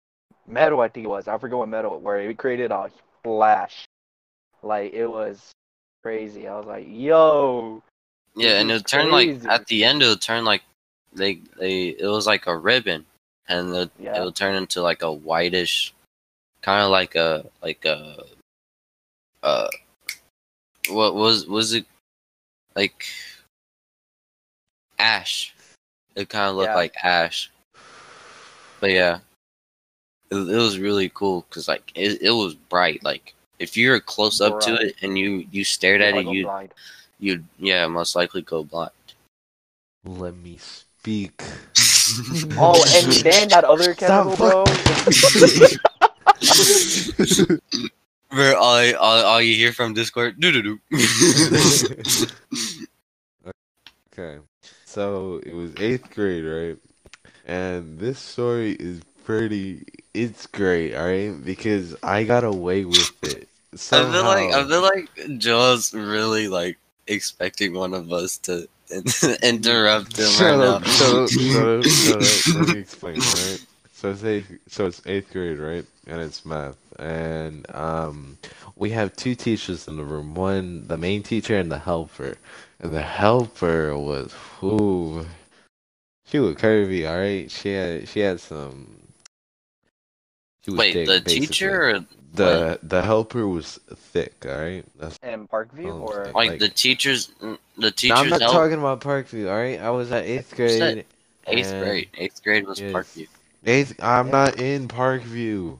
metal, 0.46 0.80
I 0.80 0.88
think 0.88 1.04
it 1.04 1.08
was. 1.08 1.28
I 1.28 1.38
forget 1.38 1.58
what 1.58 1.68
metal, 1.68 1.98
where 2.00 2.18
it 2.18 2.38
created 2.38 2.70
a 2.70 2.90
flash. 3.24 3.84
Like 4.62 4.92
it 4.92 5.06
was 5.06 5.50
crazy. 6.02 6.46
I 6.46 6.56
was 6.56 6.66
like, 6.66 6.86
yo. 6.88 7.82
Yeah, 8.34 8.60
and 8.60 8.70
it 8.70 8.86
turned 8.86 9.10
like 9.10 9.44
at 9.48 9.66
the 9.66 9.84
end. 9.84 10.02
It 10.02 10.08
would 10.08 10.20
turn 10.20 10.44
like 10.44 10.62
they 11.12 11.40
they 11.58 11.88
it 11.88 12.06
was 12.06 12.26
like 12.26 12.46
a 12.46 12.56
ribbon, 12.56 13.04
and 13.48 13.74
it, 13.74 13.90
Yeah. 13.98 14.20
it 14.20 14.24
would 14.24 14.36
turn 14.36 14.54
into 14.54 14.80
like 14.80 15.02
a 15.02 15.12
whitish, 15.12 15.92
kind 16.62 16.82
of 16.82 16.90
like 16.90 17.14
a 17.14 17.44
like 17.62 17.84
a 17.84 18.24
uh 19.42 19.68
what 20.88 21.14
was 21.14 21.46
was 21.46 21.74
it 21.74 21.84
like 22.74 23.06
ash? 24.98 25.54
It 26.14 26.28
kind 26.28 26.48
of 26.50 26.56
looked 26.56 26.70
Yeah. 26.70 26.74
like 26.76 26.96
ash, 27.04 27.50
but 28.80 28.90
yeah, 28.90 29.18
it, 30.30 30.36
it 30.36 30.56
was 30.56 30.78
really 30.78 31.10
cool 31.10 31.44
because 31.48 31.68
like 31.68 31.92
it 31.94 32.22
it 32.22 32.30
was 32.30 32.54
bright. 32.54 33.04
Like 33.04 33.34
if 33.58 33.76
you're 33.76 34.00
close 34.00 34.40
up 34.40 34.60
to 34.60 34.74
it 34.74 34.96
and 35.02 35.18
you 35.18 35.46
you 35.50 35.64
stared 35.64 36.00
at 36.00 36.14
it, 36.14 36.26
you 36.26 36.44
blind. 36.44 36.72
You'd 37.22 37.44
yeah 37.58 37.86
most 37.86 38.16
likely 38.16 38.42
go 38.42 38.64
blind. 38.64 38.90
Let 40.04 40.34
me 40.36 40.58
speak. 40.58 41.42
Oh, 42.58 42.84
and 42.96 43.12
then 43.12 43.48
that 43.48 43.64
other 43.64 43.94
Stop 43.94 44.36
chemical, 44.36 44.36
bro. 44.36 44.64
Bro, 48.30 48.54
all, 48.60 48.74
I- 48.74 48.92
all, 48.92 49.24
all 49.24 49.40
you 49.40 49.54
hear 49.54 49.72
from 49.72 49.94
Discord, 49.94 50.38
doo 50.38 50.52
doo 50.52 50.62
doo. 50.62 50.80
Okay. 54.12 54.40
So 54.84 55.40
it 55.46 55.54
was 55.54 55.72
eighth 55.78 56.10
grade, 56.10 56.44
right? 56.44 56.76
And 57.46 57.98
this 57.98 58.18
story 58.18 58.72
is 58.72 59.00
pretty 59.24 59.84
it's 60.12 60.46
great, 60.46 60.94
alright? 60.94 61.42
Because 61.42 61.96
I 62.02 62.24
got 62.24 62.44
away 62.44 62.84
with 62.84 63.24
it. 63.24 63.48
I 63.72 63.76
feel 63.76 64.24
like 64.24 64.52
I 64.52 64.68
feel 64.68 64.82
like 64.82 65.38
Joel's 65.38 65.94
really 65.94 66.48
like 66.48 66.76
expecting 67.06 67.74
one 67.74 67.94
of 67.94 68.12
us 68.12 68.38
to 68.38 68.68
interrupt 69.42 70.18
him 70.18 70.38
Shut 70.38 70.40
right 70.40 70.60
up, 70.60 70.80
now. 70.80 70.86
shut 70.86 71.14
up, 71.14 71.36
shut 71.40 71.66
up, 71.68 71.88
shut 71.90 72.22
up. 72.22 72.42
Let 72.54 72.68
me 72.68 72.78
explain, 72.78 73.26
alright? 73.26 73.60
So 73.92 74.10
it's 74.10 74.24
eighth 74.24 74.52
so 74.68 74.86
it's 74.86 75.02
eighth 75.06 75.32
grade, 75.32 75.58
right? 75.58 75.86
And 76.06 76.20
it's 76.20 76.46
math. 76.46 76.78
And 77.00 77.66
um 77.74 78.38
we 78.76 78.90
have 78.90 79.16
two 79.16 79.34
teachers 79.34 79.88
in 79.88 79.96
the 79.96 80.04
room. 80.04 80.34
One 80.34 80.86
the 80.88 80.98
main 80.98 81.22
teacher 81.22 81.58
and 81.58 81.72
the 81.72 81.78
helper. 81.80 82.36
And 82.80 82.92
the 82.92 83.02
helper 83.02 83.96
was 83.98 84.34
who 84.60 85.26
she 86.26 86.38
was 86.40 86.56
curvy, 86.56 87.08
alright? 87.08 87.50
She 87.50 87.70
had 87.74 88.08
she 88.08 88.20
had 88.20 88.40
some 88.40 88.98
Wait, 90.76 90.94
thick, 90.94 91.06
the 91.06 91.20
basically. 91.24 91.80
teacher 91.80 92.06
or 92.40 92.76
the 92.76 92.78
the 92.82 93.02
helper 93.02 93.46
was 93.46 93.78
thick. 93.94 94.44
All 94.48 94.56
right. 94.58 94.84
That's 94.98 95.18
In 95.22 95.46
Parkview 95.48 96.00
or. 96.00 96.26
Like, 96.34 96.50
Like- 96.50 96.58
the 96.60 96.68
teachers, 96.68 97.30
the 97.40 97.58
No, 97.76 97.90
teachers 97.90 98.18
I'm 98.18 98.28
not 98.28 98.40
help 98.40 98.52
talking 98.52 98.78
about 98.78 99.00
Parkview. 99.00 99.48
All 99.50 99.56
right. 99.56 99.80
I 99.80 99.90
was 99.90 100.10
at 100.12 100.24
eighth 100.24 100.54
grade. 100.56 101.04
eighth 101.46 101.70
grade. 101.70 102.08
Eighth 102.16 102.42
grade 102.42 102.66
was 102.66 102.80
Yes. 102.80 102.92
Parkview. 102.92 103.28
Eighth. 103.64 103.94
I'm 104.02 104.30
not 104.30 104.58
in 104.60 104.88
Parkview. 104.88 105.78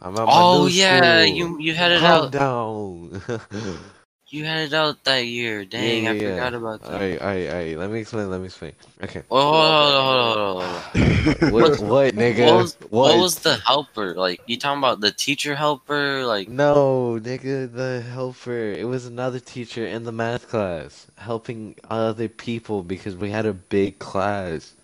I'm 0.00 0.14
at 0.16 0.24
my 0.24 0.26
Oh 0.28 0.62
new 0.64 0.68
yeah, 0.70 1.22
school. 1.24 1.34
you 1.36 1.58
you 1.60 1.74
had 1.74 1.92
it 1.92 2.00
Calm 2.00 2.24
out. 2.26 2.32
down. 2.32 3.22
You 4.30 4.44
had 4.44 4.58
it 4.68 4.74
out 4.74 5.02
that 5.04 5.24
year. 5.26 5.64
Dang, 5.64 6.04
yeah, 6.04 6.10
I 6.10 6.12
yeah. 6.14 6.34
forgot 6.34 6.54
about 6.54 6.82
that. 6.82 6.92
Alright, 6.92 7.20
alright, 7.20 7.48
alright. 7.48 7.78
Let 7.78 7.90
me 7.90 8.00
explain. 8.00 8.30
Let 8.30 8.40
me 8.40 8.46
explain. 8.46 8.72
Okay. 9.02 9.22
Oh, 9.30 9.40
hold 9.40 9.94
on, 9.94 10.04
hold 10.04 10.18
on, 10.28 10.36
hold 10.36 11.42
on. 11.44 11.50
What? 11.52 11.80
What, 11.80 12.14
nigga? 12.14 12.46
What 12.46 12.54
was, 12.56 12.76
What? 12.90 12.90
what 12.90 13.18
was 13.18 13.38
the 13.38 13.56
helper? 13.56 14.14
Like 14.14 14.42
you 14.46 14.58
talking 14.58 14.78
about 14.80 15.00
the 15.00 15.12
teacher 15.12 15.54
helper? 15.54 16.26
Like 16.26 16.48
No, 16.48 17.18
nigga, 17.22 17.72
the 17.72 18.02
helper. 18.02 18.72
It 18.72 18.86
was 18.86 19.06
another 19.06 19.40
teacher 19.40 19.86
in 19.86 20.04
the 20.04 20.12
math 20.12 20.48
class 20.48 21.06
helping 21.16 21.76
other 21.88 22.28
people 22.28 22.82
because 22.82 23.16
we 23.16 23.30
had 23.30 23.46
a 23.46 23.54
big 23.54 23.98
class. 23.98 24.74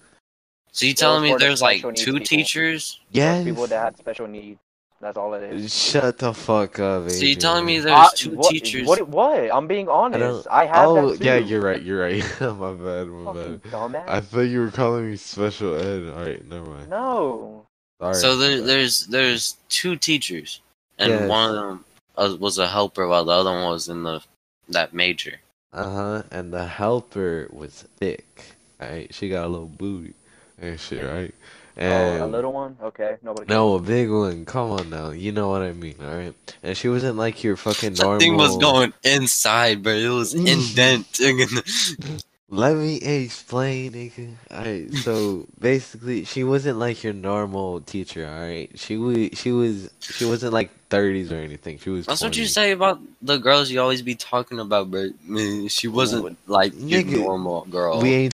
so 0.73 0.87
you 0.87 0.95
telling 0.95 1.23
me 1.23 1.37
there's 1.39 1.61
like 1.61 1.83
two 1.95 2.15
people. 2.15 2.21
teachers? 2.21 2.99
Yes. 3.11 3.45
people 3.45 3.67
that 3.67 3.85
had 3.85 3.99
special 3.99 4.27
needs. 4.27 4.59
That's 5.05 5.19
all 5.19 5.35
it 5.35 5.43
is. 5.53 5.71
Shut 5.75 6.17
the 6.17 6.33
fuck 6.33 6.79
up. 6.79 7.11
So 7.11 7.27
you're 7.27 7.37
telling 7.39 7.67
me 7.67 7.79
there's 7.79 7.95
I- 7.95 8.09
two 8.17 8.31
what, 8.37 8.51
teachers? 8.51 8.87
What? 8.89 9.07
What? 9.07 9.51
I'm 9.55 9.67
being 9.67 9.87
honest. 9.87 10.19
don't- 10.19 10.47
I, 10.51 10.65
have 10.65 10.89
Oh, 10.89 11.11
that 11.15 11.23
yeah, 11.23 11.37
you're 11.37 11.61
right. 11.61 11.83
You're 11.83 12.01
right. 12.01 12.25
my 12.41 12.73
bad. 12.73 13.09
My 13.09 13.25
Fucking 13.35 13.57
bad. 13.59 13.71
dumbass. 13.71 14.09
I 14.09 14.21
thought 14.21 14.41
you 14.41 14.61
were 14.61 14.71
calling 14.71 15.11
me 15.11 15.17
special 15.19 15.75
ed. 15.75 16.09
Alright, 16.11 16.49
never 16.49 16.65
mind. 16.71 16.89
No. 16.89 17.67
Sorry. 18.01 18.15
So 18.15 18.39
there, 18.39 18.63
there's 18.63 19.07
there's 19.09 19.59
two 19.69 19.97
teachers, 19.97 20.63
and 20.99 21.11
Yes. 21.13 21.29
one 21.29 21.51
of 21.51 21.57
them 21.57 21.85
uh, 22.17 22.37
was 22.41 22.57
a 22.57 22.67
helper, 22.67 23.07
while 23.07 23.27
the 23.27 23.33
other 23.33 23.51
one 23.51 23.65
was 23.73 23.91
in 23.91 24.05
the 24.05 24.23
that 24.71 24.95
major. 24.95 25.35
Uh 25.75 25.91
huh. 25.91 26.23
And 26.31 26.51
the 26.51 26.67
helper 26.67 27.49
was 27.53 27.85
thick. 27.99 28.43
Alright, 28.81 29.15
she 29.15 29.29
got 29.29 29.45
a 29.45 29.49
little 29.49 29.67
booty 29.69 30.15
and 30.59 30.81
shit, 30.81 31.05
right? 31.05 31.35
Oh, 31.77 31.81
and 31.83 32.23
oh, 32.23 32.27
a 32.27 32.29
little 32.29 32.53
one. 32.53 32.77
Okay. 32.83 33.17
Nobody. 33.23 33.53
no, 33.53 33.75
a 33.75 33.81
big 33.81 34.11
one. 34.11 34.45
Come 34.45 34.71
on 34.71 34.91
now, 34.91 35.11
you 35.11 35.33
know 35.33 35.49
what 35.49 35.63
I 35.63 35.73
mean, 35.73 35.97
alright? 36.01 36.35
And 36.63 36.77
she 36.77 36.89
wasn't 36.89 37.17
like 37.17 37.43
your 37.43 37.57
fucking 37.57 37.95
normal. 37.95 38.19
That 38.19 38.25
thing 38.25 38.37
was 38.37 38.57
going 38.59 38.93
inside, 39.03 39.83
bro. 39.83 39.93
It 39.93 40.09
was 40.09 40.35
indenting. 40.35 41.41
in 41.41 41.49
the- 41.49 42.25
Let 42.49 42.77
me 42.77 42.97
explain, 42.99 43.93
nigga. 43.93 44.35
Alright, 44.53 44.93
so 44.95 45.47
basically, 45.59 46.25
she 46.25 46.45
wasn't 46.45 46.79
like 46.79 47.03
your 47.03 47.13
normal 47.13 47.81
teacher. 47.81 48.25
Alright, 48.27 48.79
she 48.79 48.97
was, 48.97 49.31
she 49.33 49.51
was, 49.51 49.91
she 49.99 50.25
wasn't 50.25 50.53
like 50.53 50.71
thirties 50.91 51.33
or 51.33 51.37
anything. 51.37 51.79
She 51.79 51.91
was. 51.91 52.07
That's 52.07 52.23
what 52.23 52.37
you 52.37 52.47
say 52.47 52.71
about 52.71 53.01
the 53.21 53.39
girls 53.39 53.71
you 53.73 53.81
always 53.81 54.03
be 54.03 54.15
talking 54.15 54.61
about, 54.61 54.93
bro. 54.93 55.09
Man, 55.25 55.67
she 55.67 55.89
wasn't 55.89 56.37
like 56.49 56.73
your 56.77 57.03
Nigga, 57.03 57.19
normal 57.25 57.65
girl. 57.65 58.01
We 58.01 58.15
ain't 58.15 58.34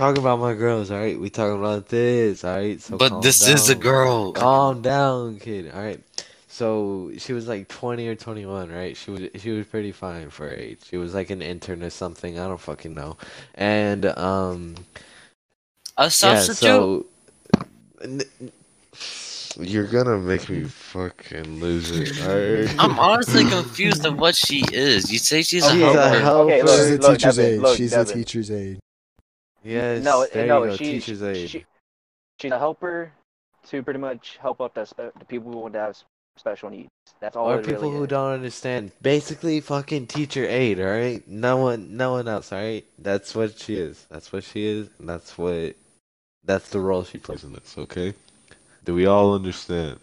talking 0.00 0.22
about 0.22 0.38
my 0.40 0.54
girls, 0.54 0.90
alright? 0.90 1.20
We 1.20 1.28
talking 1.28 1.58
about 1.58 1.88
this, 1.88 2.42
alright? 2.42 2.80
So 2.80 2.96
but 2.96 3.10
calm 3.10 3.20
this 3.20 3.46
is 3.46 3.68
a 3.68 3.74
girl. 3.74 4.32
Calm 4.32 4.80
down, 4.80 5.38
kid. 5.38 5.70
All 5.74 5.82
right. 5.82 6.00
So 6.48 7.10
she 7.18 7.32
was 7.34 7.46
like 7.46 7.68
20 7.68 8.08
or 8.08 8.14
21, 8.14 8.70
right? 8.72 8.96
She 8.96 9.10
was 9.10 9.20
she 9.36 9.50
was 9.50 9.66
pretty 9.66 9.92
fine 9.92 10.30
for 10.30 10.48
her 10.48 10.54
age. 10.54 10.78
She 10.88 10.96
was 10.96 11.12
like 11.14 11.28
an 11.30 11.42
intern 11.42 11.82
or 11.82 11.90
something. 11.90 12.38
I 12.38 12.48
don't 12.48 12.60
fucking 12.60 12.94
know. 12.94 13.18
And 13.54 14.06
um 14.06 14.74
A 15.98 16.10
substitute. 16.10 17.06
yeah, 17.54 17.60
so 17.62 17.66
n- 18.02 18.22
you're 19.58 19.86
gonna 19.86 20.16
make 20.18 20.48
me 20.48 20.64
fucking 20.64 21.60
lose 21.60 21.90
it. 21.90 22.18
Alright. 22.22 22.74
I'm 22.82 22.98
honestly 22.98 23.44
confused 23.50 24.06
of 24.06 24.18
what 24.18 24.34
she 24.34 24.64
is. 24.72 25.12
You 25.12 25.18
say 25.18 25.42
she's 25.42 25.64
a 25.66 25.70
She's 25.72 25.82
Okay, 25.82 25.98
a 25.98 26.20
helper. 26.20 26.20
helper. 26.20 26.52
okay, 26.52 26.60
She's 26.60 26.90
a 26.90 26.98
look, 26.98 27.18
teacher's 27.18 27.36
Devin, 27.36 27.52
aide. 27.54 27.60
look, 27.60 27.76
She's 27.76 27.92
a 27.92 28.04
teacher's 28.06 28.50
aide. 28.50 28.78
Yes. 29.62 30.02
no, 30.02 30.26
there 30.32 30.46
no, 30.46 30.64
you 30.64 30.70
go. 30.70 30.76
she, 30.76 30.84
Teacher's 30.84 31.22
aide. 31.22 31.50
She, 31.50 31.64
she's 32.40 32.52
a 32.52 32.58
helper 32.58 33.12
to 33.68 33.82
pretty 33.82 34.00
much 34.00 34.38
help 34.40 34.60
out 34.60 34.74
the 34.74 35.12
the 35.18 35.24
people 35.26 35.52
who 35.52 35.76
have 35.76 35.96
special 36.36 36.70
needs. 36.70 36.88
That's 37.20 37.36
all 37.36 37.50
or 37.50 37.60
it 37.60 37.66
people 37.66 37.82
really 37.82 37.96
who 37.96 38.04
is. 38.04 38.08
don't 38.08 38.32
understand. 38.32 38.92
Basically, 39.02 39.60
fucking 39.60 40.06
teacher 40.06 40.46
aide, 40.46 40.80
all 40.80 40.86
right? 40.86 41.26
No 41.28 41.58
one, 41.58 41.96
no 41.96 42.12
one 42.12 42.28
else, 42.28 42.52
all 42.52 42.58
right? 42.58 42.84
That's 42.98 43.34
what 43.34 43.58
she 43.58 43.76
is. 43.76 44.06
That's 44.10 44.32
what 44.32 44.44
she 44.44 44.66
is. 44.66 44.88
And 44.98 45.08
that's 45.08 45.36
what. 45.36 45.76
That's 46.44 46.70
the 46.70 46.80
role 46.80 47.04
she 47.04 47.18
plays 47.18 47.44
in 47.44 47.52
this. 47.52 47.76
Okay. 47.76 48.14
Do 48.84 48.94
we 48.94 49.04
all 49.06 49.34
understand? 49.34 49.98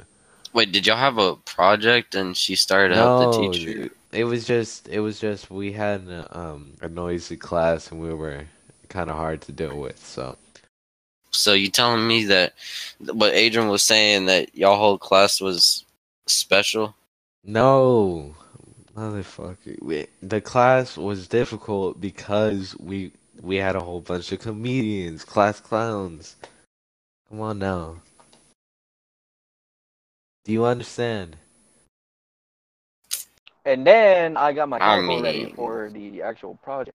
Wait, 0.54 0.72
did 0.72 0.86
y'all 0.86 0.98
have 0.98 1.18
a 1.18 1.36
project 1.36 2.14
and 2.14 2.38
she 2.38 2.56
started 2.56 2.90
to 2.90 2.96
help 2.96 3.34
the 3.34 3.50
teacher? 3.50 3.90
it 4.12 4.24
was 4.24 4.46
just. 4.46 4.88
It 4.88 5.00
was 5.00 5.20
just 5.20 5.50
we 5.50 5.72
had 5.72 6.08
a, 6.08 6.40
um 6.40 6.74
a 6.82 6.88
noisy 6.88 7.38
class 7.38 7.92
and 7.92 8.00
we 8.00 8.14
were 8.14 8.46
kind 8.90 9.10
of 9.10 9.18
hard 9.18 9.42
to 9.44 9.52
deal 9.52 9.78
with. 9.80 10.00
So 10.06 10.38
So 11.32 11.54
you 11.54 11.70
telling 11.70 12.08
me 12.08 12.26
that 12.26 12.54
what 13.00 13.34
Adrian 13.34 13.70
was 13.70 13.84
saying 13.84 14.26
that 14.28 14.56
y'all 14.56 14.78
whole 14.78 14.98
class 14.98 15.42
was 15.42 15.86
special? 16.28 16.96
no, 17.44 18.36
motherfucker. 18.96 19.82
We, 19.82 20.08
the 20.22 20.42
class 20.42 20.98
was 20.98 21.28
difficult 21.28 22.02
because 22.02 22.76
we 22.80 23.12
we 23.42 23.58
had 23.58 23.76
a 23.76 23.82
whole 23.82 24.02
bunch 24.02 24.32
of 24.32 24.40
comedians, 24.40 25.24
class 25.24 25.60
clowns. 25.60 26.36
Come 27.30 27.42
on 27.42 27.60
now. 27.60 27.98
Do 30.46 30.54
you 30.54 30.66
understand? 30.66 31.38
And 33.66 33.86
then 33.86 34.38
I 34.38 34.54
got 34.54 34.70
my 34.70 34.80
I 34.80 34.96
chemical 34.96 35.22
ready 35.22 35.46
for 35.56 35.90
the 35.90 36.22
actual 36.22 36.56
project. 36.64 36.96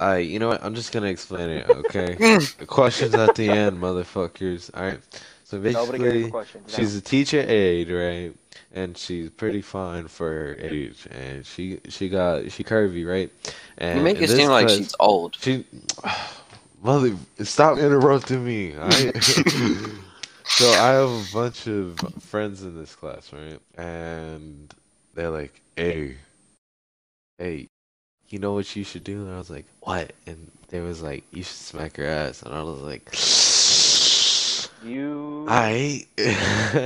Alright, 0.00 0.28
you 0.28 0.38
know 0.38 0.48
what? 0.48 0.62
I'm 0.62 0.74
just 0.74 0.92
gonna 0.92 1.08
explain 1.08 1.50
it, 1.50 1.68
okay? 1.68 2.14
the 2.58 2.66
questions 2.66 3.14
at 3.14 3.34
the 3.34 3.48
end, 3.48 3.80
motherfuckers. 3.80 4.72
Alright. 4.74 5.00
So 5.44 5.58
basically, 5.58 6.30
for 6.30 6.44
she's 6.68 6.94
a 6.94 7.00
teacher 7.00 7.40
aide, 7.40 7.90
right? 7.90 8.32
And 8.74 8.96
she's 8.96 9.30
pretty 9.30 9.62
fine 9.62 10.06
for 10.06 10.28
her 10.28 10.56
age, 10.60 11.08
and 11.10 11.44
she 11.44 11.80
she 11.88 12.08
got 12.10 12.52
she 12.52 12.62
curvy, 12.62 13.08
right? 13.08 13.32
And 13.78 13.98
You 13.98 14.04
make 14.04 14.20
it 14.20 14.28
seem 14.28 14.50
like 14.50 14.68
she's 14.68 14.94
old. 15.00 15.36
She, 15.40 15.64
mother, 16.82 17.16
stop 17.40 17.78
interrupting 17.78 18.44
me. 18.44 18.76
alright? 18.76 19.24
so 20.44 20.70
I 20.72 20.88
have 20.88 21.10
a 21.10 21.24
bunch 21.32 21.66
of 21.66 21.98
friends 22.20 22.62
in 22.62 22.76
this 22.76 22.94
class, 22.94 23.32
right? 23.32 23.58
And 23.76 24.72
they're 25.14 25.30
like, 25.30 25.60
"Hey, 25.76 26.18
hey, 27.38 27.68
you 28.28 28.38
know 28.38 28.52
what 28.52 28.74
you 28.76 28.84
should 28.84 29.04
do?" 29.04 29.24
And 29.26 29.34
I 29.34 29.38
was 29.38 29.50
like, 29.50 29.66
"What?" 29.80 30.12
And 30.26 30.50
they 30.68 30.80
was 30.80 31.02
like, 31.02 31.24
"You 31.32 31.42
should 31.42 31.56
smack 31.56 31.96
her 31.96 32.04
ass." 32.06 32.42
And 32.42 32.54
I 32.54 32.62
was 32.62 32.80
like, 32.80 33.08
You. 34.84 35.46
"I." 35.48 36.06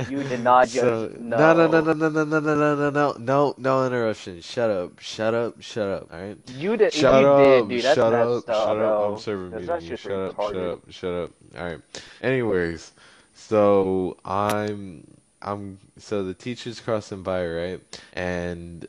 You 0.09 0.23
did 0.23 0.41
not 0.43 0.67
just- 0.67 0.79
So, 0.79 1.11
no, 1.19 1.53
no, 1.53 1.67
no, 1.67 1.81
no. 1.81 1.93
no, 1.93 2.09
no, 2.09 2.23
no, 2.23 2.39
no, 2.39 2.55
no, 2.55 2.75
no, 2.75 2.89
no, 2.89 3.15
no, 3.19 3.55
no 3.57 3.85
interruption. 3.87 4.41
Shut 4.41 4.69
up, 4.69 4.99
shut 4.99 5.33
up, 5.33 5.61
shut 5.61 5.87
up. 5.89 6.13
All 6.13 6.19
right. 6.19 6.37
You 6.55 6.75
did. 6.77 6.93
Shut 6.93 7.21
you 7.21 7.27
up, 7.27 7.43
did, 7.43 7.69
dude. 7.69 7.83
That's 7.83 7.95
shut 7.95 8.13
up, 8.13 8.27
up, 8.37 8.45
shut 8.45 8.77
up. 8.79 9.11
I'm 9.11 9.19
serving 9.19 9.49
That's 9.51 9.61
meeting 9.61 9.75
that 9.75 9.81
you. 9.83 9.89
shit's 9.89 10.01
Shut 10.01 10.11
up, 10.11 10.35
shut 10.41 10.55
up, 10.57 10.79
shut 10.91 11.13
up. 11.13 11.31
All 11.57 11.65
right. 11.65 11.81
Anyways, 12.21 12.91
so 13.33 14.17
I'm 14.25 15.05
I'm 15.41 15.77
so 15.97 16.23
the 16.23 16.33
teacher's 16.33 16.79
crossing 16.79 17.21
by, 17.21 17.45
right? 17.45 17.81
And 18.13 18.87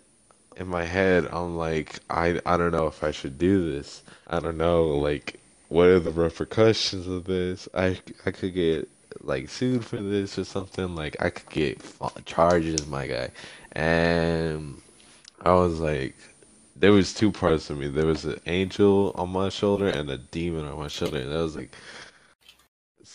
in 0.56 0.68
my 0.68 0.84
head, 0.84 1.26
I'm 1.32 1.56
like, 1.56 2.00
I 2.10 2.40
I 2.46 2.56
don't 2.56 2.72
know 2.72 2.86
if 2.86 3.02
I 3.04 3.10
should 3.10 3.38
do 3.38 3.72
this. 3.72 4.02
I 4.26 4.40
don't 4.40 4.56
know, 4.58 4.86
like, 4.86 5.40
what 5.68 5.88
are 5.88 6.00
the 6.00 6.10
repercussions 6.10 7.06
of 7.06 7.24
this? 7.24 7.68
I 7.74 7.98
I 8.26 8.30
could 8.30 8.54
get 8.54 8.88
like 9.22 9.48
sued 9.48 9.84
for 9.84 9.96
this 9.96 10.38
or 10.38 10.44
something. 10.44 10.94
Like, 10.94 11.16
I 11.20 11.30
could 11.30 11.50
get 11.50 11.80
charges, 12.26 12.86
my 12.86 13.06
guy. 13.06 13.30
And 13.72 14.80
I 15.42 15.52
was 15.54 15.80
like, 15.80 16.16
there 16.76 16.92
was 16.92 17.14
two 17.14 17.30
parts 17.32 17.70
of 17.70 17.78
me. 17.78 17.88
There 17.88 18.06
was 18.06 18.24
an 18.24 18.40
angel 18.46 19.12
on 19.16 19.30
my 19.30 19.48
shoulder 19.48 19.88
and 19.88 20.10
a 20.10 20.18
demon 20.18 20.66
on 20.66 20.78
my 20.78 20.88
shoulder. 20.88 21.18
And 21.18 21.32
I 21.32 21.42
was 21.42 21.56
like, 21.56 21.74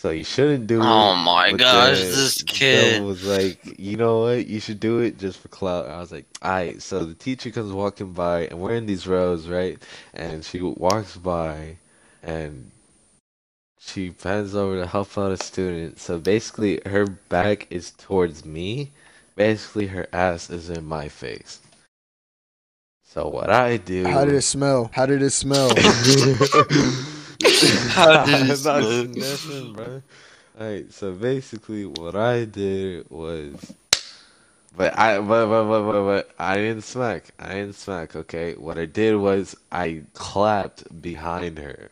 so 0.00 0.08
you 0.08 0.24
shouldn't 0.24 0.66
do 0.66 0.80
it. 0.80 0.86
Oh 0.86 1.14
my 1.14 1.50
but 1.50 1.60
gosh, 1.60 1.98
then 1.98 2.06
this 2.06 2.38
the 2.38 2.44
kid. 2.44 2.92
devil 2.92 3.08
was 3.08 3.22
like, 3.26 3.78
you 3.78 3.98
know 3.98 4.20
what? 4.20 4.46
You 4.46 4.58
should 4.58 4.80
do 4.80 5.00
it 5.00 5.18
just 5.18 5.38
for 5.38 5.48
clout. 5.48 5.90
I 5.90 6.00
was 6.00 6.10
like, 6.10 6.24
alright. 6.42 6.80
So 6.80 7.00
the 7.04 7.12
teacher 7.12 7.50
comes 7.50 7.70
walking 7.70 8.14
by, 8.14 8.46
and 8.46 8.58
we're 8.58 8.76
in 8.76 8.86
these 8.86 9.06
rows, 9.06 9.46
right? 9.46 9.78
And 10.14 10.42
she 10.42 10.62
walks 10.62 11.18
by, 11.18 11.76
and 12.22 12.70
she 13.78 14.08
bends 14.08 14.54
over 14.54 14.80
to 14.80 14.86
help 14.86 15.18
out 15.18 15.32
a 15.32 15.36
student. 15.36 16.00
So 16.00 16.18
basically, 16.18 16.80
her 16.86 17.04
back 17.04 17.66
is 17.68 17.90
towards 17.90 18.42
me. 18.42 18.92
Basically, 19.36 19.88
her 19.88 20.06
ass 20.14 20.48
is 20.48 20.70
in 20.70 20.86
my 20.86 21.08
face. 21.08 21.60
So 23.04 23.28
what 23.28 23.50
I 23.50 23.76
do? 23.76 24.06
How 24.06 24.24
did 24.24 24.32
it 24.32 24.42
smell? 24.42 24.90
How 24.94 25.04
did 25.04 25.20
it 25.20 25.28
smell? 25.28 25.74
How 27.42 28.24
did 28.24 28.50
it 28.50 28.66
I'm 28.66 29.12
not 29.12 29.38
smell? 29.38 29.72
bro. 29.72 30.02
Alright, 30.60 30.92
so 30.92 31.12
basically 31.12 31.86
what 31.86 32.14
I 32.16 32.44
did 32.44 33.10
was 33.10 33.74
But 34.76 34.98
I, 34.98 35.18
but, 35.18 35.46
but, 35.46 35.64
but, 35.64 35.82
but, 35.92 36.04
but 36.04 36.30
I 36.38 36.56
didn't 36.56 36.82
smack. 36.84 37.30
I 37.38 37.54
didn't 37.54 37.74
smack. 37.74 38.14
Okay, 38.16 38.54
what 38.54 38.78
I 38.78 38.86
did 38.86 39.16
was 39.16 39.56
I 39.72 40.02
clapped 40.14 41.02
behind 41.02 41.58
her. 41.58 41.90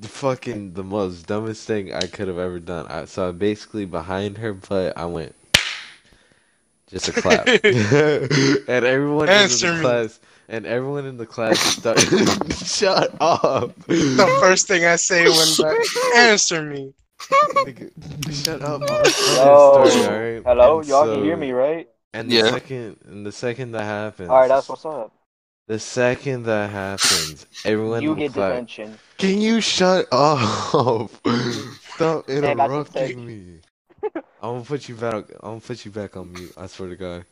The 0.00 0.08
fucking 0.08 0.74
the 0.74 0.84
most 0.84 1.26
dumbest 1.26 1.66
thing 1.66 1.92
I 1.92 2.02
could 2.06 2.28
have 2.28 2.38
ever 2.38 2.60
done. 2.60 2.86
I, 2.88 3.06
so 3.06 3.28
I 3.28 3.32
basically 3.32 3.84
behind 3.84 4.38
her 4.38 4.54
butt, 4.54 4.96
I 4.96 5.06
went 5.06 5.34
just 6.88 7.08
a 7.08 7.12
clap, 7.12 7.46
and 7.64 8.84
everyone 8.84 9.28
Answer 9.28 9.68
in 9.68 9.74
the 9.76 9.80
class, 9.80 10.20
and 10.52 10.66
everyone 10.66 11.06
in 11.06 11.18
the 11.18 11.26
class 11.26 11.62
started. 11.62 12.10
Shut 12.52 13.16
up. 13.20 13.76
The 14.16 14.30
first 14.30 14.68
thing 14.68 14.84
I 14.84 14.96
say 14.96 15.28
when 15.30 15.56
that 15.56 15.78
answer 16.16 16.62
me. 16.62 16.94
Shut 18.30 18.62
up. 18.62 18.82
I'm 18.90 19.12
telling 19.12 19.52
Yo, 19.52 19.54
a 19.54 19.58
story, 19.58 20.04
alright? 20.06 20.46
hello, 20.46 20.80
y'all 20.82 21.08
can 21.08 21.22
hear 21.22 21.36
me, 21.36 21.52
right? 21.52 21.88
And 22.14 22.32
the 22.32 22.38
Yeah. 22.38 22.40
second, 22.40 22.98
and 23.04 23.26
the 23.26 23.32
second 23.32 23.72
that 23.72 23.84
happens, 23.84 24.28
All 24.28 24.40
right, 24.40 24.48
that's 24.48 24.68
what's 24.68 24.84
up. 24.86 25.12
the 25.68 25.78
second 25.80 26.44
that 26.44 26.70
happens, 26.70 27.46
everyone 27.64 28.06
You 28.06 28.08
in 28.08 28.18
the 28.18 28.22
get 28.22 28.32
class. 28.32 28.62
detention. 28.62 29.00
Can 29.18 29.40
you 29.40 29.60
shut 29.62 30.08
up? 30.12 31.10
Stop 31.80 32.28
interrupting 32.30 33.26
me. 33.26 33.60
I'm 34.40 34.54
gonna 34.56 34.64
put 34.64 34.88
you 34.88 34.96
back. 34.96 35.26
I'm 35.42 35.50
gonna 35.50 35.60
put 35.60 35.84
you 35.84 35.92
back 35.92 36.16
on 36.16 36.32
mute. 36.32 36.52
I 36.56 36.66
swear 36.68 36.90
to 36.90 36.96
God. 36.96 37.26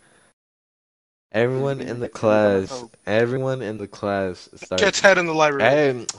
Everyone 1.32 1.80
in 1.80 2.00
the 2.00 2.08
class, 2.08 2.82
everyone 3.06 3.62
in 3.62 3.78
the 3.78 3.86
class 3.86 4.48
starts. 4.56 4.82
Gets 4.82 4.98
head 4.98 5.16
in 5.16 5.26
the 5.26 5.32
library. 5.32 5.90
And 5.90 6.12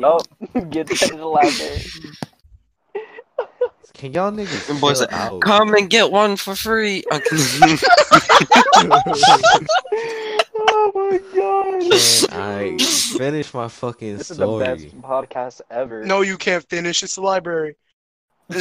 Yup, 0.00 0.22
get 0.70 0.86
that 0.86 1.10
in 1.12 1.18
the 1.18 1.26
library. 1.26 1.82
can 3.92 4.14
y'all 4.14 4.32
niggas 4.32 4.70
And 4.70 4.80
boy 4.80 4.88
chill 4.88 4.96
said, 4.96 5.12
out? 5.12 5.42
Come 5.42 5.74
and 5.74 5.90
get 5.90 6.10
one 6.10 6.36
for 6.36 6.54
free. 6.54 7.04
oh 7.12 7.20
my 10.94 11.20
god. 11.34 11.82
And 11.82 11.92
I 12.32 12.78
finished 12.78 13.52
my 13.52 13.68
fucking 13.68 14.16
This 14.16 14.30
is 14.30 14.38
the 14.38 14.58
best 14.58 14.86
podcast 15.02 15.60
ever. 15.70 16.02
No, 16.02 16.22
you 16.22 16.38
can't 16.38 16.66
finish. 16.70 17.02
It's 17.02 17.16
the 17.16 17.20
library. 17.20 17.76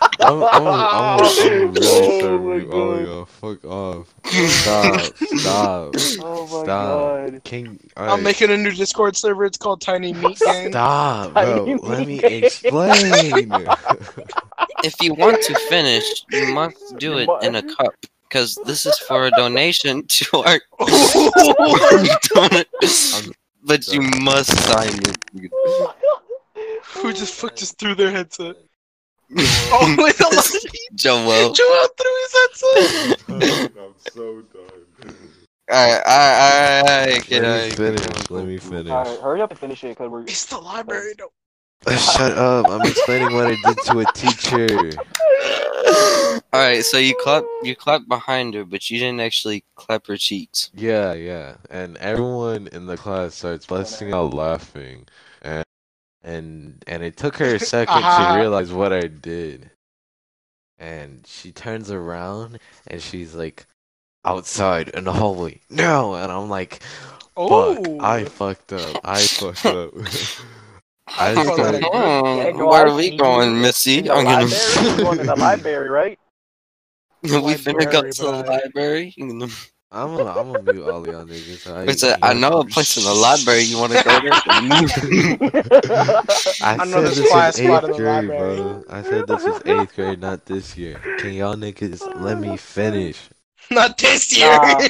I'm, 0.00 0.42
I'm, 0.42 0.42
I'm, 0.42 0.66
I'm, 0.66 1.20
I'm 1.28 1.34
really 1.34 1.86
Oh 1.86 2.38
my 2.40 2.64
all 2.72 2.96
God. 2.96 3.06
y'all. 3.06 3.24
Fuck 3.26 3.64
off. 3.64 4.14
Stop. 4.24 5.16
Stop. 5.16 5.94
Oh 6.18 6.46
my 6.46 6.64
Stop. 6.64 6.66
god. 6.66 7.44
Can 7.44 7.78
I'm 7.96 8.22
making 8.22 8.50
a 8.50 8.56
new 8.56 8.70
Discord 8.72 9.16
server. 9.16 9.44
It's 9.44 9.58
called 9.58 9.80
Tiny 9.80 10.12
Meat 10.12 10.40
Gang. 10.40 10.70
Stop, 10.70 11.34
bro. 11.34 11.64
Tiny 11.66 11.82
Let 11.82 12.06
me 12.06 12.16
meat. 12.16 12.24
explain. 12.24 13.50
if 14.82 15.00
you 15.00 15.14
want 15.14 15.40
to 15.42 15.54
finish, 15.54 16.24
you 16.30 16.46
must 16.46 16.98
do 16.98 17.18
it 17.18 17.28
in 17.42 17.54
a 17.56 17.62
cup. 17.62 17.94
Because 18.28 18.56
this 18.66 18.86
is 18.86 18.98
for 18.98 19.26
a 19.26 19.30
donation 19.30 20.04
to 20.08 20.38
our. 20.38 20.60
Oh 20.80 21.78
but 23.64 23.86
you 23.92 24.00
must 24.20 24.56
sign 24.64 24.88
it. 24.88 25.18
Oh 25.52 25.94
Who 26.94 27.12
just 27.12 27.34
fuck 27.34 27.56
just 27.56 27.78
threw 27.78 27.94
their 27.94 28.10
headset? 28.10 28.56
Oh 29.68 29.94
wait, 29.98 30.14
hold 30.18 30.34
on. 30.36 30.42
Joel. 30.94 31.52
Joel 31.52 31.88
threw 31.98 32.14
his 32.22 32.34
headset. 32.38 33.76
I'm 33.76 33.94
so 34.12 34.42
done. 34.42 35.14
Alright, 35.68 36.02
alright, 36.06 36.82
alright. 36.88 37.26
Get 37.26 37.42
Let 37.42 37.68
me 37.68 37.74
finish. 37.74 38.30
Let 38.30 38.46
me 38.46 38.58
finish. 38.58 38.92
Alright, 38.92 39.20
hurry 39.20 39.40
up 39.42 39.50
and 39.50 39.58
finish 39.58 39.82
it, 39.82 39.96
cause 39.98 40.08
we're. 40.08 40.22
It's 40.22 40.46
the 40.46 40.58
library. 40.58 41.14
No. 41.18 41.28
Shut 41.96 42.32
up. 42.38 42.68
I'm 42.70 42.82
explaining 42.82 43.34
what 43.34 43.46
I 43.46 43.56
did 43.66 43.78
to 43.86 43.98
a 44.00 44.04
teacher. 44.12 44.90
Alright, 46.54 46.84
so 46.84 46.98
you 46.98 47.14
clap 47.20 47.44
you 47.62 47.74
clap 47.74 48.06
behind 48.08 48.54
her, 48.54 48.64
but 48.64 48.88
you 48.90 48.98
didn't 48.98 49.20
actually 49.20 49.64
clap 49.74 50.06
her 50.06 50.16
cheeks. 50.16 50.70
Yeah, 50.74 51.12
yeah. 51.14 51.56
And 51.70 51.96
everyone 51.98 52.68
in 52.68 52.86
the 52.86 52.96
class 52.96 53.34
starts 53.34 53.66
busting 53.66 54.12
out 54.12 54.32
laughing. 54.34 55.06
And 55.42 55.64
and 56.26 56.82
and 56.86 57.02
it 57.02 57.16
took 57.16 57.36
her 57.36 57.54
a 57.54 57.58
second 57.74 58.02
Ah. 58.04 58.34
to 58.34 58.40
realize 58.40 58.70
what 58.72 58.92
I 58.92 59.06
did. 59.06 59.70
And 60.78 61.24
she 61.26 61.52
turns 61.52 61.90
around 61.90 62.58
and 62.88 63.00
she's 63.00 63.34
like 63.34 63.64
outside 64.26 64.88
in 64.90 65.04
the 65.04 65.12
hallway. 65.12 65.60
No, 65.70 66.14
and 66.16 66.30
I'm 66.30 66.50
like, 66.50 66.82
Oh, 67.36 67.74
fuck, 67.76 67.86
I 68.02 68.24
fucked 68.24 68.72
up. 68.74 69.00
I 69.04 69.20
fucked 69.22 69.64
up. 69.66 69.94
I 71.08 71.30
I 71.30 71.34
just 71.34 71.46
thought 71.48 71.56
that 71.72 71.80
don't- 71.80 71.94
I- 71.94 72.36
Yeah, 72.36 72.52
Hmm, 72.52 72.58
where 72.64 72.86
are 72.88 72.94
we 72.94 73.16
going, 73.16 73.60
Missy? 73.62 73.98
In 73.98 74.04
the 74.06 74.12
I'm 74.12 74.24
gonna. 74.24 74.44
library? 74.46 75.02
Going 75.04 75.18
to 75.18 75.24
the 75.24 75.36
library, 75.36 75.88
right? 75.88 76.18
we 77.22 77.30
finna 77.30 77.90
go 77.90 78.00
Library, 78.00 78.12
to 78.12 78.22
the 78.22 78.30
library. 78.42 79.14
I'm 79.92 80.16
gonna, 80.16 80.30
I'm 80.30 80.52
gonna 80.52 80.62
mute 80.62 80.82
all 80.82 81.06
y'all 81.06 81.24
niggas. 81.24 81.72
I, 81.72 81.84
It's 81.84 82.02
a, 82.02 82.22
I 82.24 82.34
know 82.34 82.60
a 82.60 82.64
place 82.68 82.96
in 82.96 83.04
the 83.04 83.14
library 83.14 83.62
you 83.62 83.78
want 83.78 83.92
to 83.92 84.02
go 84.02 84.20
there. 84.20 84.32
I, 86.60 86.76
I 86.80 86.84
know 86.84 87.02
said 87.02 87.04
this 87.04 87.16
this 87.16 87.34
is 87.34 87.60
eighth 87.60 87.88
in 87.88 87.96
grade, 87.96 88.28
library. 88.28 88.56
bro. 88.56 88.84
I 88.88 89.02
said 89.02 89.26
this 89.26 89.44
is 89.44 89.62
eighth 89.64 89.94
grade, 89.94 90.20
not 90.20 90.44
this 90.46 90.76
year. 90.76 91.00
Can 91.18 91.34
y'all 91.34 91.54
niggas 91.54 92.20
let 92.20 92.38
me 92.38 92.56
finish? 92.56 93.28
Not 93.70 93.98
this 93.98 94.36
year. 94.36 94.48
Nah. 94.48 94.88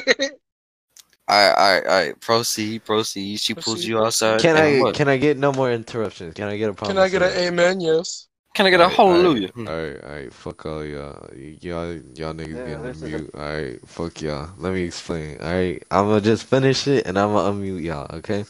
Alright, 1.29 1.57
alright, 1.57 1.83
alright. 1.83 2.19
Proceed, 2.19 2.85
proceed. 2.85 3.39
She 3.39 3.55
pulls 3.55 3.83
you 3.83 3.97
outside. 3.99 4.39
Can 4.39 4.55
I 4.55 4.81
what? 4.81 4.93
can 4.95 5.07
I 5.07 5.17
get 5.17 5.37
no 5.37 5.51
more 5.51 5.71
interruptions? 5.71 6.35
Can 6.35 6.47
I 6.47 6.57
get 6.57 6.69
a 6.69 6.73
promise? 6.73 6.93
Can 6.93 7.01
I 7.03 7.09
get 7.09 7.21
an 7.23 7.31
amen? 7.31 7.81
Yes. 7.81 8.26
Can 8.57 8.65
I 8.65 8.71
get 8.71 8.79
a 8.81 8.85
Alright, 8.85 8.99
alright, 8.99 9.21
hallelujah? 9.21 9.49
Alright, 9.55 10.03
alright, 10.03 10.33
fuck 10.33 10.65
all 10.65 10.83
y'all. 10.83 11.29
Y'all 11.61 11.93
y'all 12.15 12.33
niggas 12.33 12.55
Yeah, 12.55 12.65
getting 12.65 12.81
this 12.81 12.97
is 12.97 13.03
a- 13.03 13.07
mute. 13.09 13.31
Alright, 13.35 13.87
fuck 13.87 14.19
y'all. 14.23 14.49
Let 14.57 14.73
me 14.73 14.81
explain. 14.81 15.37
Alright, 15.39 15.83
I'm 15.91 16.05
gonna 16.07 16.21
just 16.21 16.45
finish 16.45 16.87
it 16.87 17.05
and 17.05 17.19
I'm 17.19 17.33
gonna 17.33 17.55
unmute 17.55 17.83
y'all, 17.83 18.15
okay? 18.15 18.45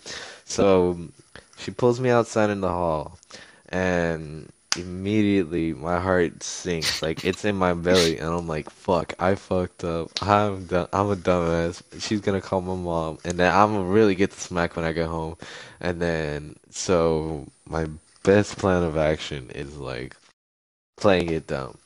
So 0.46 0.98
she 1.58 1.72
pulls 1.72 2.00
me 2.00 2.10
outside 2.10 2.52
in 2.52 2.62
the 2.62 2.70
hall 2.70 3.20
and 3.68 4.50
immediately 4.78 5.74
my 5.74 6.00
heart 6.00 6.42
sinks. 6.42 7.02
Like 7.02 7.26
it's 7.26 7.44
in 7.44 7.58
my 7.58 7.74
belly 7.74 8.18
and 8.18 8.30
I'm 8.30 8.48
like, 8.48 8.70
fuck, 8.70 9.14
I 9.20 9.36
fucked 9.36 9.84
up. 9.84 10.12
I'm 10.24 10.68
dumb 10.68 10.88
I'm 10.94 11.12
a 11.12 11.18
dumbass. 11.18 11.84
She's 12.00 12.22
gonna 12.22 12.40
call 12.40 12.62
my 12.62 12.76
mom 12.76 13.18
and 13.26 13.38
then 13.38 13.54
I'm 13.54 13.74
gonna 13.74 13.84
really 13.84 14.16
get 14.16 14.32
the 14.32 14.40
smack 14.40 14.78
when 14.78 14.86
I 14.86 14.94
get 14.94 15.08
home. 15.08 15.36
And 15.82 16.02
then 16.02 16.56
so 16.70 17.46
my 17.66 17.88
best 18.28 18.58
plan 18.58 18.84
of 18.84 18.98
action 18.98 19.50
is 19.56 19.78
like 19.78 20.14
playing 20.98 21.30
it 21.32 21.48
dumb. 21.48 21.78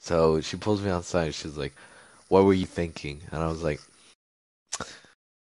So 0.00 0.42
she 0.42 0.58
pulls 0.58 0.82
me 0.82 0.90
outside. 0.90 1.34
She's 1.34 1.56
like, 1.56 1.74
"What 2.28 2.44
were 2.44 2.52
you 2.52 2.66
thinking?" 2.66 3.22
And 3.32 3.42
I 3.42 3.48
was 3.48 3.62
like, 3.62 3.80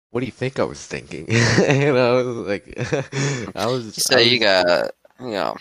"What 0.09 0.21
do 0.21 0.25
you 0.25 0.31
think 0.31 0.59
I 0.59 0.63
was 0.63 0.83
thinking?" 0.85 1.27
and 1.29 1.97
I 1.97 2.11
was 2.13 2.25
like, 2.25 2.65
"I 3.55 3.67
was." 3.67 3.93
So 3.95 4.17
I 4.17 4.21
you 4.21 4.39
got, 4.39 4.91
you 5.19 5.27
know, 5.27 5.55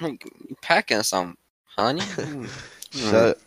you 0.00 0.18
packing 0.62 1.04
some, 1.04 1.38
honey. 1.76 2.00
Mm-hmm. 2.00 2.46
Shut. 2.90 3.38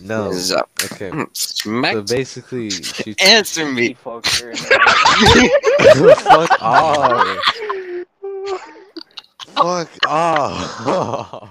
No. 0.00 0.30
Is 0.30 0.50
up. 0.50 0.68
Okay. 0.84 1.12
Smack. 1.32 1.92
So 1.92 2.02
basically, 2.02 2.70
she 2.70 3.14
Answer 3.20 3.66
He 3.66 3.72
me. 3.72 3.94
fucked 3.94 4.40
her 4.40 4.50
in 4.50 4.56
the 4.56 6.16
fuck 6.24 6.62
off. 6.62 7.85
Fuck 9.56 9.90
off. 10.06 11.50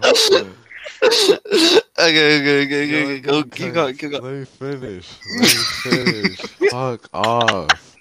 okay, 1.03 1.81
okay, 1.99 2.65
okay, 2.65 2.85
Yo, 2.87 3.03
okay, 3.03 3.19
go, 3.19 3.43
keep 3.45 3.73
going, 3.73 3.95
keep 3.97 4.11
going. 4.11 4.23
Let 4.23 4.33
me 4.33 4.45
finish. 4.45 5.21
Let 5.25 5.49
me 5.53 5.63
finish. 5.65 6.55
Fuck 6.69 7.09
off. 7.13 7.97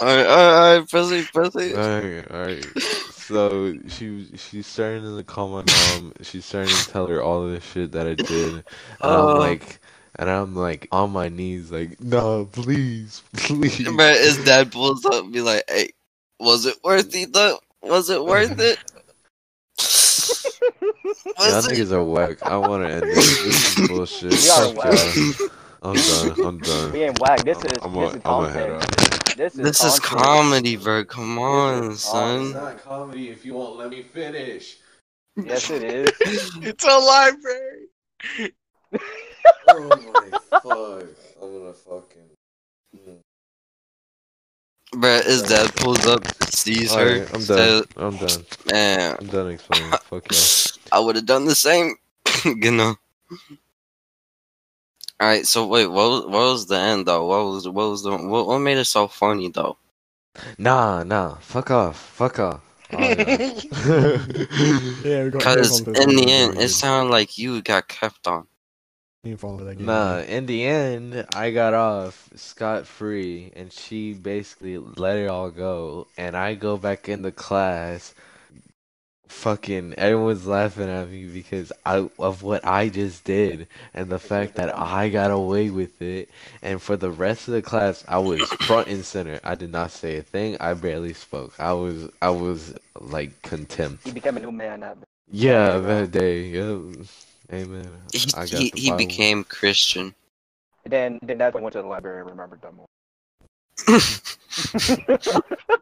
Alright, 0.00 0.26
alright, 0.26 0.76
alright, 0.76 0.88
proceed, 0.90 1.28
proceed. 1.32 1.76
Alright, 1.76 2.30
alright. 2.30 2.66
So 2.78 3.74
she 3.88 4.28
she's 4.36 4.66
starting 4.66 5.04
to 5.16 5.24
call 5.24 5.48
my 5.48 5.64
mom. 5.64 6.12
She's 6.22 6.44
starting 6.44 6.74
to 6.76 6.86
tell 6.86 7.06
her 7.08 7.22
all 7.22 7.44
of 7.46 7.52
the 7.52 7.60
shit 7.60 7.92
that 7.92 8.06
I 8.06 8.14
did, 8.14 8.54
and 8.54 8.64
Uh. 9.00 9.16
I'm 9.16 9.34
like, 9.38 9.80
and 10.16 10.30
I'm 10.30 10.54
like 10.56 10.88
on 10.92 11.12
my 11.12 11.28
knees, 11.28 11.70
like, 11.72 12.00
no, 12.00 12.46
please, 12.46 13.22
please. 13.36 13.88
But 13.96 14.18
his 14.18 14.44
dad 14.44 14.72
pulls 14.72 15.04
up 15.06 15.24
and 15.24 15.32
be 15.32 15.42
like, 15.42 15.64
hey, 15.68 15.90
was 16.40 16.66
it 16.66 16.76
worth 16.82 17.14
it 17.14 17.32
though? 17.32 17.60
Was 17.82 18.10
it 18.10 18.24
worth 18.24 18.58
it? 18.58 18.78
Y'all 21.38 21.56
was 21.56 21.68
niggas 21.68 21.92
are 21.92 22.04
whack. 22.04 22.42
I 22.42 22.56
want 22.56 22.84
to 22.86 22.92
end 22.92 23.02
this. 23.02 23.44
This 23.44 23.78
is 23.78 23.88
bullshit. 23.88 24.32
We 24.32 24.50
are 24.50 24.68
Fuck 24.68 24.76
whack. 24.76 25.16
y'all. 25.16 25.50
I'm 25.82 25.94
done. 25.94 26.44
I'm 26.44 26.58
done. 26.58 26.92
We 26.92 27.02
ain't 27.04 27.20
whack. 27.20 27.44
This 27.44 27.58
is 27.58 27.72
I'm, 27.82 27.94
this 27.94 28.10
I'm, 28.10 28.16
is 28.16 28.16
I'm 28.16 28.20
gonna 28.22 28.50
head 28.50 28.70
content. 28.70 28.82
out. 28.82 29.36
This 29.36 29.54
is 29.54 29.58
This 29.58 29.84
is 29.84 29.98
content. 30.00 30.26
comedy, 30.26 30.76
bro. 30.76 31.04
Come 31.04 31.38
on, 31.38 31.92
is 31.92 32.02
son. 32.02 32.52
not 32.52 32.82
comedy 32.82 33.30
if 33.30 33.44
you 33.44 33.54
won't 33.54 33.76
let 33.78 33.90
me 33.90 34.02
finish. 34.02 34.78
Yes, 35.36 35.70
it 35.70 35.82
is. 35.82 36.10
It's 36.62 36.84
a 36.84 36.98
library. 36.98 37.86
Oh 39.68 39.88
my 39.88 40.38
fuck. 40.60 41.08
I'm 41.42 41.58
gonna 41.58 41.72
fucking. 41.72 43.19
Bruh, 44.94 45.24
his 45.24 45.42
dad 45.42 45.74
pulls 45.76 46.04
up, 46.06 46.26
sees 46.52 46.92
her, 46.94 47.00
Alright, 47.00 47.34
I'm 47.34 47.44
done. 47.44 47.44
says, 47.44 47.84
I'm 47.96 48.16
done. 48.16 48.44
man, 48.66 49.16
I'm 49.20 49.26
done 49.28 49.50
explaining. 49.50 49.90
Fuck 50.02 50.32
y'all. 50.32 50.78
I 50.90 50.98
would 50.98 51.16
have 51.16 51.26
done 51.26 51.44
the 51.44 51.54
same. 51.54 51.94
you 52.44 52.72
know. 52.72 52.96
All 55.20 55.28
right. 55.28 55.46
So 55.46 55.66
wait, 55.66 55.86
what 55.86 56.10
was, 56.10 56.22
what 56.24 56.32
was 56.32 56.66
the 56.66 56.76
end 56.76 57.06
though? 57.06 57.26
What 57.26 57.44
was 57.44 57.68
what 57.68 57.90
was 57.90 58.02
the 58.02 58.16
what, 58.16 58.46
what 58.46 58.58
made 58.58 58.78
it 58.78 58.86
so 58.86 59.06
funny 59.06 59.48
though? 59.48 59.76
Nah, 60.58 61.04
nah. 61.04 61.36
Fuck 61.36 61.70
off. 61.70 61.96
Fuck 61.96 62.38
off. 62.38 62.60
Oh, 62.92 62.98
no. 62.98 63.06
yeah, 65.04 65.22
we're 65.22 65.30
Because 65.30 65.80
in 65.80 66.16
the 66.16 66.26
end, 66.28 66.58
it 66.58 66.70
sounded 66.70 67.12
like 67.12 67.38
you 67.38 67.62
got 67.62 67.86
kept 67.86 68.26
on. 68.26 68.48
Nah, 69.22 70.20
in 70.20 70.46
the 70.46 70.64
end, 70.64 71.26
I 71.34 71.50
got 71.50 71.74
off 71.74 72.30
scot 72.36 72.86
free, 72.86 73.52
and 73.54 73.70
she 73.70 74.14
basically 74.14 74.78
let 74.78 75.18
it 75.18 75.28
all 75.28 75.50
go. 75.50 76.06
And 76.16 76.34
I 76.34 76.54
go 76.54 76.78
back 76.78 77.06
into 77.08 77.30
class. 77.30 78.14
Fucking 79.28 79.94
everyone's 79.94 80.46
laughing 80.46 80.88
at 80.88 81.10
me 81.10 81.26
because 81.26 81.70
I 81.84 82.08
of 82.18 82.42
what 82.42 82.64
I 82.66 82.88
just 82.88 83.24
did, 83.24 83.68
and 83.94 84.08
the 84.08 84.18
fact 84.18 84.54
that 84.56 84.76
I 84.76 85.10
got 85.10 85.30
away 85.30 85.68
with 85.70 86.00
it. 86.00 86.30
And 86.62 86.80
for 86.80 86.96
the 86.96 87.10
rest 87.10 87.46
of 87.46 87.54
the 87.54 87.62
class, 87.62 88.02
I 88.08 88.18
was 88.18 88.40
front 88.66 88.88
and 88.88 89.04
center. 89.04 89.38
I 89.44 89.54
did 89.54 89.70
not 89.70 89.90
say 89.92 90.16
a 90.16 90.22
thing. 90.22 90.56
I 90.60 90.72
barely 90.74 91.12
spoke. 91.12 91.54
I 91.60 91.74
was 91.74 92.08
I 92.22 92.30
was 92.30 92.74
like 92.98 93.40
contempt. 93.42 94.04
He 94.04 94.12
became 94.12 94.38
a 94.38 94.40
new 94.40 94.50
man 94.52 94.80
that 94.80 94.96
Yeah, 95.30 95.78
that 95.78 96.10
day. 96.10 96.48
Yep. 96.48 97.06
Amen. 97.52 97.88
He 98.12 98.30
I 98.34 98.46
got 98.46 98.50
he, 98.50 98.70
the 98.70 98.80
he 98.80 98.92
became 98.92 99.44
Christian. 99.44 100.14
Then 100.84 101.18
then 101.22 101.38
that's 101.38 101.54
when 101.54 101.62
I 101.62 101.64
went 101.64 101.72
to 101.74 101.82
the 101.82 101.88
library 101.88 102.20
and 102.20 102.30
remembered 102.30 102.62
that 102.62 102.74
more. 102.74 102.86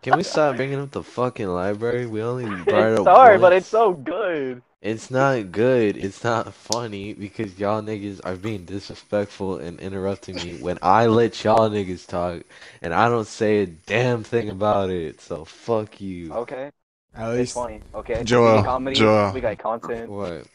Can 0.02 0.16
we 0.16 0.22
stop 0.22 0.56
bringing 0.56 0.80
up 0.80 0.90
the 0.90 1.02
fucking 1.02 1.48
library? 1.48 2.06
We 2.06 2.22
only 2.22 2.44
brought 2.64 2.92
it 2.92 2.98
up 2.98 3.04
Sorry, 3.04 3.38
but 3.38 3.52
it's 3.52 3.66
so 3.66 3.92
good. 3.92 4.62
It's 4.80 5.10
not 5.10 5.50
good. 5.50 5.96
It's 5.96 6.22
not 6.22 6.54
funny 6.54 7.12
because 7.12 7.58
y'all 7.58 7.82
niggas 7.82 8.20
are 8.24 8.36
being 8.36 8.64
disrespectful 8.64 9.58
and 9.58 9.80
interrupting 9.80 10.36
me 10.36 10.58
when 10.60 10.78
I 10.82 11.06
let 11.06 11.42
y'all 11.42 11.68
niggas 11.68 12.06
talk 12.06 12.42
and 12.80 12.94
I 12.94 13.08
don't 13.08 13.26
say 13.26 13.62
a 13.62 13.66
damn 13.66 14.22
thing 14.22 14.48
about 14.50 14.90
it. 14.90 15.20
So 15.20 15.44
fuck 15.44 16.00
you. 16.00 16.32
Okay, 16.32 16.70
At 17.16 17.30
it's 17.30 17.38
least, 17.38 17.54
funny. 17.54 17.80
Okay, 17.92 18.22
Joel, 18.22 18.58
we 18.58 18.62
got 18.62 18.64
comedy, 18.66 18.96
Joel. 18.96 19.32
we 19.32 19.40
got 19.40 19.58
content. 19.58 20.08
What? 20.08 20.46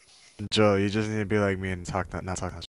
Joe, 0.50 0.74
you 0.76 0.88
just 0.88 1.08
need 1.08 1.18
to 1.18 1.24
be 1.26 1.38
like 1.38 1.58
me 1.58 1.70
and 1.70 1.86
talk 1.86 2.10
that, 2.10 2.24
not 2.24 2.36
talk 2.38 2.52
that. 2.54 2.64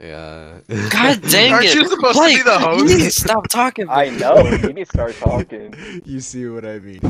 Yeah. 0.00 0.60
God 0.90 1.22
dang 1.30 1.52
Aren't 1.52 1.66
it! 1.66 1.74
you 1.74 1.86
supposed 1.88 2.18
Blake, 2.18 2.38
to 2.38 2.44
be 2.44 2.50
the 2.50 2.58
host? 2.58 2.78
You 2.92 2.98
need 2.98 3.04
to 3.04 3.10
stop 3.10 3.48
talking. 3.48 3.88
I 3.88 4.08
know. 4.08 4.42
You 4.42 4.72
need 4.72 4.84
to 4.86 4.86
start 4.86 5.14
talking. 5.16 5.74
you 6.04 6.20
see 6.20 6.46
what 6.48 6.64
I 6.64 6.78
mean? 6.80 7.00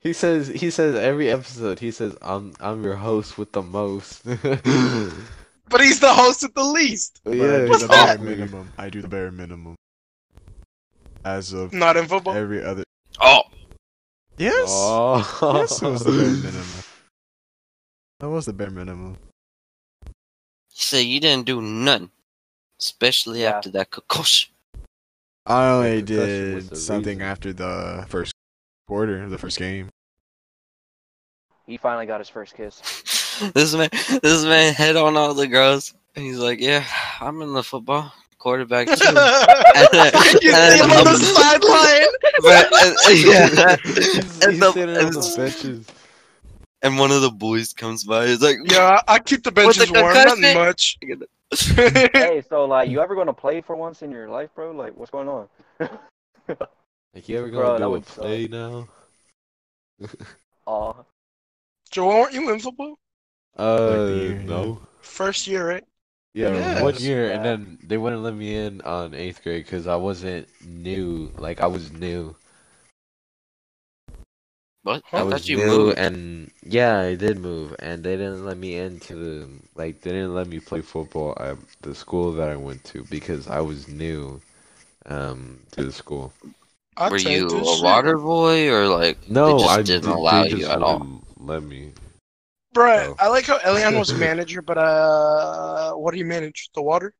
He 0.00 0.12
says 0.12 0.48
he 0.48 0.70
says 0.70 0.96
every 0.96 1.30
episode 1.30 1.78
he 1.78 1.92
says 1.92 2.16
I'm 2.22 2.54
I'm 2.58 2.82
your 2.82 2.96
host 2.96 3.38
with 3.38 3.52
the 3.52 3.62
most. 3.62 4.24
But 5.68 5.80
he's 5.80 6.00
the 6.00 6.12
host 6.12 6.42
with 6.42 6.52
the 6.54 6.64
least. 6.64 7.20
Yeah, 7.24 7.64
What's 7.66 7.80
the 7.82 7.88
that? 7.88 8.18
bare 8.18 8.26
minimum. 8.28 8.70
I 8.76 8.90
do 8.90 9.00
the 9.00 9.08
bare 9.08 9.30
minimum. 9.30 9.74
As 11.24 11.54
of 11.54 11.72
Not 11.72 11.96
in 11.96 12.06
football. 12.06 12.34
every 12.34 12.62
other. 12.62 12.84
Oh, 13.20 13.42
Yes. 14.36 14.66
Oh. 14.68 15.54
Yes, 15.54 15.80
it 15.80 15.88
was 15.88 16.04
the 16.04 16.10
bare 16.10 16.30
minimum. 16.30 16.66
That 18.22 18.28
was 18.30 18.46
the 18.46 18.52
bare 18.52 18.70
minimum. 18.70 19.16
he 20.06 20.10
said 20.80 20.98
you 21.00 21.18
didn't 21.18 21.44
do 21.44 21.60
nothing, 21.60 22.12
especially 22.78 23.42
Yeah. 23.42 23.56
after 23.56 23.68
that 23.70 23.90
concussion. 23.90 24.52
I 25.44 25.70
only 25.70 26.02
concussion 26.04 26.68
did 26.68 26.76
something 26.76 27.18
reason. 27.18 27.30
after 27.32 27.52
the 27.52 28.06
first 28.08 28.32
quarter, 28.86 29.28
the 29.28 29.38
first 29.38 29.58
game. 29.58 29.88
He 31.66 31.76
finally 31.78 32.06
got 32.06 32.20
his 32.20 32.28
first 32.28 32.54
kiss. 32.54 32.80
this 33.54 33.74
man, 33.74 33.88
this 34.22 34.44
man 34.44 34.72
hit 34.72 34.96
on 34.96 35.16
all 35.16 35.34
the 35.34 35.48
girls, 35.48 35.92
and 36.14 36.24
he's 36.24 36.38
like, 36.38 36.60
"Yeah, 36.60 36.84
I'm 37.20 37.42
in 37.42 37.52
the 37.54 37.64
football 37.64 38.12
quarterback 38.38 38.86
too." 38.98 39.16
And 39.74 40.42
you 40.42 40.52
see 40.52 40.78
him 40.78 40.90
on 40.92 41.04
the 41.10 41.18
sideline. 41.18 42.12
Yeah, 42.44 42.68
He's, 43.08 43.58
and, 43.58 43.80
he's 43.80 44.60
the- 44.60 44.72
sitting 44.72 44.96
on 44.96 45.10
the 45.10 45.34
benches. 45.36 45.86
And 46.82 46.98
one 46.98 47.10
of 47.10 47.22
the 47.22 47.30
boys 47.30 47.72
comes 47.72 48.04
by. 48.04 48.26
He's 48.26 48.42
like, 48.42 48.58
Yeah, 48.64 49.00
I 49.08 49.18
keep 49.18 49.42
the 49.44 49.50
With 49.50 49.76
the 49.76 49.86
benches 49.86 49.90
warm. 49.92 50.14
Nothing 50.14 50.54
much. 50.54 50.98
hey, 51.76 52.42
so 52.48 52.64
like, 52.64 52.88
you 52.88 53.00
ever 53.00 53.14
gonna 53.14 53.32
play 53.32 53.60
for 53.60 53.76
once 53.76 54.02
in 54.02 54.10
your 54.10 54.28
life, 54.28 54.50
bro? 54.54 54.70
Like, 54.72 54.96
what's 54.96 55.10
going 55.10 55.28
on? 55.28 55.48
Like 57.14 57.28
you 57.28 57.38
ever 57.38 57.48
Bro, 57.50 57.64
gonna 57.64 57.78
that 57.78 57.84
do 57.84 57.88
a 57.88 57.90
would 57.90 58.06
suck. 58.06 58.24
play 58.24 58.46
now? 58.48 58.88
Aw. 60.66 60.92
Joel, 61.90 62.10
aren't 62.22 62.32
you 62.32 62.50
in 62.50 62.58
football? 62.60 62.98
Uh, 63.56 64.08
year, 64.08 64.42
no. 64.42 64.80
First 65.00 65.46
year, 65.46 65.68
right? 65.68 65.84
Yeah, 66.34 66.52
Yes. 66.52 66.82
one 66.82 66.96
year, 66.96 67.30
and 67.30 67.44
then 67.44 67.78
they 67.82 67.98
wouldn't 67.98 68.22
let 68.22 68.34
me 68.34 68.56
in 68.56 68.80
on 68.80 69.12
eighth 69.14 69.42
grade 69.42 69.64
because 69.64 69.86
I 69.86 69.96
wasn't 69.96 70.48
new. 70.64 71.30
Like 71.36 71.60
I 71.60 71.66
was 71.66 71.92
new. 71.92 72.34
"What? 74.82 75.02
I 75.12 75.18
I 75.18 75.22
was 75.22 75.32
thought 75.34 75.48
you 75.48 75.56
new, 75.58 75.66
moved." 75.66 75.98
and 75.98 76.50
yeah, 76.64 76.98
I 77.00 77.14
did 77.14 77.38
move, 77.38 77.74
and 77.78 78.02
they 78.02 78.16
didn't 78.16 78.44
let 78.44 78.56
me 78.56 78.76
into 78.76 79.14
the 79.14 79.48
like. 79.74 80.00
They 80.02 80.10
didn't 80.10 80.34
let 80.34 80.46
me 80.48 80.58
play 80.60 80.80
football 80.80 81.36
at 81.40 81.56
the 81.82 81.94
school 81.94 82.32
that 82.32 82.48
I 82.48 82.56
went 82.56 82.82
to 82.92 83.04
because 83.10 83.46
I 83.48 83.60
was 83.60 83.88
new, 83.88 84.40
um, 85.06 85.60
to 85.72 85.84
the 85.84 85.92
school. 85.92 86.32
I 86.96 87.08
Were 87.08 87.16
you 87.16 87.46
a 87.46 87.64
shit. 87.64 87.82
water 87.82 88.18
boy 88.18 88.70
or 88.70 88.86
like 88.86 89.28
No, 89.30 89.56
they 89.56 89.62
just 89.64 89.70
I 89.78 89.82
didn't 89.82 90.04
they- 90.04 90.10
allow 90.12 90.42
they 90.44 90.50
you 90.50 90.66
at 90.66 90.82
all? 90.82 91.22
Let 91.38 91.62
me. 91.62 91.92
Bruh, 92.74 93.08
Oh. 93.08 93.16
I 93.18 93.28
like 93.28 93.46
how 93.46 93.58
Elian 93.64 93.98
was 93.98 94.10
a 94.16 94.16
manager, 94.16 94.62
but 94.62 94.78
uh, 94.78 95.92
what 95.92 96.12
do 96.12 96.18
you 96.18 96.24
manage? 96.24 96.70
The 96.74 96.82
water? 96.82 97.14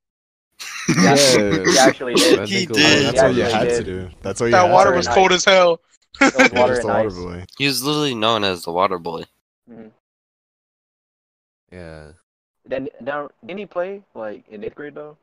Yeah, 0.88 1.14
Yeah, 1.14 1.64
he 1.72 1.78
actually 1.78 2.14
did. 2.14 2.48
He 2.48 2.66
did. 2.66 2.70
was- 2.70 3.02
That's 3.12 3.22
all 3.22 3.30
you 3.32 3.42
had 3.44 3.68
he 3.70 3.76
to 3.78 3.84
do. 3.84 4.10
That's 4.22 4.40
all 4.40 4.46
you 4.48 4.52
that 4.52 4.66
had 4.66 4.72
water 4.72 4.90
to 4.90 4.96
was 4.96 5.08
cold 5.08 5.32
as 5.32 5.44
hell. 5.44 5.80
It 6.20 6.52
water 6.52 6.74
just 6.74 6.80
and 6.82 6.90
a 6.90 6.94
water 6.94 7.06
ice. 7.08 7.14
boy. 7.14 7.44
He 7.58 7.66
was 7.66 7.82
literally 7.82 8.14
known 8.14 8.44
as 8.44 8.64
the 8.64 8.72
water 8.72 8.98
boy. 8.98 9.24
Mhm. 9.70 9.90
Yeah. 11.70 12.12
Then 12.66 12.88
now, 13.00 13.30
didn't 13.44 13.58
he 13.58 13.66
play 13.66 14.02
like 14.14 14.44
in 14.48 14.62
eighth 14.64 14.74
grade 14.74 14.94
though? 14.94 15.16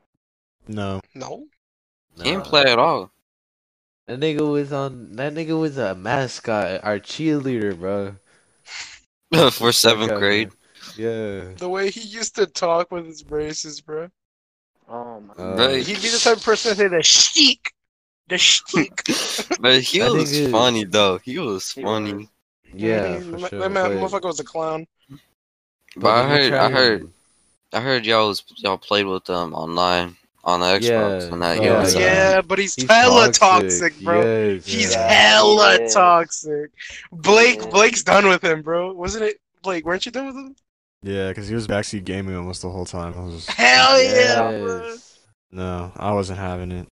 No. 0.67 1.01
no. 1.15 1.45
He 2.17 2.23
didn't 2.23 2.43
play 2.45 2.63
at 2.63 2.79
all. 2.79 3.11
That 4.07 4.19
nigga 4.19 4.49
was 4.51 4.73
on. 4.73 5.13
That 5.13 5.33
nigga 5.33 5.59
was 5.59 5.77
a 5.77 5.93
mascot, 5.95 6.83
our 6.83 6.99
cheerleader, 6.99 7.77
bro. 7.79 8.15
For 9.51 9.71
seventh 9.71 10.09
Fuck 10.09 10.19
grade. 10.19 10.51
here. 10.95 11.43
Yeah. 11.45 11.53
The 11.55 11.69
way 11.69 11.91
he 11.91 12.01
used 12.01 12.35
to 12.35 12.47
talk 12.47 12.91
with 12.91 13.05
his 13.05 13.21
braces, 13.21 13.79
bro. 13.79 14.09
Oh 14.89 15.21
my. 15.21 15.33
Uh, 15.35 15.55
Right. 15.55 15.85
He'd 15.85 16.01
be 16.01 16.09
the 16.09 16.17
type 16.17 16.37
of 16.37 16.43
person 16.43 16.71
to 16.71 16.75
say 16.77 16.87
the 16.87 17.03
sheik. 17.03 17.71
The 18.29 18.37
sheik. 18.37 19.01
But 19.59 19.81
he 19.81 19.99
That 19.99 20.13
was 20.13 20.31
nigga- 20.31 20.51
funny 20.51 20.83
though. 20.85 21.17
He 21.17 21.37
was 21.39 21.71
He 21.71 21.81
funny. 21.83 22.13
was. 22.13 22.25
Yeah, 22.73 23.17
Mhm. 23.17 23.31
for 23.31 23.37
That 23.41 23.49
sure. 23.49 23.69
man, 23.69 23.85
motherfucker 23.97 24.25
was 24.25 24.39
a 24.39 24.43
clown. 24.43 24.85
But 25.97 26.09
I 26.09 26.27
heard, 26.29 26.53
I 26.53 26.69
heard, 26.69 27.09
I 27.73 27.79
heard 27.81 28.05
y'all 28.05 28.27
was 28.27 28.43
y'all 28.57 28.77
played 28.77 29.07
with 29.07 29.25
them 29.25 29.53
online 29.55 30.15
on 30.43 30.59
the 30.59 30.67
Xbox, 30.67 30.81
Yeah, 30.83 31.33
and 31.33 31.41
that 31.41 31.59
oh, 31.59 31.79
was. 31.79 31.95
yeah. 31.95 31.99
uh, 31.99 32.03
yeah, 32.03 32.41
but 32.41 32.59
he's, 32.59 32.75
He's 32.75 32.87
hella 32.89 33.31
toxic, 33.31 33.99
bro. 34.01 34.21
Yes, 34.21 34.65
He's 34.65 34.91
Yeah. 34.93 35.07
hella 35.07 35.77
He 35.79 35.83
is. 35.85 35.93
toxic. 35.93 36.71
Blake, 37.11 37.59
is. 37.59 37.65
Blake's 37.65 38.03
done 38.03 38.27
with 38.27 38.43
him, 38.43 38.61
bro. 38.61 38.93
Wasn't 38.93 39.23
it? 39.25 39.41
Blake, 39.63 39.83
weren't 39.85 40.05
you 40.05 40.11
done 40.11 40.27
with 40.27 40.35
him? 40.35 40.55
Yeah, 41.01 41.29
because 41.29 41.47
he 41.47 41.55
was 41.55 41.67
backseat 41.67 42.03
gaming 42.05 42.35
almost 42.35 42.61
the 42.61 42.69
whole 42.69 42.85
time. 42.85 43.13
I 43.17 43.21
was 43.21 43.35
just, 43.45 43.49
Hell 43.51 44.03
yeah, 44.03 44.51
bro. 44.61 44.95
No, 45.51 45.91
I 45.97 46.11
wasn't 46.13 46.37
having 46.39 46.71
it. 46.71 46.87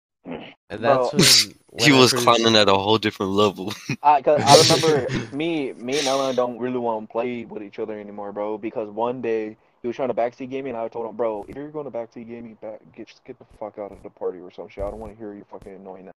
And 0.71 0.81
Bro. 0.81 1.11
that's 1.13 1.45
when, 1.45 1.55
when 1.71 1.89
He 1.91 1.95
I 1.97 2.01
was 2.01 2.11
first- 2.13 2.25
climbing 2.25 2.57
at 2.57 2.69
a 2.69 2.75
whole 2.75 2.99
different 2.99 3.33
level. 3.33 3.73
I, 4.03 4.23
cause 4.23 4.41
I 4.43 4.75
remember 4.97 5.37
me, 5.37 5.73
me 5.75 5.99
and 5.99 6.07
Ellen 6.07 6.35
don't 6.35 6.59
really 6.59 6.79
want 6.79 7.09
to 7.09 7.13
play 7.13 7.45
with 7.45 7.63
each 7.63 7.79
other 7.79 7.99
anymore, 7.99 8.33
bro. 8.33 8.57
Because 8.59 8.89
one 8.89 9.21
day 9.21 9.57
he 9.83 9.87
was 9.89 9.97
trying 9.97 10.09
to 10.09 10.15
backseat 10.15 10.51
game 10.51 10.65
me, 10.65 10.71
and 10.71 10.79
I 10.79 10.89
told 10.89 11.09
him, 11.09 11.17
bro, 11.17 11.45
if 11.49 11.55
you're 11.55 11.69
going 11.69 11.85
to 11.85 11.91
backseat 11.91 12.27
game 12.29 12.45
me, 12.45 12.57
back 12.63 12.81
get 12.97 13.07
just 13.09 13.23
get 13.25 13.39
the 13.39 13.45
fuck 13.59 13.79
out 13.79 13.93
of 13.93 14.03
the 14.03 14.11
party 14.11 14.39
or 14.39 14.51
some 14.51 14.69
shit. 14.69 14.83
I 14.85 14.91
don't 14.91 15.01
want 15.01 15.13
to 15.13 15.19
hear 15.19 15.35
you 15.35 15.45
fucking 15.51 15.75
annoying 15.75 16.07
that 16.07 16.15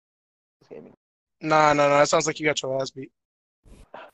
gaming. 0.69 0.93
Nah, 1.41 1.73
nah, 1.73 1.89
nah. 1.89 1.99
That 1.99 2.07
sounds 2.09 2.25
like 2.27 2.39
you 2.39 2.45
got 2.45 2.61
your 2.61 2.81
ass 2.81 2.89
beat. 2.89 3.11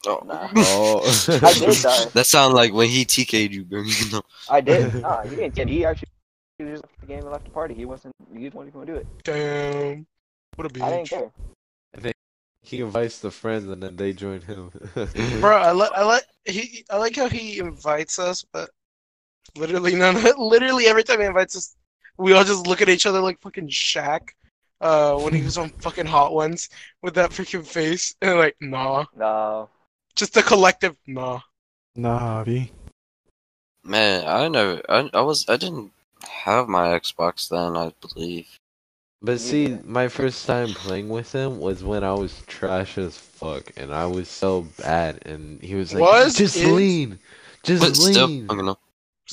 Oh. 0.07 0.21
Nah. 0.25 0.49
Oh. 0.55 1.01
I 1.43 1.53
did 1.53 1.81
die. 1.81 2.05
That 2.13 2.25
sounded 2.25 2.55
like 2.55 2.73
when 2.73 2.89
he 2.89 3.05
TK'd 3.05 3.53
you, 3.53 3.63
bro. 3.65 3.81
You 3.83 4.11
know? 4.11 4.21
I 4.49 4.59
did. 4.61 4.95
Nah, 4.95 5.21
he 5.23 5.35
didn't. 5.35 5.55
get- 5.55 5.67
He 5.69 5.85
actually 5.85 6.09
he 6.57 6.65
just 6.65 6.83
left 6.83 6.99
the 7.01 7.05
game 7.07 7.19
and 7.19 7.31
left 7.31 7.45
the 7.45 7.51
party. 7.51 7.73
He 7.75 7.85
wasn't. 7.85 8.13
He 8.35 8.49
wasn't 8.49 8.67
even 8.69 8.71
gonna 8.71 8.85
do 8.85 8.95
it. 8.95 9.07
Damn. 9.23 10.05
What 10.55 10.71
a 10.71 10.83
I 10.83 10.89
didn't 10.91 11.05
bitch. 11.05 11.09
care. 11.09 11.31
he 12.63 12.79
invites 12.81 13.19
the 13.19 13.31
friends 13.31 13.65
and 13.65 13.83
then 13.83 13.95
they 13.95 14.13
join 14.13 14.41
him. 14.41 14.71
Bro, 15.41 15.57
I 15.57 15.71
like 15.71 15.91
I 15.91 16.03
like 16.03 16.23
he 16.45 16.85
I 16.89 16.97
like 16.97 17.15
how 17.15 17.27
he 17.29 17.59
invites 17.59 18.19
us, 18.19 18.43
but 18.51 18.69
literally 19.55 19.95
none 19.95 20.15
Of, 20.15 20.37
literally 20.37 20.87
every 20.87 21.03
time 21.03 21.19
he 21.19 21.25
invites 21.25 21.55
us, 21.55 21.75
we 22.17 22.33
all 22.33 22.43
just 22.43 22.67
look 22.67 22.81
at 22.81 22.89
each 22.89 23.05
other 23.05 23.19
like 23.19 23.39
fucking 23.41 23.67
Shaq. 23.69 24.29
Uh, 24.81 25.17
when 25.17 25.33
he 25.33 25.41
was 25.41 25.57
on 25.57 25.69
fucking 25.79 26.05
Hot 26.05 26.33
Ones 26.33 26.67
with 27.01 27.13
that 27.15 27.29
freaking 27.31 27.65
face, 27.65 28.13
and 28.21 28.37
like, 28.37 28.55
nah, 28.59 29.05
Nah. 29.15 29.67
just 30.15 30.35
a 30.35 30.41
collective 30.43 30.97
nah. 31.07 31.39
Nah, 31.95 32.43
V. 32.43 32.71
Man, 33.83 34.25
I 34.27 34.47
never. 34.49 34.81
I, 34.89 35.09
I 35.13 35.21
was. 35.21 35.45
I 35.47 35.55
didn't 35.57 35.91
have 36.27 36.67
my 36.67 36.87
Xbox 36.99 37.47
then. 37.49 37.77
I 37.77 37.93
believe. 38.01 38.59
But 39.25 39.39
see, 39.39 39.77
my 39.85 40.09
first 40.09 40.45
time 40.45 40.67
playing 40.73 41.07
with 41.07 41.31
him 41.31 41.59
was 41.59 41.81
when 41.81 42.03
I 42.03 42.13
was 42.13 42.41
trash 42.45 42.97
as 42.97 43.17
fuck, 43.17 43.71
and 43.77 43.93
I 43.93 44.05
was 44.05 44.27
so 44.27 44.67
bad. 44.81 45.25
And 45.25 45.61
he 45.61 45.75
was 45.75 45.93
like, 45.93 46.01
Was, 46.01 46.35
"Just 46.35 46.57
is- 46.57 46.69
lean, 46.69 47.19
just 47.63 47.81
But 47.81 47.95
still, 47.95 48.27
lean." 48.27 48.47
I'm 48.49 48.57
gonna. 48.57 48.75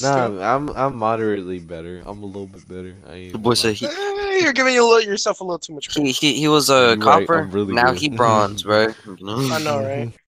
Nah, 0.01 0.27
Still- 0.27 0.43
I'm 0.45 0.69
I'm 0.71 0.97
moderately 0.97 1.59
better. 1.59 2.03
I'm 2.07 2.23
a 2.23 2.27
little 2.27 2.47
bit 2.47 2.69
better. 2.69 2.95
I 3.09 3.15
ain't 3.15 3.33
The 3.33 3.39
boy 3.39 3.55
said 3.55 3.75
he. 3.75 3.87
Eh, 3.87 4.39
you're 4.43 4.53
giving 4.53 4.75
you 4.75 4.85
a 4.85 4.89
little, 4.89 5.03
yourself 5.11 5.41
a 5.41 5.45
little 5.45 5.59
too 5.59 5.75
much 5.75 5.91
credit. 5.91 6.07
He, 6.13 6.13
he, 6.35 6.41
he 6.43 6.49
was 6.49 6.71
a 6.71 6.73
You're 6.73 6.89
right, 6.91 7.27
copper. 7.27 7.41
I'm 7.41 7.51
really 7.51 7.75
now 7.75 7.91
good. 7.91 7.99
he 8.01 8.09
bronze, 8.21 8.63
bro. 8.63 8.95
You 9.05 9.17
know? 9.21 9.49
I 9.53 9.59
know, 9.59 9.83
right? 9.85 10.13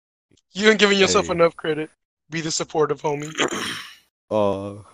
You 0.55 0.69
ain't 0.69 0.77
giving 0.77 0.99
yourself 0.99 1.27
Hey. 1.27 1.31
enough 1.31 1.55
credit. 1.55 1.89
Be 2.29 2.41
the 2.41 2.51
supportive 2.51 3.01
homie. 3.01 3.33
Oh, 4.29 4.85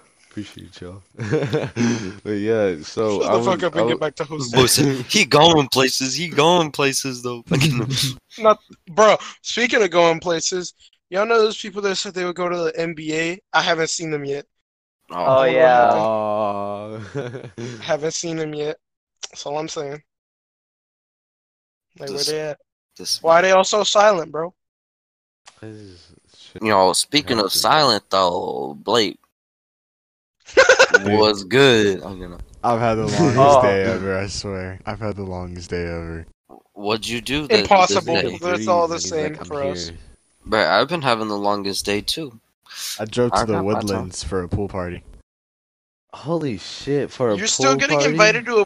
appreciate 0.42 0.82
y'all. 0.82 1.02
but 2.24 2.32
yeah, 2.32 2.78
so 2.82 3.22
Shut 3.22 3.32
I 3.32 3.38
the 3.38 3.44
fuck 3.44 3.56
was- 3.56 3.64
up 3.64 3.76
and 3.76 3.86
was- 3.86 3.94
get 3.94 4.00
back 4.00 4.16
to 4.16 4.26
Boy 4.26 4.38
hosting. 4.38 4.68
said 4.68 5.06
he 5.08 5.26
going 5.26 5.68
places. 5.70 6.16
He 6.16 6.28
going 6.30 6.72
places 6.72 7.22
though. 7.24 7.44
Not, 8.40 8.60
Bro, 8.92 9.18
speaking 9.42 9.82
of 9.84 9.90
going 9.92 10.20
places, 10.20 10.74
y'all 11.10 11.26
know 11.26 11.40
those 11.40 11.60
people 11.62 11.82
that 11.84 11.96
said 11.96 12.14
they 12.14 12.26
would 12.26 12.36
go 12.36 12.50
to 12.50 12.58
the 12.58 12.74
NBA? 12.74 13.40
I 13.54 13.62
haven't 13.62 13.90
seen 13.90 14.12
them 14.12 14.26
yet. 14.26 14.46
Oh 15.12 15.40
oh, 15.40 15.44
yeah. 15.44 15.90
Aw. 15.92 17.00
Haven't 17.82 18.14
seen 18.14 18.38
them 18.38 18.54
yet. 18.54 18.78
That's 19.32 19.44
all 19.46 19.58
I'm 19.58 19.68
saying. 19.68 20.02
Like, 21.98 22.10
where 22.12 22.24
they 22.24 22.40
at? 22.42 22.60
this, 22.96 23.22
Why 23.24 23.42
they 23.42 23.52
all 23.52 23.64
so 23.64 23.84
silent, 23.84 24.32
bro? 24.32 24.54
This 25.62 25.76
is 25.76 26.12
shit. 26.38 26.62
you 26.62 26.70
know, 26.70 26.94
speaking 26.94 27.40
of 27.40 27.52
silent 27.52 28.04
though, 28.10 28.78
Blake 28.84 29.19
was 31.04 31.44
good. 31.44 32.02
I'm 32.04 32.20
gonna. 32.20 32.40
I've 32.64 32.80
had 32.80 32.96
the 32.96 33.04
longest 33.08 33.38
Oh. 33.38 33.62
day 33.62 33.84
ever. 33.84 34.18
I 34.18 34.28
swear. 34.28 34.80
I've 34.86 35.00
had 35.00 35.16
the 35.16 35.24
longest 35.24 35.70
day 35.70 35.84
ever. 35.84 36.26
What'd 36.74 37.08
you 37.08 37.22
do? 37.22 37.48
This, 37.48 37.62
Impossible. 37.62 38.14
This 38.16 38.42
it's 38.42 38.68
all 38.68 38.88
the 38.88 39.00
same 39.00 39.34
like, 39.34 39.42
"I'm 39.42 39.46
for 39.48 39.64
us." 39.64 39.90
here." 39.90 39.98
Bro, 40.46 40.66
I've 40.68 40.88
been 40.88 41.02
having 41.02 41.28
the 41.28 41.38
longest 41.38 41.86
day 41.86 42.02
too. 42.02 42.40
I 43.00 43.06
drove 43.06 43.32
I 43.34 43.42
to 43.42 43.46
the 43.46 43.54
got 43.54 43.66
my 43.66 43.74
time. 43.74 43.82
woodlands 43.82 44.24
for 44.24 44.44
a 44.44 44.48
pool 44.50 44.68
party. 44.68 45.04
Holy 46.14 46.58
shit! 46.58 47.12
For 47.12 47.30
a 47.32 47.38
You're 47.38 47.48
still 47.48 47.72
pool 47.72 47.80
getting 47.80 47.98
party? 48.00 48.12
invited 48.12 48.46
to 48.46 48.62
a 48.62 48.66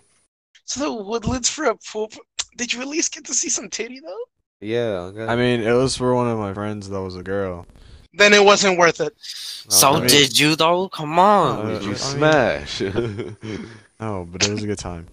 to 0.67 0.79
the 0.79 0.93
Woodlands 0.93 1.49
for 1.49 1.65
a 1.65 1.75
pool. 1.75 2.07
p- 2.07 2.19
Did 2.57 2.71
you 2.71 2.81
at 2.81 2.87
least 2.87 3.13
get 3.13 3.25
to 3.25 3.33
see 3.33 3.49
some 3.49 3.69
titty 3.69 3.99
though? 3.99 4.23
Yeah. 4.61 5.09
okay. 5.11 5.25
I 5.25 5.35
mean, 5.35 5.59
it 5.61 5.73
was 5.73 5.97
for 5.97 6.15
one 6.15 6.27
of 6.29 6.37
my 6.39 6.53
friends 6.53 6.87
that 6.89 7.01
was 7.01 7.17
a 7.17 7.23
girl. 7.23 7.65
Then 8.13 8.33
it 8.33 8.43
wasn't 8.43 8.77
worth 8.77 9.01
it. 9.01 9.13
So 9.19 9.93
I 9.93 9.99
mean- 9.99 10.07
did 10.07 10.37
you 10.39 10.55
though? 10.55 10.89
Come 10.89 11.17
on. 11.19 11.65
Uh, 11.65 11.69
Did 11.79 11.81
you 11.83 11.87
I 11.89 11.91
mean- 11.91 12.67
smash? 12.67 12.81
No, 13.99 14.27
but 14.29 14.45
it 14.45 14.51
was 14.51 14.63
a 14.63 14.67
good 14.67 14.79
time. 14.79 15.07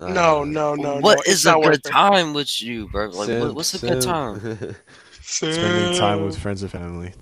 No, 0.00 0.42
no, 0.44 0.74
no, 0.74 0.98
What 0.98 1.18
no. 1.26 1.30
is 1.32 1.46
a 1.46 1.52
good 1.52 1.58
worth 1.64 1.74
it. 1.76 1.84
time 1.84 2.32
with 2.34 2.60
you, 2.60 2.88
bro? 2.88 3.06
Like, 3.06 3.14
what, 3.14 3.26
Simp, 3.26 3.54
what's 3.54 3.74
a 3.74 3.78
good 3.86 4.02
time? 4.02 4.74
Spending 5.22 5.96
time 5.96 6.24
with 6.24 6.36
friends 6.38 6.62
and 6.62 6.70
family. 6.72 7.12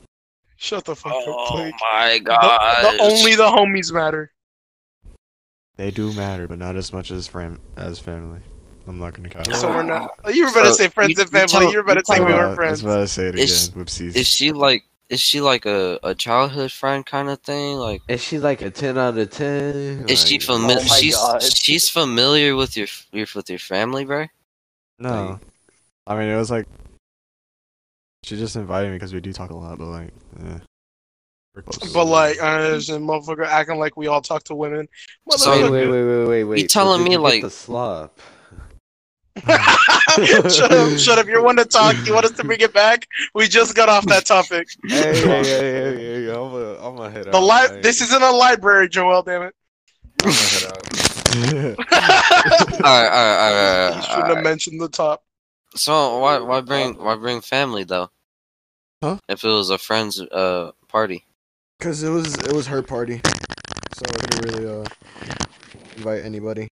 Shut 0.57 0.85
the 0.87 0.97
fuck 0.97 1.13
up, 1.13 1.25
Oh 1.27 1.71
my 1.93 2.19
god! 2.21 2.97
the 2.97 3.03
only 3.03 3.35
the 3.35 3.43
homies 3.45 3.93
matter. 3.93 4.33
They 5.77 5.91
do 5.91 6.13
matter, 6.15 6.49
but 6.49 6.59
not 6.59 6.75
as 6.77 6.93
much 6.93 7.11
as 7.11 7.29
fam- 7.29 7.61
as 7.77 7.99
family. 7.99 8.41
I'm 8.87 8.99
not 8.99 9.13
gonna 9.15 9.29
count. 9.29 9.55
So 9.55 9.69
we're 9.69 9.83
not. 9.83 10.11
You 10.33 10.45
were 10.45 10.51
about 10.51 10.63
to 10.63 10.69
So, 10.71 10.75
say 10.75 10.89
friends 10.89 11.11
you- 11.19 11.23
and 11.23 11.31
you 11.33 11.39
family. 11.39 11.49
tell- 11.49 11.63
You 11.71 11.77
were 11.79 11.83
about 11.83 11.95
to 11.95 11.99
you 12.01 12.05
say 12.07 12.15
tell 12.17 12.27
we 12.27 12.33
me- 12.33 12.39
were 12.39 12.45
I 12.45 12.49
was 12.49 12.57
friends. 12.57 12.83
about 12.83 12.97
to 12.97 13.09
say 13.09 13.23
it 13.27 13.35
again. 13.35 13.45
Is- 13.45 13.71
Whoopsies. 13.71 14.17
Is 14.17 14.27
she 14.27 14.53
like? 14.53 14.85
Is 15.11 15.21
she 15.21 15.41
like 15.41 15.65
a, 15.65 15.99
a 16.03 16.15
childhood 16.15 16.71
friend 16.71 17.05
kind 17.05 17.31
of 17.31 17.41
thing? 17.41 17.77
Like, 17.77 18.03
Is 18.09 18.23
she 18.23 18.39
like 18.39 18.61
a 18.61 18.71
ten 18.71 18.99
out 18.99 19.17
of 19.17 19.31
ten? 19.31 20.05
is 20.07 20.27
she 20.27 20.39
familiar? 20.39 20.77
Oh 20.83 20.97
she's 20.97 21.17
God. 21.17 21.43
she's 21.43 21.89
familiar 21.89 22.55
with 22.55 22.77
your, 22.77 22.89
your 23.13 23.27
with 23.35 23.49
your 23.49 23.59
family, 23.59 24.05
bro. 24.05 24.27
no, 24.99 25.41
I 26.07 26.15
mean 26.19 26.29
it 26.29 26.37
was 26.37 26.51
like 26.51 26.67
she 28.25 28.37
just 28.37 28.57
invited 28.57 28.89
me 28.91 28.97
because 28.97 29.15
we 29.15 29.21
do 29.21 29.33
talk 29.33 29.51
a 29.51 29.57
lot, 29.57 29.79
but 29.79 29.87
like, 29.87 30.11
eh. 30.45 30.59
But 31.95 32.05
like, 32.05 32.41
uh, 32.43 32.61
there's 32.63 32.91
a 32.91 32.99
motherfucker 32.99 33.47
acting 33.47 33.79
like 33.79 33.97
we 33.97 34.07
all 34.07 34.21
talk 34.21 34.45
to 34.45 34.55
women. 34.55 34.89
So- 35.31 35.51
Wait, 35.71 35.71
wait, 35.71 35.89
wait, 35.89 36.05
wait, 36.05 36.25
wait, 36.27 36.45
wait. 36.45 36.71
So 36.71 36.81
telling 36.81 37.03
me, 37.05 37.17
like- 37.17 37.43
the 37.43 37.51
slop? 37.51 38.21
shut 40.49 40.73
up, 40.73 40.99
shut 40.99 41.19
up. 41.19 41.27
You're 41.27 41.43
one 41.43 41.57
to 41.57 41.65
talk. 41.65 41.95
You 42.07 42.15
want 42.15 42.27
us 42.27 42.33
to 42.33 42.45
bring 42.45 42.61
it 42.61 42.73
back? 42.73 43.07
We 43.35 43.47
just 43.49 43.75
got 43.75 43.89
off 43.89 44.07
that 44.07 44.27
topic. 44.27 44.69
hey, 44.89 45.21
hey, 45.21 45.23
hey, 45.23 45.45
hey, 45.45 46.25
hey, 46.25 46.31
I'm 46.31 46.51
gonna, 46.51 46.75
I'm 46.75 46.97
gonna 46.97 47.11
head 47.11 47.27
The 47.27 47.37
out. 47.37 47.43
li- 47.43 47.75
man. 47.75 47.83
This 47.83 48.01
isn't 48.01 48.23
a 48.23 48.31
library, 48.31 48.89
Joel. 48.89 49.23
Damn 49.23 49.43
it. 49.43 49.55
I'm 50.25 50.31
gonna 50.31 50.43
head 50.49 50.65
out. 50.65 51.09
All 51.35 52.83
right, 52.83 52.85
all 52.85 52.93
right, 52.93 53.39
all 53.39 53.91
right, 53.91 53.97
you 53.97 54.03
shouldn't 54.03 54.25
right, 54.25 54.37
have 54.37 54.45
mentioned 54.45 54.81
the 54.81 54.89
top. 54.89 55.23
So 55.75 56.19
why 56.19 56.39
why 56.39 56.61
bring 56.61 56.95
why 56.95 57.15
bring 57.17 57.41
family 57.41 57.85
though? 57.85 58.11
Huh? 59.03 59.19
If 59.29 59.45
it 59.45 59.49
was 59.49 59.71
a 59.71 59.79
friend's 59.79 60.21
uh 60.21 60.73
party. 60.89 61.25
Cause 61.81 62.03
it 62.03 62.11
was 62.11 62.35
it 62.35 62.53
was 62.53 62.67
her 62.67 62.83
party, 62.83 63.21
so 63.95 64.03
I 64.09 64.13
couldn't 64.13 64.53
really 64.53 64.67
uh 64.67 64.85
invite 65.97 66.25
anybody. 66.25 66.69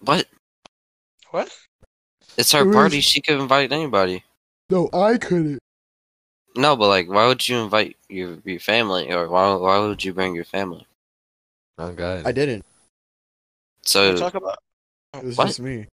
What? 0.00 0.26
What? 1.34 1.50
It's 2.36 2.52
her 2.52 2.60
It 2.60 2.66
was- 2.66 2.76
party. 2.76 3.00
She 3.00 3.20
could 3.20 3.40
invite 3.40 3.72
anybody. 3.72 4.22
No, 4.70 4.88
I 4.92 5.18
couldn't. 5.18 5.58
No, 6.54 6.76
but 6.76 6.86
like, 6.86 7.08
why 7.08 7.26
would 7.26 7.48
you 7.48 7.58
invite 7.58 7.96
your 8.08 8.38
your 8.44 8.60
family, 8.60 9.10
or 9.12 9.28
why 9.28 9.52
why 9.54 9.78
would 9.80 10.04
you 10.04 10.12
bring 10.14 10.36
your 10.36 10.44
family? 10.44 10.86
Oh 11.76 11.90
god. 11.92 12.24
I 12.24 12.30
didn't. 12.30 12.62
Can 12.62 14.12
we 14.12 14.16
So 14.16 14.16
talk 14.16 14.34
about? 14.36 14.58
It 15.14 15.24
was 15.24 15.36
What? 15.36 15.46
just 15.48 15.58
me. 15.58 15.88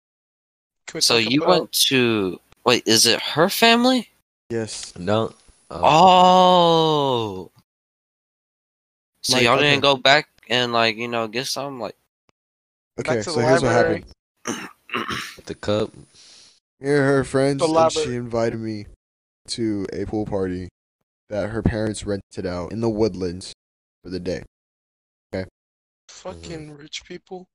So 1.00 1.18
you 1.18 1.42
about- 1.42 1.50
went 1.50 1.72
to 1.90 2.40
wait? 2.64 2.84
Is 2.86 3.08
it 3.08 3.20
her 3.34 3.50
family? 3.50 4.10
Yes. 4.52 4.94
No. 4.96 5.34
Uh, 5.72 5.80
Oh. 5.82 7.52
So 9.24 9.34
Like, 9.34 9.44
y'all 9.44 9.56
okay. 9.58 9.72
didn't 9.72 9.82
go 9.82 9.96
back 9.96 10.30
and 10.50 10.72
like 10.72 10.98
you 10.98 11.08
know 11.08 11.28
get 11.28 11.48
some 11.48 11.80
like. 11.80 11.96
Okay, 13.00 13.16
to 13.16 13.24
so 13.24 13.34
the 13.34 13.42
here's 13.42 13.64
what 13.64 13.72
happened. 13.72 14.06
the 15.46 15.56
cup. 15.56 15.92
Here, 16.80 17.06
her 17.06 17.24
friends, 17.24 17.62
and 17.62 17.92
she 17.92 18.16
invited 18.16 18.60
me 18.60 18.88
to 19.48 19.86
a 19.94 20.06
pool 20.06 20.26
party 20.26 20.70
that 21.30 21.50
her 21.50 21.62
parents 21.62 22.06
rented 22.06 22.46
out 22.46 22.72
in 22.72 22.82
the 22.82 22.90
woodlands 22.90 23.54
for 24.04 24.10
the 24.10 24.20
day. 24.20 24.44
Okay. 25.34 25.48
Fucking 26.10 26.70
mm-hmm. 26.70 26.76
rich 26.76 27.04
people. 27.06 27.48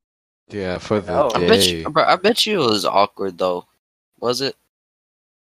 Yeah, 0.49 0.79
for 0.79 1.01
the 1.01 1.13
Oh. 1.13 1.31
I 1.35 1.41
bet 1.41 1.61
day. 1.61 1.79
you, 1.79 1.91
bro, 1.91 2.05
I 2.05 2.17
bet 2.17 2.47
you 2.47 2.63
it 2.63 2.71
was 2.71 2.85
awkward 2.85 3.39
though. 3.39 3.67
Was 4.21 4.41
it? 4.41 4.57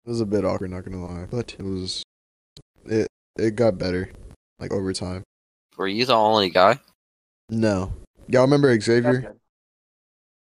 It 0.05 0.09
was 0.09 0.21
a 0.21 0.27
bit 0.27 0.45
awkward, 0.45 0.71
not 0.71 0.85
gonna 0.85 1.05
lie, 1.05 1.27
but 1.31 1.55
it 1.59 1.63
was. 1.63 2.03
It 2.85 3.09
it 3.37 3.57
got 3.57 3.79
better, 3.79 4.11
like 4.59 4.73
over 4.73 4.93
time. 4.93 5.23
Were 5.77 5.89
you 5.89 6.07
the 6.07 6.15
only 6.15 6.49
guy? 6.51 6.81
No, 7.51 7.93
y'all 8.27 8.43
remember 8.43 8.73
That's 8.73 8.87
Xavier? 8.87 9.35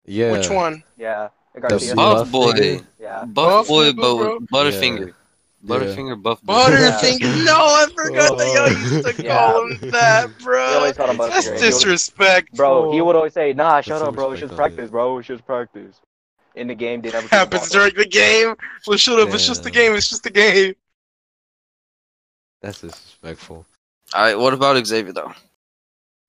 Good. 0.06 0.12
Yeah. 0.14 0.32
Which 0.32 0.50
one? 0.50 0.84
Yeah. 0.98 1.30
I 1.56 1.60
The 1.60 1.62
got 1.62 1.80
the 1.82 1.96
buff 1.96 1.96
Buff 1.96 2.32
boy, 2.32 2.52
nigga? 2.54 2.86
Yeah. 3.00 3.26
buff 3.26 3.34
Buff 3.34 3.68
boy, 3.68 3.94
but 3.94 4.16
with 4.16 4.50
Butterfinger, 4.50 5.08
Yeah. 5.08 5.14
Butterfinger, 5.70 6.22
buff 6.22 6.42
boy. 6.42 6.54
Butterfinger. 6.54 7.46
No, 7.46 7.56
I 7.56 7.86
forgot 7.96 8.38
that 8.38 8.48
y'all 8.48 8.66
oh. 8.66 8.96
used 8.96 9.18
to 9.18 9.24
Yeah. 9.24 9.38
call 9.52 9.68
him 9.72 9.90
that, 9.92 10.30
bro. 10.40 10.64
always 10.66 10.96
That's 10.98 11.14
Butterfinger. 11.14 11.44
He 11.44 11.48
always- 11.50 11.62
disrespectful. 11.62 12.58
Bro, 12.58 12.92
he 12.94 13.02
would 13.02 13.16
always 13.16 13.34
say, 13.34 13.54
"Nah, 13.54 13.82
shut 13.82 14.00
some 14.00 14.10
up, 14.10 14.16
bro. 14.16 14.32
It's 14.32 14.42
just 14.42 14.56
practice, 14.56 14.90
bro. 14.90 15.18
It's 15.20 15.28
just 15.28 15.46
practice." 15.46 16.02
In 16.56 16.68
the 16.68 16.76
game, 16.76 17.02
they 17.02 17.10
never. 17.10 17.22
took 17.22 17.30
the 17.32 17.36
happens 17.36 17.70
during 17.70 17.96
the 17.96 18.06
game. 18.06 18.56
Well, 18.86 18.98
shut 18.98 19.20
up. 19.20 19.30
It's 19.34 19.48
just 19.48 19.64
the 19.64 19.72
game. 19.72 19.94
It's 19.96 20.10
just 20.10 20.24
the 20.24 20.30
game. 20.30 20.76
That's 22.62 22.82
disrespectful. 22.82 23.66
All 24.14 24.22
right, 24.22 24.38
what 24.38 24.54
about 24.54 24.86
Xavier 24.86 25.14
though? 25.14 25.34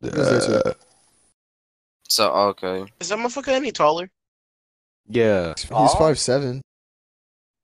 He 0.01 0.09
was 0.10 0.48
there 0.51 0.62
too. 0.62 0.78
So 2.09 2.31
okay, 2.31 2.85
Is 3.01 3.09
that 3.09 3.18
motherfucker 3.18 3.48
any 3.48 3.72
taller? 3.72 4.10
Yeah. 5.09 5.55
He's 5.56 5.70
Aw. 5.70 5.86
five 5.98 6.18
seven. 6.18 6.60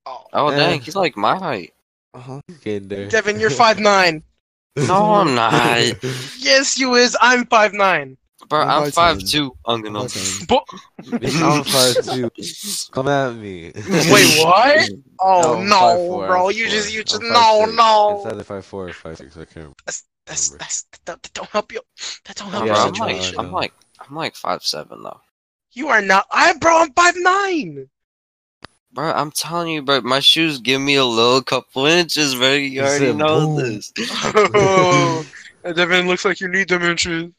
Oh, 0.07 0.25
oh 0.33 0.51
dang, 0.51 0.81
he's 0.81 0.97
like 0.97 1.17
my 1.17 1.37
height. 1.37 1.73
Uh 2.15 2.19
huh. 2.21 2.41
He's 2.49 2.59
getting 2.59 2.89
there. 2.89 3.09
Devin, 3.09 3.39
you're 3.39 3.51
five 3.51 3.79
nine. 3.93 4.23
No, 4.77 5.15
I'm 5.15 5.35
not, 5.35 5.53
Yes, 6.39 6.79
you 6.79 6.95
is. 6.95 7.17
I'm 7.21 7.45
five 7.47 7.75
nine. 7.75 8.17
bro. 8.49 8.61
I'm 8.63 8.69
I'm 8.69 8.83
five 8.85 8.95
five 8.95 9.19
ten. 9.19 9.27
two. 9.27 9.57
I'm 9.67 9.83
gonna. 9.83 10.07
But 10.49 10.63
I'm 11.23 11.65
five 11.65 11.97
two. 12.05 12.31
Come 12.93 13.09
at 13.09 13.35
me. 13.35 13.73
wait, 13.75 14.45
what? 14.45 14.91
Oh 15.21 15.59
I'm 15.59 15.69
no, 15.69 15.77
5'4", 15.77 16.27
bro. 16.29 16.49
I'm 16.49 16.57
You 16.57 16.69
just, 16.69 16.89
5'4", 16.89 16.93
you 16.95 17.05
just, 17.05 17.23
I'm 17.23 17.29
no, 17.29 17.37
5'6". 17.37 17.67
It's 17.67 17.77
no. 17.77 18.31
either 18.31 18.45
five 18.45 18.65
four 18.65 18.89
or 18.89 18.93
five 18.93 19.17
six. 19.19 19.37
I 19.37 19.45
can't. 19.45 19.75
That's, 19.85 20.05
that's, 20.25 20.51
that's, 20.51 20.83
that, 21.05 21.23
that 21.23 21.33
don't 21.35 21.51
help 21.51 21.73
you. 21.73 21.81
That 22.25 22.37
don't 22.37 22.49
help 22.51 22.65
Bro, 22.65 22.75
Yeah, 22.75 22.87
your 22.87 22.95
I'm 22.95 23.01
like, 23.01 23.17
situation. 23.17 23.39
I 23.39 23.43
I'm 23.43 23.53
like, 23.53 23.73
I'm 24.01 24.15
like 24.15 24.35
five 24.35 24.63
seven 24.63 25.03
though. 25.03 25.21
You 25.73 25.89
are 25.89 26.03
not. 26.03 26.27
I, 26.33 26.53
bro, 26.55 26.79
I'm 26.83 26.93
five 26.93 27.15
nine. 27.17 27.89
Bro, 28.93 29.13
I'm 29.13 29.31
telling 29.31 29.69
you, 29.73 29.83
bro. 29.83 30.01
My 30.01 30.19
shoes 30.19 30.59
give 30.59 30.81
me 30.81 30.97
a 30.97 31.05
little 31.05 31.43
couple 31.43 31.87
inches, 31.87 32.35
bro. 32.35 32.55
You 32.55 32.83
already 32.83 33.13
know 33.13 33.47
boom. 33.47 33.57
this. 33.57 33.93
Oh, 35.63 35.73
Devin 35.75 36.09
looks 36.09 36.25
like 36.25 36.41
you 36.41 36.49
need 36.49 36.69
dementia. 36.69 37.31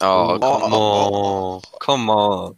Oh, 0.00 0.36
Ooh. 0.36 0.40
come 0.40 0.72
on. 0.72 1.62
Come 1.78 2.10
on. 2.10 2.56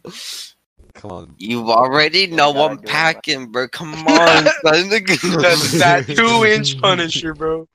Come 0.93 1.11
on. 1.11 1.35
You 1.37 1.69
already 1.71 2.27
know 2.27 2.53
gotta 2.53 2.71
I'm 2.71 2.77
packing, 2.79 3.51
bro. 3.51 3.67
Come 3.67 4.07
on, 4.07 4.45
son. 4.63 4.89
That's 4.89 5.79
that 5.79 6.05
two 6.07 6.45
inch 6.45 6.79
Punisher, 6.79 7.33
bro. 7.33 7.67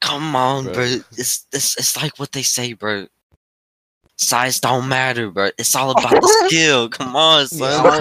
Come 0.00 0.34
on, 0.34 0.64
Bro. 0.64 0.74
bro. 0.74 0.84
It's, 1.12 1.46
it's 1.52 1.76
it's 1.78 1.96
like 1.96 2.18
what 2.18 2.32
they 2.32 2.42
say, 2.42 2.72
bro. 2.72 3.06
Size 4.22 4.60
don't 4.60 4.88
matter, 4.88 5.30
bro. 5.30 5.50
It's 5.58 5.74
all 5.74 5.90
about 5.90 6.10
the 6.10 6.44
skill. 6.48 6.88
Come 6.88 7.16
on, 7.16 7.46
son. 7.48 8.00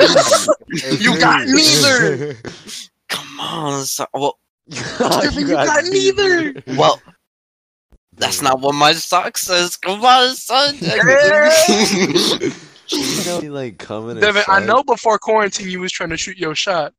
You 1.00 1.20
got 1.20 1.48
neither. 1.48 2.36
Come 3.10 3.40
on, 3.40 3.84
son. 3.86 4.08
Well, 4.14 4.38
you 4.68 5.48
got 5.48 5.84
neither. 5.86 6.54
well, 6.78 7.02
that's 8.16 8.42
not 8.42 8.62
what 8.62 8.76
my 8.76 8.94
sock 8.94 9.38
says. 9.38 9.76
Come 9.78 10.06
on, 10.06 10.36
son. 10.36 10.76
You 12.88 13.26
know, 13.26 13.54
like 13.54 13.78
coming. 13.78 14.20
Devin, 14.20 14.44
I 14.48 14.64
know 14.64 14.84
before 14.84 15.18
quarantine 15.18 15.70
you 15.70 15.80
was 15.80 15.92
trying 15.92 16.10
to 16.12 16.18
shoot 16.18 16.38
your 16.38 16.56
shot. 16.56 16.94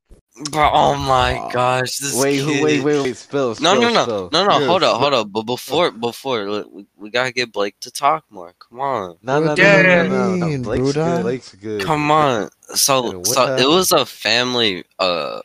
Bro, 0.49 0.71
oh 0.73 0.95
my 0.95 1.47
gosh, 1.53 1.97
this 1.97 2.19
Wait, 2.19 2.37
who, 2.39 2.53
kid. 2.53 2.63
wait, 2.63 2.83
wait, 2.83 3.03
wait. 3.03 3.15
Spill. 3.17 3.49
No, 3.49 3.53
spill, 3.53 3.81
no, 3.81 3.93
no, 3.93 4.03
spill. 4.03 4.29
no, 4.33 4.45
no. 4.47 4.59
Yeah, 4.59 4.65
Hold 4.65 4.81
up, 4.83 4.99
hold 4.99 5.13
up. 5.13 5.31
But 5.31 5.43
before, 5.43 5.91
before, 5.91 6.49
look, 6.49 6.73
we, 6.73 6.87
we 6.97 7.11
gotta 7.11 7.31
get 7.31 7.51
Blake 7.51 7.79
to 7.81 7.91
talk 7.91 8.25
more. 8.31 8.53
Come 8.57 8.79
on, 8.79 9.17
No, 9.21 9.39
no, 9.39 9.53
no, 9.53 9.61
Yeah. 9.63 10.03
no, 10.03 10.07
no, 10.07 10.35
no, 10.35 10.47
no. 10.47 10.63
Blake's 10.63 10.93
good. 10.93 11.21
Blake's 11.21 11.53
good. 11.55 11.83
come 11.83 12.09
on. 12.09 12.49
So, 12.73 13.17
what 13.19 13.27
so 13.27 13.55
it 13.57 13.67
was 13.69 13.91
a 13.91 14.07
family. 14.07 14.83
Uh, 14.97 15.41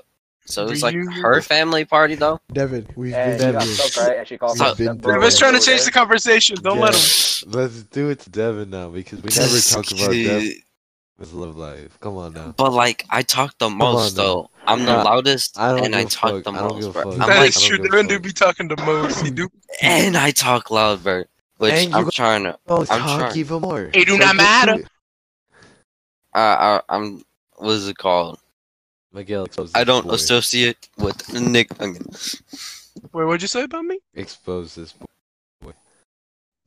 so 0.47 0.65
it 0.67 0.71
was 0.71 0.83
like 0.83 0.95
Reunion? 0.95 1.21
her 1.23 1.43
family 1.43 1.85
party 1.85 2.15
though. 2.15 2.41
Devin, 2.51 2.89
we've 2.97 3.13
And 3.13 3.37
been 3.39 3.47
you 3.49 3.53
got 3.53 3.63
through 3.65 3.73
stuck, 3.75 3.87
this. 3.89 3.99
right? 3.99 4.17
And 4.21 4.27
she 4.29 4.39
called 4.39 4.57
So- 4.57 4.71
me. 4.71 4.87
Been 4.87 4.97
Bro, 4.97 5.29
trying 5.31 5.53
to 5.53 5.61
change 5.61 5.85
the 5.85 5.91
conversation. 5.91 6.57
Don't 6.63 6.79
let 6.81 6.95
him. 6.95 7.51
Let's 7.53 7.83
do 7.83 8.09
it 8.09 8.21
to 8.21 8.31
Devin 8.31 8.71
now 8.71 8.89
because 8.89 9.23
we 9.23 9.29
never 9.37 9.61
talk 9.61 9.91
about 9.91 10.13
kid- 10.13 10.63
Devin's 11.19 11.35
love 11.35 11.57
life. 11.57 11.99
Come 12.01 12.17
on 12.17 12.33
now. 12.33 12.55
But 12.57 12.73
like, 12.73 13.05
I 13.11 13.23
talk 13.23 13.59
the 13.59 13.69
most 13.71 14.17
on 14.19 14.25
now. 14.25 14.35
though. 14.35 14.51
I'm 14.67 14.85
the 14.85 14.93
Nah, 14.93 15.03
loudest, 15.03 15.59
I 15.59 15.79
and 15.79 15.97
I 15.97 16.05
talk 16.05 16.31
fuck. 16.33 16.45
the 16.45 16.53
I 16.53 16.63
most, 16.63 16.81
give 16.85 16.93
bro. 16.93 17.13
I'm 17.13 17.19
That 17.19 17.39
like, 17.39 17.49
is 17.49 17.63
true. 17.65 17.79
give 17.79 17.87
a 17.87 17.89
Devin 17.89 18.07
do 18.07 18.21
be 18.21 18.33
talking 18.33 18.69
the 18.69 18.77
most. 18.77 19.25
He 19.25 19.31
do. 19.31 19.49
and 19.83 20.17
I 20.17 20.31
talk 20.31 20.71
loud, 20.71 21.03
bro. 21.03 21.25
Which 21.57 21.73
And 21.73 21.91
you 21.91 21.97
I'm 21.97 22.11
trying 22.11 22.45
to. 22.45 22.59
Oh, 22.69 22.85
I'm 22.91 23.01
talk 23.01 23.19
trying. 23.21 23.37
even 23.39 23.61
more. 23.63 23.91
It 23.93 24.07
do 24.07 24.13
So 24.13 24.19
not 24.19 24.37
matter. 24.37 24.75
it. 24.75 24.89
I, 26.35 26.41
I, 26.41 26.81
I'm. 26.89 27.23
What 27.57 27.73
is 27.73 27.89
it 27.89 27.97
called? 27.99 28.39
Miguel, 29.13 29.49
I 29.75 29.83
don't 29.85 30.05
boy. 30.07 30.13
associate 30.13 30.89
with 30.99 31.33
Nick. 31.33 31.71
Wait, 31.81 31.97
what'd 33.13 33.43
you 33.43 33.49
say 33.49 33.63
about 33.65 33.85
me? 33.85 33.99
expose 34.15 34.75
this. 34.75 34.93
boy. 35.61 35.73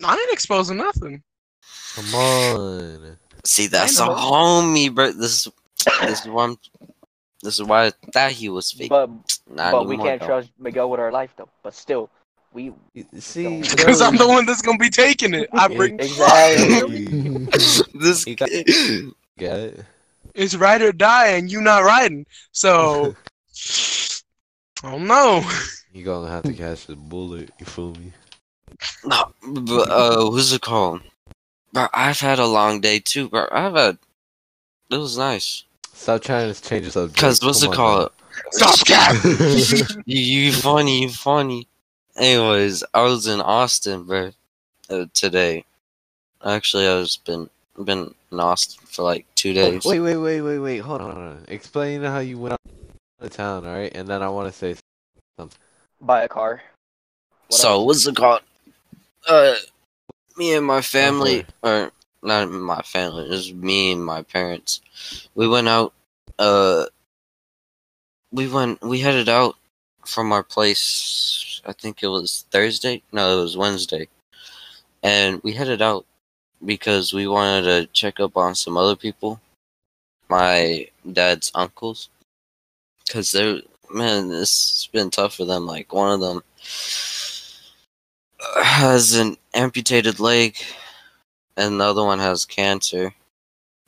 I 0.03 0.13
ain't 0.13 0.33
exposing 0.33 0.77
nothing. 0.77 1.21
Come 1.95 2.15
on. 2.15 3.17
See, 3.43 3.67
that's 3.67 3.99
a 3.99 4.05
know. 4.05 4.13
homie, 4.15 4.93
bro. 4.93 5.11
This 5.11 5.47
is 5.47 5.53
this 6.01 6.21
is 6.21 6.27
why 6.27 6.43
I'm, 6.45 6.57
this 7.41 7.59
is 7.59 7.63
why 7.63 7.87
I 7.87 7.91
thought 8.13 8.31
he 8.31 8.49
was 8.49 8.71
fake. 8.71 8.89
But 8.89 9.09
Not 9.49 9.71
but 9.71 9.87
we 9.87 9.97
can't 9.97 10.19
though. 10.21 10.27
trust 10.27 10.51
Miguel 10.59 10.89
with 10.89 10.99
our 10.99 11.11
life 11.11 11.33
though. 11.35 11.49
But 11.63 11.73
still, 11.73 12.09
we 12.53 12.71
You- 12.93 13.05
See, 13.19 13.61
Because 13.75 14.01
I'm 14.01 14.15
the 14.17 14.27
one 14.27 14.45
that's 14.45 14.61
gonna 14.61 14.77
be 14.77 14.89
taking 14.89 15.33
it. 15.33 15.49
I 15.53 15.67
bring 15.67 15.95
exactly. 15.99 17.05
this 17.95 18.25
got- 18.35 18.49
kid- 18.49 19.13
Get 19.37 19.59
it? 19.59 19.85
it's 20.35 20.55
ride 20.55 20.81
or 20.83 20.91
die, 20.91 21.29
and 21.29 21.51
you 21.51 21.61
not 21.61 21.83
riding. 21.83 22.25
So 22.51 23.15
I 24.83 24.91
don't 24.91 25.07
know. 25.07 25.43
You 25.93 26.03
gonna 26.05 26.29
have 26.29 26.43
to 26.43 26.53
catch 26.53 26.85
the 26.85 26.95
bullet. 26.95 27.49
You 27.59 27.65
feel 27.65 27.93
me? 27.95 28.13
No, 29.03 29.31
but, 29.45 29.89
uh, 29.89 30.29
what's 30.29 30.51
it 30.53 30.61
called? 30.61 31.01
Bro, 31.73 31.87
I've 31.93 32.19
had 32.19 32.39
a 32.39 32.45
long 32.45 32.81
day 32.81 32.99
too, 32.99 33.29
bro. 33.29 33.47
I've 33.51 33.75
had. 33.75 33.97
It 34.89 34.97
was 34.97 35.17
nice. 35.17 35.63
Stop 35.93 36.21
trying 36.21 36.53
to 36.53 36.61
change 36.61 36.85
the 36.85 36.91
subject. 36.91 37.19
Cause 37.19 37.43
what's 37.43 37.63
Come 37.63 37.73
it 37.73 37.75
called? 37.75 38.11
Stop 38.51 38.85
cap. 38.85 39.23
you, 40.05 40.19
you 40.19 40.51
funny, 40.51 41.03
you 41.03 41.09
funny. 41.09 41.67
Anyways, 42.17 42.83
I 42.93 43.03
was 43.03 43.27
in 43.27 43.39
Austin, 43.39 44.03
bro, 44.03 44.31
uh, 44.89 45.05
today. 45.13 45.63
Actually, 46.43 46.87
I 46.87 46.95
was 46.95 47.17
been 47.17 47.49
been 47.85 48.13
in 48.31 48.39
Austin 48.39 48.85
for 48.85 49.03
like 49.03 49.25
two 49.35 49.53
days. 49.53 49.85
Wait, 49.85 49.99
wait, 49.99 50.17
wait, 50.17 50.41
wait, 50.41 50.59
wait. 50.59 50.79
Hold 50.79 51.01
on, 51.01 51.11
hold 51.11 51.25
on. 51.25 51.45
Explain 51.47 52.03
how 52.03 52.19
you 52.19 52.37
went 52.37 52.53
out 52.53 52.59
of 53.21 53.31
town, 53.31 53.65
all 53.65 53.73
right? 53.73 53.91
And 53.93 54.07
then 54.07 54.21
I 54.21 54.29
want 54.29 54.51
to 54.51 54.57
say 54.57 54.75
something. 55.37 55.57
Buy 56.01 56.23
a 56.23 56.27
car. 56.27 56.61
What 57.47 57.59
so 57.59 57.73
else? 57.73 57.85
what's 57.85 58.07
it 58.07 58.15
called? 58.15 58.41
Uh, 59.27 59.55
me 60.41 60.55
and 60.55 60.65
my 60.65 60.81
family, 60.81 61.45
or 61.61 61.91
not 62.23 62.49
my 62.49 62.81
family, 62.81 63.29
just 63.29 63.53
me 63.53 63.91
and 63.91 64.03
my 64.03 64.23
parents. 64.23 64.81
We 65.35 65.47
went 65.47 65.67
out. 65.67 65.93
Uh, 66.39 66.85
we 68.31 68.47
went. 68.47 68.81
We 68.81 68.99
headed 68.99 69.29
out 69.29 69.55
from 70.03 70.31
our 70.31 70.41
place. 70.41 71.61
I 71.63 71.73
think 71.73 72.01
it 72.01 72.07
was 72.07 72.45
Thursday. 72.49 73.03
No, 73.11 73.37
it 73.37 73.41
was 73.43 73.55
Wednesday, 73.55 74.07
and 75.03 75.39
we 75.43 75.51
headed 75.51 75.83
out 75.83 76.07
because 76.65 77.13
we 77.13 77.27
wanted 77.27 77.61
to 77.65 77.93
check 77.93 78.19
up 78.19 78.35
on 78.35 78.55
some 78.55 78.77
other 78.77 78.95
people. 78.95 79.39
My 80.27 80.87
dad's 81.19 81.51
uncles, 81.53 82.09
because 83.05 83.31
they're 83.31 83.61
man, 83.91 84.31
it's 84.31 84.87
been 84.87 85.11
tough 85.11 85.35
for 85.35 85.45
them. 85.45 85.67
Like 85.67 85.93
one 85.93 86.11
of 86.13 86.19
them 86.19 86.41
has 88.63 89.15
an 89.15 89.37
amputated 89.53 90.19
leg, 90.19 90.57
and 91.57 91.79
the 91.79 91.85
other 91.85 92.03
one 92.03 92.19
has 92.19 92.45
cancer. 92.45 93.13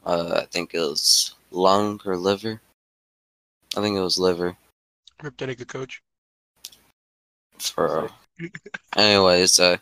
Uh, 0.06 0.40
I 0.42 0.46
think 0.46 0.74
it 0.74 0.80
was 0.80 1.34
lung 1.52 2.00
or 2.06 2.18
liver. 2.18 2.62
I 3.76 3.82
think 3.82 3.98
it 3.98 4.02
was 4.02 4.20
liver. 4.20 4.56
Rip 5.22 5.38
that 5.38 5.50
nigga 5.50 5.68
coach. 5.68 6.02
For 7.60 8.10
anyways, 8.98 9.60
uh, 9.60 9.78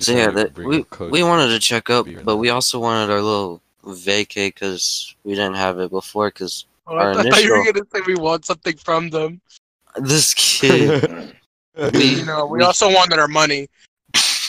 so 0.00 0.12
yeah, 0.12 0.30
that, 0.30 0.56
we 0.56 0.84
we 1.10 1.22
wanted 1.22 1.48
to 1.48 1.58
check 1.60 1.90
up, 1.90 2.06
but 2.24 2.38
we 2.38 2.48
also 2.50 2.80
wanted 2.80 3.12
our 3.12 3.20
little 3.20 3.60
vacay 3.84 4.48
because 4.48 5.14
we 5.22 5.34
didn't 5.34 5.54
have 5.56 5.78
it 5.78 5.90
before. 5.90 6.28
Because 6.28 6.66
Oh, 6.86 6.96
I 6.96 7.04
Our 7.04 7.14
thought 7.14 7.42
you 7.42 7.50
were 7.52 7.72
gonna 7.72 7.86
say 7.94 8.00
we 8.06 8.14
want 8.14 8.44
something 8.44 8.76
from 8.76 9.08
them. 9.10 9.40
this 9.96 10.34
kid, 10.34 11.32
we- 11.94 12.16
You 12.18 12.24
know, 12.26 12.46
we, 12.46 12.58
we- 12.58 12.64
also 12.64 12.92
wanted 12.92 13.18
our 13.18 13.28
money. 13.28 13.68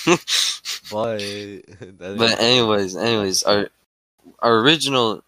But 0.06 1.20
But 2.18 2.40
anyways, 2.40 2.96
anyways, 2.96 3.44
our 3.44 3.70
our 4.40 4.60
original 4.60 5.24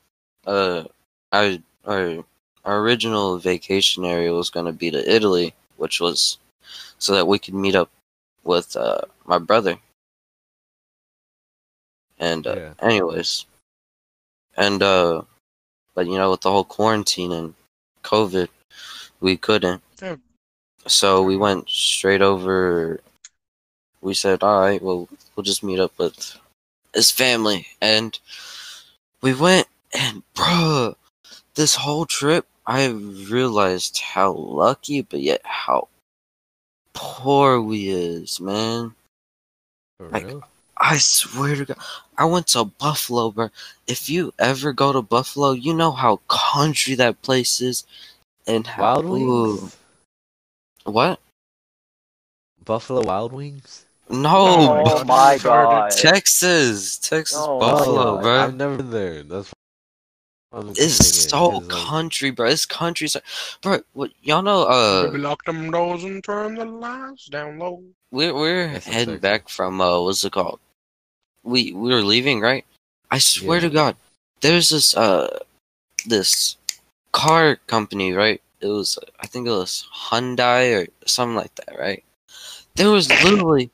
uh 0.46 0.84
our 1.32 1.58
our 1.86 2.24
our 2.66 2.80
original 2.80 3.38
vacation 3.38 4.06
area 4.06 4.34
was 4.34 4.50
gonna 4.50 4.74
be 4.74 4.92
to 4.92 5.12
Italy, 5.16 5.54
which 5.78 6.00
was 6.00 6.38
so 7.00 7.14
that 7.16 7.28
we 7.28 7.40
could 7.40 7.54
meet 7.54 7.76
up 7.76 7.90
with 8.44 8.76
uh 8.76 9.02
my 9.26 9.38
brother. 9.40 9.78
And 12.20 12.48
uh, 12.48 12.56
Yeah. 12.56 12.74
anyways, 12.82 13.46
and 14.58 14.82
uh, 14.82 15.22
but 15.94 16.08
you 16.08 16.18
know, 16.18 16.32
with 16.32 16.42
the 16.42 16.52
whole 16.52 16.64
quarantine 16.64 17.32
and 17.32 17.54
COVID, 18.04 18.50
we 19.20 19.38
couldn't. 19.38 19.82
Yeah. 20.02 20.16
So 20.88 21.22
we 21.22 21.38
went 21.38 21.70
straight 21.70 22.22
over. 22.22 23.02
We 24.08 24.14
said, 24.14 24.42
"All 24.42 24.62
right, 24.62 24.82
well, 24.82 25.10
we'll 25.36 25.44
just 25.44 25.64
meet 25.64 25.82
up 25.82 25.92
with 25.98 26.38
his 26.94 27.12
family," 27.12 27.68
and 27.82 28.18
we 29.22 29.34
went. 29.34 29.68
And 29.94 30.24
bruh, 30.34 30.96
this 31.56 31.76
whole 31.76 32.06
trip, 32.06 32.46
I 32.66 32.88
realized 32.88 34.00
how 34.00 34.32
lucky, 34.32 35.02
but 35.02 35.20
yet 35.20 35.42
how 35.44 35.90
poor 36.94 37.60
we 37.60 37.90
is, 37.90 38.40
man. 38.40 38.96
For 39.98 40.08
like, 40.08 40.28
real? 40.28 40.44
I 40.78 40.98
swear 41.00 41.56
to 41.58 41.66
God, 41.66 41.78
I 42.18 42.24
went 42.24 42.48
to 42.48 42.64
Buffalo, 42.64 43.32
bro. 43.32 43.50
If 43.88 44.10
you 44.10 44.34
ever 44.40 44.72
go 44.72 44.94
to 44.94 45.02
Buffalo, 45.02 45.52
you 45.52 45.74
know 45.74 45.92
how 45.92 46.22
country 46.30 46.96
that 46.96 47.22
place 47.22 47.60
is, 47.60 47.84
and 48.48 48.66
how 48.68 49.02
Wild 49.02 49.06
Wings? 49.06 49.74
ooh, 50.86 50.90
what? 50.90 51.20
Buffalo 52.64 53.02
Wild 53.02 53.34
Wings? 53.34 53.87
No, 54.10 54.84
Oh 54.86 55.04
my 55.04 55.38
god. 55.38 55.92
Texas, 55.92 56.98
Texas, 56.98 57.38
Oh, 57.40 57.60
Buffalo, 57.60 58.16
God. 58.16 58.22
bro. 58.22 58.40
I've 58.40 58.56
never 58.56 58.78
been 58.78 58.90
there. 58.92 59.24
That's 59.24 59.52
why 60.52 60.62
It's 60.78 61.30
so 61.30 61.58
it's 61.58 61.68
like- 61.68 61.70
country, 61.88 62.32
bro. 62.32 62.48
It's 62.48 62.66
countryside, 62.66 63.24
bro. 63.62 63.80
What 63.94 64.12
y'all 64.22 64.42
know? 64.42 64.66
Baby, 65.06 65.18
Uh, 65.18 65.28
lock 65.30 65.44
them 65.44 65.72
doors 65.72 66.04
and 66.06 66.24
turn 66.24 66.56
the 66.56 66.64
lights 66.66 67.26
down 67.26 67.60
low. 67.60 67.84
we're 68.12 68.34
we're 68.34 68.72
That's 68.72 68.86
heading 68.86 69.16
Texas. 69.16 69.22
back 69.22 69.50
from 69.50 69.82
uh, 69.82 70.00
what's 70.00 70.24
it 70.24 70.32
called? 70.32 70.60
We 71.44 71.74
we 71.74 71.94
were 71.94 72.02
leaving, 72.02 72.40
right? 72.40 72.66
I 73.12 73.20
swear 73.20 73.58
Yeah. 73.60 73.68
to 73.68 73.74
God, 73.74 73.96
there's 74.40 74.70
this 74.70 74.96
uh 74.96 75.40
this 76.06 76.56
car 77.12 77.58
company, 77.68 78.14
right? 78.14 78.42
It 78.62 78.68
was 78.68 78.98
I 79.20 79.28
think 79.28 79.48
it 79.48 79.52
was 79.52 79.86
Hyundai 79.94 80.84
or 80.84 80.88
something 81.06 81.36
like 81.36 81.54
that, 81.56 81.78
right? 81.78 82.04
There 82.76 82.90
was 82.92 83.10
literally 83.24 83.70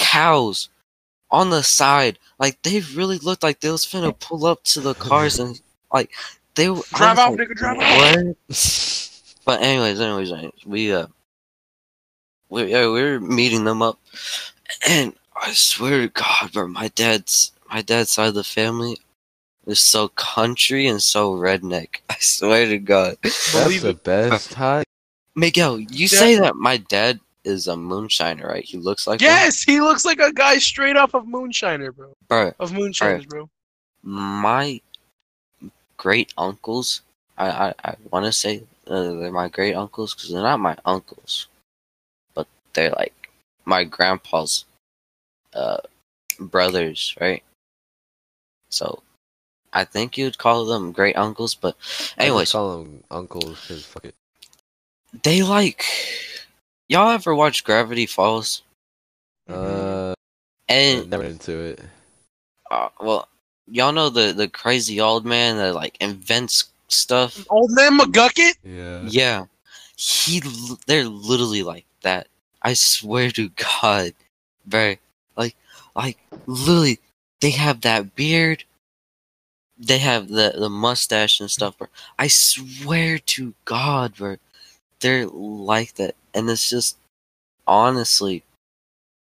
cows 0.00 0.68
on 1.30 1.50
the 1.50 1.62
side. 1.62 2.18
Like 2.38 2.60
they 2.62 2.80
really 2.94 3.18
looked 3.18 3.42
like 3.42 3.60
they 3.60 3.70
was 3.70 3.86
finna 3.86 4.18
pull 4.18 4.46
up 4.46 4.64
to 4.64 4.80
the 4.80 4.94
cars 4.94 5.38
and 5.38 5.60
like 5.92 6.10
they 6.54 6.68
were 6.70 6.82
I 6.94 6.98
Drive 6.98 7.18
off, 7.18 7.38
like, 7.38 7.48
nigga, 7.48 7.54
drive 7.54 7.78
off. 7.78 8.36
But 9.46 9.62
anyways, 9.62 9.98
anyways, 10.00 10.32
anyways, 10.32 10.66
we 10.66 10.92
uh, 10.92 11.06
we 12.50 12.70
yeah, 12.70 12.82
we 12.82 13.02
were 13.02 13.20
meeting 13.20 13.64
them 13.64 13.80
up, 13.82 13.98
and 14.86 15.14
I 15.34 15.52
swear 15.54 16.02
to 16.02 16.08
God, 16.08 16.52
bro, 16.52 16.68
my 16.68 16.88
dad's 16.88 17.52
my 17.68 17.80
dad's 17.80 18.10
side 18.10 18.28
of 18.28 18.34
the 18.34 18.44
family 18.44 18.98
is 19.66 19.80
so 19.80 20.08
country 20.08 20.86
and 20.86 21.02
so 21.02 21.32
redneck. 21.32 21.96
I 22.10 22.16
swear 22.20 22.66
to 22.66 22.78
God, 22.78 23.16
That's 23.22 23.82
the 23.82 23.98
best 24.04 24.52
time. 24.52 24.84
Miguel, 25.34 25.80
you 25.80 26.06
say 26.06 26.38
that 26.38 26.54
my 26.54 26.76
dad 26.76 27.18
is 27.44 27.66
a 27.68 27.74
moonshiner, 27.74 28.44
right? 28.44 28.64
He 28.64 28.76
looks 28.76 29.06
like 29.06 29.20
one? 29.20 29.30
Yes, 29.30 29.62
he 29.62 29.80
looks 29.80 30.04
like 30.04 30.20
a 30.20 30.32
guy 30.32 30.58
straight 30.58 30.96
off 30.96 31.14
of 31.14 31.24
Moonshiner, 31.24 31.94
bro. 31.94 32.12
bro. 32.28 32.52
Of 32.58 32.72
Moonshiners, 32.72 33.26
bro. 33.26 33.48
my 34.02 34.80
great 35.96 36.32
uncles, 36.38 37.02
I 37.38 37.48
I, 37.50 37.74
I 37.84 37.94
want 38.10 38.26
to 38.26 38.32
say 38.32 38.62
uh, 38.86 39.02
they're 39.14 39.32
my 39.32 39.48
great 39.48 39.74
uncles 39.74 40.14
because 40.14 40.30
they're 40.30 40.42
not 40.42 40.60
my 40.60 40.76
uncles, 40.84 41.46
but 42.34 42.46
they're 42.72 42.90
like 42.90 43.14
my 43.64 43.84
grandpa's 43.84 44.64
uh 45.54 45.78
brothers, 46.38 47.14
right? 47.20 47.42
So 48.70 49.02
I 49.72 49.84
think 49.84 50.16
you'd 50.18 50.38
call 50.38 50.64
them 50.64 50.92
great 50.92 51.16
uncles, 51.16 51.54
but 51.54 51.76
I 52.18 52.24
anyways, 52.24 52.52
call 52.52 52.78
them 52.78 53.04
uncles 53.10 53.60
because 53.60 53.84
fuck 53.84 54.04
it. 54.04 54.14
they 55.22 55.42
like 55.42 55.84
y'all 56.90 57.10
ever 57.12 57.34
watch 57.34 57.64
Gravity 57.64 58.04
Falls? 58.04 58.62
Uh, 59.48 60.12
And 60.68 61.08
never 61.08 61.24
into 61.24 61.52
it. 61.52 61.80
uh, 62.70 62.88
well, 63.00 63.28
y'all 63.66 63.92
know 63.92 64.10
the 64.10 64.32
the 64.32 64.48
crazy 64.48 65.00
old 65.00 65.24
man 65.24 65.56
that 65.56 65.74
like 65.74 65.96
invents 66.00 66.70
stuff. 66.88 67.46
Old 67.48 67.70
man 67.72 67.98
McGucket? 67.98 68.54
Yeah. 68.62 69.00
Yeah, 69.08 69.44
he. 69.96 70.42
They're 70.86 71.08
literally 71.08 71.62
like 71.62 71.86
that. 72.02 72.26
I 72.62 72.74
swear 72.74 73.30
to 73.32 73.48
God, 73.80 74.12
bro. 74.66 74.96
Like, 75.36 75.56
like 75.96 76.18
literally, 76.46 76.98
they 77.40 77.50
have 77.50 77.80
that 77.82 78.14
beard. 78.14 78.64
They 79.78 79.98
have 79.98 80.28
the 80.28 80.54
the 80.58 80.68
mustache 80.68 81.40
and 81.40 81.50
stuff, 81.50 81.78
bro. 81.78 81.88
I 82.18 82.28
swear 82.28 83.18
to 83.18 83.54
God, 83.64 84.16
bro. 84.16 84.36
They're 85.00 85.26
like 85.26 85.94
that, 85.94 86.14
and 86.34 86.48
it's 86.50 86.68
just 86.68 86.96
honestly 87.66 88.42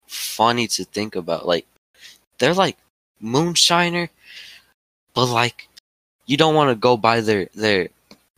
funny 0.07 0.67
to 0.67 0.85
think 0.85 1.15
about. 1.15 1.47
Like, 1.47 1.65
they're 2.39 2.53
like 2.53 2.77
moonshiner, 3.21 4.09
but 5.13 5.27
like 5.27 5.67
you 6.25 6.37
don't 6.37 6.55
want 6.55 6.69
to 6.69 6.75
go 6.75 6.97
by 6.97 7.21
their 7.21 7.47
their 7.53 7.89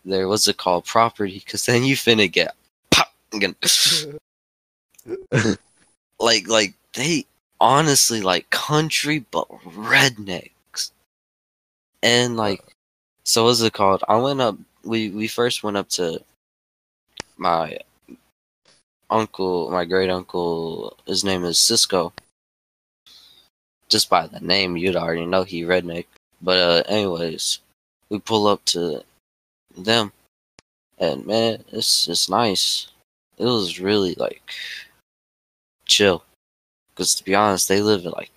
their 0.03 0.27
what's 0.27 0.47
it 0.47 0.57
called 0.57 0.85
property 0.85 1.41
because 1.43 1.65
then 1.65 1.83
you 1.83 1.95
finna 1.95 2.31
get 2.31 2.55
pop 2.91 3.11
again. 3.33 3.55
like 6.19 6.47
like 6.47 6.73
they 6.93 7.25
honestly 7.59 8.21
like 8.21 8.49
country 8.49 9.25
but 9.31 9.47
rednecks 9.63 10.91
and 12.03 12.35
like 12.37 12.61
so 13.23 13.45
what's 13.45 13.61
it 13.61 13.73
called 13.73 14.03
i 14.07 14.15
went 14.15 14.41
up 14.41 14.57
we 14.83 15.09
we 15.09 15.27
first 15.27 15.63
went 15.63 15.77
up 15.77 15.87
to 15.87 16.19
my 17.37 17.77
uncle 19.09 19.69
my 19.71 19.85
great 19.85 20.09
uncle 20.09 20.97
his 21.05 21.23
name 21.23 21.43
is 21.43 21.59
cisco. 21.59 22.13
Just 23.89 24.09
by 24.09 24.27
the 24.27 24.39
name 24.39 24.77
you'd 24.77 24.95
already 24.95 25.25
know 25.25 25.43
he 25.43 25.63
redneck. 25.63 26.05
But 26.41 26.57
uh 26.57 26.83
anyways 26.87 27.59
we 28.09 28.19
pull 28.19 28.47
up 28.47 28.63
to 28.65 29.03
them 29.77 30.11
and 30.97 31.25
man 31.25 31.63
it's 31.71 32.07
it's 32.07 32.29
nice. 32.29 32.87
It 33.37 33.45
was 33.45 33.79
really 33.79 34.15
like 34.15 34.41
chill. 35.85 36.23
Because 36.89 37.15
to 37.15 37.23
be 37.23 37.35
honest 37.35 37.67
they 37.67 37.81
live 37.81 38.05
like 38.05 38.31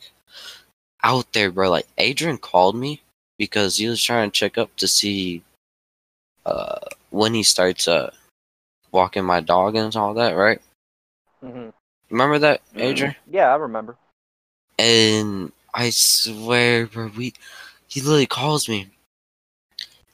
out 1.03 1.33
there 1.33 1.51
bro. 1.51 1.71
Like 1.71 1.87
adrian 1.99 2.39
called 2.39 2.77
me 2.77 3.03
because 3.39 3.77
he 3.77 3.87
was 3.89 4.03
trying 4.03 4.31
to 4.31 4.39
check 4.39 4.59
up 4.59 4.75
to 4.77 4.89
see 4.89 5.43
uh 6.45 6.81
when 7.11 7.35
he 7.35 7.43
starts 7.43 7.89
uh 7.89 8.11
walking 8.93 9.25
my 9.25 9.41
dog 9.41 9.75
and 9.77 9.95
all 9.97 10.15
that 10.15 10.33
right 10.33 10.61
hmm 11.43 11.69
remember 12.11 12.39
that 12.39 12.61
adrian 12.77 13.15
Yeah, 13.31 13.53
I 13.53 13.57
remember. 13.57 13.97
and 14.79 15.53
I 15.75 15.91
swear, 15.91 16.87
bro, 16.87 17.11
we 17.17 17.35
he 17.87 18.01
literally 18.01 18.27
calls 18.27 18.69
me, 18.69 18.89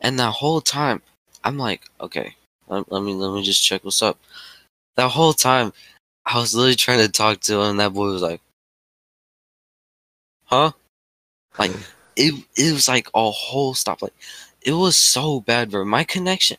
and 0.01 0.19
that 0.19 0.33
whole 0.33 0.61
time 0.61 1.03
I'm 1.45 1.59
like, 1.59 1.83
okay, 2.01 2.37
let, 2.69 2.91
let 2.91 3.03
me 3.03 3.15
let 3.15 3.35
me 3.35 3.43
just 3.43 3.65
check 3.65 3.85
what's 3.85 4.03
up. 4.03 4.19
That 4.97 5.11
whole 5.11 5.33
time 5.33 5.73
I 6.27 6.39
was 6.39 6.55
literally 6.55 6.77
trying 6.77 7.01
to 7.01 7.09
talk 7.09 7.41
to 7.41 7.55
him, 7.57 7.71
and 7.71 7.81
that 7.81 7.93
boy 7.95 8.09
was 8.09 8.23
like, 8.23 8.41
huh? 10.47 10.73
Like 11.59 11.73
it 12.17 12.35
it 12.57 12.73
was 12.73 12.89
like 12.89 13.09
a 13.15 13.31
whole 13.31 13.75
stop. 13.75 14.03
Like 14.03 14.15
it 14.63 14.73
was 14.73 14.97
so 14.97 15.41
bad, 15.41 15.71
bro. 15.71 15.85
My 15.85 16.05
connection. 16.05 16.57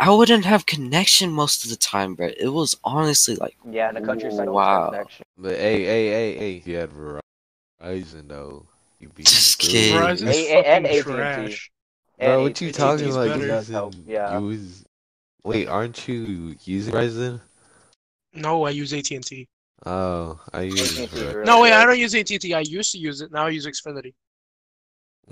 I 0.00 0.10
wouldn't 0.10 0.44
have 0.44 0.64
connection 0.66 1.32
most 1.32 1.64
of 1.64 1.70
the 1.70 1.76
time, 1.76 2.14
bro. 2.14 2.28
It 2.38 2.48
was 2.48 2.76
honestly 2.84 3.34
like 3.36 3.56
Yeah, 3.68 3.88
in 3.88 3.94
the 3.96 4.00
countryside, 4.00 4.46
always 4.48 4.54
Wow. 4.54 4.82
have 4.84 4.90
connection. 4.92 5.24
But 5.36 5.56
hey, 5.56 5.84
hey, 5.84 6.08
hey, 6.08 6.36
hey, 6.38 6.56
if 6.58 6.66
you 6.68 6.76
had 6.76 6.90
Verizon 6.90 8.28
though, 8.28 8.66
you'd 9.00 9.14
be 9.14 9.24
Just 9.24 9.52
screwed. 9.52 9.70
kidding. 9.72 9.96
Verizon's 10.00 10.22
A- 10.22 10.52
a- 10.52 10.66
and 10.66 10.86
fucking 10.86 10.98
AT&T. 11.00 11.02
trash. 11.12 11.70
Bro, 12.18 12.28
And 12.28 12.42
what 12.42 12.60
you 12.60 12.68
AT&T 12.68 12.78
talking 12.78 13.08
is 13.08 13.16
about? 13.16 13.28
better. 13.28 13.46
does 13.48 13.68
help, 13.68 13.94
Using, 13.94 14.10
Yeah. 14.12 14.38
you 14.38 14.46
was, 14.46 14.84
wait, 15.44 15.66
aren't 15.68 16.06
you 16.08 16.56
using 16.64 16.94
Verizon? 16.94 17.40
No, 18.34 18.66
I 18.66 18.70
use 18.70 18.92
AT&T. 18.92 19.48
Oh, 19.86 20.38
I 20.52 20.62
use 20.62 20.80
AT&T 20.98 21.02
is 21.04 21.10
Verizon. 21.10 21.34
really 21.34 21.46
No, 21.46 21.60
wait, 21.60 21.70
good. 21.70 21.76
I 21.76 21.84
don't 21.86 21.98
use 21.98 22.14
AT&T. 22.14 22.54
I 22.54 22.60
used 22.60 22.92
to 22.92 22.98
use 22.98 23.20
it. 23.20 23.32
Now 23.32 23.46
I 23.46 23.50
use 23.50 23.66
Xfinity. 23.66 24.14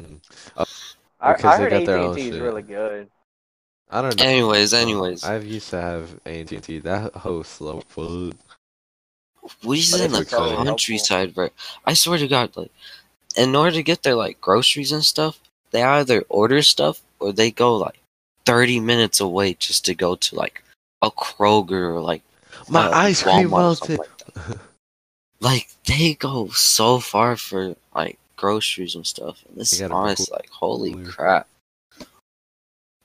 Mm. 0.01 0.20
I, 1.20 1.32
because 1.32 1.44
I 1.44 1.56
they 1.56 1.62
heard 1.64 1.70
got 1.70 1.86
their 1.86 1.98
own 1.98 2.10
AT&T 2.12 2.28
is 2.28 2.34
shit. 2.34 2.43
really 2.43 2.62
good. 2.62 3.10
I 3.90 4.02
don't 4.02 4.18
know. 4.18 4.24
Anyways, 4.24 4.74
anyways. 4.74 5.24
I've 5.24 5.46
used 5.46 5.70
to 5.70 5.80
have 5.80 6.18
AT&T. 6.26 6.80
That 6.80 7.14
host 7.14 7.52
slow 7.52 7.80
fuck. 7.88 8.34
We 9.64 9.84
But 9.90 10.00
in 10.00 10.12
the 10.12 10.24
countryside, 10.24 11.34
bro. 11.34 11.50
I 11.84 11.94
swear 11.94 12.18
to 12.18 12.26
God, 12.26 12.56
like, 12.56 12.72
in 13.36 13.54
order 13.54 13.72
to 13.72 13.82
get 13.82 14.02
their 14.02 14.16
like 14.16 14.40
groceries 14.40 14.90
and 14.90 15.04
stuff, 15.04 15.38
they 15.70 15.82
either 15.82 16.24
order 16.28 16.62
stuff 16.62 17.00
or 17.20 17.32
they 17.32 17.52
go 17.52 17.76
like 17.76 17.98
thirty 18.44 18.80
minutes 18.80 19.20
away 19.20 19.54
just 19.54 19.84
to 19.84 19.94
go 19.94 20.16
to 20.16 20.34
like 20.34 20.64
a 21.02 21.10
Kroger 21.10 21.94
or 21.94 22.00
like 22.00 22.22
My 22.68 22.86
uh, 22.86 22.90
ice 22.90 23.22
cream 23.22 23.50
melted. 23.50 24.00
Like, 24.00 24.58
like 25.40 25.68
they 25.84 26.14
go 26.14 26.48
so 26.48 26.98
far 26.98 27.36
for 27.36 27.76
like 27.94 28.18
groceries 28.36 28.96
and 28.96 29.06
stuff. 29.06 29.44
And 29.48 29.60
this 29.60 29.72
is 29.72 29.82
honest, 29.82 30.28
cool- 30.28 30.36
like 30.36 30.50
holy 30.50 31.04
crap. 31.04 31.46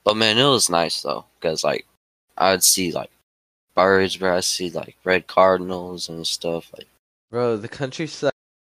But 0.04 0.16
man, 0.16 0.38
it 0.38 0.44
was 0.48 0.68
nice 0.70 1.02
though, 1.02 1.24
cause 1.40 1.62
like 1.64 1.86
I'd 2.36 2.64
see 2.64 2.92
like 2.92 3.10
birds, 3.74 4.16
bro. 4.16 4.36
I 4.36 4.40
see 4.40 4.70
like 4.70 4.96
red 5.04 5.26
cardinals 5.26 6.08
and 6.08 6.26
stuff. 6.26 6.70
Like 6.76 6.88
Bro, 7.30 7.58
the 7.58 7.68
countryside 7.68 8.32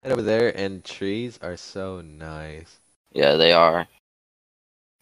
over 0.06 0.22
there 0.22 0.56
and 0.58 0.84
trees 0.84 1.40
are 1.42 1.58
so 1.58 2.02
nice. 2.02 2.78
yeah, 3.14 3.36
they 3.36 3.54
are. 3.54 3.88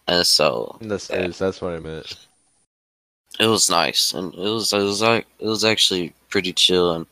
And 0.08 0.26
so 0.26 0.78
In 0.82 0.88
the 0.90 1.00
stairs, 1.00 1.38
that's 1.40 1.62
what 1.62 1.74
I 1.74 1.80
meant. 1.80 2.28
it 3.40 3.48
was 3.48 3.70
nice, 3.70 4.14
and 4.14 4.34
it 4.34 4.40
was 4.40 4.74
it 4.74 4.78
was 4.84 5.02
like 5.02 5.26
it 5.40 5.48
was 5.48 5.64
actually 5.66 6.14
pretty 6.30 6.54
chill, 6.54 6.94
and 6.94 7.06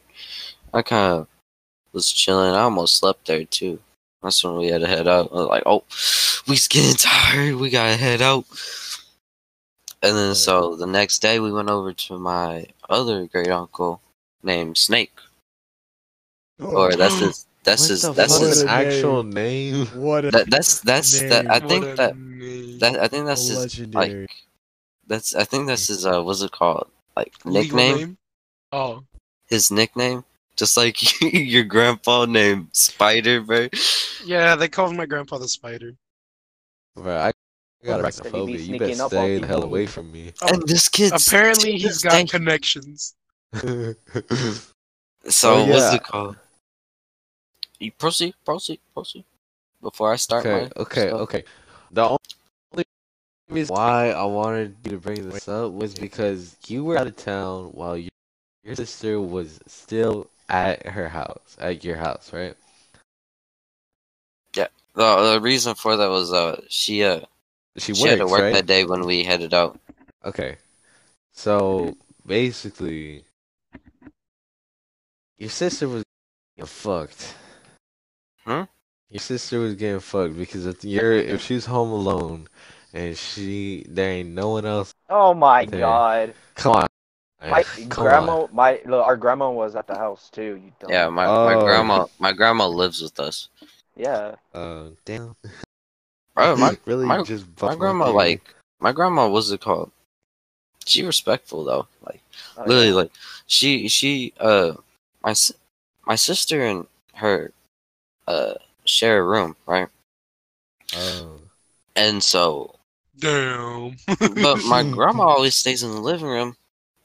I 0.74 0.82
kind 0.84 1.14
of 1.22 1.28
was 1.94 2.12
chilling. 2.12 2.54
I 2.54 2.60
almost 2.62 2.98
slept 2.98 3.26
there 3.28 3.46
too. 3.46 3.80
That's 4.22 4.44
when 4.44 4.56
we 4.58 4.68
had 4.68 4.82
to 4.82 4.88
head 4.88 5.08
out. 5.08 5.30
I 5.32 5.36
was 5.36 5.48
like, 5.48 5.64
oh, 5.66 5.84
we's 6.48 6.68
getting 6.68 6.96
tired. 6.98 7.56
We 7.56 7.70
gotta 7.70 7.96
head 7.96 8.22
out. 8.22 8.46
And 10.02 10.16
then 10.16 10.34
so 10.36 10.76
the 10.76 10.88
next 10.88 11.20
day 11.20 11.40
we 11.40 11.52
went 11.52 11.70
over 11.70 11.92
to 11.94 12.18
my 12.20 12.68
other 12.90 13.26
great 13.28 13.50
uncle 13.50 14.02
named 14.44 14.78
Snake, 14.78 15.12
or 16.60 16.96
that's 16.96 17.20
his 17.20 17.46
that's 17.64 17.82
what 17.82 17.90
his 17.90 18.02
that's 18.16 18.40
his 18.40 18.50
is 18.50 18.64
What 18.64 18.68
a 18.68 18.72
actual 18.72 19.24
name? 19.24 19.86
What 19.88 20.26
a 20.26 20.32
that 20.32 20.50
that's 20.50 20.80
that's 20.82 21.22
that 21.24 21.52
I 21.52 21.60
think 21.60 21.86
What 21.86 21.98
that 21.98 22.16
name. 22.18 22.80
that 22.80 23.00
I 23.00 23.08
think 23.10 23.26
that's 23.26 23.48
his 23.48 23.58
legendary. 23.58 24.22
like 24.22 24.30
that's 25.08 25.36
I 25.36 25.44
think 25.44 25.68
that's 25.68 25.88
his 25.88 26.06
uh 26.06 26.22
what's 26.24 26.42
it 26.42 26.52
called 26.52 26.88
like 27.18 27.34
nickname 27.46 27.98
name? 27.98 28.18
Oh. 28.72 29.04
his 29.50 29.72
nickname 29.72 30.24
just 30.56 30.78
like 30.78 31.22
your 31.22 31.64
grandpa 31.64 32.24
named 32.26 32.70
Spider 32.72 33.42
bro 33.42 33.68
Yeah, 34.24 34.56
they 34.56 34.70
called 34.70 34.96
my 34.96 35.06
grandpa 35.06 35.38
the 35.40 35.48
spider. 35.50 35.94
Bro, 36.96 37.18
I 37.18 37.32
got 37.86 38.02
Right, 38.02 38.14
be 38.24 38.30
arachnophobia. 38.30 38.66
You 38.68 38.80
better 38.80 38.96
stay 38.96 39.38
the 39.40 39.48
hell 39.48 39.64
away 39.64 39.86
from 39.86 40.12
me. 40.12 40.34
and 40.42 40.62
this 40.68 40.90
kid 40.90 41.14
Apparently, 41.14 41.78
he's 41.78 42.02
got 42.02 42.30
connections. 42.30 43.16
so 43.54 43.96
Oh, 45.44 45.66
what's 45.66 45.92
yeah. 45.92 45.96
it 45.96 46.04
called 46.04 46.36
you 47.80 47.92
proceed, 47.94 48.34
proceed, 48.46 48.80
proceed. 48.94 49.24
Before 49.82 50.12
I 50.12 50.18
start 50.18 50.46
Okay, 50.46 50.66
my 50.66 50.82
okay, 50.82 51.08
stuff. 51.08 51.20
okay. 51.22 51.44
The 51.92 52.04
only 52.04 52.86
reason 53.50 53.74
why 53.74 54.12
I 54.12 54.26
wanted 54.26 54.76
you 54.84 54.92
to 54.92 54.98
bring 54.98 55.30
this 55.30 55.48
up 55.48 55.72
was 55.72 55.96
because 55.96 56.58
you 56.68 56.84
were 56.84 56.98
out 56.98 57.08
of 57.08 57.16
town 57.16 57.70
while 57.72 57.98
your, 57.98 58.10
your 58.64 58.76
sister 58.76 59.20
was 59.22 59.60
still 59.68 60.28
at 60.50 60.86
her 60.86 61.08
house, 61.08 61.56
at 61.60 61.84
your 61.86 61.96
house, 61.96 62.34
right? 62.34 62.56
Yeah. 64.56 64.68
The, 64.96 65.34
the 65.34 65.42
reason 65.42 65.76
for 65.76 65.96
that 65.96 66.10
was 66.10 66.34
uh 66.34 66.62
she 66.68 67.04
uh 67.04 67.22
She, 67.80 67.94
she 67.94 68.08
had 68.08 68.20
to 68.20 68.28
work 68.28 68.42
right? 68.42 68.54
that 68.54 68.66
day 68.66 68.86
when 68.86 69.02
we 69.06 69.24
headed 69.24 69.54
out. 69.54 69.80
Okay. 70.24 70.58
So 71.32 71.96
basically, 72.26 73.24
your 75.38 75.50
sister 75.50 75.88
was 75.88 76.04
getting 76.58 76.68
fucked. 76.68 77.36
Hmm? 78.46 78.64
Your 79.10 79.20
sister 79.20 79.60
was 79.60 79.76
getting 79.76 80.00
fucked 80.00 80.38
because 80.38 80.66
if 80.66 80.84
you're 80.84 81.14
if 81.14 81.42
she's 81.42 81.66
home 81.66 81.92
alone 81.92 82.48
and 82.94 83.18
she 83.18 83.86
there 83.88 84.12
ain't 84.12 84.30
no 84.30 84.50
one 84.50 84.66
else, 84.66 84.94
Oh 85.10 85.34
my 85.34 85.66
There. 85.66 85.80
god. 85.80 86.34
come 86.56 86.74
on, 86.74 86.88
My 87.42 87.64
come 87.90 88.04
grandma, 88.06 88.44
on. 88.44 88.50
my 88.54 88.82
look, 88.86 89.06
our 89.06 89.18
grandma 89.18 89.50
was 89.50 89.76
at 89.76 89.88
the 89.88 89.96
house 89.96 90.30
too. 90.30 90.62
You. 90.64 90.72
Yeah, 90.88 91.10
my, 91.10 91.26
my 91.26 91.56
Oh. 91.56 91.66
grandma 91.66 92.06
my 92.20 92.34
grandma 92.34 92.68
lives 92.68 93.02
with 93.02 93.20
us. 93.20 93.50
Yeah. 93.96 94.36
Uh, 94.54 94.90
damn. 95.06 95.36
Bro, 96.40 96.56
my 96.58 96.78
really 96.86 97.06
my- 97.06 97.22
just 97.24 97.46
my 97.62 97.76
grandma 97.76 98.06
theory. 98.06 98.16
like 98.16 98.56
my 98.80 98.92
grandma 98.92 99.28
was 99.28 99.52
it 99.52 99.62
called? 99.62 99.92
She 100.86 101.04
respectful 101.04 101.64
though. 101.66 101.88
Like 102.06 102.22
Oh, 102.58 102.62
literally 102.66 102.88
yeah. 102.90 102.94
like 102.94 103.12
she 103.48 103.88
she 103.88 104.34
uh 104.40 104.74
my 105.24 105.34
my 106.06 106.16
sister 106.16 106.66
and 106.66 106.88
her 107.16 107.52
uh 108.28 108.54
share 108.86 109.20
a 109.20 109.24
room, 109.24 109.56
right? 109.68 109.88
Oh. 110.96 111.40
And 111.96 112.24
so 112.24 112.76
Damn. 113.20 113.98
but 114.08 114.64
my 114.66 114.84
grandma 114.84 115.24
always 115.24 115.56
stays 115.56 115.84
in 115.84 115.92
the 115.92 116.00
living 116.02 116.28
room 116.28 116.56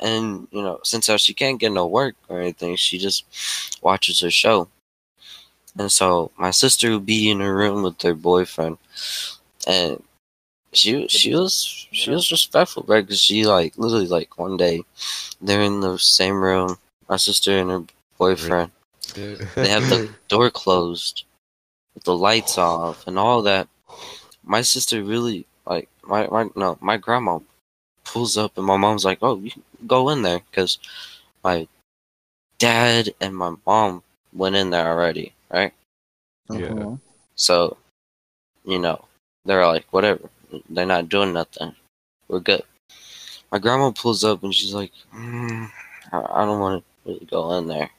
and 0.00 0.46
you 0.52 0.62
know 0.62 0.78
since 0.84 1.06
how 1.08 1.16
she 1.16 1.34
can't 1.34 1.58
get 1.60 1.72
no 1.72 1.86
work 1.86 2.14
or 2.28 2.40
anything 2.40 2.76
she 2.76 2.98
just 2.98 3.24
watches 3.82 4.20
her 4.20 4.30
show 4.30 4.68
and 5.78 5.90
so 5.90 6.30
my 6.36 6.50
sister 6.50 6.90
would 6.92 7.06
be 7.06 7.30
in 7.30 7.40
her 7.40 7.54
room 7.54 7.82
with 7.82 8.00
her 8.02 8.14
boyfriend 8.14 8.78
and 9.66 10.02
she 10.72 11.06
she 11.08 11.34
was 11.34 11.86
she 11.92 12.10
was 12.10 12.30
respectful 12.30 12.84
right 12.86 13.04
because 13.06 13.20
she 13.20 13.46
like 13.46 13.76
literally 13.78 14.06
like 14.06 14.38
one 14.38 14.56
day 14.56 14.82
they're 15.40 15.62
in 15.62 15.80
the 15.80 15.98
same 15.98 16.40
room 16.42 16.76
my 17.08 17.16
sister 17.16 17.58
and 17.58 17.70
her 17.70 17.82
boyfriend. 18.18 18.70
They 19.60 19.68
have 19.68 19.88
the 19.88 20.10
door 20.28 20.50
closed 20.50 21.24
with 21.94 22.04
the 22.04 22.16
lights 22.16 22.58
off 22.58 23.06
and 23.06 23.18
all 23.18 23.42
that. 23.42 23.68
My 24.44 24.62
sister 24.62 25.02
really 25.02 25.46
like 25.66 25.88
my, 26.06 26.26
my 26.28 26.48
no 26.56 26.78
my 26.80 26.96
grandma 26.96 27.40
pulls 28.04 28.36
up 28.36 28.56
and 28.56 28.66
my 28.66 28.76
mom's 28.76 29.04
like 29.04 29.18
oh 29.22 29.38
you 29.38 29.50
can 29.50 29.62
go 29.86 30.10
in 30.10 30.22
there 30.22 30.40
because 30.50 30.78
my 31.42 31.66
dad 32.58 33.10
and 33.20 33.36
my 33.36 33.54
mom 33.66 34.02
went 34.32 34.56
in 34.56 34.70
there 34.70 34.86
already 34.86 35.32
right? 35.50 35.72
Yeah. 36.50 36.66
Uh-huh. 36.72 36.96
so 37.36 37.76
you 38.64 38.78
know 38.78 39.04
they're 39.44 39.66
like 39.66 39.86
whatever. 39.90 40.28
They're 40.70 40.86
not 40.86 41.08
doing 41.08 41.32
nothing. 41.32 41.74
We're 42.28 42.40
good. 42.40 42.62
My 43.50 43.58
grandma 43.58 43.90
pulls 43.92 44.24
up 44.24 44.42
and 44.42 44.54
she's 44.54 44.74
like 44.74 44.92
mm, 45.14 45.68
I, 46.12 46.18
I 46.18 46.44
don't 46.44 46.60
want 46.60 46.82
to 46.84 47.10
really 47.10 47.26
go 47.26 47.56
in 47.58 47.66
there. 47.66 47.90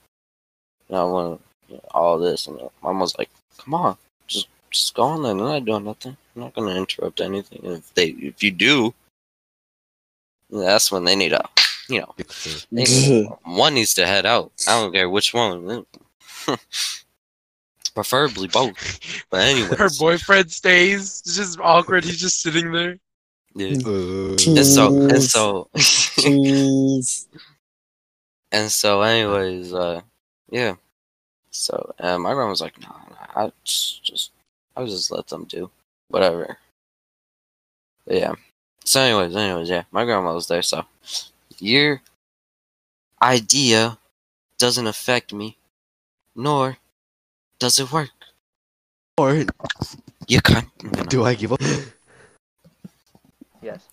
I 0.90 0.94
don't 0.94 1.12
want 1.12 1.42
you 1.70 1.76
know, 1.76 1.82
all 1.92 2.20
this. 2.20 2.48
And 2.48 2.60
my 2.84 2.92
mom's 2.92 3.18
like 3.18 3.30
come 3.58 3.74
on. 3.74 3.98
Just 4.28 4.48
just 4.70 4.94
go 4.94 5.16
in 5.16 5.24
there. 5.24 5.34
They're 5.36 5.46
not 5.46 5.66
doing 5.66 5.84
nothing. 5.86 6.18
I'm 6.36 6.42
not 6.44 6.54
gonna 6.54 6.76
interrupt 6.76 7.22
anything. 7.22 7.62
If 7.64 7.94
they 7.94 8.10
if 8.10 8.44
you 8.44 8.52
do 8.52 8.94
that's 10.50 10.92
when 10.92 11.04
they 11.04 11.16
need 11.16 11.30
to 11.30 11.44
you 11.90 12.02
know 12.02 12.14
they- 12.72 13.24
one 13.44 13.74
needs 13.74 13.94
to 13.96 14.06
head 14.06 14.26
out. 14.26 14.52
I 14.68 14.80
don't 14.80 14.94
care 14.94 15.10
which 15.10 15.34
one 15.34 15.86
preferably 17.96 18.48
both. 18.48 19.26
But 19.32 19.42
anyway 19.42 19.76
Her 19.78 19.90
boyfriend 19.98 20.52
stays. 20.52 21.24
It's 21.26 21.36
just 21.36 21.60
awkward. 21.60 22.04
He's 22.04 22.20
just 22.20 22.42
sitting 22.42 22.72
there. 22.72 22.98
yeah. 23.56 23.78
Uh, 23.86 24.36
and 24.52 24.66
so 24.66 24.96
and 25.10 25.24
so. 25.24 25.70
And 28.52 28.72
so 28.72 29.02
anyways 29.02 29.74
uh 29.74 30.02
yeah. 30.50 30.76
So 31.52 31.94
uh, 32.00 32.20
my 32.20 32.34
grandma 32.34 32.50
was 32.50 32.62
like 32.62 32.80
no, 32.80 32.88
no 32.88 33.16
i 33.36 33.52
just, 33.64 34.04
just 34.04 34.32
i 34.76 34.82
would 34.82 34.90
just 34.90 35.12
let 35.12 35.28
them 35.28 35.46
do 35.46 35.70
whatever. 36.10 36.58
But 38.06 38.16
yeah. 38.18 38.34
So 38.84 39.02
anyways 39.02 39.36
anyways 39.36 39.70
yeah 39.70 39.84
my 39.92 40.06
grandma 40.06 40.34
was 40.34 40.48
there 40.48 40.62
so 40.62 40.86
your 41.60 42.02
idea 43.22 43.98
doesn't 44.58 44.88
affect 44.88 45.34
me 45.34 45.58
nor 46.36 46.78
does 47.60 47.80
it 47.80 47.92
work 47.92 48.10
or 49.18 49.46
you 50.28 50.42
can't 50.42 50.68
do 51.10 51.24
I 51.24 51.36
give 51.36 51.54
up? 51.54 51.62
Yes. 53.62 53.88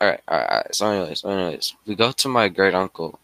all 0.00 0.08
right 0.08 0.20
all 0.28 0.38
right, 0.38 0.48
all 0.50 0.56
right 0.58 0.74
so 0.74 0.90
anyways 0.90 1.20
so 1.20 1.30
anyways 1.30 1.74
we 1.86 1.94
go 1.94 2.12
to 2.12 2.28
my 2.28 2.48
great 2.48 2.74
uncle 2.74 3.18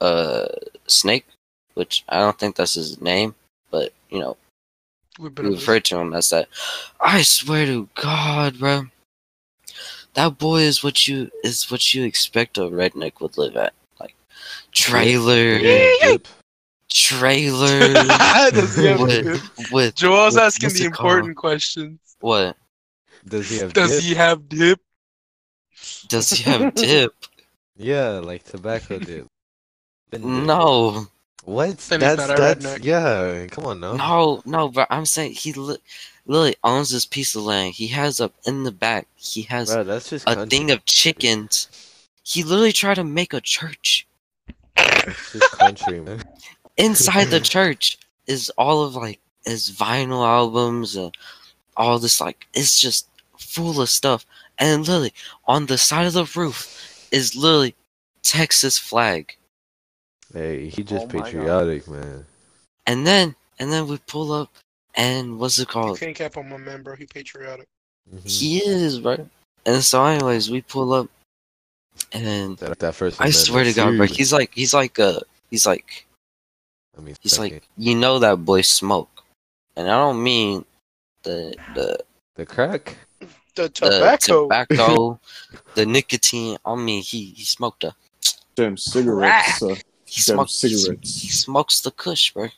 uh 0.00 0.46
snake 0.86 1.26
which 1.74 2.04
i 2.08 2.18
don't 2.18 2.38
think 2.38 2.56
that's 2.56 2.74
his 2.74 3.00
name 3.00 3.34
but 3.70 3.92
you 4.10 4.18
know 4.18 4.36
We've 5.18 5.36
we 5.38 5.42
been 5.44 5.52
refer 5.52 5.78
to 5.78 5.98
him 5.98 6.14
as 6.14 6.30
that. 6.30 6.48
I 6.98 7.22
swear 7.22 7.66
to 7.66 7.88
God, 7.94 8.58
bro, 8.58 8.86
that 10.14 10.38
boy 10.38 10.62
is 10.62 10.82
what 10.82 11.06
you 11.06 11.30
is 11.44 11.70
what 11.70 11.92
you 11.92 12.04
expect 12.04 12.56
a 12.56 12.62
redneck 12.62 13.20
would 13.20 13.36
live 13.36 13.56
at, 13.56 13.74
like 14.00 14.14
trailer, 14.72 15.58
Dip. 15.58 16.28
Trailer 16.92 17.92
Does 18.50 18.76
he 18.76 18.86
have 18.86 19.00
with 19.00 19.70
with 19.72 19.94
Joel's 19.94 20.34
what- 20.34 20.44
asking 20.44 20.70
the 20.70 20.84
it 20.86 20.92
called? 20.92 21.08
important 21.10 21.36
questions. 21.36 21.98
what? 22.20 22.56
Does 23.26 23.48
he 23.50 23.58
have 23.58 23.72
Does 23.72 23.90
dip? 23.90 24.02
he 24.02 24.14
have 24.14 24.48
dip? 24.48 24.80
Does 26.08 26.30
he 26.30 26.42
have 26.50 26.74
dip? 26.74 27.12
Yeah, 27.76 28.18
like 28.18 28.44
tobacco 28.44 28.98
dip. 28.98 29.26
No, 30.12 31.06
What? 31.44 31.78
Then 31.78 32.00
That's 32.00 32.26
that's 32.26 32.64
redneck. 32.66 32.84
yeah. 32.84 33.46
Come 33.50 33.64
on 33.66 33.80
now. 33.80 33.94
no, 33.94 34.42
no, 34.44 34.68
but 34.68 34.86
I'm 34.90 35.06
saying 35.06 35.32
he 35.32 35.52
li- 35.54 35.78
literally 36.26 36.56
owns 36.62 36.90
this 36.90 37.06
piece 37.06 37.34
of 37.34 37.42
land. 37.44 37.74
He 37.74 37.86
has 37.88 38.20
up 38.20 38.34
in 38.46 38.62
the 38.64 38.72
back. 38.72 39.06
He 39.16 39.42
has 39.42 39.72
Bro, 39.72 39.84
that's 39.84 40.10
just 40.10 40.28
a 40.28 40.34
country. 40.34 40.58
thing 40.58 40.70
of 40.70 40.84
chickens. 40.84 41.68
He 42.22 42.42
literally 42.44 42.72
tried 42.72 42.94
to 42.94 43.04
make 43.04 43.32
a 43.32 43.40
church. 43.40 44.06
It's 44.76 45.32
just 45.32 45.50
country, 45.58 46.00
man. 46.00 46.22
Inside 46.76 47.26
the 47.28 47.40
church 47.40 47.98
is 48.26 48.50
all 48.56 48.84
of 48.84 48.94
like 48.94 49.20
his 49.44 49.70
vinyl 49.70 50.26
albums 50.26 50.96
and 50.96 51.14
all 51.76 51.98
this 51.98 52.20
like 52.20 52.46
it's 52.54 52.78
just 52.80 53.08
full 53.38 53.80
of 53.80 53.90
stuff 53.90 54.24
and 54.58 54.86
literally 54.86 55.12
on 55.46 55.66
the 55.66 55.76
side 55.78 56.06
of 56.06 56.12
the 56.12 56.30
roof 56.36 57.08
is 57.10 57.34
literally 57.36 57.74
texas 58.22 58.78
flag 58.78 59.36
Hey, 60.32 60.68
he 60.70 60.82
just 60.82 61.04
Oh 61.04 61.08
patriotic, 61.08 61.86
man. 61.88 62.24
and 62.86 63.06
then 63.06 63.34
and 63.58 63.70
then 63.70 63.86
we 63.86 63.98
pull 64.06 64.32
up 64.32 64.50
and 64.94 65.38
what's 65.38 65.58
it 65.58 65.62
You 65.62 65.66
called 65.66 65.98
can't 66.00 66.14
cap 66.16 66.36
on 66.38 66.48
my 66.48 66.56
man, 66.56 66.82
bro. 66.82 66.96
He 66.96 67.04
patriotic. 67.06 67.66
Mhm. 68.14 68.28
he 68.28 68.58
is 68.58 68.98
bro 69.00 69.28
and 69.66 69.82
so 69.82 70.04
anyways 70.04 70.50
we 70.50 70.62
pull 70.62 70.92
up 70.92 71.08
and 72.12 72.56
That, 72.58 72.78
that 72.78 72.94
first. 72.94 73.20
i 73.20 73.30
swear 73.30 73.64
to 73.64 73.72
god 73.72 73.96
bro 73.96 74.06
he's 74.06 74.32
like 74.32 74.52
he's 74.54 74.72
like 74.74 74.98
uh 74.98 75.20
he's 75.50 75.66
like 75.66 76.06
I 76.96 77.00
mean, 77.00 77.16
he's 77.20 77.32
second. 77.32 77.52
like 77.54 77.68
you 77.76 77.94
know 77.94 78.18
that 78.18 78.44
boy 78.44 78.60
smoke 78.60 79.24
and 79.76 79.88
i 79.88 79.96
don't 79.96 80.22
mean 80.22 80.64
the 81.22 81.54
the 81.74 81.98
the 82.36 82.46
crack. 82.46 82.96
The 83.20 83.28
the 83.54 83.68
tobacco. 83.68 84.42
tobacco, 84.44 85.20
the 85.74 85.84
nicotine. 85.84 86.56
I 86.64 86.74
mean, 86.74 87.02
he 87.02 87.24
he 87.36 87.44
smoked 87.44 87.84
a 87.84 87.94
Them 88.56 88.76
cigarettes. 88.76 89.62
Uh, 89.62 89.68
he 90.06 90.22
Them 90.22 90.36
smokes 90.36 90.54
cigarettes. 90.54 91.22
he 91.22 91.28
smokes 91.28 91.80
the 91.82 91.90
kush, 91.90 92.32
bro. 92.32 92.48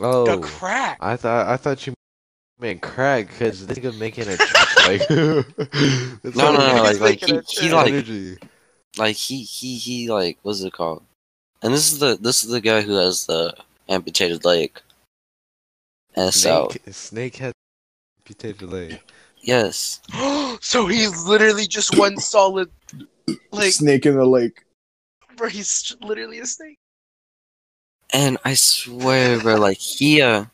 Oh, 0.00 0.26
The 0.26 0.38
crack. 0.38 0.98
I 1.00 1.16
thought 1.16 1.46
I 1.48 1.56
thought 1.56 1.86
you 1.86 1.94
meant 2.60 2.82
crack 2.82 3.28
because 3.28 3.66
this 3.66 3.78
nigga 3.78 3.98
making 3.98 4.28
a 4.28 4.36
like. 4.86 5.08
That's 6.22 6.36
No, 6.36 6.52
no, 6.52 6.76
no, 6.76 6.82
like 6.82 7.00
like 7.00 7.20
he, 7.24 7.40
he 7.48 7.72
like 7.72 8.06
like 8.98 9.16
he 9.16 9.42
he 9.42 9.76
he 9.78 10.10
like 10.10 10.38
what's 10.42 10.62
it 10.62 10.74
called? 10.74 11.02
And 11.62 11.72
this 11.72 11.92
is 11.92 11.98
the 12.00 12.16
this 12.20 12.42
is 12.42 12.50
the 12.50 12.60
guy 12.60 12.82
who 12.82 12.94
has 12.94 13.26
the 13.26 13.54
amputated 13.88 14.44
leg. 14.44 14.80
And 16.14 16.32
so 16.34 16.68
Snake, 16.68 16.94
snake 16.94 17.36
had 17.36 17.52
amputated 18.20 18.68
leg. 18.70 19.00
yes, 19.40 20.00
so 20.60 20.86
he's 20.86 21.24
literally 21.24 21.66
just 21.66 21.96
one 21.96 22.16
solid, 22.32 22.70
like, 23.52 23.72
snake 23.72 24.06
in 24.06 24.16
the 24.16 24.26
lake. 24.26 24.64
bro. 25.36 25.48
He's 25.48 25.94
literally 26.02 26.40
a 26.40 26.46
snake. 26.46 26.78
and 28.12 28.36
I 28.44 28.54
swear, 28.54 29.40
bro, 29.40 29.54
like 29.56 29.78
he 29.78 30.20
uh 30.20 30.46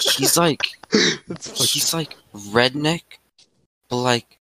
he's 0.00 0.36
like 0.36 0.66
he's 1.54 1.94
like 1.94 2.16
redneck, 2.34 3.02
but 3.88 3.96
like 3.96 4.38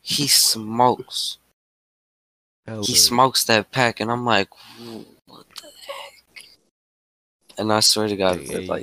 he 0.00 0.28
smokes. 0.28 1.36
Hella- 2.70 2.84
He 2.86 2.94
smokes 2.94 3.44
that 3.44 3.70
pack, 3.72 4.00
and 4.00 4.10
I'm 4.10 4.24
like, 4.24 4.48
what 5.26 5.46
the 5.56 5.70
heck? 5.86 6.44
And 7.58 7.72
I 7.72 7.80
swear 7.80 8.08
to 8.08 8.16
God, 8.16 8.38
Hey, 8.40 8.46
bro, 8.66 8.74
like 8.74 8.82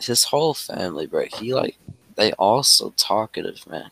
his 0.00 0.24
whole 0.24 0.54
family, 0.54 1.06
bro. 1.06 1.24
He 1.38 1.52
like 1.54 1.76
they 2.16 2.32
all 2.34 2.62
so 2.62 2.92
talkative, 2.96 3.66
man. 3.66 3.90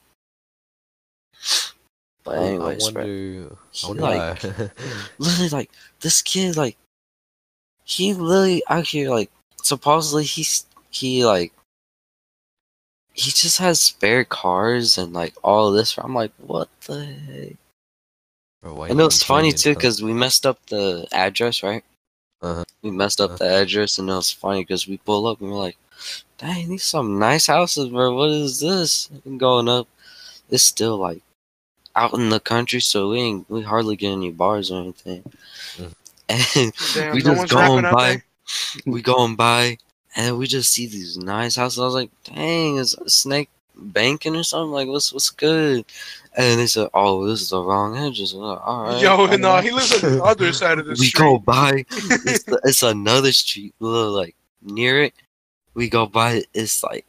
But 2.25 2.39
I- 2.39 2.43
anyways, 2.47 2.89
I 2.89 2.93
bro, 2.93 3.03
wonder, 3.03 3.13
I 3.53 3.57
he, 3.73 3.87
wonder 3.89 4.03
like- 4.03 4.43
literally 5.19 5.49
like 5.49 5.71
this 6.01 6.23
kid, 6.23 6.57
like 6.57 6.77
he 7.85 8.13
literally 8.15 8.63
out 8.69 8.87
here, 8.87 9.11
like 9.11 9.31
supposedly 9.63 10.25
he's 10.25 10.67
he 10.91 11.25
like 11.25 11.53
he 13.13 13.31
just 13.31 13.59
has 13.59 13.81
spare 13.81 14.25
cars 14.25 14.97
and 14.99 15.13
like 15.13 15.35
all 15.43 15.73
this. 15.73 15.97
I'm 15.99 16.15
like, 16.15 16.33
what 16.39 16.69
the 16.87 17.05
heck? 17.05 17.57
Bro, 18.63 18.75
why 18.75 18.89
And 18.89 18.99
you 18.99 19.03
it 19.03 19.07
was 19.07 19.23
funny 19.23 19.53
too 19.53 19.75
because 19.75 20.03
we 20.03 20.13
messed 20.13 20.45
up 20.47 20.59
the 20.67 21.07
address, 21.13 21.63
right? 21.63 21.85
Uh-huh. 22.43 22.65
We 22.83 22.91
messed 22.91 23.21
up 23.21 23.31
Uh-huh. 23.33 23.39
the 23.39 23.55
address, 23.63 23.99
and 23.99 24.09
it 24.09 24.13
was 24.15 24.31
funny 24.31 24.63
because 24.63 24.87
we 24.87 24.99
pull 24.99 25.27
up 25.27 25.41
and 25.41 25.51
we're 25.51 25.59
like, 25.59 25.77
"Dang, 26.39 26.69
these 26.69 26.85
some 26.85 27.19
nice 27.19 27.47
houses, 27.47 27.89
bro. 27.89 28.15
What 28.15 28.31
is 28.31 28.61
this?" 28.61 29.09
And 29.25 29.39
going 29.41 29.69
up, 29.69 29.89
it's 30.51 30.63
still 30.65 30.97
like 30.99 31.23
out 31.97 32.15
in 32.15 32.29
the 32.31 32.41
country, 32.41 32.81
so 32.81 33.11
we 33.11 33.19
ain't 33.21 33.51
we 33.51 33.63
hardly 33.63 33.97
get 33.97 34.13
any 34.13 34.31
bars 34.31 34.71
or 34.71 34.81
anything. 34.83 35.23
Mhm. 35.77 35.93
And 36.29 36.73
Damn, 36.95 37.15
we 37.15 37.23
no 37.23 37.31
just 37.35 37.39
one's 37.39 37.51
going 37.53 37.83
by, 37.83 38.23
we 38.87 39.03
going 39.03 39.35
by, 39.37 39.79
and 40.15 40.39
we 40.39 40.47
just 40.47 40.73
see 40.73 40.87
these 40.87 41.17
nice 41.19 41.57
houses. 41.57 41.79
I 41.81 41.85
was 41.85 41.95
like, 41.95 42.11
"Dang, 42.25 42.77
is 42.77 42.95
a 42.95 43.11
snake 43.11 43.51
banking 43.81 44.37
or 44.37 44.43
something? 44.43 44.73
Like, 44.73 44.89
what's 44.89 45.13
what's 45.13 45.31
good?" 45.31 45.85
And 46.37 46.61
they 46.61 46.67
said, 46.67 46.89
"Oh, 46.95 47.27
this 47.27 47.43
is 47.43 47.51
the 47.51 47.63
wrong 47.63 47.97
address." 47.97 48.33
Like, 48.33 48.61
All 48.65 48.85
right. 48.85 49.03
Yo, 49.03 49.17
no, 49.17 49.33
uh, 49.33 49.37
know." 49.37 49.57
he 49.61 49.71
lives 49.71 50.03
on 50.03 50.19
the 50.19 50.25
other 50.25 50.53
side 50.53 50.79
of 50.79 50.87
the 50.87 50.93
we 50.93 51.07
street. 51.07 51.25
We 51.25 51.31
go 51.31 51.39
by 51.39 51.85
it's, 51.91 52.45
the, 52.45 52.61
it's 52.65 52.83
another 52.83 53.33
street 53.33 53.75
little 53.81 54.13
like 54.13 54.37
near 54.63 55.03
it 55.05 55.15
we 55.75 55.89
go 55.89 56.07
by 56.07 56.43
it's 56.55 56.83
like 56.83 57.07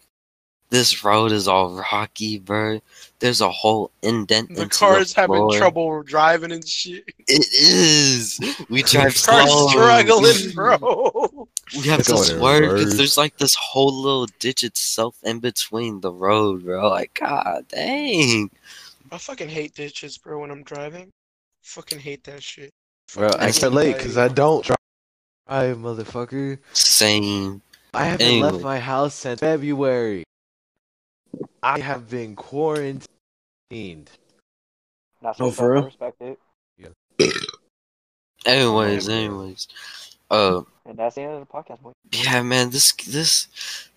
this 0.71 1.03
road 1.03 1.31
is 1.31 1.47
all 1.47 1.69
rocky 1.91 2.39
bro 2.39 2.81
there's 3.19 3.39
a 3.41 3.51
whole 3.51 3.91
indent 4.01 4.55
The 4.55 4.63
into 4.63 4.79
car's 4.79 5.13
the 5.13 5.21
having 5.21 5.51
trouble 5.51 6.01
driving 6.01 6.51
and 6.51 6.67
shit. 6.67 7.03
it 7.27 7.47
is 7.53 8.39
we 8.69 8.81
drive 8.83 9.15
Car's 9.23 9.49
slow 9.51 9.67
struggling, 9.69 10.51
bro. 10.55 11.47
we 11.75 11.81
have 11.87 11.99
It's 11.99 12.07
to 12.09 12.13
going 12.15 12.31
in 12.31 12.37
swerve 12.39 12.61
because 12.77 12.97
there's 12.97 13.17
like 13.17 13.37
this 13.37 13.53
whole 13.55 13.93
little 13.93 14.25
ditch 14.39 14.63
itself 14.63 15.15
in 15.23 15.39
between 15.39 16.01
the 16.01 16.11
road 16.11 16.63
bro 16.65 16.89
like 16.89 17.13
god 17.13 17.65
dang 17.69 18.49
I 19.13 19.17
fucking 19.17 19.49
hate 19.49 19.75
ditches, 19.75 20.17
bro, 20.17 20.39
when 20.39 20.51
I'm 20.51 20.63
driving. 20.63 21.09
Fucking 21.63 21.99
hate 21.99 22.23
that 22.23 22.41
shit. 22.41 22.69
Bro, 23.13 23.31
I 23.37 23.47
makes 23.47 23.59
can 23.59 23.73
me 23.73 23.77
relate 23.79 23.97
because 23.97 24.17
I 24.17 24.29
don't 24.29 24.63
drive, 24.63 24.77
motherfucker. 25.77 26.59
same 26.71 27.61
I 27.93 28.05
haven't 28.05 28.25
Anyway. 28.25 28.51
left 28.51 28.63
my 28.63 28.79
house 28.79 29.13
since 29.15 29.41
February. 29.41 30.23
I 31.63 31.79
have 31.79 32.09
been 32.09 32.35
quarantined. 32.35 33.07
Not 35.21 35.35
Oh, 35.39 35.49
so 35.49 35.51
for 35.51 35.71
real? 35.73 35.83
I 35.83 35.85
respect 35.85 36.21
it. 36.21 36.39
anyways 38.45 39.07
Yeah, 39.07 39.13
bro. 39.13 39.23
anyways 39.23 39.67
uh 40.31 40.61
And 40.85 40.97
that's 40.97 41.15
the 41.15 41.21
end 41.21 41.33
of 41.33 41.39
the 41.41 41.45
podcast, 41.45 41.81
boy. 41.81 41.91
Yeah, 42.11 42.41
man, 42.41 42.71
this 42.71 42.91
this 42.93 43.47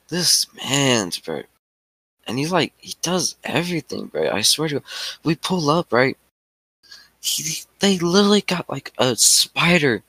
this 0.09 0.47
man's 0.55 1.19
bro, 1.19 1.43
and 2.27 2.39
he's 2.39 2.53
like 2.53 2.73
he 2.77 2.95
does 3.03 3.37
everything, 3.45 4.07
bro. 4.07 4.31
I 4.31 4.43
swear 4.43 4.69
to, 4.69 4.75
God. 4.77 4.85
we 5.25 5.35
pull 5.35 5.71
up 5.71 5.93
right. 5.93 6.19
He, 7.21 7.63
they 7.81 7.99
literally 7.99 8.43
got 8.43 8.69
like 8.69 8.93
a 8.99 9.17
spider 9.17 10.03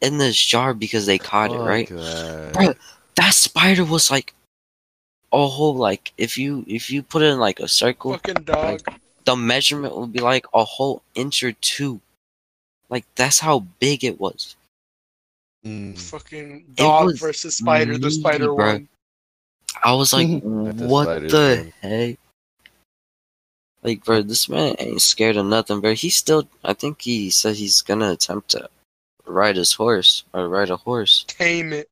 in 0.00 0.18
this 0.18 0.36
jar 0.36 0.74
because 0.74 1.06
they 1.06 1.18
caught 1.18 1.52
it, 1.52 1.58
right? 1.58 1.88
that. 1.88 2.52
Bro, 2.52 2.74
that 3.14 3.34
spider 3.34 3.84
was 3.84 4.10
like 4.10 4.32
a 4.32 4.45
whole 5.44 5.74
like 5.74 6.12
if 6.16 6.38
you 6.38 6.64
if 6.68 6.90
you 6.90 7.02
put 7.02 7.22
it 7.22 7.26
in 7.26 7.38
like 7.40 7.58
a 7.60 7.66
circle, 7.68 8.12
Fucking 8.12 8.44
dog. 8.44 8.80
the 9.24 9.34
measurement 9.34 9.96
would 9.96 10.12
be 10.12 10.20
like 10.20 10.46
a 10.54 10.62
whole 10.64 11.02
inch 11.16 11.42
or 11.42 11.52
two. 11.52 12.00
Like 12.88 13.04
that's 13.16 13.40
how 13.40 13.60
big 13.80 14.04
it 14.04 14.20
was. 14.20 14.54
Mm. 15.66 15.98
Fucking 15.98 16.64
dog 16.74 17.06
was 17.06 17.18
versus 17.18 17.56
spider. 17.56 17.98
The 17.98 18.10
spider 18.10 18.46
bro. 18.46 18.54
won. 18.54 18.88
I 19.82 19.92
was 19.94 20.12
like, 20.12 20.28
That's 20.30 20.42
the 20.78 20.86
what 20.86 21.04
spiders, 21.04 21.32
the 21.32 21.72
man. 21.82 22.00
heck? 22.08 22.18
Like, 23.82 24.04
bro, 24.04 24.22
this 24.22 24.48
man 24.48 24.74
ain't 24.78 25.02
scared 25.02 25.36
of 25.36 25.46
nothing, 25.46 25.80
bro. 25.80 25.92
He 25.94 26.08
still, 26.08 26.48
I 26.64 26.72
think 26.72 27.02
he 27.02 27.30
said 27.30 27.56
he's 27.56 27.82
gonna 27.82 28.12
attempt 28.12 28.50
to 28.50 28.68
ride 29.26 29.56
his 29.56 29.72
horse 29.74 30.24
or 30.32 30.48
ride 30.48 30.70
a 30.70 30.76
horse 30.76 31.24
Tame 31.26 31.72
it. 31.72 31.88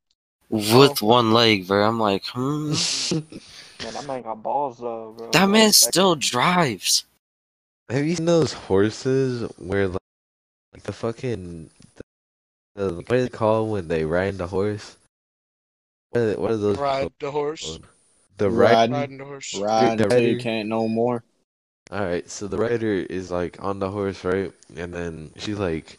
With 0.54 1.02
one 1.02 1.32
leg, 1.32 1.66
bro. 1.66 1.86
I'm 1.86 1.98
like, 2.00 2.24
hmm. 2.26 2.70
Man, 3.82 3.92
that 3.92 4.06
man 4.06 4.22
got 4.22 4.42
balls 4.42 4.78
though, 4.78 5.14
bro. 5.16 5.30
That 5.32 5.48
man 5.48 5.66
respect 5.66 5.92
still 5.94 6.12
it. 6.12 6.20
drives. 6.20 7.04
Have 7.90 8.06
you 8.06 8.14
seen 8.16 8.24
those 8.26 8.52
horses 8.52 9.50
where 9.58 9.88
like, 9.88 10.00
like 10.72 10.82
the 10.84 10.92
fucking 10.92 11.70
the, 11.96 12.02
the 12.88 12.94
what 12.94 13.08
do 13.08 13.22
they 13.22 13.28
call 13.28 13.66
when 13.68 13.88
they 13.88 14.04
ride 14.04 14.38
the 14.38 14.46
horse? 14.46 14.96
What 16.10 16.20
are, 16.20 16.34
what 16.40 16.50
are 16.52 16.56
those 16.56 16.78
Ride 16.78 17.00
called? 17.02 17.12
the 17.20 17.30
horse. 17.30 17.78
The 18.38 18.50
ride. 18.50 18.90
Riding, 18.90 18.92
Riding 18.92 19.18
the 19.18 19.24
horse. 19.24 19.54
riding 19.54 19.96
the 19.98 20.04
until 20.04 20.22
you 20.22 20.28
rider. 20.34 20.40
can't 20.42 20.68
no 20.68 20.88
more. 20.88 21.24
All 21.90 22.04
right, 22.04 22.28
so 22.30 22.46
the 22.48 22.56
rider 22.56 22.94
is 22.94 23.30
like 23.30 23.62
on 23.62 23.78
the 23.80 23.90
horse, 23.90 24.24
right? 24.24 24.52
And 24.76 24.94
then 24.94 25.32
she's 25.36 25.58
like 25.58 25.98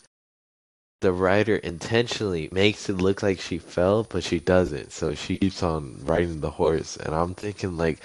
the 1.05 1.13
rider 1.13 1.57
intentionally 1.57 2.49
makes 2.51 2.89
it 2.89 2.97
look 2.97 3.21
like 3.21 3.39
she 3.39 3.59
fell, 3.59 4.01
but 4.05 4.23
she 4.23 4.39
doesn't. 4.39 4.91
So 4.91 5.13
she 5.13 5.37
keeps 5.37 5.61
on 5.61 5.99
riding 6.03 6.41
the 6.41 6.49
horse, 6.49 6.97
and 6.97 7.13
I'm 7.13 7.35
thinking 7.35 7.77
like 7.77 7.99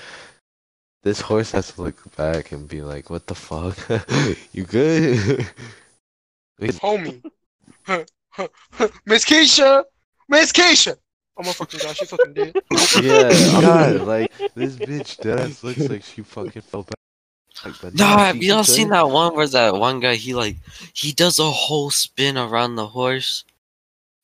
this 1.02 1.22
horse 1.22 1.50
has 1.52 1.72
to 1.72 1.80
look 1.80 2.14
back 2.14 2.52
and 2.52 2.68
be 2.68 2.82
like, 2.82 3.08
"What 3.08 3.26
the 3.26 3.34
fuck? 3.34 3.78
you 4.52 4.64
good?" 4.64 5.46
Homie. 6.60 7.24
Miss 9.06 9.24
Keisha! 9.24 9.84
Miss 10.28 10.52
Keisha! 10.52 10.98
Oh 11.38 11.42
my 11.42 11.52
fucking 11.52 11.80
god, 11.82 11.96
she 11.96 12.04
fucking 12.04 12.34
dead. 12.34 12.54
yeah, 13.00 13.30
God, 13.62 14.00
like 14.02 14.30
this 14.54 14.76
bitch 14.76 15.16
deadass 15.24 15.64
looks 15.64 15.88
like 15.88 16.02
she 16.02 16.20
fucking 16.20 16.60
fell 16.60 16.82
back. 16.82 16.99
Like, 17.64 17.74
but 17.80 17.94
Nah, 17.94 18.16
nah, 18.16 18.18
have 18.24 18.36
y'all 18.36 18.64
seen 18.64 18.88
that 18.88 19.10
one 19.10 19.34
where 19.34 19.46
that 19.46 19.74
one 19.74 20.00
guy 20.00 20.14
he 20.14 20.34
like 20.34 20.56
he 20.94 21.12
does 21.12 21.38
a 21.38 21.50
whole 21.50 21.90
spin 21.90 22.38
around 22.38 22.76
the 22.76 22.86
horse? 22.86 23.44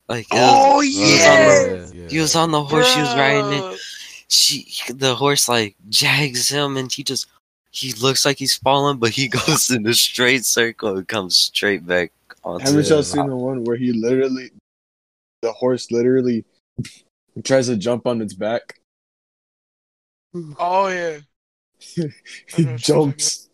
Like, 0.09 0.27
it 0.31 0.35
was- 0.35 0.65
Oh 0.65 0.77
was 0.77 1.25
on 1.25 1.93
yeah! 1.93 2.01
yeah, 2.03 2.09
he 2.09 2.19
was 2.19 2.35
on 2.35 2.51
the 2.51 2.63
horse, 2.63 2.93
he 2.93 3.01
was 3.01 3.15
riding 3.15 3.53
it. 3.53 3.79
She 4.29 4.67
the 4.93 5.15
horse 5.15 5.47
like 5.47 5.75
jags 5.89 6.49
him 6.49 6.77
and 6.77 6.91
he 6.91 7.03
just 7.03 7.27
he 7.71 7.93
looks 7.93 8.25
like 8.25 8.37
he's 8.37 8.55
falling 8.55 8.97
but 8.97 9.11
he 9.11 9.27
goes 9.47 9.69
in 9.69 9.85
a 9.87 9.93
straight 9.93 10.45
circle 10.45 10.97
and 10.97 11.07
comes 11.07 11.37
straight 11.37 11.85
back 11.85 12.11
onto 12.43 12.65
Haven't 12.65 12.81
it. 12.85 12.89
y'all 12.89 13.03
seen 13.03 13.27
the 13.27 13.35
one 13.35 13.63
where 13.63 13.75
he 13.77 13.91
literally, 13.91 14.51
the 15.41 15.51
horse 15.51 15.91
literally 15.91 16.43
tries 17.43 17.67
to 17.67 17.77
jump 17.77 18.07
on 18.07 18.21
its 18.21 18.33
back? 18.33 18.79
Oh 20.59 20.87
yeah. 20.87 21.19
He 21.95 22.01
know 22.01 22.09
what 22.47 22.57
you're 22.57 22.77
jumps. 22.77 23.49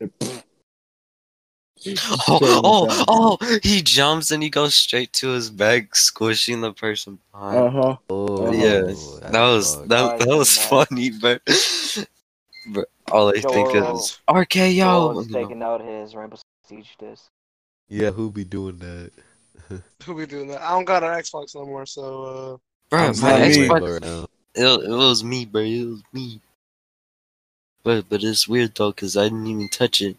oh, 2.29 2.39
oh, 2.63 3.05
oh, 3.07 3.59
he 3.61 3.81
jumps 3.81 4.31
and 4.31 4.41
he 4.41 4.49
goes 4.49 4.73
straight 4.73 5.11
to 5.13 5.29
his 5.29 5.49
back, 5.49 5.95
squishing 5.95 6.61
the 6.61 6.71
person 6.71 7.19
behind. 7.31 7.57
Uh 7.57 7.69
huh. 7.69 7.97
Oh, 8.09 8.53
yeah, 8.53 8.81
that's 8.81 9.19
that 9.19 9.41
was 9.41 9.75
fucked. 9.75 9.89
that, 9.89 10.19
that 10.19 10.27
was 10.27 10.57
Nice. 10.57 10.67
funny, 10.69 11.09
but 11.09 11.41
but 12.73 12.87
all 13.11 13.29
I 13.29 13.41
think 13.41 13.75
is 13.75 14.19
RKO. 14.29 14.75
Joel's 14.77 15.27
you 15.27 15.33
know. 15.33 15.41
taking 15.41 15.61
out 15.61 15.81
his 15.81 16.15
Rainbow 16.15 16.37
Siege 16.67 16.95
disc. 16.97 17.25
Yeah, 17.89 18.11
who 18.11 18.31
be 18.31 18.45
doing 18.45 18.77
that? 18.77 19.11
Who 20.05 20.15
be 20.15 20.25
doing 20.25 20.47
that? 20.49 20.61
I 20.61 20.71
don't 20.71 20.85
got 20.85 21.03
an 21.03 21.09
Xbox 21.11 21.55
no 21.55 21.65
more, 21.65 21.85
so 21.85 22.59
Bro, 22.89 23.09
It's 23.09 23.21
my. 23.21 23.31
Xbox, 23.31 24.01
Right 24.01 24.29
it, 24.55 24.83
it 24.83 24.89
was 24.89 25.23
me, 25.23 25.45
bro. 25.45 25.61
It 25.61 25.85
was 25.85 26.03
me. 26.11 26.41
But 27.83 28.07
but 28.09 28.23
it's 28.23 28.47
weird 28.47 28.75
though, 28.75 28.91
cause 28.93 29.17
I 29.17 29.23
didn't 29.23 29.47
even 29.47 29.67
touch 29.69 30.01
it. 30.01 30.17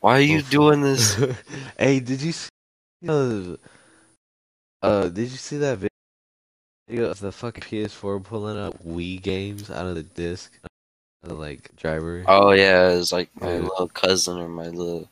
Why 0.00 0.18
are 0.18 0.20
you 0.20 0.38
Oh, 0.38 0.50
doing 0.50 0.82
this? 0.82 1.14
hey, 1.78 2.00
did 2.00 2.20
you 2.20 2.32
see? 2.32 2.48
Uh, 3.08 3.56
uh, 4.82 5.08
did 5.08 5.30
you 5.30 5.36
see 5.38 5.56
that 5.58 5.78
video 5.78 7.10
of 7.10 7.20
the 7.20 7.32
fucking 7.32 7.62
PS4 7.64 8.22
pulling 8.22 8.58
up 8.58 8.82
Wii 8.84 9.20
games 9.22 9.70
out 9.70 9.86
of 9.86 9.94
the 9.94 10.02
disc? 10.02 10.52
The 11.22 11.34
like 11.34 11.74
driver. 11.76 12.24
Oh 12.28 12.52
yeah, 12.52 12.90
it's 12.90 13.12
like 13.12 13.30
my 13.40 13.54
Yeah. 13.54 13.60
little 13.60 13.88
cousin 13.88 14.38
or 14.38 14.48
my 14.48 14.68
little 14.68 15.08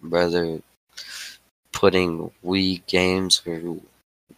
brother 0.00 0.60
putting 1.72 2.30
Wii 2.44 2.86
games 2.86 3.42
or 3.46 3.78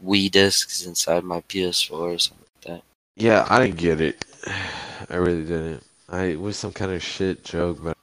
Wii 0.03 0.31
discs 0.31 0.87
inside 0.87 1.25
my 1.25 1.41
PS4 1.43 1.93
or 1.93 2.19
something 2.19 2.47
like 2.65 2.65
that. 2.77 2.83
Yeah, 3.17 3.47
I 3.49 3.67
didn't 3.67 3.79
get 3.79 4.01
it. 4.01 4.25
I 5.11 5.17
really 5.17 5.45
didn't. 5.45 5.83
I 6.09 6.25
it 6.25 6.41
was 6.41 6.57
some 6.57 6.73
kind 6.73 6.93
of 6.93 7.03
shit 7.03 7.45
joke, 7.45 7.79
but 7.83 7.97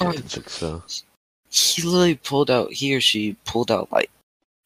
I 0.00 0.12
didn't 0.12 0.30
think 0.30 0.48
so. 0.48 0.82
He 1.50 1.82
literally 1.82 2.16
pulled 2.16 2.50
out. 2.50 2.72
He 2.72 2.94
or 2.94 3.00
she 3.00 3.36
pulled 3.44 3.70
out 3.70 3.92
like 3.92 4.10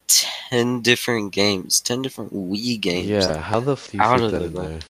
ten 0.07 0.81
different 0.81 1.33
games, 1.33 1.81
ten 1.81 2.01
different 2.01 2.33
Wii 2.33 2.79
games. 2.79 3.07
Yeah, 3.07 3.37
how 3.37 3.59
the 3.59 3.73
f 3.73 3.91
do 3.91 3.97
you 3.97 4.03
Out 4.03 4.21
of 4.21 4.31
that 4.31 4.39
the 4.39 4.45
in 4.45 4.53
book. 4.53 4.81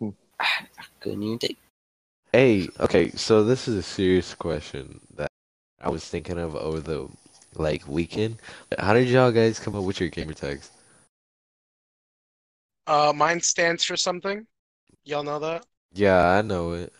there? 0.00 0.10
Couldn't 1.00 1.22
even 1.22 1.38
take. 1.38 1.58
Hey, 2.32 2.68
okay, 2.78 3.10
so 3.10 3.42
this 3.44 3.66
is 3.66 3.76
a 3.76 3.82
serious 3.82 4.34
question 4.34 5.00
that 5.16 5.28
I 5.80 5.90
was 5.90 6.04
thinking 6.04 6.38
of 6.38 6.54
over 6.54 6.80
the 6.80 7.08
like 7.54 7.86
weekend. 7.88 8.36
How 8.78 8.94
did 8.94 9.08
y'all 9.08 9.32
guys 9.32 9.58
come 9.58 9.74
up 9.74 9.82
with 9.84 9.98
your 9.98 10.10
gamer 10.10 10.34
tags? 10.34 10.70
Uh, 12.86 13.12
mine 13.14 13.40
stands 13.40 13.84
for 13.84 13.96
something. 13.96 14.46
Y'all 15.04 15.22
know 15.24 15.38
that? 15.38 15.64
Yeah, 15.92 16.24
I 16.26 16.42
know 16.42 16.72
it. 16.72 16.92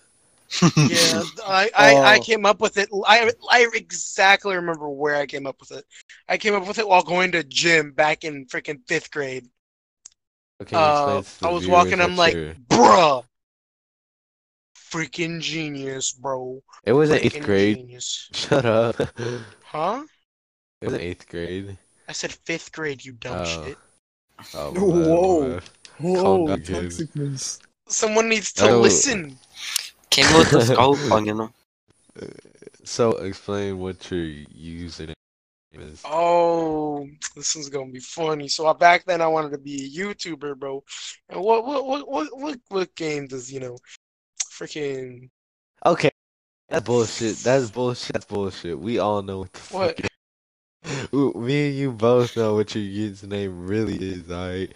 Yeah, 0.88 1.22
I, 1.46 1.70
I, 1.76 2.14
I 2.14 2.18
Oh. 2.18 2.22
came 2.22 2.44
up 2.44 2.60
with 2.60 2.76
it. 2.76 2.88
I, 3.06 3.30
I 3.50 3.68
exactly 3.74 4.56
remember 4.56 4.88
where 4.88 5.16
I 5.16 5.26
came 5.26 5.46
up 5.46 5.60
with 5.60 5.70
it. 5.72 5.84
I 6.28 6.36
came 6.38 6.54
up 6.54 6.66
with 6.66 6.78
it 6.78 6.88
while 6.88 7.02
going 7.02 7.32
to 7.32 7.44
gym 7.44 7.92
back 7.92 8.24
in 8.24 8.46
freaking 8.46 8.80
fifth 8.88 9.10
grade. 9.10 9.46
Okay, 10.62 10.76
Uh, 10.76 11.22
I 11.42 11.50
was 11.50 11.66
walking. 11.68 12.00
I'm 12.00 12.16
like, 12.16 12.34
your- 12.34 12.54
bruh, 12.68 13.24
freaking 14.76 15.40
genius, 15.40 16.12
bro. 16.12 16.62
it 16.84 16.92
was 16.92 17.10
in 17.10 17.18
eighth 17.18 17.40
grade. 17.44 17.76
Genius. 17.76 18.28
Shut 18.34 18.64
up. 18.64 18.96
huh? 18.96 19.04
it 19.16 19.42
Huh? 19.64 20.04
was 20.86 20.94
eighth 20.94 21.28
grade. 21.28 21.78
I 22.08 22.12
said 22.12 22.32
fifth 22.32 22.72
grade. 22.72 23.04
You 23.04 23.12
dumb 23.12 23.36
Oh. 23.38 23.44
shit. 23.44 23.78
Oh, 24.54 24.72
my 24.72 24.80
bad, 24.80 24.80
my 24.80 24.80
Whoa. 24.80 25.60
Whoa, 26.00 26.46
toxicness. 26.56 27.60
Someone 27.90 28.28
needs 28.28 28.52
to 28.54 28.70
Oh. 28.70 28.80
listen. 28.80 29.38
Came 30.10 30.36
with 30.36 30.50
the 30.50 30.64
scope 30.64 30.98
on, 31.12 31.26
you 31.26 31.34
know. 31.34 31.52
So 32.84 33.12
explain 33.12 33.78
what 33.78 34.10
your 34.10 34.24
username 34.24 35.14
is. 35.74 36.02
Oh, 36.04 37.06
this 37.36 37.54
is 37.56 37.68
gonna 37.68 37.90
be 37.92 38.00
funny. 38.00 38.48
So 38.48 38.66
I, 38.66 38.72
back 38.72 39.04
then 39.04 39.20
I 39.20 39.28
wanted 39.28 39.52
to 39.52 39.58
be 39.58 39.84
a 39.84 39.98
YouTuber, 40.00 40.58
bro. 40.58 40.82
And 41.28 41.40
what 41.40 41.64
what 41.66 41.86
what 41.86 42.08
what 42.08 42.28
what, 42.36 42.58
what 42.68 42.94
game 42.96 43.26
does 43.28 43.52
you 43.52 43.60
know, 43.60 43.76
freaking 44.52 45.30
Okay. 45.86 46.10
That's 46.68 46.84
bullshit. 46.84 47.36
That's 47.38 47.70
bullshit. 47.70 48.12
That's 48.12 48.24
bullshit. 48.24 48.78
We 48.78 48.98
all 48.98 49.22
know 49.22 49.38
what 49.40 49.52
the 49.52 49.60
What? 49.74 50.00
fuck. 50.00 51.12
Me 51.36 51.68
and 51.68 51.76
you 51.76 51.92
both 51.92 52.36
know 52.36 52.54
what 52.54 52.74
your 52.74 52.84
username 52.84 53.68
really 53.68 53.96
is, 53.96 54.30
alright? 54.30 54.72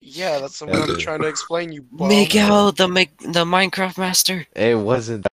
Yeah, 0.00 0.38
that's 0.38 0.60
what 0.60 0.74
I'm 0.74 0.98
trying 0.98 1.20
to 1.22 1.28
explain. 1.28 1.72
You 1.72 1.82
bum. 1.82 2.08
Miguel, 2.08 2.72
the 2.72 2.88
make 2.88 3.16
the 3.18 3.44
Minecraft 3.44 3.98
master. 3.98 4.46
It 4.54 4.78
wasn't. 4.78 5.26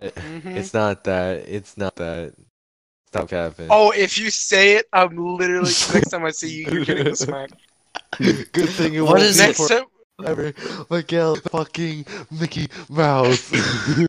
That. 0.00 0.14
Mhm. 0.16 0.56
It's 0.56 0.74
not 0.74 1.04
that. 1.04 1.44
It's 1.48 1.76
not 1.76 1.96
that. 1.96 2.34
Stop 3.08 3.28
capping. 3.28 3.68
Oh, 3.70 3.90
if 3.90 4.16
you 4.18 4.30
say 4.30 4.76
it, 4.76 4.86
I'm 4.92 5.16
literally 5.36 5.70
next 5.94 6.10
time 6.10 6.24
I 6.24 6.30
see 6.30 6.50
you, 6.50 6.66
you're 6.72 6.84
getting 6.84 7.04
the 7.04 7.16
smack. 7.16 7.50
Good 8.18 8.68
thing 8.70 8.94
it 8.94 9.00
What 9.02 9.10
won't 9.18 9.22
is 9.22 9.38
be 9.38 9.44
it? 9.44 9.56
Time, 9.56 9.84
forever. 10.18 10.52
Miguel 10.90 11.36
fucking 11.36 12.06
Mickey 12.30 12.68
Mouse. 12.88 13.52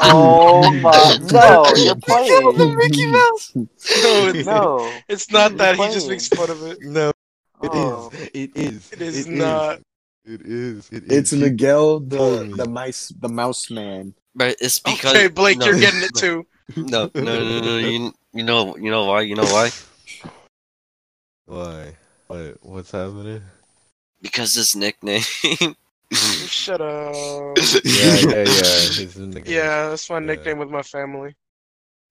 Oh 0.00 0.70
my! 0.80 1.18
No, 1.32 1.64
you're 1.76 1.94
playing. 2.02 2.76
Mickey 2.76 3.06
Mouse. 3.06 3.52
no, 3.56 3.66
it's, 4.28 4.46
No. 4.46 4.92
it's 5.08 5.30
not 5.30 5.56
that. 5.56 5.76
He 5.76 5.82
You're 5.82 5.92
just 5.92 6.06
playing. 6.06 6.10
makes 6.10 6.28
fun 6.28 6.50
of 6.50 6.62
it. 6.66 6.78
no, 6.82 7.12
it 7.62 7.70
Oh. 7.72 8.10
is. 8.12 8.30
It 8.34 8.50
is. 8.56 8.92
It 8.92 9.00
is 9.02 9.26
not. 9.26 9.80
It 10.24 10.42
is. 10.42 10.88
It 10.90 11.04
is. 11.04 11.12
It's 11.12 11.32
Miguel, 11.32 12.00
the 12.00 12.16
told 12.16 12.56
the 12.58 12.68
mice, 12.68 13.12
the 13.20 13.28
mouse 13.28 13.70
man. 13.70 14.14
But 14.34 14.56
it's 14.60 14.78
because 14.78 15.14
Okay, 15.14 15.28
Blake, 15.28 15.58
no, 15.58 15.66
you're 15.66 15.78
getting 15.78 16.02
it 16.02 16.14
too. 16.14 16.46
No, 16.76 17.10
no, 17.14 17.22
no, 17.22 17.60
no. 17.60 17.78
You, 17.78 18.12
you 18.34 18.42
know, 18.42 18.76
you 18.76 18.90
know 18.90 19.04
why? 19.06 19.20
You 19.22 19.36
know 19.36 19.44
why? 19.46 19.70
Why? 21.46 21.96
What? 22.26 22.56
What's 22.62 22.90
happening? 22.90 23.42
Because 24.20 24.54
his 24.54 24.74
nickname. 24.74 25.22
Shut 26.12 26.80
up. 26.80 27.56
Yeah, 27.84 28.16
yeah, 28.16 28.44
yeah. 28.44 28.44
His 28.98 29.16
nickname. 29.16 29.44
Yeah, 29.54 29.90
that's 29.90 30.10
my 30.10 30.18
Yeah. 30.18 30.26
nickname 30.26 30.58
with 30.58 30.70
my 30.70 30.82
family. 30.82 31.34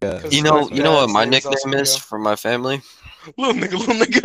Yeah. 0.05 0.27
You 0.29 0.43
know, 0.43 0.69
you 0.69 0.83
know 0.83 0.93
what 0.93 1.09
my 1.09 1.25
name 1.25 1.33
is 1.33 1.45
also 1.45 1.67
nickname 1.67 1.81
is 1.81 1.93
Miguel. 1.95 2.01
for 2.01 2.19
my 2.19 2.35
family. 2.35 2.81
Little 3.37 3.55
nigga, 3.55 3.73
little 3.79 3.95
nigga. 3.95 4.21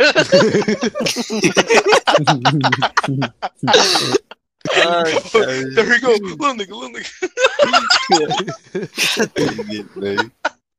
there 5.73 5.85
we 5.89 5.99
go. 5.99 6.11
Little 6.21 6.55
nigga, 6.55 6.73
little 6.77 6.93
nigga. 6.93 7.09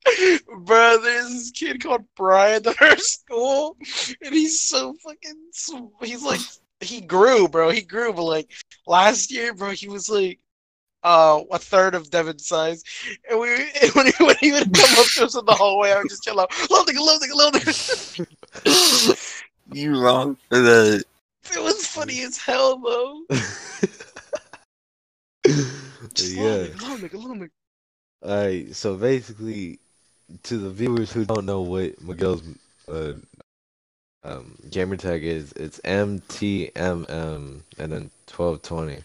Bro, 0.66 0.98
there's 1.02 1.28
this 1.28 1.50
kid 1.52 1.82
called 1.82 2.04
Brian 2.16 2.66
at 2.66 2.82
our 2.82 2.96
school, 2.98 3.76
and 4.24 4.34
he's 4.34 4.60
so 4.60 4.94
fucking. 5.04 5.36
He's 6.02 6.22
like, 6.22 6.40
he 6.80 7.00
grew, 7.00 7.48
bro. 7.48 7.70
He 7.70 7.82
grew, 7.82 8.12
but 8.12 8.24
like 8.24 8.50
last 8.86 9.32
year, 9.32 9.54
bro, 9.54 9.70
he 9.70 9.88
was 9.88 10.08
like, 10.08 10.38
uh, 11.04 11.42
a 11.50 11.58
third 11.58 11.94
of 11.94 12.10
Devin's 12.10 12.46
size, 12.46 12.84
and 13.28 13.40
we 13.40 13.48
and 13.82 13.92
when 13.92 14.06
he 14.06 14.24
when 14.24 14.36
he 14.40 14.52
would 14.52 14.72
come 14.72 14.98
up 14.98 15.06
to 15.06 15.24
us 15.24 15.36
in 15.36 15.44
the 15.44 15.52
hallway, 15.52 15.92
I 15.92 15.98
would 15.98 16.08
just 16.08 16.26
yell 16.26 16.40
out, 16.40 16.52
"Little 16.70 16.84
nigga, 16.84 17.00
little 17.00 17.20
nigga, 17.20 17.34
little 17.34 17.60
nigga." 17.60 19.36
you 19.72 20.00
wrong 20.00 20.36
for 20.48 20.58
that. 20.58 21.04
It 21.50 21.62
was 21.62 21.86
funny 21.86 22.22
as 22.22 22.38
hell, 22.38 22.78
though. 22.78 23.22
Just 26.14 26.34
yeah. 26.34 26.42
little 26.42 26.68
nigga, 26.68 26.80
little 26.80 26.96
nigga, 26.96 27.12
little 27.14 27.36
nigga. 27.36 27.50
Alright, 28.24 28.76
so 28.76 28.96
basically, 28.96 29.80
to 30.44 30.58
the 30.58 30.70
viewers 30.70 31.12
who 31.12 31.24
don't 31.24 31.44
know 31.44 31.62
what 31.62 32.00
Miguel's 32.00 32.42
uh, 32.88 33.14
um, 34.22 34.56
gamer 34.70 34.96
tag 34.96 35.24
is, 35.24 35.52
it's 35.52 35.80
MTMM 35.80 36.72
and 36.76 37.92
then 37.92 38.10
1220. 38.30 39.02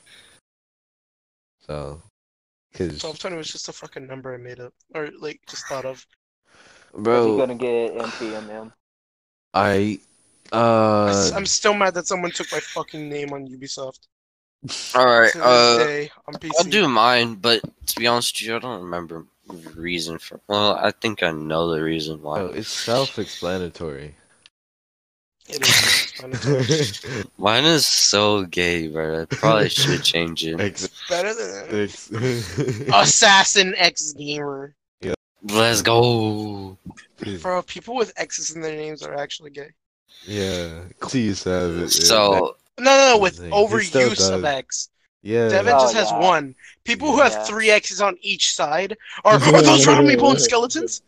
So, 1.69 2.01
because, 2.71 2.99
Twelve 2.99 3.19
twenty 3.19 3.37
was 3.37 3.49
just 3.51 3.69
a 3.69 3.73
fucking 3.73 4.07
number 4.07 4.33
I 4.33 4.37
made 4.37 4.59
up, 4.59 4.73
or 4.93 5.09
like 5.19 5.41
just 5.47 5.65
thought 5.67 5.85
of. 5.85 6.05
Bro, 6.93 7.33
you 7.33 7.37
gonna 7.37 7.55
get 7.55 7.95
MTMM? 7.95 8.71
I, 9.53 9.99
I 10.51 10.55
uh, 10.55 11.31
I'm 11.35 11.45
still 11.45 11.73
mad 11.73 11.93
that 11.95 12.07
someone 12.07 12.31
took 12.31 12.51
my 12.51 12.59
fucking 12.59 13.09
name 13.09 13.33
on 13.33 13.47
Ubisoft. 13.47 14.07
All 14.95 15.05
right, 15.05 15.31
To 15.31 15.37
this 15.37 15.45
uh, 15.45 15.77
day 15.77 16.11
on 16.27 16.33
PC. 16.35 16.51
I'll 16.57 16.65
do 16.65 16.87
mine, 16.87 17.35
but 17.35 17.61
to 17.87 17.99
be 17.99 18.07
honest 18.07 18.35
with 18.35 18.47
you, 18.47 18.55
I 18.55 18.59
don't 18.59 18.83
remember 18.83 19.25
the 19.47 19.71
reason 19.79 20.17
for. 20.19 20.39
Well, 20.47 20.75
I 20.75 20.91
think 20.91 21.21
I 21.23 21.31
know 21.31 21.71
the 21.73 21.83
reason 21.83 22.21
why. 22.21 22.39
oh, 22.39 22.47
it's 22.47 22.69
self-explanatory. 22.69 24.15
It 25.49 26.69
is. 26.69 27.25
Mine 27.37 27.63
is 27.65 27.85
so 27.87 28.43
gay, 28.43 28.87
bro. 28.87 29.21
I 29.21 29.25
probably 29.25 29.69
should 29.69 30.03
change 30.03 30.45
it. 30.45 30.59
Ex- 30.59 30.89
better 31.09 31.33
than 31.33 31.81
ex- 31.83 32.09
Assassin 32.93 33.73
X 33.77 34.13
Gamer. 34.13 34.75
Yeah. 35.01 35.13
Let's 35.43 35.81
go. 35.81 36.77
Bro, 37.41 37.61
people 37.63 37.95
with 37.95 38.11
X's 38.17 38.55
in 38.55 38.61
their 38.61 38.75
names 38.75 39.03
are 39.03 39.13
actually 39.15 39.51
gay. 39.51 39.69
yeah, 40.25 40.81
please 41.01 41.43
have 41.45 41.71
it. 41.77 41.89
So, 41.89 42.55
No, 42.79 42.83
no, 42.83 43.13
no, 43.13 43.17
with 43.19 43.37
Thing. 43.37 43.51
He 43.51 43.83
still 43.85 44.09
overuse 44.09 44.33
of. 44.33 44.43
X. 44.45 44.89
yeah, 45.21 45.49
Devin 45.49 45.73
Oh, 45.75 45.79
just 45.79 45.95
has 45.95 46.11
yeah. 46.11 46.19
one. 46.19 46.55
People 46.83 47.11
who 47.11 47.21
have 47.21 47.47
three 47.47 47.69
X's 47.69 48.01
on 48.01 48.17
each 48.21 48.53
side 48.53 48.97
are, 49.23 49.35
are 49.35 49.61
those 49.61 49.87
random 49.87 50.07
people 50.07 50.29
and 50.31 50.41
skeletons? 50.49 51.01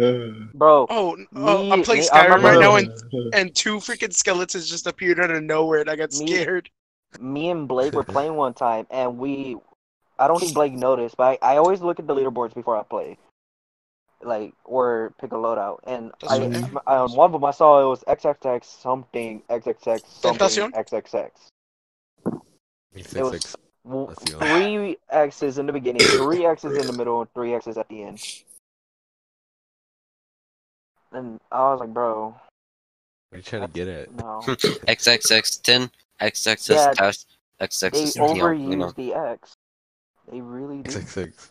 Bro, 0.54 0.86
Oh, 0.90 1.16
oh 1.36 1.62
Me- 1.62 1.72
I'm 1.72 1.82
playing 1.82 2.02
me- 2.02 2.08
I 2.12 2.26
Skyrim 2.26 2.42
right 2.42 2.60
now, 2.60 2.76
and, 2.76 2.90
and 3.34 3.54
two 3.54 3.76
freaking 3.76 4.12
skeletons 4.12 4.68
just 4.68 4.86
appeared 4.86 5.20
out 5.20 5.30
of 5.30 5.42
nowhere, 5.42 5.80
and 5.80 5.90
I 5.90 5.96
got 5.96 6.12
Me- 6.12 6.26
scared. 6.26 6.70
me 7.18 7.50
and 7.50 7.66
Blake 7.68 7.92
were 7.94 8.04
playing 8.04 8.34
one 8.34 8.54
time, 8.54 8.86
and 8.90 9.18
we, 9.18 9.56
I 10.18 10.28
don't 10.28 10.38
think 10.40 10.54
Blake 10.54 10.72
noticed, 10.72 11.16
but 11.16 11.38
I, 11.42 11.54
I 11.54 11.56
always 11.58 11.80
look 11.80 11.98
at 11.98 12.06
the 12.06 12.14
leaderboards 12.14 12.54
before 12.54 12.76
I 12.76 12.82
play, 12.82 13.18
like 14.22 14.52
or 14.64 15.12
pick 15.20 15.32
a 15.32 15.36
loadout. 15.36 15.78
And 15.86 16.12
I, 16.28 16.36
I- 16.86 16.96
on 16.96 17.12
one 17.12 17.26
of 17.26 17.32
them 17.32 17.44
I 17.44 17.50
saw 17.52 17.84
it 17.84 17.88
was 17.88 18.04
XXX 18.04 18.64
something 18.64 19.42
XXX 19.48 20.00
something 20.06 20.38
Tentacion? 20.48 20.72
XXX. 20.72 21.30
Six, 22.94 23.14
it 23.14 23.22
was- 23.22 23.32
six. 23.32 23.56
W- 23.86 24.08
That's 24.08 24.24
the 24.24 24.38
Three 24.38 24.96
X's 25.10 25.56
in 25.56 25.64
the 25.64 25.72
beginning, 25.72 26.02
three 26.02 26.44
X's 26.44 26.76
in 26.76 26.86
the 26.86 26.92
middle, 26.92 27.22
and 27.22 27.32
three 27.32 27.54
X's 27.54 27.78
at 27.78 27.88
the 27.88 28.02
end. 28.02 28.22
And 31.12 31.40
I 31.50 31.60
was 31.72 31.80
like, 31.80 31.92
bro, 31.92 32.26
What 32.28 32.36
are 33.32 33.36
you 33.38 33.42
trying 33.42 33.66
to 33.66 33.72
get 33.72 33.88
at? 33.88 34.14
no. 34.16 34.40
XXX10, 34.46 35.90
XXX 36.20 36.68
Yeah, 36.68 36.94
dash, 36.94 37.18
XXX 37.60 38.14
They 38.14 38.20
TL, 38.20 38.70
you 38.70 38.76
know. 38.76 38.90
the 38.96 39.14
X. 39.14 39.54
They 40.30 40.40
really 40.40 40.82
do. 40.82 40.90
Six, 40.90 41.12
six. 41.12 41.50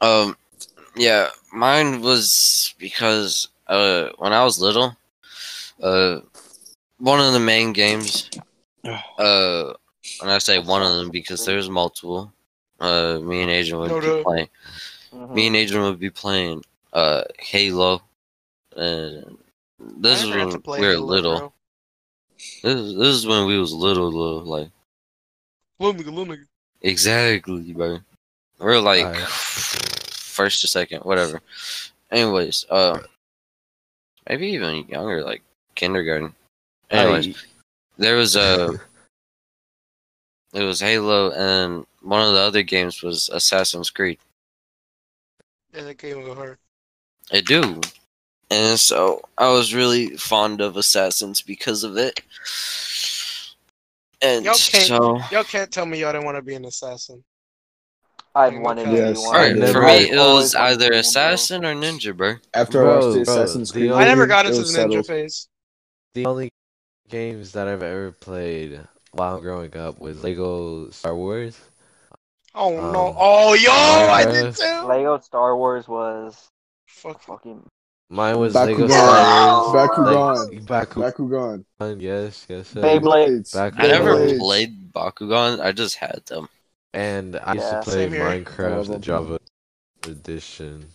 Um, 0.00 0.36
yeah, 0.96 1.28
mine 1.52 2.00
was 2.00 2.74
because 2.78 3.48
uh 3.66 4.10
when 4.18 4.32
I 4.32 4.44
was 4.44 4.60
little, 4.60 4.96
uh, 5.82 6.20
one 6.98 7.20
of 7.20 7.32
the 7.32 7.40
main 7.40 7.72
games, 7.72 8.30
uh, 8.84 9.72
and 10.22 10.30
I 10.30 10.38
say 10.38 10.58
one 10.58 10.82
of 10.82 10.96
them 10.96 11.10
because 11.10 11.44
there's 11.44 11.68
multiple. 11.68 12.32
Uh, 12.78 13.18
me 13.20 13.42
and 13.42 13.50
Adrian 13.50 13.80
would 13.80 13.90
No 13.90 14.00
be 14.00 14.06
doubt. 14.06 14.22
playing. 14.24 14.48
Mhm. 15.12 15.34
Me 15.34 15.46
and 15.48 15.56
Adrian 15.56 15.84
would 15.84 16.00
be 16.00 16.10
playing 16.10 16.62
uh 16.92 17.24
Halo, 17.38 18.02
and 18.80 19.38
this 20.00 20.22
is 20.22 20.28
never 20.28 20.50
got 20.50 20.64
to 20.64 20.70
when 20.70 20.80
we 20.80 20.86
were 20.86 20.92
Halo, 20.94 21.04
little. 21.06 21.54
This 22.36 22.74
is, 22.74 22.94
this 22.96 23.08
is 23.16 23.26
when 23.26 23.46
we 23.46 23.58
was 23.58 23.72
little, 23.72 24.10
little 24.10 24.44
like 24.44 24.70
Little 25.78 25.94
nigga, 26.00 26.06
little 26.14 26.26
nigga. 26.34 26.46
exactly, 26.82 27.72
bro. 27.72 27.98
We're 28.58 28.78
like 28.80 29.04
Alright. 29.06 29.28
first 29.28 30.62
or 30.64 30.66
second, 30.66 31.00
whatever. 31.00 31.40
Anyways, 32.10 32.66
uh, 32.70 32.98
maybe 34.28 34.48
even 34.48 34.86
younger, 34.88 35.22
like 35.22 35.42
kindergarten. 35.74 36.34
Anyways, 36.90 37.28
I- 37.28 37.40
there 37.98 38.16
was 38.16 38.36
a 38.36 38.78
it 40.52 40.62
was 40.62 40.80
Halo, 40.80 41.30
and 41.32 41.86
one 42.02 42.26
of 42.26 42.32
the 42.34 42.40
other 42.40 42.62
games 42.62 43.02
was 43.02 43.28
Assassin's 43.32 43.90
Creed. 43.90 44.18
Yeah, 45.74 45.82
that 45.84 45.98
game 45.98 46.22
was 46.26 46.36
hard. 46.36 46.58
I 47.32 47.40
do. 47.40 47.80
And 48.50 48.78
so 48.80 49.22
I 49.38 49.48
was 49.50 49.74
really 49.74 50.16
fond 50.16 50.60
of 50.60 50.76
Assassins 50.76 51.40
because 51.42 51.84
of 51.84 51.96
it. 51.96 52.20
And 54.22 54.44
Y'all 54.44 54.54
can't- 54.54 54.86
so 54.86 55.20
Y'all 55.30 55.44
can't 55.44 55.72
tell 55.72 55.86
me 55.86 56.00
y'all 56.00 56.12
didn't 56.12 56.24
want 56.24 56.36
to 56.36 56.42
be 56.42 56.54
an 56.54 56.64
assassin. 56.64 57.24
I've 58.34 58.52
Okay. 58.52 58.58
wanted 58.62 58.84
to 58.84 58.90
Yes. 58.92 59.18
be 59.18 59.24
one. 59.26 59.34
Alright, 59.36 59.56
Alright, 59.56 59.72
for 59.72 59.82
me 59.82 60.10
it 60.10 60.16
was 60.16 60.54
either 60.54 60.78
be 60.78 60.84
one, 60.84 60.90
bro. 60.90 60.98
Assassin 61.00 61.64
or 61.64 61.74
Ninja, 61.74 62.16
bro. 62.16 62.34
After 62.54 62.82
I 62.88 62.94
watched 62.96 63.18
the 63.18 63.24
bro, 63.24 63.42
Assassin's 63.42 63.72
Creed, 63.72 63.90
I 63.92 64.04
never 64.04 64.26
got 64.26 64.46
into 64.46 64.58
was 64.58 64.72
the 64.72 64.78
ninja 64.78 64.82
settled. 64.90 65.06
phase. 65.06 65.48
The 66.14 66.26
only 66.26 66.50
games 67.08 67.52
that 67.52 67.66
I've 67.66 67.82
ever 67.82 68.12
played 68.12 68.80
while 69.12 69.40
growing 69.40 69.76
up 69.76 69.98
was 70.00 70.22
Lego 70.22 70.90
Star 70.90 71.14
Wars. 71.14 71.58
Oh 72.54 72.76
Um, 72.78 72.92
no! 72.92 73.16
Oh 73.18 73.54
yo, 73.54 73.70
I 73.72 74.24
did 74.24 74.54
too. 74.56 74.82
Lego 74.86 75.18
Star 75.20 75.56
Wars 75.56 75.88
was 75.88 76.48
Fuck. 76.86 77.22
fucking. 77.22 77.64
Mine 78.12 78.38
was 78.40 78.54
Lego 78.56 78.88
Bakugan. 78.88 78.90
Star 78.90 79.72
Wars. 79.72 79.88
Bakugan. 79.90 80.50
Like, 80.50 80.90
Bakugan. 80.90 81.64
Bakugan. 81.80 82.00
Yes, 82.02 82.44
yes. 82.48 82.66
sir. 82.68 82.80
Beyblade. 82.82 83.52
Back- 83.54 83.74
I 83.78 83.86
never 83.86 84.16
Beyblades. 84.16 84.38
played 84.38 84.92
Bakugan, 84.92 85.60
I 85.60 85.70
just 85.72 85.94
had 85.94 86.20
them. 86.26 86.48
And 86.92 87.36
I 87.36 87.54
used 87.54 87.70
to 87.70 87.80
play 87.82 87.92
same 87.94 88.12
here. 88.12 88.24
Love 88.24 88.44
Minecraft, 88.44 88.86
the. 88.88 88.98
Java 88.98 89.38
edition, 90.06 90.86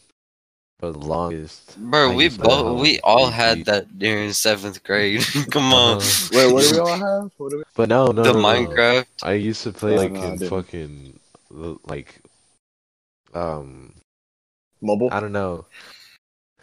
for 0.78 0.92
the 0.92 0.98
longest. 1.00 1.78
Bro, 1.78 2.12
I 2.12 2.16
we 2.16 2.26
used 2.26 2.42
to 2.42 2.50
have 2.50 2.64
both 2.66 2.82
we 2.82 3.00
all 3.00 3.30
BB. 3.30 3.32
had 3.32 3.66
that 3.66 3.98
during 3.98 4.34
seventh 4.34 4.84
grade. 4.84 5.24
Come 5.52 5.74
on. 5.74 5.98
Uh-huh. 6.00 6.30
Wait, 6.34 6.52
what 6.54 6.64
do 6.68 6.72
we 6.74 6.80
all 6.80 6.88
have? 7.00 7.32
What 7.38 7.52
do 7.52 7.58
we? 7.60 7.64
But 7.76 7.88
no, 7.88 8.08
no, 8.08 8.24
the 8.24 8.34
no, 8.34 8.42
no. 8.42 8.46
Minecraft. 8.46 9.06
I 9.24 9.34
used 9.34 9.64
to 9.64 9.72
play 9.72 9.96
No, 9.96 10.02
like 10.02 10.12
no, 10.12 10.24
in 10.34 10.38
fucking 10.40 11.20
like 11.86 12.20
um 13.34 13.94
Mobile. 14.82 15.08
I 15.14 15.22
don't 15.22 15.32
know. 15.32 15.66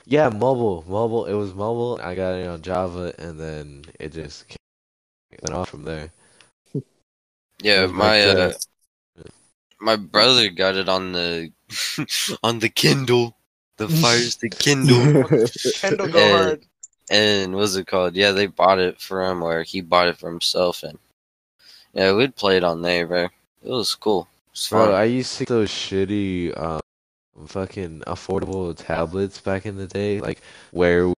Yeah, 0.04 0.28
mobile, 0.28 0.84
mobile. 0.88 1.26
It 1.26 1.34
was 1.34 1.54
mobile. 1.54 2.00
I 2.02 2.14
got 2.14 2.34
it 2.34 2.46
on 2.46 2.62
Java, 2.62 3.14
and 3.18 3.38
then 3.38 3.84
it 4.00 4.12
just 4.12 4.48
came- 4.48 4.56
went 5.42 5.54
off 5.54 5.68
from 5.68 5.84
there. 5.84 6.10
Yeah, 7.60 7.86
my 7.86 8.22
uh 8.22 8.52
my 9.80 9.96
brother 9.96 10.48
got 10.50 10.76
it 10.76 10.88
on 10.88 11.12
the 11.12 11.52
on 12.42 12.58
the 12.58 12.68
Kindle. 12.68 13.36
The 13.76 13.88
Fires 13.88 14.36
the 14.36 14.50
Kindle. 14.50 15.04
Kendall 15.74 16.08
go 16.08 16.18
Yeah. 16.18 16.38
hard. 16.38 16.62
and 17.10 17.54
what's 17.54 17.74
it 17.76 17.86
called? 17.86 18.14
Yeah, 18.14 18.32
they 18.32 18.46
bought 18.46 18.78
it 18.78 19.00
for 19.00 19.24
him, 19.24 19.42
or 19.42 19.62
he 19.62 19.80
bought 19.80 20.08
it 20.08 20.18
for 20.18 20.28
himself, 20.30 20.82
and 20.82 20.98
yeah, 21.94 22.12
we'd 22.12 22.36
play 22.36 22.56
it 22.56 22.64
on 22.64 22.82
there, 22.82 23.06
bro. 23.06 23.24
It 23.24 23.70
was 23.70 23.94
cool. 23.94 24.28
It 24.48 24.52
was. 24.52 24.68
Bro, 24.70 24.94
I 24.94 25.04
used 25.04 25.30
to 25.32 25.36
see 25.36 25.44
those 25.44 25.70
shitty, 25.70 26.58
um, 26.58 26.80
fucking 27.46 28.00
affordable 28.06 28.76
tablets 28.76 29.40
back 29.40 29.66
in 29.66 29.76
the 29.76 29.86
day, 29.86 30.20
like 30.20 30.40
where 30.70 31.12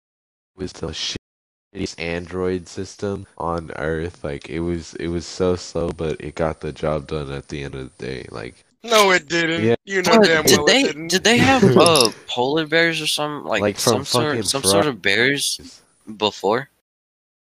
was 0.56 0.72
the 0.74 0.88
shittiest 0.88 2.00
Android 2.00 2.68
system 2.68 3.26
on 3.38 3.72
Earth. 3.78 4.24
Like 4.24 4.50
it 4.50 4.60
was, 4.60 4.94
it 4.96 5.08
was 5.08 5.26
so 5.26 5.56
slow, 5.56 5.90
but 5.90 6.22
it 6.22 6.36
got 6.36 6.62
the 6.62 6.72
job 6.72 7.08
done 7.08 7.32
at 7.32 7.48
the 7.48 7.64
end 7.64 7.76
of 7.76 7.96
the 7.98 8.06
day. 8.06 8.28
Like, 8.30 8.64
No, 8.84 9.12
it 9.12 9.28
didn't. 9.28 9.64
Yeah. 9.64 9.76
You 9.86 10.02
know 10.04 10.20
But 10.20 10.28
damn 10.28 10.44
did 10.46 10.58
well 10.58 10.66
they 10.68 10.82
it 10.82 10.88
didn't. 10.88 11.08
did 11.08 11.24
they 11.24 11.38
have 11.38 11.64
uh 11.78 12.12
polar 12.28 12.68
bears 12.68 13.02
or 13.02 13.08
some 13.08 13.46
like, 13.46 13.62
Like 13.62 13.78
from 13.78 13.94
some 13.94 14.06
sort 14.06 14.26
fucking 14.28 14.44
some 14.44 14.62
Fro- 14.62 14.72
sort 14.72 14.86
of 14.88 15.02
bears 15.02 15.82
before? 16.18 16.70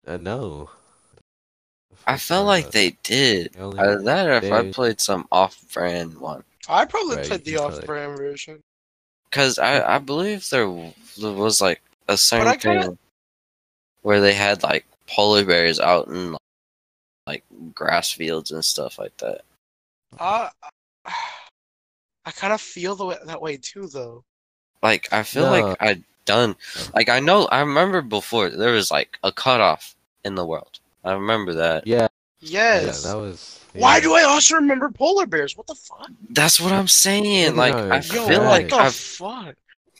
uh, 0.06 0.16
no. 0.16 0.70
I 2.06 2.16
felt 2.16 2.46
like 2.48 2.72
they 2.72 2.96
did. 3.04 3.52
They 3.52 3.60
only- 3.60 3.78
Either 3.78 4.02
that 4.02 4.26
or 4.28 4.32
if 4.46 4.52
I 4.52 4.70
played 4.72 5.00
some 5.00 5.28
off-brand 5.30 6.18
one. 6.18 6.42
I 6.72 6.84
probably 6.84 7.16
Right, 7.16 7.26
played 7.26 7.44
the 7.44 7.56
off-brand 7.58 8.16
version. 8.16 8.60
Cause 9.30 9.58
I 9.58 9.96
I 9.96 9.98
believe 9.98 10.48
there 10.50 10.68
was 10.68 11.60
like 11.60 11.80
a 12.08 12.16
certain 12.16 12.58
kinda- 12.58 12.82
thing 12.88 12.98
where 14.02 14.20
they 14.20 14.34
had 14.34 14.62
like 14.62 14.84
polar 15.06 15.44
bears 15.44 15.78
out 15.80 16.08
in 16.08 16.36
like 17.26 17.44
grass 17.74 18.10
fields 18.12 18.50
and 18.50 18.64
stuff 18.64 18.98
like 18.98 19.16
that. 19.18 19.42
I 20.18 20.50
I 22.24 22.30
kind 22.32 22.52
of 22.52 22.60
feel 22.60 22.94
the 22.94 23.06
way, 23.06 23.16
that 23.24 23.40
way 23.40 23.56
too, 23.56 23.86
though. 23.88 24.24
Like 24.82 25.08
I 25.12 25.22
feel 25.22 25.44
No. 25.44 25.50
like 25.50 25.76
I 25.80 26.02
done 26.24 26.56
like 26.94 27.08
I 27.08 27.20
know 27.20 27.46
I 27.46 27.60
remember 27.60 28.02
before 28.02 28.50
there 28.50 28.72
was 28.72 28.90
like 28.90 29.18
a 29.22 29.32
cutoff 29.32 29.94
in 30.24 30.34
the 30.34 30.44
world. 30.46 30.78
I 31.04 31.12
remember 31.12 31.54
that. 31.54 31.86
Yeah, 31.86 32.08
Yes. 32.42 33.04
yeah, 33.04 33.12
that 33.12 33.18
was. 33.18 33.60
Why 33.74 34.00
do 34.00 34.12
I 34.14 34.22
also 34.24 34.56
remember 34.56 34.90
polar 34.90 35.24
bears? 35.26 35.56
What 35.56 35.66
the 35.66 35.74
fuck? 35.74 36.10
That's 36.28 36.60
what 36.60 36.72
I'm 36.72 36.88
saying. 36.88 37.52
Nigga, 37.52 37.56
Like 37.56 37.74
no, 37.74 37.88
I 37.90 37.96
it's 37.98 38.12
Yo, 38.12 38.26
feel 38.26 38.40
Right. 38.42 38.62
like 38.64 38.70
what 38.72 38.78
the 38.78 38.84
I've 38.84 38.94
fuck? 38.94 39.54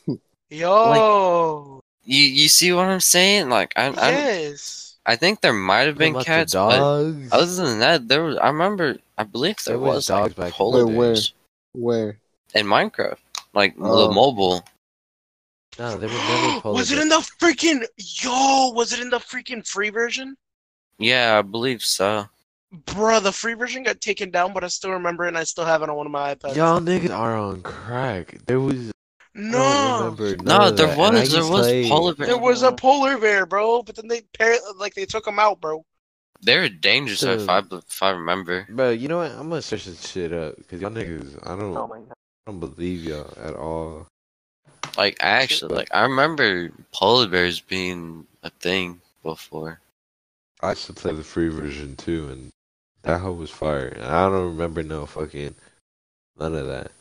Yo. 0.49 1.81
you 2.03 2.19
you 2.21 2.47
see 2.49 2.71
what 2.73 2.85
I'm 2.85 2.99
saying? 2.99 3.49
Like 3.49 3.73
I 3.75 3.87
I, 3.87 4.09
yes. 4.11 4.95
I 5.05 5.15
think 5.15 5.41
there 5.41 5.53
might 5.53 5.87
have 5.87 5.97
been 5.97 6.11
About 6.11 6.19
the 6.19 6.25
cats, 6.25 6.53
but 6.53 6.77
dogs. 6.77 7.29
other 7.31 7.55
than 7.55 7.79
that, 7.79 8.07
there 8.07 8.23
was. 8.23 8.37
I 8.37 8.47
remember. 8.47 8.97
I 9.17 9.23
believe 9.23 9.55
there, 9.65 9.73
There 9.77 9.79
was 9.79 9.95
was, 9.95 10.05
dogs 10.07 10.29
like 10.29 10.35
back 10.37 10.45
in 10.47 10.51
polar 10.53 10.79
the- 10.81 10.87
Where? 10.87 11.07
bears 11.13 11.33
Where? 11.73 12.17
in 12.55 12.65
Minecraft, 12.67 13.17
like 13.53 13.75
Oh. 13.79 14.07
the 14.07 14.13
mobile. 14.13 14.63
no, 15.79 15.97
there 15.97 16.09
were 16.09 16.15
never 16.15 16.61
polar 16.61 16.75
was 16.75 16.91
it 16.91 16.99
in 16.99 17.09
the 17.09 17.23
freaking 17.39 17.83
yo? 17.97 18.71
Was 18.75 18.93
it 18.93 18.99
in 18.99 19.09
the 19.09 19.19
freaking 19.19 19.65
free 19.67 19.89
version? 19.89 20.35
Yeah, 20.99 21.37
I 21.39 21.41
believe 21.41 21.83
so. 21.83 22.27
Bruh, 22.85 23.21
the 23.21 23.31
free 23.31 23.53
version 23.53 23.83
got 23.83 24.01
taken 24.01 24.31
down, 24.31 24.51
but 24.53 24.63
I 24.63 24.67
still 24.67 24.91
remember 24.91 25.25
it 25.25 25.29
and 25.29 25.37
I 25.37 25.43
still 25.43 25.65
have 25.65 25.83
it 25.83 25.89
on 25.89 25.95
one 25.95 26.07
of 26.07 26.11
my 26.11 26.33
iPads. 26.33 26.55
Y'all 26.55 26.79
niggas 26.79 27.15
are 27.15 27.35
on 27.35 27.61
crack. 27.61 28.37
There 28.47 28.59
was. 28.59 28.91
No, 29.35 29.99
remember 30.15 30.43
No, 30.43 30.69
there 30.71 30.87
that, 30.87 30.97
and 30.99 31.15
was 31.15 31.31
there 31.31 31.41
was 31.41 31.61
play- 31.61 31.89
polar 31.89 32.13
bears. 32.15 32.27
there 32.29 32.37
was 32.37 32.61
a 32.63 32.71
polar 32.71 33.17
bear, 33.17 33.45
bro. 33.47 33.81
But 33.83 33.95
then 33.95 34.07
they 34.07 34.21
pair 34.37 34.57
like 34.77 34.93
they 34.93 35.05
took 35.05 35.25
him 35.27 35.39
out, 35.39 35.59
bro. 35.59 35.83
They're 36.41 36.67
dangerous 36.69 37.23
if 37.23 37.47
I 37.49 37.59
if 37.71 38.03
I 38.03 38.09
remember. 38.11 38.67
Bro, 38.69 38.91
you 38.91 39.07
know 39.07 39.17
what? 39.19 39.31
I'm 39.31 39.49
gonna 39.49 39.61
search 39.61 39.85
this 39.85 40.07
shit 40.07 40.33
up 40.33 40.57
because 40.57 40.81
y'all 40.81 40.91
niggas, 40.91 41.39
I 41.47 41.55
don't, 41.57 41.75
Oh. 41.75 41.91
I 41.93 42.51
don't 42.51 42.59
believe 42.59 43.03
y'all 43.05 43.33
at 43.41 43.55
all. 43.55 44.07
Like 44.97 45.17
actually, 45.19 45.73
like 45.75 45.87
I 45.91 46.01
remember 46.03 46.69
polar 46.91 47.27
bears 47.27 47.59
being 47.59 48.27
a 48.43 48.49
thing 48.51 49.01
before. 49.23 49.79
I 50.61 50.69
used 50.71 50.85
to 50.87 50.93
play 50.93 51.13
the 51.13 51.23
free 51.23 51.49
version 51.49 51.95
too, 51.95 52.29
and 52.29 52.51
that 53.03 53.19
hoe 53.21 53.33
was 53.33 53.51
fire. 53.51 53.95
I 54.01 54.23
don't 54.29 54.51
remember 54.51 54.83
no 54.83 55.05
fucking 55.05 55.55
none 56.39 56.55
of 56.55 56.67
that. 56.67 56.91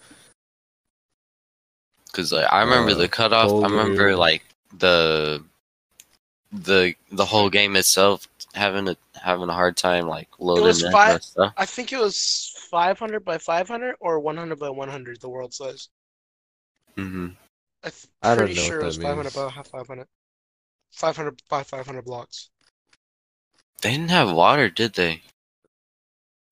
Cause 2.13 2.33
like 2.33 2.53
I 2.53 2.61
remember 2.63 2.91
Uh, 2.93 2.97
the 2.97 3.09
cutoff. 3.09 3.51
I 3.51 3.69
remember 3.69 4.15
like 4.17 4.43
the 4.79 5.43
the 6.53 6.95
the 7.11 7.25
whole 7.25 7.49
game 7.49 7.75
itself 7.77 8.29
having 8.53 8.87
a 8.89 8.97
having 9.15 9.49
a 9.49 9.53
hard 9.55 9.77
time 9.77 10.07
like 10.07 10.29
loading 10.39 10.65
was 10.65 10.83
that 10.83 10.93
five- 10.93 11.23
stuff. 11.23 11.55
I 11.57 11.65
think 11.65 11.93
it 11.93 11.99
was 11.99 12.55
500 12.71 13.25
by 13.25 13.39
500 13.39 13.97
or 14.01 14.21
100 14.21 14.59
by 14.59 14.69
100. 14.69 15.21
The 15.21 15.29
world 15.29 15.55
size. 15.55 15.89
Mm-hmm. 16.97 17.29
I 17.85 17.89
th- 17.89 18.07
I 18.23 18.29
don't 18.35 18.39
pretty 18.39 18.55
know 18.55 18.63
what 18.63 18.69
sure 18.69 18.81
it 18.81 18.85
was 18.85 18.97
500 18.99 19.35
by 19.35 19.51
500. 19.63 20.07
500 20.93 21.43
by 21.49 21.63
500 21.63 22.05
blocks. 22.05 22.51
They 23.81 23.93
didn't 23.93 24.11
have 24.11 24.31
water, 24.31 24.69
did 24.69 24.93
they? 24.93 25.23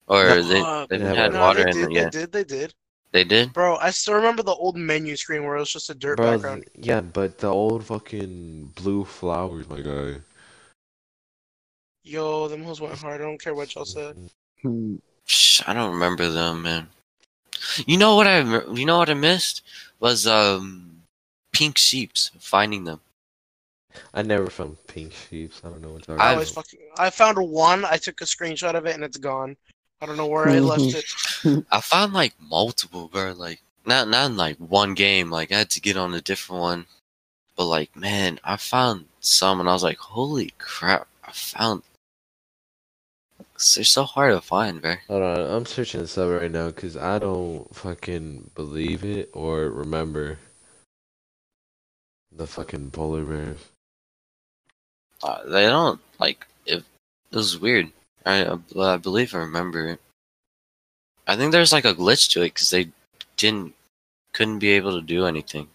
Or 0.06 0.24
No, 0.24 0.42
they 0.42 0.60
uh, 0.60 0.86
they 0.86 0.96
they 0.98 1.04
didn't 1.04 1.16
had 1.16 1.16
have 1.16 1.32
no, 1.32 1.40
water 1.40 1.64
they 1.64 1.70
in 1.70 1.76
did. 1.76 1.96
it. 1.96 2.12
They 2.12 2.20
did. 2.20 2.32
They 2.32 2.44
did. 2.44 2.74
they 3.12 3.24
did. 3.24 3.52
Bro, 3.52 3.76
I 3.76 3.90
still 3.90 4.14
remember 4.14 4.42
the 4.42 4.52
old 4.54 4.76
menu 4.76 5.16
screen 5.16 5.44
where 5.44 5.56
it 5.56 5.60
was 5.60 5.72
just 5.72 5.90
a 5.90 5.94
dirt 5.94 6.16
Bro, 6.16 6.32
background. 6.32 6.64
th- 6.74 6.86
yeah, 6.86 7.00
but 7.00 7.38
the 7.38 7.48
old 7.48 7.84
fucking 7.84 8.72
blue 8.74 9.04
flowers, 9.04 9.68
my 9.68 9.80
guy. 9.80 10.16
Yo, 12.02 12.48
them 12.48 12.64
hoes 12.64 12.80
went 12.80 12.98
hard. 12.98 13.20
I 13.20 13.24
don't 13.24 13.40
care 13.40 13.54
what 13.54 13.74
y'all 13.74 13.84
said. 13.84 14.16
Hmm. 14.62 14.96
I 15.66 15.74
don't 15.74 15.92
remember 15.92 16.28
them, 16.28 16.62
man. 16.62 16.88
You 17.86 17.98
know 17.98 18.16
what 18.16 18.26
I 18.26 18.40
you 18.72 18.86
know 18.86 18.98
what 18.98 19.10
I 19.10 19.14
missed 19.14 19.62
was 20.00 20.26
um 20.26 21.02
pink 21.52 21.76
sheeps 21.78 22.30
finding 22.40 22.84
them. 22.84 23.00
I 24.14 24.22
never 24.22 24.48
found 24.48 24.78
pink 24.86 25.12
sheeps. 25.12 25.60
I 25.62 25.68
don't 25.68 25.82
know 25.82 25.90
what 25.92 26.08
I 26.08 26.12
I've- 26.14 26.22
always 26.34 26.50
fucking. 26.50 26.80
I 26.98 27.10
found 27.10 27.38
one. 27.38 27.84
I 27.84 27.96
took 27.98 28.20
a 28.22 28.24
screenshot 28.24 28.74
of 28.74 28.86
it 28.86 28.94
and 28.94 29.04
it's 29.04 29.18
gone. 29.18 29.56
I 30.00 30.06
don't 30.06 30.16
know 30.16 30.26
where 30.26 30.48
I 30.48 30.60
left 30.60 30.94
it. 31.44 31.64
I 31.70 31.80
found 31.80 32.12
like 32.12 32.34
multiple, 32.40 33.08
bro. 33.08 33.32
Like 33.32 33.60
not 33.84 34.08
not 34.08 34.30
in 34.30 34.36
like 34.36 34.56
one 34.56 34.94
game. 34.94 35.30
Like 35.30 35.52
I 35.52 35.58
had 35.58 35.70
to 35.70 35.80
get 35.80 35.96
on 35.96 36.14
a 36.14 36.20
different 36.20 36.60
one. 36.60 36.86
But 37.56 37.66
like, 37.66 37.94
man, 37.94 38.40
I 38.42 38.56
found 38.56 39.06
some, 39.20 39.60
and 39.60 39.68
I 39.68 39.72
was 39.72 39.82
like, 39.82 39.98
holy 39.98 40.54
crap! 40.58 41.06
I 41.24 41.32
found. 41.32 41.82
They're 43.74 43.84
so 43.84 44.04
hard 44.04 44.32
to 44.32 44.40
find, 44.40 44.80
bro. 44.80 44.94
Hold 45.08 45.22
on, 45.22 45.40
I'm 45.40 45.66
searching 45.66 46.00
this 46.00 46.16
up 46.16 46.40
right 46.40 46.50
now 46.50 46.68
because 46.68 46.96
I 46.96 47.18
don't 47.18 47.68
fucking 47.76 48.52
believe 48.54 49.04
it 49.04 49.28
or 49.34 49.68
remember 49.68 50.38
the 52.32 52.46
fucking 52.46 52.92
polar 52.92 53.24
bears. 53.24 53.58
Uh, 55.22 55.44
they 55.46 55.66
don't 55.66 56.00
like 56.18 56.46
it. 56.64 56.82
It 57.30 57.36
was 57.36 57.58
weird. 57.58 57.92
I 58.26 58.58
I 58.78 58.96
believe 58.96 59.34
I 59.34 59.38
remember. 59.38 59.98
I 61.26 61.36
think 61.36 61.52
there's 61.52 61.72
like 61.72 61.84
a 61.84 61.94
glitch 61.94 62.30
to 62.32 62.42
it 62.42 62.54
because 62.54 62.70
they 62.70 62.88
didn't 63.36 63.74
couldn't 64.34 64.58
be 64.58 64.70
able 64.70 64.98
to 64.98 65.06
do 65.06 65.26
anything 65.26 65.68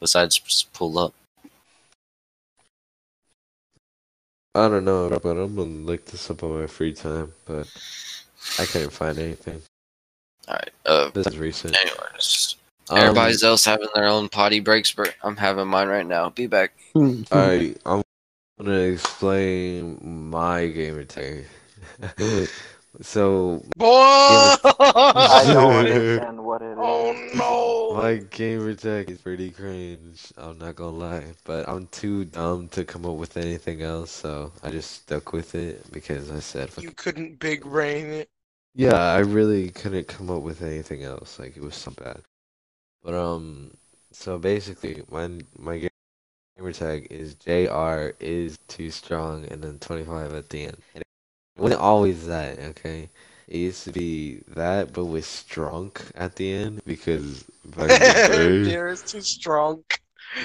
besides 0.00 0.38
just 0.38 0.72
pull 0.72 0.98
up. 0.98 1.14
I 4.54 4.68
don't 4.68 4.84
know, 4.84 5.08
but 5.08 5.36
I'm 5.36 5.56
gonna 5.56 5.70
look 5.70 6.04
this 6.06 6.30
up 6.30 6.42
on 6.42 6.60
my 6.60 6.66
free 6.66 6.92
time, 6.92 7.32
but 7.46 7.66
I 8.58 8.66
couldn't 8.66 8.90
find 8.90 9.18
anything. 9.18 9.62
All 10.48 10.54
right. 10.54 10.70
Uh. 10.84 11.10
This 11.10 11.26
is 11.28 11.38
recent. 11.38 11.76
Anyways, 11.76 12.56
Um, 12.90 12.98
everybody's 12.98 13.42
else 13.42 13.64
having 13.64 13.88
their 13.94 14.06
own 14.06 14.28
potty 14.28 14.60
breaks, 14.60 14.92
but 14.92 15.14
I'm 15.22 15.36
having 15.36 15.68
mine 15.68 15.88
right 15.88 16.06
now. 16.06 16.28
Be 16.30 16.46
back. 16.46 16.72
Alright, 16.94 17.78
I'm 17.86 18.02
gonna 18.64 18.78
explain 18.78 19.98
my 20.30 20.68
gamer 20.68 21.04
tag. 21.04 21.46
so 23.00 23.62
Boy! 23.76 23.88
I 24.64 25.44
don't 25.46 25.74
understand 25.74 26.44
what 26.44 26.62
it 26.62 26.72
is. 26.72 26.78
oh 26.78 27.30
no! 27.34 28.00
my 28.00 28.16
gamer 28.30 28.74
tag 28.74 29.10
is 29.10 29.18
pretty 29.18 29.50
cringe. 29.50 30.32
I'm 30.36 30.58
not 30.58 30.76
gonna 30.76 30.96
lie, 30.96 31.24
but 31.44 31.68
I'm 31.68 31.88
too 31.88 32.24
dumb 32.24 32.68
to 32.68 32.84
come 32.84 33.04
up 33.04 33.16
with 33.16 33.36
anything 33.36 33.82
else, 33.82 34.10
so 34.10 34.52
I 34.62 34.70
just 34.70 34.92
stuck 34.92 35.32
with 35.32 35.54
it 35.54 35.90
because 35.92 36.30
I 36.30 36.38
said, 36.38 36.70
You 36.78 36.92
couldn't 36.92 37.40
big 37.40 37.64
brain 37.64 38.06
it. 38.06 38.28
Yeah, 38.74 38.96
I 38.96 39.18
really 39.18 39.70
couldn't 39.70 40.08
come 40.08 40.30
up 40.30 40.42
with 40.42 40.62
anything 40.62 41.02
else. 41.02 41.38
Like 41.38 41.56
it 41.56 41.62
was 41.62 41.74
so 41.74 41.90
bad. 41.90 42.22
But 43.02 43.14
um, 43.14 43.72
so 44.12 44.38
basically, 44.38 45.02
my 45.10 45.28
my 45.58 45.88
gamer 46.62 46.72
tag 46.72 47.08
is 47.10 47.34
JR 47.34 48.14
is 48.20 48.58
too 48.68 48.90
strong, 48.90 49.44
and 49.46 49.62
then 49.62 49.78
25 49.78 50.34
at 50.34 50.48
the 50.50 50.64
end. 50.66 50.76
And 50.94 51.02
it 51.02 51.60
wasn't 51.60 51.80
always 51.80 52.26
that, 52.26 52.58
okay? 52.58 53.08
It 53.48 53.58
used 53.58 53.84
to 53.84 53.92
be 53.92 54.42
that, 54.48 54.92
but 54.92 55.06
with 55.06 55.24
strong 55.26 55.92
at 56.14 56.36
the 56.36 56.52
end 56.52 56.82
because 56.86 57.44
back 57.64 57.90
in 57.90 57.98
the 58.00 58.22
day, 58.66 58.74
is 58.88 59.02
too 59.02 59.20
strong. 59.22 59.84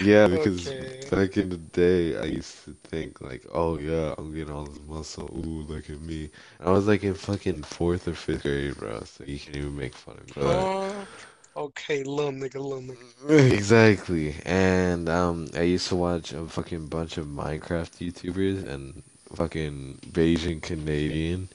yeah, 0.01 0.27
because 0.27 0.67
Okay. 0.67 1.07
back 1.11 1.37
in 1.37 1.49
the 1.49 1.57
day, 1.57 2.17
I 2.17 2.25
used 2.25 2.65
to 2.65 2.73
think 2.83 3.21
like, 3.21 3.45
oh 3.53 3.77
yeah, 3.79 4.13
I'm 4.17 4.33
getting 4.33 4.53
all 4.53 4.65
this 4.65 4.79
muscle. 4.87 5.29
Ooh, 5.45 5.63
look 5.63 5.89
at 5.89 6.01
me. 6.01 6.29
I 6.59 6.71
was 6.71 6.87
like 6.87 7.03
in 7.03 7.13
fucking 7.13 7.63
fourth 7.63 8.07
or 8.07 8.13
fifth 8.13 8.43
grade, 8.43 8.75
bro. 8.77 9.01
So 9.03 9.23
you 9.25 9.39
can't 9.39 9.55
even 9.55 9.77
make 9.77 9.95
fun 9.95 10.17
of 10.17 10.27
me. 10.27 10.33
But- 10.35 11.26
okay, 11.57 12.03
little 12.03 12.31
nigga, 12.31 12.55
little 12.55 12.81
nigga. 12.81 13.53
Exactly. 13.53 14.35
And 14.45 15.09
um 15.09 15.49
I 15.55 15.63
used 15.63 15.87
to 15.89 15.95
watch 15.95 16.33
a 16.33 16.45
fucking 16.45 16.87
bunch 16.87 17.17
of 17.17 17.25
Minecraft 17.25 17.97
YouTubers 17.99 18.67
and 18.67 19.03
fucking 19.35 19.99
Bajan 20.11 20.61
Canadian 20.61 21.49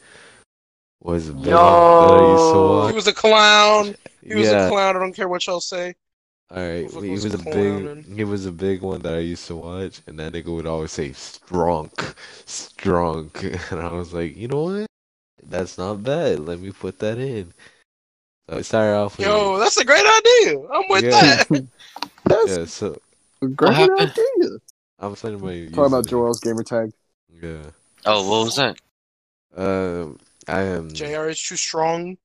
was 1.01 1.29
a 1.29 1.33
big 1.33 1.47
one 1.47 1.53
that 1.53 2.21
I 2.21 2.33
used 2.33 2.53
to 2.53 2.59
watch. 2.59 2.91
He 2.91 2.97
was 2.97 3.07
a 3.07 3.15
clown. 3.15 3.95
He 4.23 4.35
was 4.35 4.49
yeah. 4.49 4.67
a 4.67 4.69
clown. 4.69 4.97
I 4.97 4.99
don't 4.99 5.13
care 5.13 5.29
what 5.29 5.47
y'all 5.47 5.61
say. 5.61 5.95
Alright, 6.51 6.91
he 6.91 7.11
was 7.11 7.25
was 7.25 7.35
a 7.35 7.39
clowning. 7.39 8.03
big 8.03 8.17
he 8.17 8.25
was 8.25 8.45
a 8.45 8.53
big 8.53 8.83
one 8.83 9.01
that 9.03 9.15
I 9.15 9.21
used 9.21 9.47
to 9.47 9.57
watch 9.57 10.03
and 10.07 10.19
that 10.19 10.35
nigga 10.35 10.55
would 10.55 10.67
always 10.67 10.93
say 10.93 11.11
strunk, 11.11 12.15
strunk 12.45 13.43
and 13.73 13.81
I 13.81 13.93
was 13.93 14.13
like, 14.13 14.37
you 14.37 14.49
know 14.49 14.65
what? 14.65 14.87
That's 15.43 15.79
not 15.79 16.03
bad. 16.03 16.41
Let 16.41 16.61
me 16.61 16.71
put 16.71 16.99
that 16.99 17.19
in. 17.19 17.53
So 18.49 18.57
it 18.59 18.65
started 18.65 18.97
off 18.97 19.17
with 19.19 19.27
Yo, 19.27 19.59
that's 19.59 19.77
a 19.77 19.85
great 19.85 20.05
idea. 20.05 20.59
I'm 20.73 20.83
with 20.89 21.05
Yeah. 21.05 21.45
that. 21.47 21.67
That's 22.25 22.57
yeah, 22.57 22.65
so 22.67 23.01
a 23.43 23.47
great 23.49 23.75
happened? 23.75 24.01
idea. 24.01 24.51
I'm 25.01 25.17
sending 25.17 25.41
my 25.45 25.67
Talk 25.75 25.89
about 25.89 26.05
username. 26.05 26.09
Joel's 26.11 26.41
gamer 26.41 26.63
tag. 26.63 26.93
Yeah. 27.43 27.63
Oh, 28.07 28.29
what 28.29 28.45
was 28.45 28.57
that? 28.57 28.77
Um 29.57 30.19
I 30.49 30.61
am 30.63 30.93
JR 30.93 31.29
is 31.29 31.41
too 31.43 31.57
strong. 31.57 32.17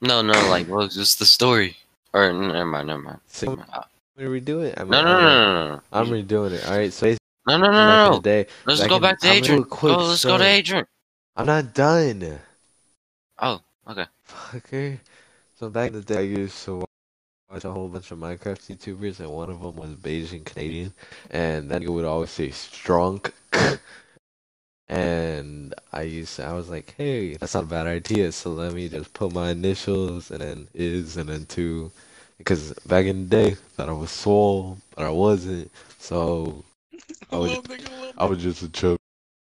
No, 0.00 0.20
no, 0.22 0.32
like 0.48 0.68
what 0.68 0.78
was 0.78 0.94
just 0.94 1.18
the 1.18 1.26
story? 1.26 1.76
Or 2.12 2.32
never 2.32 2.64
mind, 2.66 2.86
never 2.88 3.02
mind. 3.02 3.20
So, 3.28 3.46
Never 3.46 3.56
mind. 3.58 3.70
I'm 3.74 3.84
gonna 4.24 4.30
redo 4.40 4.62
it. 4.64 4.74
I 4.78 4.82
mean, 4.82 4.90
No, 4.90 5.02
no, 5.02 5.20
no, 5.20 5.20
no, 5.20 5.54
no, 5.68 5.74
no. 5.74 5.80
I'm 5.92 6.06
redoing 6.08 6.52
it. 6.52 6.66
All 6.68 6.76
right. 6.76 6.92
So 6.92 7.06
No, 7.46 7.56
no, 7.58 7.70
no, 7.70 7.72
no, 7.72 8.04
in 8.06 8.10
no. 8.12 8.16
the 8.16 8.22
day, 8.22 8.46
Let's 8.66 8.86
go 8.86 8.96
in- 8.96 9.02
back 9.02 9.20
to 9.20 9.28
I'm 9.28 9.34
gonna 9.34 9.40
do 9.40 9.52
Adrian. 9.52 9.64
quick 9.64 9.96
Oh, 9.96 10.04
let's 10.06 10.24
go 10.24 10.38
to. 10.38 10.44
Adrian. 10.44 10.86
I'm 11.36 11.46
not 11.46 11.72
done. 11.74 12.38
Oh, 13.38 13.60
okay. 13.88 14.06
Fucker. 14.28 14.98
So 15.62 15.70
back 15.70 15.92
in 15.92 15.94
the 15.94 16.00
day, 16.00 16.18
I 16.18 16.22
used 16.22 16.64
to 16.64 16.84
watch 17.48 17.64
a 17.64 17.70
whole 17.70 17.86
bunch 17.86 18.10
of 18.10 18.18
Minecraft 18.18 18.66
YouTubers, 18.66 19.20
and 19.20 19.30
one 19.30 19.48
of 19.48 19.60
them 19.60 19.76
was 19.76 19.90
Bajan 19.90 20.44
Canadian, 20.44 20.92
and 21.30 21.70
that 21.70 21.82
nigga 21.82 21.88
would 21.90 22.04
always 22.04 22.30
say 22.30 22.50
strong. 22.50 23.24
And 24.88 25.72
I 25.92 26.02
used 26.02 26.34
to, 26.36 26.46
I 26.46 26.52
was 26.54 26.68
like, 26.68 26.96
hey, 26.98 27.36
that's 27.36 27.54
not 27.54 27.62
a 27.62 27.66
bad 27.66 27.86
idea. 27.86 28.32
So 28.32 28.50
let 28.50 28.72
me 28.74 28.88
just 28.88 29.14
put 29.14 29.32
my 29.32 29.50
initials 29.50 30.32
and 30.32 30.40
then 30.40 30.68
is 30.74 31.16
and 31.16 31.28
then 31.28 31.46
two, 31.46 31.92
because 32.38 32.72
back 32.84 33.06
in 33.06 33.28
the 33.28 33.36
day, 33.36 33.52
I 33.52 33.54
thought 33.54 33.88
I 33.88 33.92
was 33.92 34.10
swole, 34.10 34.78
but 34.96 35.06
I 35.06 35.10
wasn't. 35.10 35.70
So 36.00 36.64
I 37.30 37.38
would 37.38 37.50
Little 37.50 37.62
nigga, 37.62 38.00
little 38.00 38.12
I 38.18 38.24
was 38.24 38.42
just 38.42 38.62
a 38.64 38.68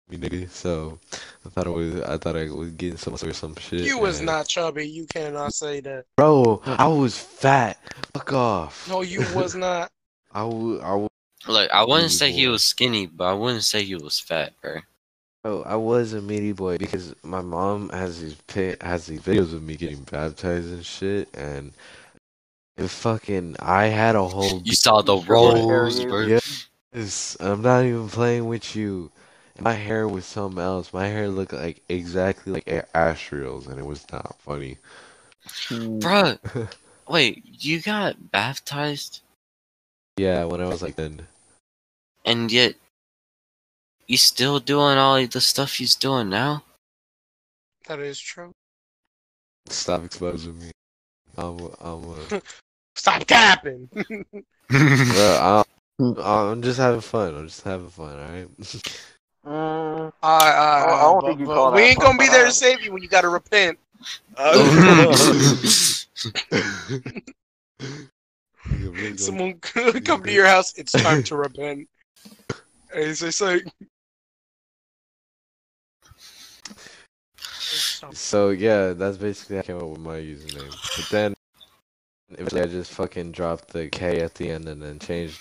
chubby 0.09 0.29
nigga, 0.29 0.49
so 0.49 0.99
I 1.45 1.49
thought 1.49 1.67
I 1.67 1.69
was 1.69 2.01
I 2.01 2.17
thought 2.17 2.35
I 2.35 2.49
was 2.49 2.71
getting 2.71 2.97
some 2.97 3.13
or 3.13 3.33
some 3.33 3.55
shit. 3.55 3.81
You 3.81 3.99
was 3.99 4.21
not 4.21 4.47
chubby. 4.47 4.87
You 4.87 5.05
cannot 5.05 5.53
say 5.53 5.79
that. 5.81 6.05
bro. 6.15 6.61
I 6.65 6.87
was 6.87 7.17
fat. 7.17 7.77
Fuck 8.13 8.33
off. 8.33 8.87
No, 8.89 9.01
you 9.01 9.21
was 9.33 9.55
not. 9.55 9.89
I 10.31 10.43
would. 10.43 10.81
I 10.81 10.95
would. 10.95 11.09
Look, 11.47 11.71
I 11.71 11.83
wouldn't 11.85 12.11
say 12.11 12.31
he 12.31 12.47
was 12.47 12.63
skinny, 12.63 13.05
but 13.05 13.25
I 13.25 13.33
wouldn't 13.33 13.63
say 13.63 13.83
he 13.83 13.95
was 13.95 14.19
fat, 14.19 14.53
bro. 14.61 14.79
Bro, 15.43 15.63
I 15.63 15.75
was 15.75 16.13
a 16.13 16.21
meaty 16.21 16.51
boy 16.51 16.77
because 16.77 17.15
my 17.23 17.41
mom 17.41 17.89
has 17.89 18.21
these 18.21 18.35
pi- 18.47 18.75
has 18.81 19.05
these 19.05 19.21
videos 19.21 19.53
of 19.53 19.63
me 19.63 19.75
getting 19.75 20.03
baptized 20.03 20.67
and 20.67 20.85
shit, 20.85 21.29
and 21.35 21.71
it 22.75 22.89
fucking 22.89 23.55
I 23.59 23.85
had 23.85 24.15
a 24.15 24.23
whole. 24.23 24.61
You 24.63 24.73
saw 24.73 25.01
the 25.01 25.17
rolls, 25.17 26.03
bro. 26.03 26.21
Yes, 26.93 27.37
I'm 27.39 27.61
not 27.61 27.85
even 27.85 28.09
playing 28.09 28.47
with 28.47 28.75
you. 28.75 29.11
My 29.59 29.73
hair 29.73 30.07
was 30.07 30.25
something 30.25 30.61
else. 30.61 30.93
My 30.93 31.07
hair 31.07 31.27
looked 31.29 31.53
like 31.53 31.81
exactly 31.89 32.53
like 32.53 32.67
A- 32.67 32.85
Asriel's, 32.93 33.67
and 33.67 33.79
it 33.79 33.85
was 33.85 34.05
not 34.11 34.35
funny. 34.39 34.77
Bro, 35.71 36.37
wait, 37.07 37.43
you 37.45 37.81
got 37.81 38.31
baptized, 38.31 39.21
Yeah, 40.17 40.43
when 40.45 40.61
I 40.61 40.65
was 40.67 40.81
like 40.81 40.95
then. 40.95 41.27
and 42.25 42.51
yet 42.51 42.75
you 44.07 44.17
still 44.17 44.59
doing 44.59 44.97
all 44.97 45.25
the 45.25 45.41
stuff 45.41 45.73
he's 45.73 45.95
doing 45.95 46.29
now? 46.29 46.63
That 47.87 47.99
is 47.99 48.19
true. 48.19 48.51
Stop 49.69 50.05
exposing 50.05 50.59
me. 50.59 50.71
I'm, 51.37 51.59
I'm, 51.81 52.09
uh, 52.09 52.39
Stop 52.95 53.27
capping. 53.27 53.89
bro, 53.91 54.43
I'm, 55.99 56.15
I'm 56.17 56.61
just 56.61 56.79
having 56.79 57.01
fun. 57.01 57.35
I'm 57.35 57.47
just 57.47 57.63
having 57.63 57.89
fun. 57.89 58.17
All 58.19 58.31
right. 58.31 59.07
Mm, 59.47 60.11
I, 60.21 60.27
I, 60.27 60.83
I 60.83 61.01
don't 61.01 61.21
but- 61.21 61.27
think 61.27 61.39
you 61.39 61.45
but 61.45 61.55
call 61.55 61.71
we 61.71 61.83
ain't 61.83 61.99
gonna 61.99 62.17
be 62.17 62.27
there 62.27 62.45
to 62.45 62.51
save 62.51 62.81
you 62.81 62.91
when 62.91 63.01
you 63.01 63.07
gotta 63.07 63.29
repent. 63.29 63.79
Someone 69.15 69.59
come 69.61 70.23
to 70.23 70.31
your 70.31 70.45
house. 70.45 70.73
It's 70.77 70.91
time 70.91 71.23
to 71.23 71.37
repent. 71.37 71.87
And 72.93 73.15
they 73.15 73.31
say, 73.31 73.61
So 78.11 78.49
yeah, 78.49 78.93
that's 78.93 79.17
basically 79.17 79.57
how 79.57 79.61
I 79.61 79.65
came 79.65 79.77
up 79.77 79.83
with 79.83 79.99
my 79.99 80.17
username. 80.17 80.97
But 80.97 81.09
then 81.09 81.33
eventually 82.31 82.61
I 82.61 82.67
just 82.67 82.91
fucking 82.91 83.31
dropped 83.31 83.69
the 83.69 83.87
K 83.89 84.21
at 84.21 84.35
the 84.35 84.49
end 84.49 84.67
and 84.67 84.81
then 84.81 84.99
changed 84.99 85.39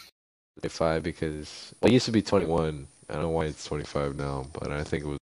to 0.62 0.68
five 0.68 1.02
because 1.02 1.74
well, 1.80 1.90
it 1.90 1.94
used 1.94 2.06
to 2.06 2.12
be 2.12 2.22
21. 2.22 2.86
I 3.08 3.14
don't 3.14 3.22
know 3.22 3.28
why 3.30 3.46
it's 3.46 3.64
25 3.64 4.16
now, 4.16 4.46
but 4.52 4.70
I 4.70 4.82
think 4.82 5.04
it 5.04 5.06
was 5.06 5.18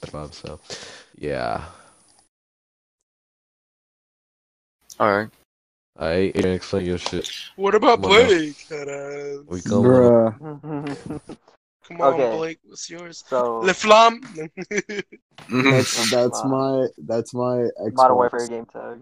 25. 0.00 0.34
So 0.34 0.60
yeah. 1.16 1.64
Alright. 5.00 5.30
I 5.98 6.16
you 6.16 6.32
can 6.32 6.52
explain 6.52 6.86
your 6.86 6.98
shit. 6.98 7.28
"What 7.56 7.74
about 7.74 8.00
Come. 8.00 8.10
Blake?" 8.10 8.66
That, 8.68 9.44
We 9.48 9.60
go. 9.62 9.82
Bruh. 9.82 11.30
Come 11.88 12.02
on, 12.02 12.14
Okay. 12.14 12.36
Blake, 12.36 12.58
what's 12.64 12.90
yours? 12.90 13.24
So 13.26 13.60
Le 13.60 13.72
Flamme. 13.72 14.20
That's 15.48 16.10
that's 16.10 16.44
my 16.44 16.86
that's 16.98 17.32
my 17.32 17.68
Xbox. 17.80 17.94
Modern 17.94 18.16
Warfare 18.16 18.48
game 18.48 18.66
tag. 18.66 19.00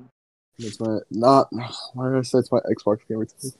That's 0.58 0.78
my 0.78 0.98
not. 1.10 1.48
Why 1.94 2.10
did 2.10 2.18
I 2.18 2.22
say 2.22 2.38
it's 2.38 2.52
my 2.52 2.60
Xbox 2.60 3.00
gamer 3.08 3.24
tag? 3.24 3.52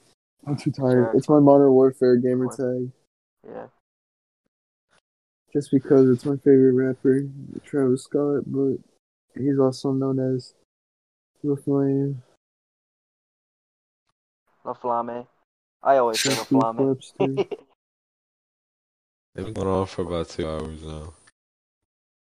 I'm 0.46 0.56
too 0.56 0.70
tired. 0.70 1.10
Sure. 1.10 1.12
It's 1.14 1.28
my 1.28 1.40
Modern 1.40 1.72
Warfare 1.72 2.16
gamer 2.16 2.48
tag. 2.48 2.92
Yeah. 3.44 3.66
Just 5.56 5.70
because 5.70 6.10
it's 6.10 6.26
my 6.26 6.36
favorite 6.36 6.72
rapper, 6.72 7.26
Travis 7.64 8.02
Scott, 8.02 8.42
but 8.46 8.76
he's 9.34 9.58
also 9.58 9.90
known 9.90 10.18
as 10.18 10.52
the 11.42 11.56
Flame. 11.56 12.22
La 14.66 14.74
Flame. 14.74 15.26
I 15.82 15.96
always 15.96 16.20
say 16.20 16.28
La 16.28 16.36
Jeffrey 16.36 16.58
Flamme. 16.58 16.88
Webster. 16.88 17.26
They've 19.34 19.46
been 19.46 19.54
going 19.54 19.66
on 19.66 19.86
for 19.86 20.02
about 20.02 20.28
two 20.28 20.46
hours 20.46 20.82
now. 20.82 21.14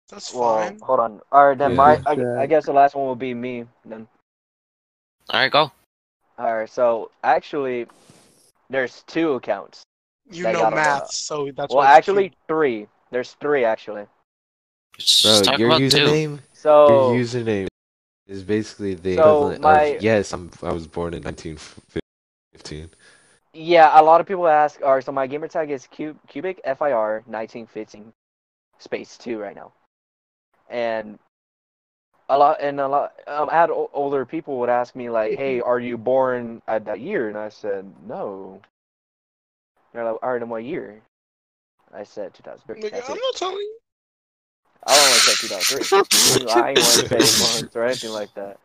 That's 0.09 0.31
well, 0.31 0.67
fine. 0.67 0.79
hold 0.83 0.99
on. 0.99 1.21
All 1.31 1.47
right, 1.47 1.57
then 1.57 1.71
Yeah. 1.71 1.77
my 1.77 2.01
I, 2.05 2.41
I 2.43 2.45
guess 2.45 2.67
the 2.67 2.73
last 2.73 2.93
one 2.93 3.07
will 3.07 3.15
be 3.15 3.33
me 3.33 3.65
then. 3.83 4.07
All 5.31 5.39
right, 5.39 5.51
go. 5.51 5.71
All 6.37 6.55
right. 6.55 6.69
So 6.69 7.09
actually, 7.23 7.87
there's 8.69 9.03
two 9.07 9.33
accounts. 9.33 9.81
You 10.29 10.43
know 10.43 10.69
math, 10.69 11.11
so 11.11 11.49
that's 11.57 11.73
well, 11.73 11.79
why 11.79 11.89
it's 11.89 11.97
actually, 11.97 12.31
three. 12.47 12.87
There's 13.13 13.33
three 13.33 13.63
actually. 13.63 14.07
Just 14.97 15.23
Bro, 15.23 15.43
talk 15.43 15.59
your 15.59 15.67
about 15.69 15.77
two. 15.77 15.87
username, 15.97 16.39
So 16.53 17.11
your 17.13 17.23
username 17.23 17.67
is 18.25 18.43
basically 18.43 18.95
the 18.95 19.15
So, 19.15 19.21
equivalent 19.21 19.61
my- 19.61 19.83
of 19.97 20.01
yes, 20.01 20.33
I'm 20.33 20.49
I 20.63 20.73
was 20.73 20.87
born 20.87 21.13
in 21.13 21.21
1915. 21.21 22.89
yeah, 23.53 23.99
a 23.99 24.01
lot 24.01 24.19
of 24.19 24.25
people 24.25 24.47
ask. 24.47 24.81
All 24.81 24.95
right, 24.95 25.03
so 25.03 25.11
my 25.11 25.27
gamer 25.27 25.47
tag 25.47 25.69
is 25.69 25.87
cub 25.87 26.17
cubic 26.27 26.59
fir 26.77 27.23
1915 27.27 28.11
space 28.79 29.15
two 29.15 29.37
right 29.39 29.55
now, 29.55 29.71
and 30.69 31.19
a 32.29 32.37
lot 32.37 32.61
and 32.61 32.79
a 32.79 32.87
lot. 32.87 33.13
Um, 33.27 33.47
I 33.51 33.53
had 33.53 33.69
o- 33.69 33.91
older 33.93 34.25
people 34.25 34.57
would 34.59 34.69
ask 34.69 34.95
me 34.95 35.11
like, 35.11 35.37
"Hey, 35.37 35.61
are 35.61 35.79
you 35.79 35.99
born 35.99 36.63
at 36.67 36.85
that 36.85 36.99
year?" 36.99 37.29
And 37.29 37.37
I 37.37 37.49
said, 37.49 37.85
"No." 38.07 38.59
They're 39.93 40.03
like, 40.03 40.23
"All 40.23 40.33
right, 40.33 40.41
in 40.41 40.49
what 40.49 40.63
year?" 40.63 40.99
I 41.95 42.03
said 42.03 42.33
2003. 42.33 42.89
Nigga, 42.89 43.09
I'm 43.09 43.17
not 43.17 43.35
telling 43.35 43.57
you. 43.57 43.77
I 44.85 44.95
don't 44.95 45.03
want 45.03 45.21
to 45.21 45.29
say 45.29 45.47
2003. 45.47 46.47
I 46.61 46.69
ain't 46.69 46.79
want 46.79 47.09
to 47.09 47.25
say 47.27 47.61
months 47.61 47.75
or 47.75 47.83
anything 47.83 48.11
like 48.11 48.33
that. 48.35 48.59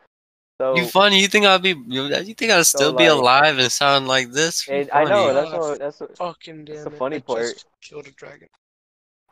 So 0.60 0.74
You 0.76 0.86
funny? 0.86 1.20
You 1.20 1.28
think 1.28 1.46
I'll 1.46 1.60
be? 1.60 1.74
You 1.86 2.06
you 2.06 2.34
think 2.34 2.50
I'll 2.50 2.64
still 2.64 2.92
be 2.92 3.08
like- 3.08 3.18
alive 3.20 3.58
and 3.58 3.70
sound 3.70 4.08
like 4.08 4.32
this? 4.32 4.66
It, 4.68 4.88
I 4.92 5.04
know 5.04 5.32
that's 5.32 5.52
what 5.52 5.78
that's 5.78 6.00
what, 6.00 6.16
Fucking 6.16 6.64
damn 6.64 6.82
the 6.84 6.90
funny 6.90 7.16
I 7.16 7.20
part. 7.20 7.42
just 7.42 7.66
killed 7.80 8.08
a 8.08 8.10
dragon. 8.10 8.48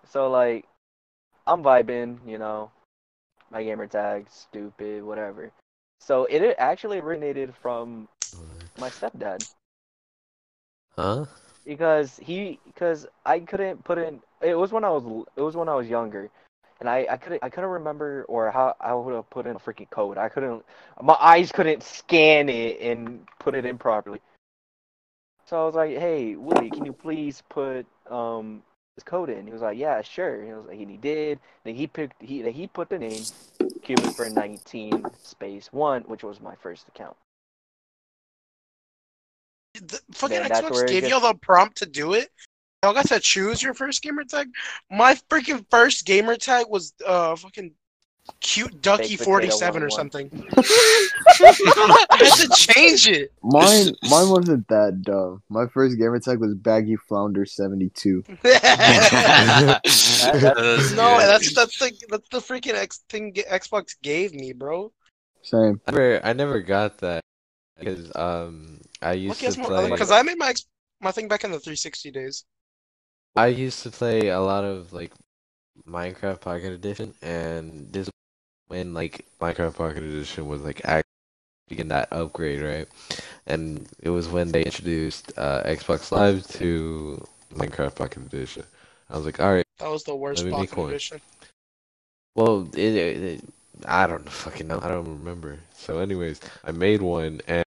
So 0.08 0.30
like, 0.30 0.64
I'm 1.46 1.62
vibing, 1.64 2.18
you 2.26 2.38
know, 2.38 2.70
my 3.50 3.64
gamer 3.64 3.88
tag, 3.88 4.26
stupid, 4.30 5.02
whatever. 5.02 5.50
So 6.00 6.26
it 6.26 6.54
actually 6.58 6.98
originated 7.00 7.54
from 7.60 8.06
my 8.78 8.90
stepdad 8.90 9.44
Huh? 10.94 11.24
Because 11.66 12.18
he 12.22 12.58
because 12.66 13.06
I 13.26 13.40
couldn't 13.40 13.84
put 13.84 13.98
in. 13.98 14.20
It 14.40 14.54
was 14.56 14.72
when 14.72 14.84
I 14.84 14.90
was 14.90 15.26
it 15.36 15.42
was 15.42 15.56
when 15.56 15.68
I 15.68 15.74
was 15.74 15.88
younger, 15.88 16.30
and 16.80 16.88
I 16.88 17.06
I 17.10 17.16
couldn't 17.16 17.42
I 17.42 17.50
couldn't 17.50 17.70
remember 17.70 18.24
or 18.28 18.50
how 18.50 18.76
I 18.80 18.94
would 18.94 19.14
have 19.14 19.28
put 19.30 19.46
in 19.46 19.56
a 19.56 19.58
freaking 19.58 19.90
code. 19.90 20.18
I 20.18 20.28
couldn't. 20.28 20.64
My 21.02 21.16
eyes 21.20 21.52
couldn't 21.52 21.82
scan 21.82 22.48
it 22.48 22.80
and 22.80 23.26
put 23.40 23.54
it 23.54 23.66
in 23.66 23.78
properly. 23.78 24.20
So 25.46 25.62
I 25.62 25.66
was 25.66 25.74
like, 25.74 25.90
"Hey, 25.90 26.36
Willie, 26.36 26.70
can 26.70 26.84
you 26.84 26.92
please 26.92 27.42
put 27.48 27.86
um 28.10 28.62
this 28.96 29.04
code 29.04 29.30
in?" 29.30 29.46
He 29.46 29.52
was 29.52 29.62
like, 29.62 29.78
"Yeah, 29.78 30.00
sure." 30.02 30.42
He 30.44 30.52
was 30.52 30.66
like, 30.66 30.78
and 30.78 30.90
he 30.90 30.96
did. 30.96 31.40
Then 31.64 31.74
he 31.74 31.86
picked 31.86 32.22
he 32.22 32.48
he 32.52 32.66
put 32.68 32.88
the 32.88 32.98
name 32.98 33.28
Cubic 33.82 34.12
for 34.12 34.28
19 34.28 35.10
space 35.22 35.72
one, 35.72 36.02
which 36.02 36.24
was 36.24 36.40
my 36.40 36.54
first 36.56 36.88
account. 36.88 37.16
The 39.80 40.00
fucking 40.12 40.38
Then 40.38 40.48
that's 40.48 40.70
where 40.70 40.84
Xbox 40.84 40.88
gave 40.88 41.02
gets- 41.02 41.10
y'all 41.10 41.20
the 41.20 41.34
prompt 41.38 41.78
to 41.78 41.86
do 41.86 42.14
it. 42.14 42.30
Y'all 42.82 42.92
got 42.92 43.08
to 43.08 43.20
choose 43.20 43.62
your 43.62 43.74
first 43.74 44.02
gamer 44.02 44.24
tag. 44.24 44.48
My 44.90 45.14
freaking 45.30 45.64
first 45.70 46.04
gamer 46.04 46.36
tag 46.36 46.66
was 46.68 46.92
uh 47.04 47.34
fucking 47.36 47.72
cute 48.40 48.80
ducky 48.82 49.16
Baked 49.16 49.24
forty 49.24 49.46
potato 49.46 49.58
seven 49.58 49.82
or 49.82 49.90
something. 49.90 50.30
I 50.56 52.06
had 52.10 52.36
to 52.36 52.48
change 52.54 53.08
it. 53.08 53.32
Mine, 53.42 53.94
mine 54.10 54.28
wasn't 54.28 54.68
that 54.68 55.00
dumb. 55.02 55.42
My 55.48 55.66
first 55.68 55.98
gamer 55.98 56.20
tag 56.20 56.38
was 56.38 56.54
Baggy 56.54 56.96
Flounder 56.96 57.46
seventy 57.46 57.88
two. 57.90 58.22
That's 58.42 59.82
no, 60.92 61.18
that's 61.18 61.54
that's 61.54 61.78
the 61.78 61.92
that's 62.10 62.28
the 62.30 62.38
freaking 62.38 62.74
X 62.74 62.98
thing 63.08 63.32
Xbox 63.34 63.96
gave 64.02 64.34
me, 64.34 64.52
bro. 64.52 64.92
Same. 65.42 65.80
I 65.86 65.92
never 65.92 66.26
I 66.26 66.32
never 66.32 66.60
got 66.60 66.98
that 66.98 67.22
because 67.78 68.14
um 68.16 68.80
I 69.02 69.12
used 69.12 69.42
Lucky 69.42 69.54
to 69.54 69.64
play 69.66 69.90
because 69.90 70.10
I 70.10 70.22
made 70.22 70.38
my 70.38 70.50
ex- 70.50 70.66
my 71.00 71.12
thing 71.12 71.28
back 71.28 71.44
in 71.44 71.50
the 71.50 71.58
360 71.60 72.10
days. 72.10 72.44
I 73.36 73.48
used 73.48 73.82
to 73.82 73.90
play 73.90 74.28
a 74.28 74.40
lot 74.40 74.64
of 74.64 74.92
like 74.92 75.12
Minecraft 75.86 76.40
Pocket 76.40 76.72
Edition, 76.72 77.14
and 77.22 77.92
this 77.92 78.08
when 78.68 78.94
like 78.94 79.24
Minecraft 79.40 79.74
Pocket 79.76 80.02
Edition 80.02 80.48
was 80.48 80.62
like 80.62 80.80
actually 80.84 81.04
getting 81.68 81.88
that 81.88 82.08
upgrade, 82.12 82.62
right? 82.62 82.88
And 83.46 83.86
it 84.00 84.10
was 84.10 84.28
when 84.28 84.52
they 84.52 84.64
introduced 84.64 85.32
uh, 85.36 85.62
Xbox 85.64 86.10
Live 86.12 86.46
to 86.58 87.22
Minecraft 87.54 87.94
Pocket 87.94 88.22
Edition. 88.22 88.64
I 89.10 89.16
was 89.16 89.26
like, 89.26 89.38
all 89.38 89.52
right, 89.52 89.64
That 89.78 89.90
was 89.90 90.04
the 90.04 90.16
worst 90.16 90.42
Let 90.44 90.52
pocket 90.52 90.70
coin. 90.70 90.88
edition. 90.90 91.20
well, 92.34 92.68
it, 92.72 92.78
it, 92.78 93.16
it- 93.22 93.44
I 93.84 94.06
don't 94.06 94.26
fucking 94.28 94.66
know, 94.68 94.80
I 94.82 94.88
don't 94.88 95.06
remember. 95.18 95.58
So, 95.74 95.98
anyways, 95.98 96.40
I 96.64 96.72
made 96.72 97.02
one, 97.02 97.42
and 97.46 97.65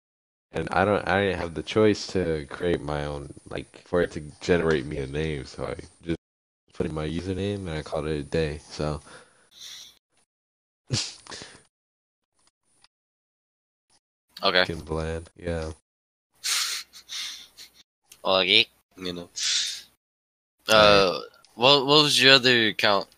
and 0.53 0.69
I 0.71 0.85
don't, 0.85 1.07
I 1.07 1.23
didn't 1.23 1.41
have 1.41 1.55
the 1.55 1.63
choice 1.63 2.07
to 2.09 2.47
create 2.49 2.81
my 2.81 3.05
own, 3.05 3.35
like, 3.49 3.83
for 3.87 4.01
it 4.01 4.13
to 4.13 4.21
generate 4.41 4.87
me 4.87 4.99
a 4.99 5.07
name. 5.07 5.45
So 5.45 5.67
I 5.67 5.75
just 6.05 6.19
put 6.73 6.87
in 6.87 6.95
my 6.95 7.07
username 7.07 7.67
and 7.67 7.71
I 7.71 7.83
called 7.83 8.07
it 8.07 8.19
a 8.19 8.23
day. 8.23 8.61
So. 8.69 9.01
Okay. 14.43 14.61
Fucking 14.61 14.81
bland. 14.81 15.31
Yeah. 15.37 15.73
Okay. 18.25 18.67
You 18.97 19.13
know. 19.13 19.29
Uh, 20.69 21.21
what 21.55 21.87
what 21.87 22.03
was 22.03 22.23
your 22.23 22.35
other 22.35 22.69
account? 22.69 23.09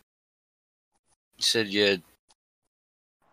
You 1.36 1.42
said 1.42 1.68
you 1.68 1.84
had 1.84 2.02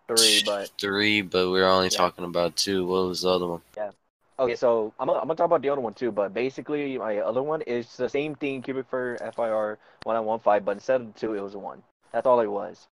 Three, 0.08 0.42
but 0.46 0.70
three, 0.80 1.22
but 1.22 1.52
we 1.52 1.60
are 1.62 1.66
only 1.70 1.90
Yeah. 1.90 1.98
talking 1.98 2.24
about 2.24 2.56
two. 2.56 2.88
What 2.88 3.08
was 3.08 3.22
the 3.22 3.30
other 3.30 3.48
one? 3.48 3.62
Yeah. 3.76 3.92
Okay, 4.40 4.56
so 4.56 4.94
I'm 5.00 5.08
gonna, 5.08 5.20
I'm 5.20 5.28
gonna 5.28 5.36
talk 5.36 5.48
about 5.48 5.62
the 5.62 5.70
other 5.70 5.82
one 5.82 5.94
too, 5.96 6.12
but 6.12 6.34
basically 6.34 6.98
my 6.98 7.18
other 7.18 7.44
one 7.44 7.62
is 7.64 7.98
the 7.98 8.08
same 8.08 8.36
thing, 8.36 8.62
cubic 8.62 8.88
for 8.88 9.18
FIR 9.36 9.80
one 10.04 10.16
on 10.16 10.26
one 10.26 10.40
five, 10.40 10.64
but 10.64 10.72
instead 10.78 11.02
of 11.02 11.16
two, 11.16 11.34
it 11.34 11.42
was 11.42 11.56
a 11.56 11.60
one. 11.60 11.84
That's 12.12 12.26
all 12.26 12.40
it 12.40 12.48
was. 12.48 12.88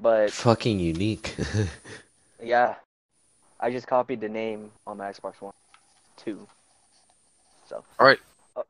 But 0.00 0.30
Fucking 0.30 0.78
unique. 0.78 1.36
yeah, 2.42 2.76
I 3.60 3.70
just 3.70 3.86
copied 3.86 4.20
the 4.20 4.28
name 4.28 4.70
on 4.86 4.96
my 4.96 5.10
Xbox 5.10 5.40
One, 5.42 5.52
two. 6.16 6.46
So. 7.66 7.84
Alright. 8.00 8.20
Oh. 8.56 8.64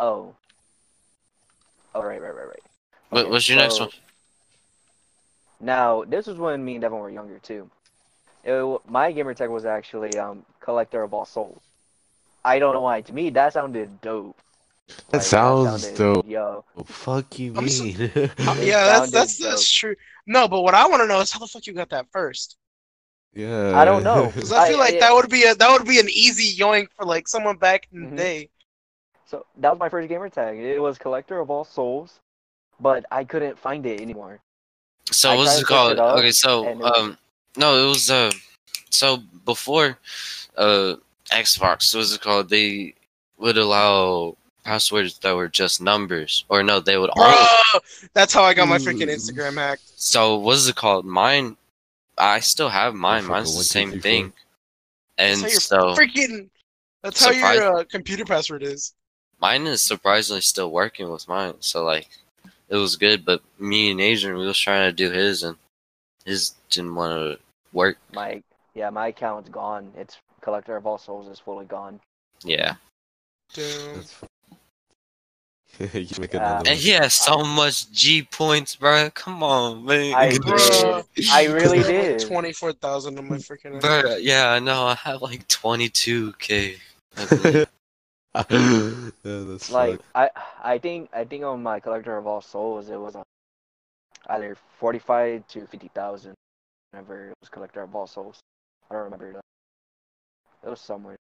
Oh. 0.00 0.34
Oh 1.94 2.02
right, 2.02 2.22
right, 2.22 2.34
right, 2.34 2.46
right. 2.46 2.62
What, 3.12 3.22
Okay, 3.24 3.30
what's 3.30 3.46
your 3.46 3.58
next 3.58 3.78
one? 3.78 3.90
Now, 5.60 6.02
this 6.04 6.26
was 6.26 6.38
when 6.38 6.64
me 6.64 6.72
and 6.76 6.80
Devin 6.80 6.98
were 6.98 7.10
younger 7.10 7.38
too. 7.40 7.68
It, 8.42 8.80
my 8.88 9.12
gamer 9.12 9.34
tag 9.34 9.50
was 9.50 9.64
actually 9.66 10.16
um 10.18 10.44
collector 10.60 11.02
of 11.02 11.12
all 11.12 11.26
souls. 11.26 11.60
I 12.44 12.58
don't 12.58 12.72
know 12.74 12.80
why. 12.80 13.02
To 13.02 13.12
me, 13.12 13.28
that 13.30 13.52
sounded 13.52 14.00
dope. 14.00 14.36
Like, 15.12 15.22
sounds 15.22 15.82
sounded- 15.84 15.98
dope. 15.98 16.26
Yo, 16.28 16.64
Well, 16.74 16.84
fuck 16.86 17.38
you 17.38 17.52
I'm 17.54 17.68
so- 17.68 17.84
mean? 17.84 17.96
Uh, 18.00 18.08
yeah, 18.60 18.84
that's 18.84 18.96
sounded 18.96 19.12
that's 19.12 19.36
that's 19.38 19.70
true. 19.70 19.94
No, 20.26 20.48
but 20.48 20.62
what 20.62 20.74
I 20.74 20.86
want 20.88 21.02
to 21.02 21.06
know 21.06 21.20
is 21.20 21.30
how 21.30 21.38
the 21.38 21.46
fuck 21.46 21.66
you 21.66 21.74
got 21.74 21.90
that 21.90 22.06
first? 22.12 22.56
yeah. 23.34 23.78
I 23.78 23.84
don't 23.84 24.02
know. 24.04 24.30
Because 24.34 24.52
I 24.52 24.68
feel 24.68 24.78
I- 24.78 24.86
like 24.86 24.94
I- 24.94 25.00
that 25.00 25.12
would 25.12 25.28
be 25.28 25.44
a 25.44 25.54
that 25.54 25.70
would 25.70 25.86
be 25.86 26.00
an 26.00 26.08
easy 26.08 26.56
yoink 26.58 26.88
for 26.96 27.04
like 27.04 27.28
someone 27.28 27.56
back 27.58 27.88
in 27.92 28.06
Mhm. 28.06 28.10
the 28.10 28.16
day. 28.16 28.48
so 29.26 29.44
that 29.58 29.70
was 29.70 29.78
my 29.78 29.90
first 29.90 30.08
gamer 30.08 30.30
tag. 30.30 30.56
It 30.58 30.80
was 30.80 30.96
collector 30.98 31.38
of 31.40 31.50
all 31.50 31.64
souls, 31.64 32.18
but 32.82 33.04
I 33.10 33.24
couldn't 33.24 33.58
find 33.58 33.86
it 33.86 34.00
anymore. 34.00 34.40
So 35.10 35.30
I 35.30 35.36
what's 35.36 35.58
it 35.60 35.66
called? 35.66 35.92
it 35.92 35.98
up, 35.98 36.18
okay, 36.18 36.30
so 36.32 36.66
and 36.66 36.80
it 36.80 36.84
was- 36.84 36.98
um, 36.98 37.18
no, 37.56 37.84
it 37.84 37.88
was 37.88 38.10
uh, 38.10 38.30
so 38.90 39.18
before 39.44 39.98
uh 40.56 40.96
Xbox, 41.30 41.94
what's 41.94 42.14
it 42.14 42.20
called? 42.20 42.48
They 42.50 42.94
would 43.38 43.56
allow 43.56 44.36
passwords 44.64 45.18
that 45.20 45.34
were 45.34 45.48
just 45.48 45.80
numbers, 45.80 46.44
or 46.48 46.62
no, 46.62 46.80
they 46.80 46.96
would 46.98 47.10
Bro, 47.16 47.24
only. 47.26 47.84
that's 48.14 48.32
how 48.34 48.42
I 48.44 48.54
got 48.54 48.68
my 48.68 48.78
freaking 48.78 49.08
Mm. 49.08 49.16
Instagram 49.16 49.54
hacked. 49.54 49.82
So 49.96 50.36
what's 50.38 50.68
it 50.68 50.76
called? 50.76 51.04
Mine, 51.04 51.56
I 52.18 52.40
still 52.40 52.68
have 52.68 52.94
mine. 52.94 53.24
Mine's 53.26 53.50
the 53.52 53.56
one, 53.56 53.64
two, 53.64 53.68
same 53.68 53.90
three, 53.92 54.00
thing. 54.00 54.32
That's 55.16 55.42
And 55.42 55.52
how 55.52 55.58
so 55.58 55.94
freaking 55.94 56.48
That's 57.02 57.24
how 57.24 57.32
Surprise- 57.32 57.58
your 57.58 57.78
uh, 57.80 57.84
computer 57.90 58.24
password 58.24 58.62
is. 58.62 58.94
Mine 59.40 59.66
is 59.66 59.82
surprisingly 59.82 60.40
still 60.42 60.70
working 60.70 61.10
with 61.10 61.26
mine. 61.26 61.54
So 61.60 61.82
like, 61.84 62.08
it 62.72 62.76
was 62.76 62.96
good. 62.96 63.24
But 63.24 63.42
me 63.58 63.90
and 63.90 64.00
Adrian, 64.00 64.38
we 64.38 64.46
was 64.46 64.58
trying 64.58 64.88
to 64.88 64.92
do 64.92 65.10
his, 65.12 65.42
and 65.44 65.56
his 66.24 66.54
didn't 66.70 66.94
want 66.94 67.12
to 67.12 67.38
work. 67.72 67.98
My 68.12 68.42
yeah, 68.74 68.90
my 68.90 69.08
account's 69.08 69.50
gone. 69.50 69.92
It's 69.96 70.16
collector 70.40 70.76
of 70.76 70.86
all 70.86 70.98
souls 70.98 71.28
is 71.28 71.38
fully 71.38 71.66
gone. 71.66 72.00
Yeah, 72.42 72.74
Damn. 73.54 74.02
You 75.92 76.06
make 76.20 76.34
Uh, 76.34 76.62
and 76.66 76.78
he 76.78 76.90
has 76.90 77.14
so 77.14 77.44
much 77.44 77.90
G 77.92 78.22
points, 78.24 78.76
bro. 78.76 79.08
Come 79.14 79.42
on, 79.42 79.86
man. 79.86 80.14
I 80.14 80.28
Bruh. 80.32 81.04
did. 81.14 81.26
I 81.30 81.46
really 81.46 81.78
I 81.78 81.82
like, 81.82 81.86
did. 81.86 82.20
Twenty-four 82.20 82.74
thousand 82.74 83.18
on 83.18 83.28
my 83.28 83.36
freaking. 83.36 83.80
Bro, 83.80 84.16
yeah, 84.16 84.50
I 84.50 84.58
know. 84.58 84.84
I 84.84 84.94
have 84.94 85.22
like 85.22 85.48
22k. 85.48 86.76
I 87.16 87.24
believe. 87.24 87.66
Yeah, 88.34 89.10
that's 89.22 89.70
Like 89.70 89.98
fucked. 89.98 90.04
I, 90.14 90.30
I 90.74 90.78
think 90.78 91.10
I 91.12 91.24
think 91.24 91.44
on 91.44 91.62
my 91.62 91.80
collector 91.80 92.16
of 92.16 92.26
all 92.26 92.40
souls 92.40 92.88
it 92.88 92.98
was 92.98 93.14
uh, 93.14 93.22
either 94.30 94.56
forty 94.78 94.98
five 94.98 95.46
to 95.48 95.66
fifty 95.66 95.90
thousand. 95.94 96.34
Whenever 96.92 97.28
it 97.28 97.34
was 97.40 97.50
collector 97.50 97.82
of 97.82 97.94
all 97.94 98.06
souls, 98.06 98.38
I 98.90 98.94
don't 98.94 99.04
remember 99.04 99.32
that. 99.34 99.40
It 100.64 100.70
was 100.70 100.80
somewhere. 100.80 101.16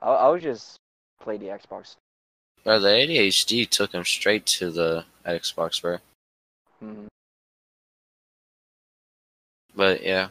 I, 0.00 0.10
I 0.10 0.28
was 0.28 0.42
just 0.42 0.76
play 1.20 1.36
the 1.36 1.46
Xbox. 1.46 1.96
Bro, 2.64 2.80
the 2.80 2.88
ADHD 2.88 3.68
took 3.68 3.92
him 3.92 4.04
straight 4.04 4.46
to 4.46 4.70
the 4.70 5.04
Xbox, 5.26 5.82
bro. 5.82 5.98
Mhm. 6.82 7.08
But 9.74 10.02
yeah. 10.02 10.28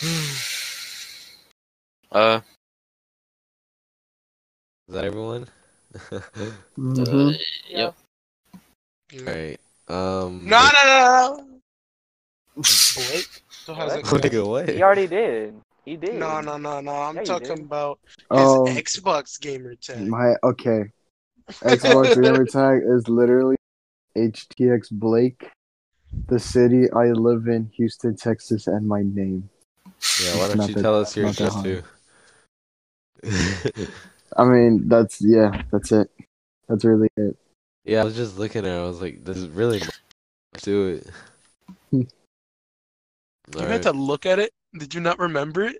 uh, 2.12 2.40
Is 4.88 4.94
that 4.94 5.04
everyone? 5.04 5.46
Mhm. 6.78 7.34
uh, 7.34 7.38
yep. 7.68 7.94
Yeah. 9.12 9.20
Alright. 9.20 9.60
Um. 9.88 10.40
No, 10.44 10.60
no, 10.60 10.82
no, 10.84 11.36
no. 11.36 11.44
Blake 12.56 13.28
still 13.50 13.74
has 13.74 14.02
What? 14.10 14.24
it. 14.24 14.32
Nigga, 14.32 14.46
what? 14.46 14.68
He 14.68 14.82
already 14.82 15.06
did. 15.06 15.54
He 15.84 15.96
did. 15.96 16.14
No, 16.14 16.40
no, 16.40 16.56
no, 16.58 16.80
no. 16.80 16.92
I'm 16.92 17.16
Yeah, 17.16 17.24
talking 17.24 17.60
about 17.60 17.98
his 18.04 18.18
Oh, 18.30 18.64
Xbox 18.68 19.40
gamer 19.40 19.74
tag. 19.76 20.06
my 20.06 20.34
okay. 20.42 20.84
Xbox 21.48 22.14
gamer 22.22 22.44
tag 22.44 22.82
is 22.84 23.08
literally 23.08 23.56
HTX 24.16 24.90
Blake, 24.90 25.50
the 26.26 26.38
city 26.38 26.90
I 26.92 27.12
live 27.12 27.46
in, 27.48 27.70
Houston, 27.76 28.16
Texas, 28.16 28.66
and 28.66 28.86
my 28.86 29.02
name. 29.02 29.48
Yeah, 30.22 30.36
why 30.38 30.48
don't 30.48 30.68
you 30.68 30.74
that- 30.74 30.82
tell 30.82 31.00
us 31.00 31.16
your 31.16 31.26
not 31.26 31.36
that 31.36 31.48
address 31.48 31.54
hard. 31.54 31.84
too? 33.24 33.86
I 34.36 34.44
mean, 34.44 34.88
that's 34.88 35.20
yeah, 35.20 35.62
that's 35.70 35.92
it. 35.92 36.10
That's 36.68 36.84
really 36.84 37.08
it. 37.16 37.36
yeah, 37.84 38.00
I 38.02 38.04
was 38.04 38.14
just 38.16 38.38
looking 38.38 38.66
at 38.66 38.70
it. 38.72 38.78
I 38.78 38.82
was 38.84 39.00
like, 39.00 39.24
this 39.24 39.36
is 39.36 39.48
really 39.48 39.80
much 39.80 40.62
to 40.62 40.88
it. 40.88 41.06
You 43.54 43.60
Alright. 43.60 43.72
had 43.72 43.82
to 43.84 43.92
look 43.92 44.26
at 44.26 44.38
it. 44.38 44.52
Did 44.78 44.92
you 44.92 45.00
not 45.00 45.18
remember 45.18 45.64
it? 45.64 45.78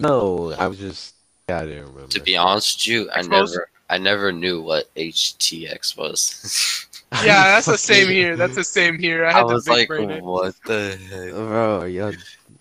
No, 0.00 0.52
I 0.58 0.66
was 0.66 0.76
just. 0.78 1.14
Yeah, 1.48 1.60
I 1.60 1.66
didn't 1.66 1.86
remember. 1.94 2.08
to 2.08 2.20
be 2.20 2.36
honest 2.36 2.78
with 2.78 2.88
you, 2.88 3.10
I 3.12 3.20
Xbox? 3.20 3.28
never, 3.30 3.68
I 3.88 3.98
never 3.98 4.32
knew 4.32 4.60
what 4.60 4.92
HTX 4.96 5.96
was. 5.96 6.82
Yeah, 7.24 7.44
that's 7.44 7.66
the 7.66 7.78
same 7.78 8.08
here. 8.08 8.36
That's 8.36 8.56
the 8.56 8.64
same 8.64 8.98
here. 8.98 9.24
I 9.24 9.30
I 9.30 9.32
had 9.34 9.46
to 9.46 9.54
was 9.54 9.64
big 9.64 9.72
like, 9.72 9.88
brain 9.88 10.10
it. 10.10 10.24
what 10.24 10.56
the 10.64 10.98
heck? 11.10 11.30
Bro, 11.30 11.84
y'all, 11.84 12.12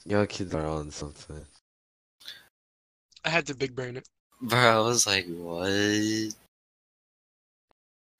y'all 0.06 0.26
kids 0.27 0.53
are 0.53 0.68
on 0.68 0.91
something. 0.91 1.43
I 3.26 3.30
had 3.30 3.47
to 3.47 3.56
big 3.56 3.76
brain 3.76 3.97
it. 3.97 4.07
Bro, 4.41 4.59
I 4.59 4.79
was 4.87 5.07
like, 5.07 5.25
what? 5.27 6.33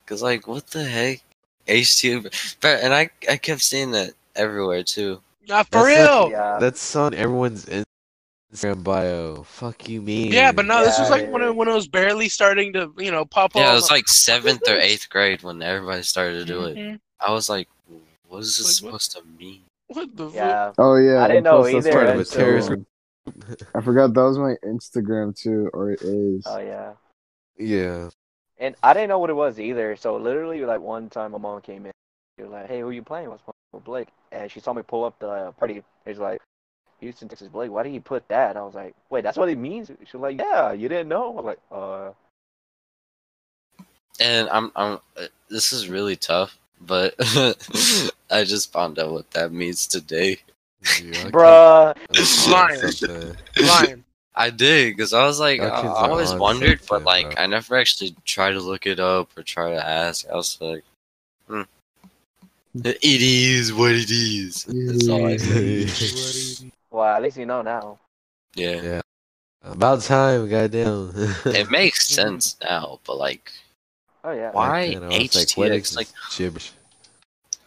Cause 0.06 0.22
like, 0.22 0.48
what 0.48 0.68
the 0.68 0.84
heck? 0.84 1.22
HT, 1.68 2.56
but 2.62 2.84
and 2.84 2.94
I, 2.94 3.10
I 3.30 3.38
kept 3.38 3.62
seeing 3.62 3.92
that 3.92 4.12
everywhere 4.36 4.84
too. 4.84 5.20
Yeah, 5.46 5.64
for 5.64 5.70
That's 5.84 5.86
real. 5.88 6.30
Yeah. 6.32 6.58
That's 6.60 6.96
on 6.96 7.14
everyone's 7.16 7.66
Instagram 8.54 8.84
bio. 8.84 9.44
Fuck 9.44 9.90
you, 9.90 10.02
mean? 10.02 10.32
Yeah, 10.32 10.52
but 10.52 10.66
no, 10.66 10.84
this 10.86 11.00
was 11.00 11.10
Yeah, 11.10 11.16
like 11.16 11.32
when 11.32 11.42
yeah. 11.42 11.50
it 11.50 11.56
when 11.56 11.68
it 11.68 11.74
was 11.74 11.88
barely 11.88 12.30
starting 12.30 12.72
to 12.74 12.94
you 12.98 13.10
know 13.12 13.26
pop 13.26 13.56
Yeah, 13.56 13.62
up. 13.62 13.66
Yeah, 13.68 13.72
it 13.72 13.76
was 13.76 13.90
like 13.92 14.08
seventh 14.08 14.62
or 14.68 14.78
eighth 14.78 15.10
grade 15.10 15.42
when 15.42 15.62
everybody 15.64 16.04
started 16.04 16.40
to 16.40 16.46
do 16.46 16.66
it. 16.66 16.78
Mhm. 16.78 17.00
I 17.20 17.32
was 17.32 17.50
like, 17.50 17.68
what 18.28 18.40
is 18.40 18.58
this 18.60 18.82
Like, 18.84 18.94
what? 18.94 19.02
supposed 19.02 19.26
to 19.26 19.44
mean? 19.44 19.62
What 19.88 20.16
the 20.16 20.30
fuck? 20.30 20.76
Oh 20.78 20.96
yeah, 20.98 21.24
I 21.24 21.28
didn't 21.30 21.44
know 21.46 21.62
plus 21.62 21.74
that's 21.74 21.88
either 21.88 21.96
part 21.96 22.08
of 22.10 22.16
a 22.16 22.20
until- 22.20 22.38
terrorist 22.38 22.72
I 23.76 23.82
forgot 23.82 24.14
that 24.14 24.22
was 24.24 24.38
my 24.38 24.56
Instagram 24.64 25.36
too, 25.38 25.70
or 25.74 25.92
it 25.92 26.02
is. 26.02 26.46
Oh 26.46 26.58
yeah. 26.60 26.94
Yeah. 27.58 28.10
And 28.58 28.76
I 28.84 28.94
didn't 28.94 29.10
know 29.10 29.20
what 29.20 29.30
it 29.30 29.36
was 29.36 29.60
either. 29.60 29.96
So 29.96 30.18
literally, 30.18 30.66
like 30.66 30.82
one 30.82 31.10
time, 31.10 31.32
my 31.32 31.38
mom 31.38 31.62
came 31.62 31.86
in. 31.86 31.92
She 32.38 32.44
was 32.44 32.52
like, 32.52 32.68
"Hey, 32.68 32.82
who 32.82 32.92
you 32.92 33.04
playing 33.04 33.32
with?" 33.32 33.42
with 33.74 33.84
Blake, 33.84 34.10
and 34.32 34.52
she 34.52 34.60
saw 34.60 34.74
me 34.74 34.82
pull 34.84 35.04
up 35.06 35.20
the 35.20 35.30
uh, 35.30 35.52
party. 35.54 35.84
She's 36.08 36.20
like, 36.20 36.42
"Houston, 37.02 37.30
Texas, 37.30 37.50
Blake. 37.50 37.72
Why 37.72 37.84
did 37.84 37.92
he 37.92 38.00
put 38.00 38.28
that?" 38.30 38.58
I 38.58 38.64
was 38.64 38.76
like, 38.76 38.96
"Wait, 39.10 39.24
that's 39.24 39.38
what 39.38 39.50
it 39.50 39.58
means." 39.58 39.90
She 40.06 40.18
was 40.18 40.24
like, 40.24 40.40
"Yeah, 40.40 40.74
you 40.74 40.90
didn't 40.90 41.10
know." 41.10 41.32
I 41.32 41.42
was 41.42 41.46
like, 41.46 41.60
"Uh." 41.72 42.12
And 44.20 44.50
I'm, 44.50 44.72
I'm. 44.76 45.00
uh, 45.18 45.28
This 45.50 45.74
is 45.74 45.90
really 45.90 46.16
tough, 46.16 46.58
but 46.82 47.16
I 48.30 48.44
just 48.46 48.72
found 48.72 49.00
out 49.00 49.12
what 49.12 49.32
that 49.32 49.52
means 49.52 49.88
today. 49.88 50.40
Y'all 51.02 51.32
Bruh. 51.32 51.96
kids 52.12 53.04
are 53.04 53.12
Lying. 53.12 53.38
Lying. 53.68 54.04
I 54.36 54.50
did 54.50 54.96
because 54.96 55.14
I 55.14 55.26
was 55.26 55.40
like, 55.40 55.62
I, 55.62 55.68
I 55.68 56.10
always 56.10 56.34
wondered, 56.34 56.82
but 56.90 57.04
like, 57.04 57.36
bro. 57.36 57.44
I 57.44 57.48
never 57.48 57.78
actually 57.78 58.16
tried 58.26 58.52
to 58.52 58.60
look 58.60 58.86
it 58.86 59.00
up 59.00 59.30
or 59.38 59.44
try 59.44 59.72
to 59.72 59.88
ask. 59.88 60.28
I 60.30 60.36
was 60.36 60.58
like, 60.60 60.84
hmm. 61.48 61.62
it 62.84 62.98
is 63.02 63.74
what 63.74 63.92
it 63.92 64.12
is. 64.12 64.66
That's 64.66 65.08
all 65.08 65.26
I 65.26 65.38
say. 65.38 66.70
Well, 66.92 67.06
at 67.06 67.22
least 67.22 67.38
you 67.38 67.46
know 67.46 67.62
now. 67.62 68.00
Yeah, 68.56 68.82
Yeah. 68.82 69.02
About 69.64 70.02
time, 70.02 70.48
goddamn. 70.48 71.12
it 71.46 71.72
makes 71.72 72.08
sense 72.08 72.56
now, 72.62 73.00
but 73.04 73.18
like, 73.18 73.52
Oh 74.26 74.32
yeah. 74.32 74.52
Why 74.52 74.94
Back 74.94 75.02
then, 75.02 75.04
I 75.04 75.08
was 75.20 75.54
what 75.56 75.72
HTX? 75.72 75.82
is 75.82 75.96
Like, 75.96 76.08
this 76.08 76.38
gibberish. 76.38 76.72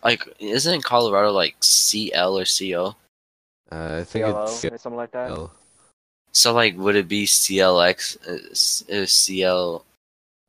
Like, 0.05 0.23
isn't 0.39 0.85
Colorado 0.85 1.33
like 1.33 1.57
CL 1.61 2.39
or 2.39 2.45
CO? 2.45 2.97
Uh, 3.71 3.99
I 4.01 4.05
think 4.05 4.25
CLO, 4.25 4.45
it's 4.45 4.65
or 4.65 4.79
something 4.79 4.97
like 4.97 5.11
that. 5.13 5.29
CL. 5.29 5.53
So 6.33 6.53
like, 6.53 6.77
would 6.77 6.97
it 6.97 7.09
be 7.09 7.27
CLX? 7.27 8.17
Uh, 8.27 9.03
uh, 9.03 9.07
CL? 9.07 9.85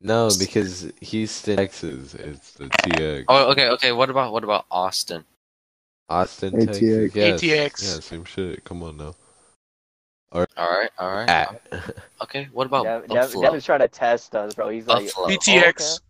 No, 0.02 0.30
because 0.38 0.90
Houston, 1.02 1.56
Texas 1.56 2.14
is 2.14 2.52
the 2.52 2.68
TX. 2.68 3.24
Oh, 3.28 3.50
okay, 3.50 3.68
okay. 3.70 3.92
What 3.92 4.08
about 4.08 4.32
what 4.32 4.44
about 4.44 4.64
Austin? 4.70 5.24
Austin, 6.08 6.52
ATX. 6.54 6.66
Texas. 6.66 7.14
Yeah, 7.14 7.30
ATX. 7.32 7.94
Yeah, 7.94 8.00
same 8.00 8.24
shit. 8.24 8.64
Come 8.64 8.82
on 8.82 8.96
now. 8.96 9.14
All 10.32 10.46
right, 10.56 10.90
all 10.98 11.10
right. 11.12 11.28
At. 11.28 11.60
Okay, 12.22 12.48
what 12.52 12.66
about 12.66 12.84
Dev, 12.84 13.08
Dev, 13.08 13.08
Buffalo? 13.08 13.42
Devin's 13.44 13.64
trying 13.64 13.80
to 13.80 13.88
test 13.88 14.34
us, 14.34 14.54
bro. 14.54 14.68
He's 14.68 14.86
like, 14.86 15.06
Buffalo. 15.06 15.26
oh, 15.26 15.30
BTX. 15.30 16.00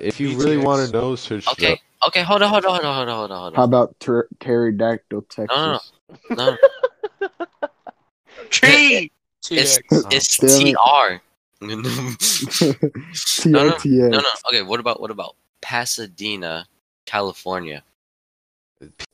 if 0.00 0.18
you 0.18 0.36
really 0.38 0.56
want 0.56 0.86
to 0.86 0.92
know, 0.92 1.14
search 1.16 1.46
Okay, 1.48 1.74
up. 1.74 1.78
Okay, 2.06 2.22
hold 2.22 2.42
on, 2.42 2.50
hold 2.50 2.64
on, 2.64 2.74
hold 2.74 2.84
on, 2.84 2.94
hold 2.94 3.08
on, 3.08 3.18
hold 3.18 3.30
on. 3.30 3.38
Hold 3.38 3.54
on. 3.54 3.58
How 3.58 3.64
about 3.64 3.98
ter- 4.00 4.28
pterodactyl 4.40 5.22
Texas? 5.22 5.56
No, 5.56 5.78
no, 6.30 6.36
no. 6.36 6.56
no. 7.20 7.28
Tree. 8.50 9.10
It's 9.50 9.80
it's 10.10 10.36
T 10.36 10.74
R. 10.74 11.22
no, 11.62 11.68
no, 11.68 11.80
no, 13.84 14.18
no. 14.18 14.28
Okay, 14.48 14.62
what 14.62 14.80
about 14.80 15.00
what 15.00 15.10
about 15.10 15.36
Pasadena, 15.60 16.66
California? 17.06 17.82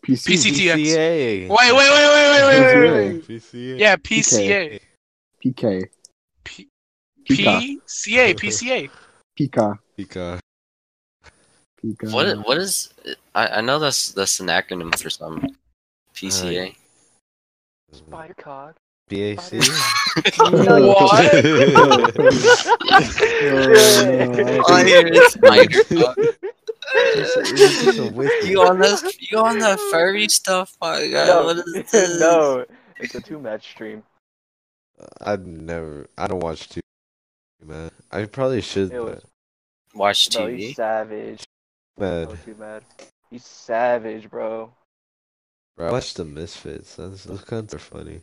PCTX. 0.03 0.77
Wait, 0.77 1.49
wait, 1.49 1.51
wait, 1.51 1.75
wait, 1.75 2.33
wait, 2.33 2.47
wait, 2.47 3.25
PCA. 3.25 3.79
Yeah, 3.79 3.97
PCA. 3.97 4.81
PK. 5.45 5.85
P- 6.45 6.69
PCA. 7.29 7.77
PCA. 7.87 8.35
PCA. 8.35 8.91
PCA. 9.39 9.79
Pika. 11.85 11.97
Pika. 11.97 12.13
What 12.13 12.47
what 12.47 12.59
is? 12.59 12.93
I 13.35 13.47
I 13.59 13.61
know 13.61 13.79
that's 13.79 14.13
that's 14.13 14.41
an 14.41 14.47
acronym 14.49 14.95
for 15.01 15.11
some 15.11 15.47
PCA. 16.15 16.71
Uh, 17.93 17.97
spider 17.97 18.35
cock. 18.35 18.77
BAC. 19.09 19.53
What? 20.39 21.35
I 24.71 24.85
hear 24.87 25.07
it's 25.07 25.33
spider 25.35 25.83
cock. 25.85 26.17
You 27.57 28.31
You 28.45 28.63
on 28.63 28.79
this? 28.79 29.03
You 29.31 29.39
on 29.39 29.59
the 29.59 29.77
furry 29.91 30.29
stuff? 30.29 30.77
My 30.81 31.09
God, 31.09 31.27
no, 31.29 31.45
what 31.45 31.57
is 31.59 31.91
this? 31.91 32.21
no, 32.21 32.65
it's 32.99 33.15
a 33.15 33.21
two-match 33.21 33.71
stream. 33.71 34.03
Uh, 35.01 35.07
I'd 35.23 35.47
never. 35.47 36.07
I 36.19 36.27
don't 36.27 36.41
watch 36.43 36.69
TV, 36.69 36.81
man. 37.65 37.91
I 38.11 38.25
probably 38.25 38.61
should, 38.61 38.93
was- 38.93 39.23
but 39.23 39.25
Watch 39.99 40.31
Bro, 40.31 40.47
TV. 40.49 40.75
savage. 40.75 41.45
Man, 41.99 42.29
too 42.45 42.55
mad. 42.59 42.83
He's 43.31 43.45
savage, 43.45 44.31
bro. 44.31 44.73
bro, 45.77 45.89
I 45.89 45.93
watch 45.93 46.15
the 46.15 46.25
Misfits. 46.25 46.97
Those, 46.97 47.25
those 47.25 47.45
cunts 47.45 47.75
are 47.75 47.79
funny. 47.79 48.21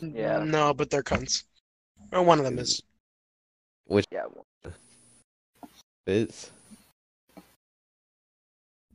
Yeah. 0.00 0.44
No, 0.44 0.74
but 0.74 0.90
they're 0.90 1.02
cunts. 1.02 1.44
Or 2.12 2.22
one 2.22 2.38
of 2.38 2.44
them 2.44 2.58
is. 2.58 2.82
Which? 3.86 4.04
Yeah. 4.12 4.26
Fitz. 6.06 6.50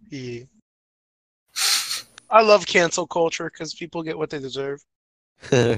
Yeah. 0.10 0.44
I 2.30 2.42
love 2.42 2.66
cancel 2.66 3.08
culture 3.08 3.50
because 3.50 3.74
people 3.74 4.04
get 4.04 4.18
what 4.18 4.30
they 4.30 4.40
deserve. 4.40 4.82
uh, 5.52 5.76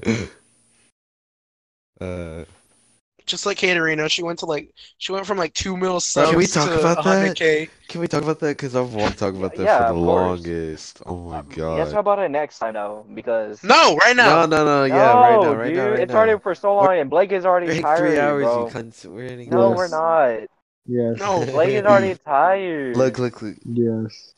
Just 3.25 3.45
like 3.45 3.57
Caterina, 3.57 4.09
she 4.09 4.21
went 4.23 4.39
to 4.39 4.45
like 4.45 4.73
she 4.97 5.11
went 5.11 5.25
from 5.25 5.37
like 5.37 5.53
two 5.53 5.77
mil 5.77 5.99
subs 5.99 6.29
can 6.29 6.37
we 6.37 6.45
talk 6.45 6.67
to 6.69 6.79
about 6.79 7.03
that? 7.05 7.37
100k. 7.37 7.69
can 7.87 8.01
we 8.01 8.07
talk 8.07 8.21
about 8.23 8.39
that? 8.39 8.57
Because 8.57 8.75
I've 8.75 8.93
wanted 8.93 9.13
to 9.13 9.17
talk 9.17 9.33
about 9.35 9.55
that 9.55 9.63
Yeah, 9.63 9.87
for 9.87 9.93
the 9.93 9.99
course. 9.99 10.05
longest. 10.45 11.01
Oh 11.05 11.15
my 11.29 11.39
um, 11.39 11.47
god 11.49 11.77
Let's 11.77 11.89
god. 11.89 11.95
talk 11.95 11.99
about 12.01 12.19
it 12.19 12.29
next 12.29 12.59
time 12.59 12.73
though, 12.73 13.05
because 13.13 13.63
No, 13.63 13.95
right 14.05 14.15
now. 14.15 14.45
No, 14.45 14.57
no, 14.57 14.65
no. 14.65 14.83
Yeah, 14.83 15.13
right 15.13 15.41
now, 15.41 15.53
right 15.53 15.67
dude, 15.67 15.77
now, 15.77 15.89
right 15.91 15.99
it's 16.01 16.11
now. 16.11 16.17
already 16.19 16.39
for 16.39 16.53
so 16.55 16.75
long, 16.75 16.97
and 16.97 17.09
Blake 17.09 17.31
is 17.31 17.45
already 17.45 17.67
We're 17.67 17.81
tired, 17.81 17.97
three 17.99 18.19
hours, 18.19 18.43
bro. 18.43 18.65
you 18.67 18.73
cunts. 18.73 19.05
We're 19.05 19.23
in 19.25 19.49
No, 19.49 19.69
Yes. 19.69 19.77
we're 19.77 19.87
not. 19.87 20.49
Yes. 20.85 21.19
No. 21.19 21.45
Blake 21.45 21.69
is 21.75 21.85
already 21.85 22.15
tired. 22.15 22.97
Look, 22.97 23.19
look, 23.19 23.41
look. 23.41 23.55
Yes. 23.63 24.33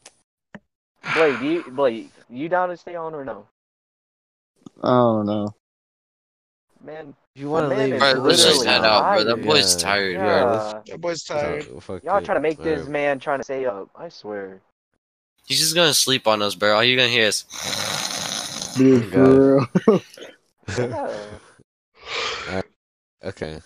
Blake, 1.16 1.40
do 1.40 1.46
you, 1.46 1.64
Blake, 1.72 2.12
you 2.30 2.50
down 2.50 2.70
to 2.70 2.78
stay 2.78 2.96
on 2.96 3.14
or 3.16 3.26
no? 3.26 3.48
I 4.84 4.90
don't 4.90 5.26
know. 5.26 5.56
Man, 6.86 7.16
If 7.36 7.42
you 7.42 7.50
want 7.50 7.70
to 7.72 7.76
leave, 7.78 7.94
is 7.96 8.00
Bro, 8.00 8.12
let's 8.22 8.44
just 8.44 8.64
head 8.66 8.86
out, 8.86 9.16
bro. 9.16 9.24
That 9.24 9.44
boy's 9.44 9.74
Yeah. 9.74 9.80
tired. 9.80 10.14
Yeah, 10.14 10.44
let's- 10.44 10.90
That 10.92 11.02
boy's 11.02 11.24
tired. 11.24 11.64
So, 11.66 11.80
fuck 11.80 12.04
Y'all 12.04 12.18
it. 12.18 12.26
trying 12.26 12.38
to 12.38 12.42
make 12.42 12.62
this 12.62 12.88
man 12.88 13.20
trying 13.20 13.40
to 13.40 13.44
stay 13.44 13.66
up. 13.66 13.90
I 13.96 14.10
swear. 14.10 14.62
He's 15.48 15.60
just 15.60 15.74
gonna 15.74 15.94
sleep 15.96 16.28
on 16.28 16.42
us, 16.44 16.54
bro. 16.56 16.76
All 16.76 16.84
you 16.84 16.96
gonna 16.96 17.10
hear 17.10 17.26
is. 17.28 17.44
Dude, 18.78 19.12
for 19.12 19.68
real. 19.88 20.02
Yeah. 20.78 22.62
Okay. 23.24 23.60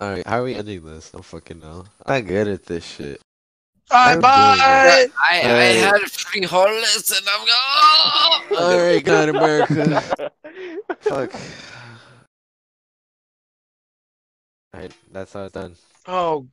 Alright, 0.00 0.24
how 0.28 0.38
are 0.40 0.44
we 0.44 0.54
ending 0.54 0.84
this? 0.84 1.10
I 1.12 1.16
don't 1.16 1.24
fucking 1.24 1.58
know. 1.58 1.86
I'm 2.06 2.24
good 2.24 2.46
at 2.46 2.66
this 2.66 2.84
shit. 2.84 3.20
Alright, 3.90 4.14
I'm 4.14 4.20
bye. 4.20 4.28
I, 4.30 5.08
I 5.20 5.40
Alright. 5.42 5.76
had 6.02 6.10
free 6.10 6.42
horless 6.42 7.10
and 7.10 7.26
I'm 7.28 8.48
going. 8.48 8.62
Alright, 8.62 9.04
God, 9.04 9.28
America. 9.30 10.30
Fuck. 11.00 11.32
Alright, 14.74 14.94
that's 15.10 15.32
how 15.34 15.44
it's 15.44 15.52
done. 15.52 15.76
Oh 16.06 16.46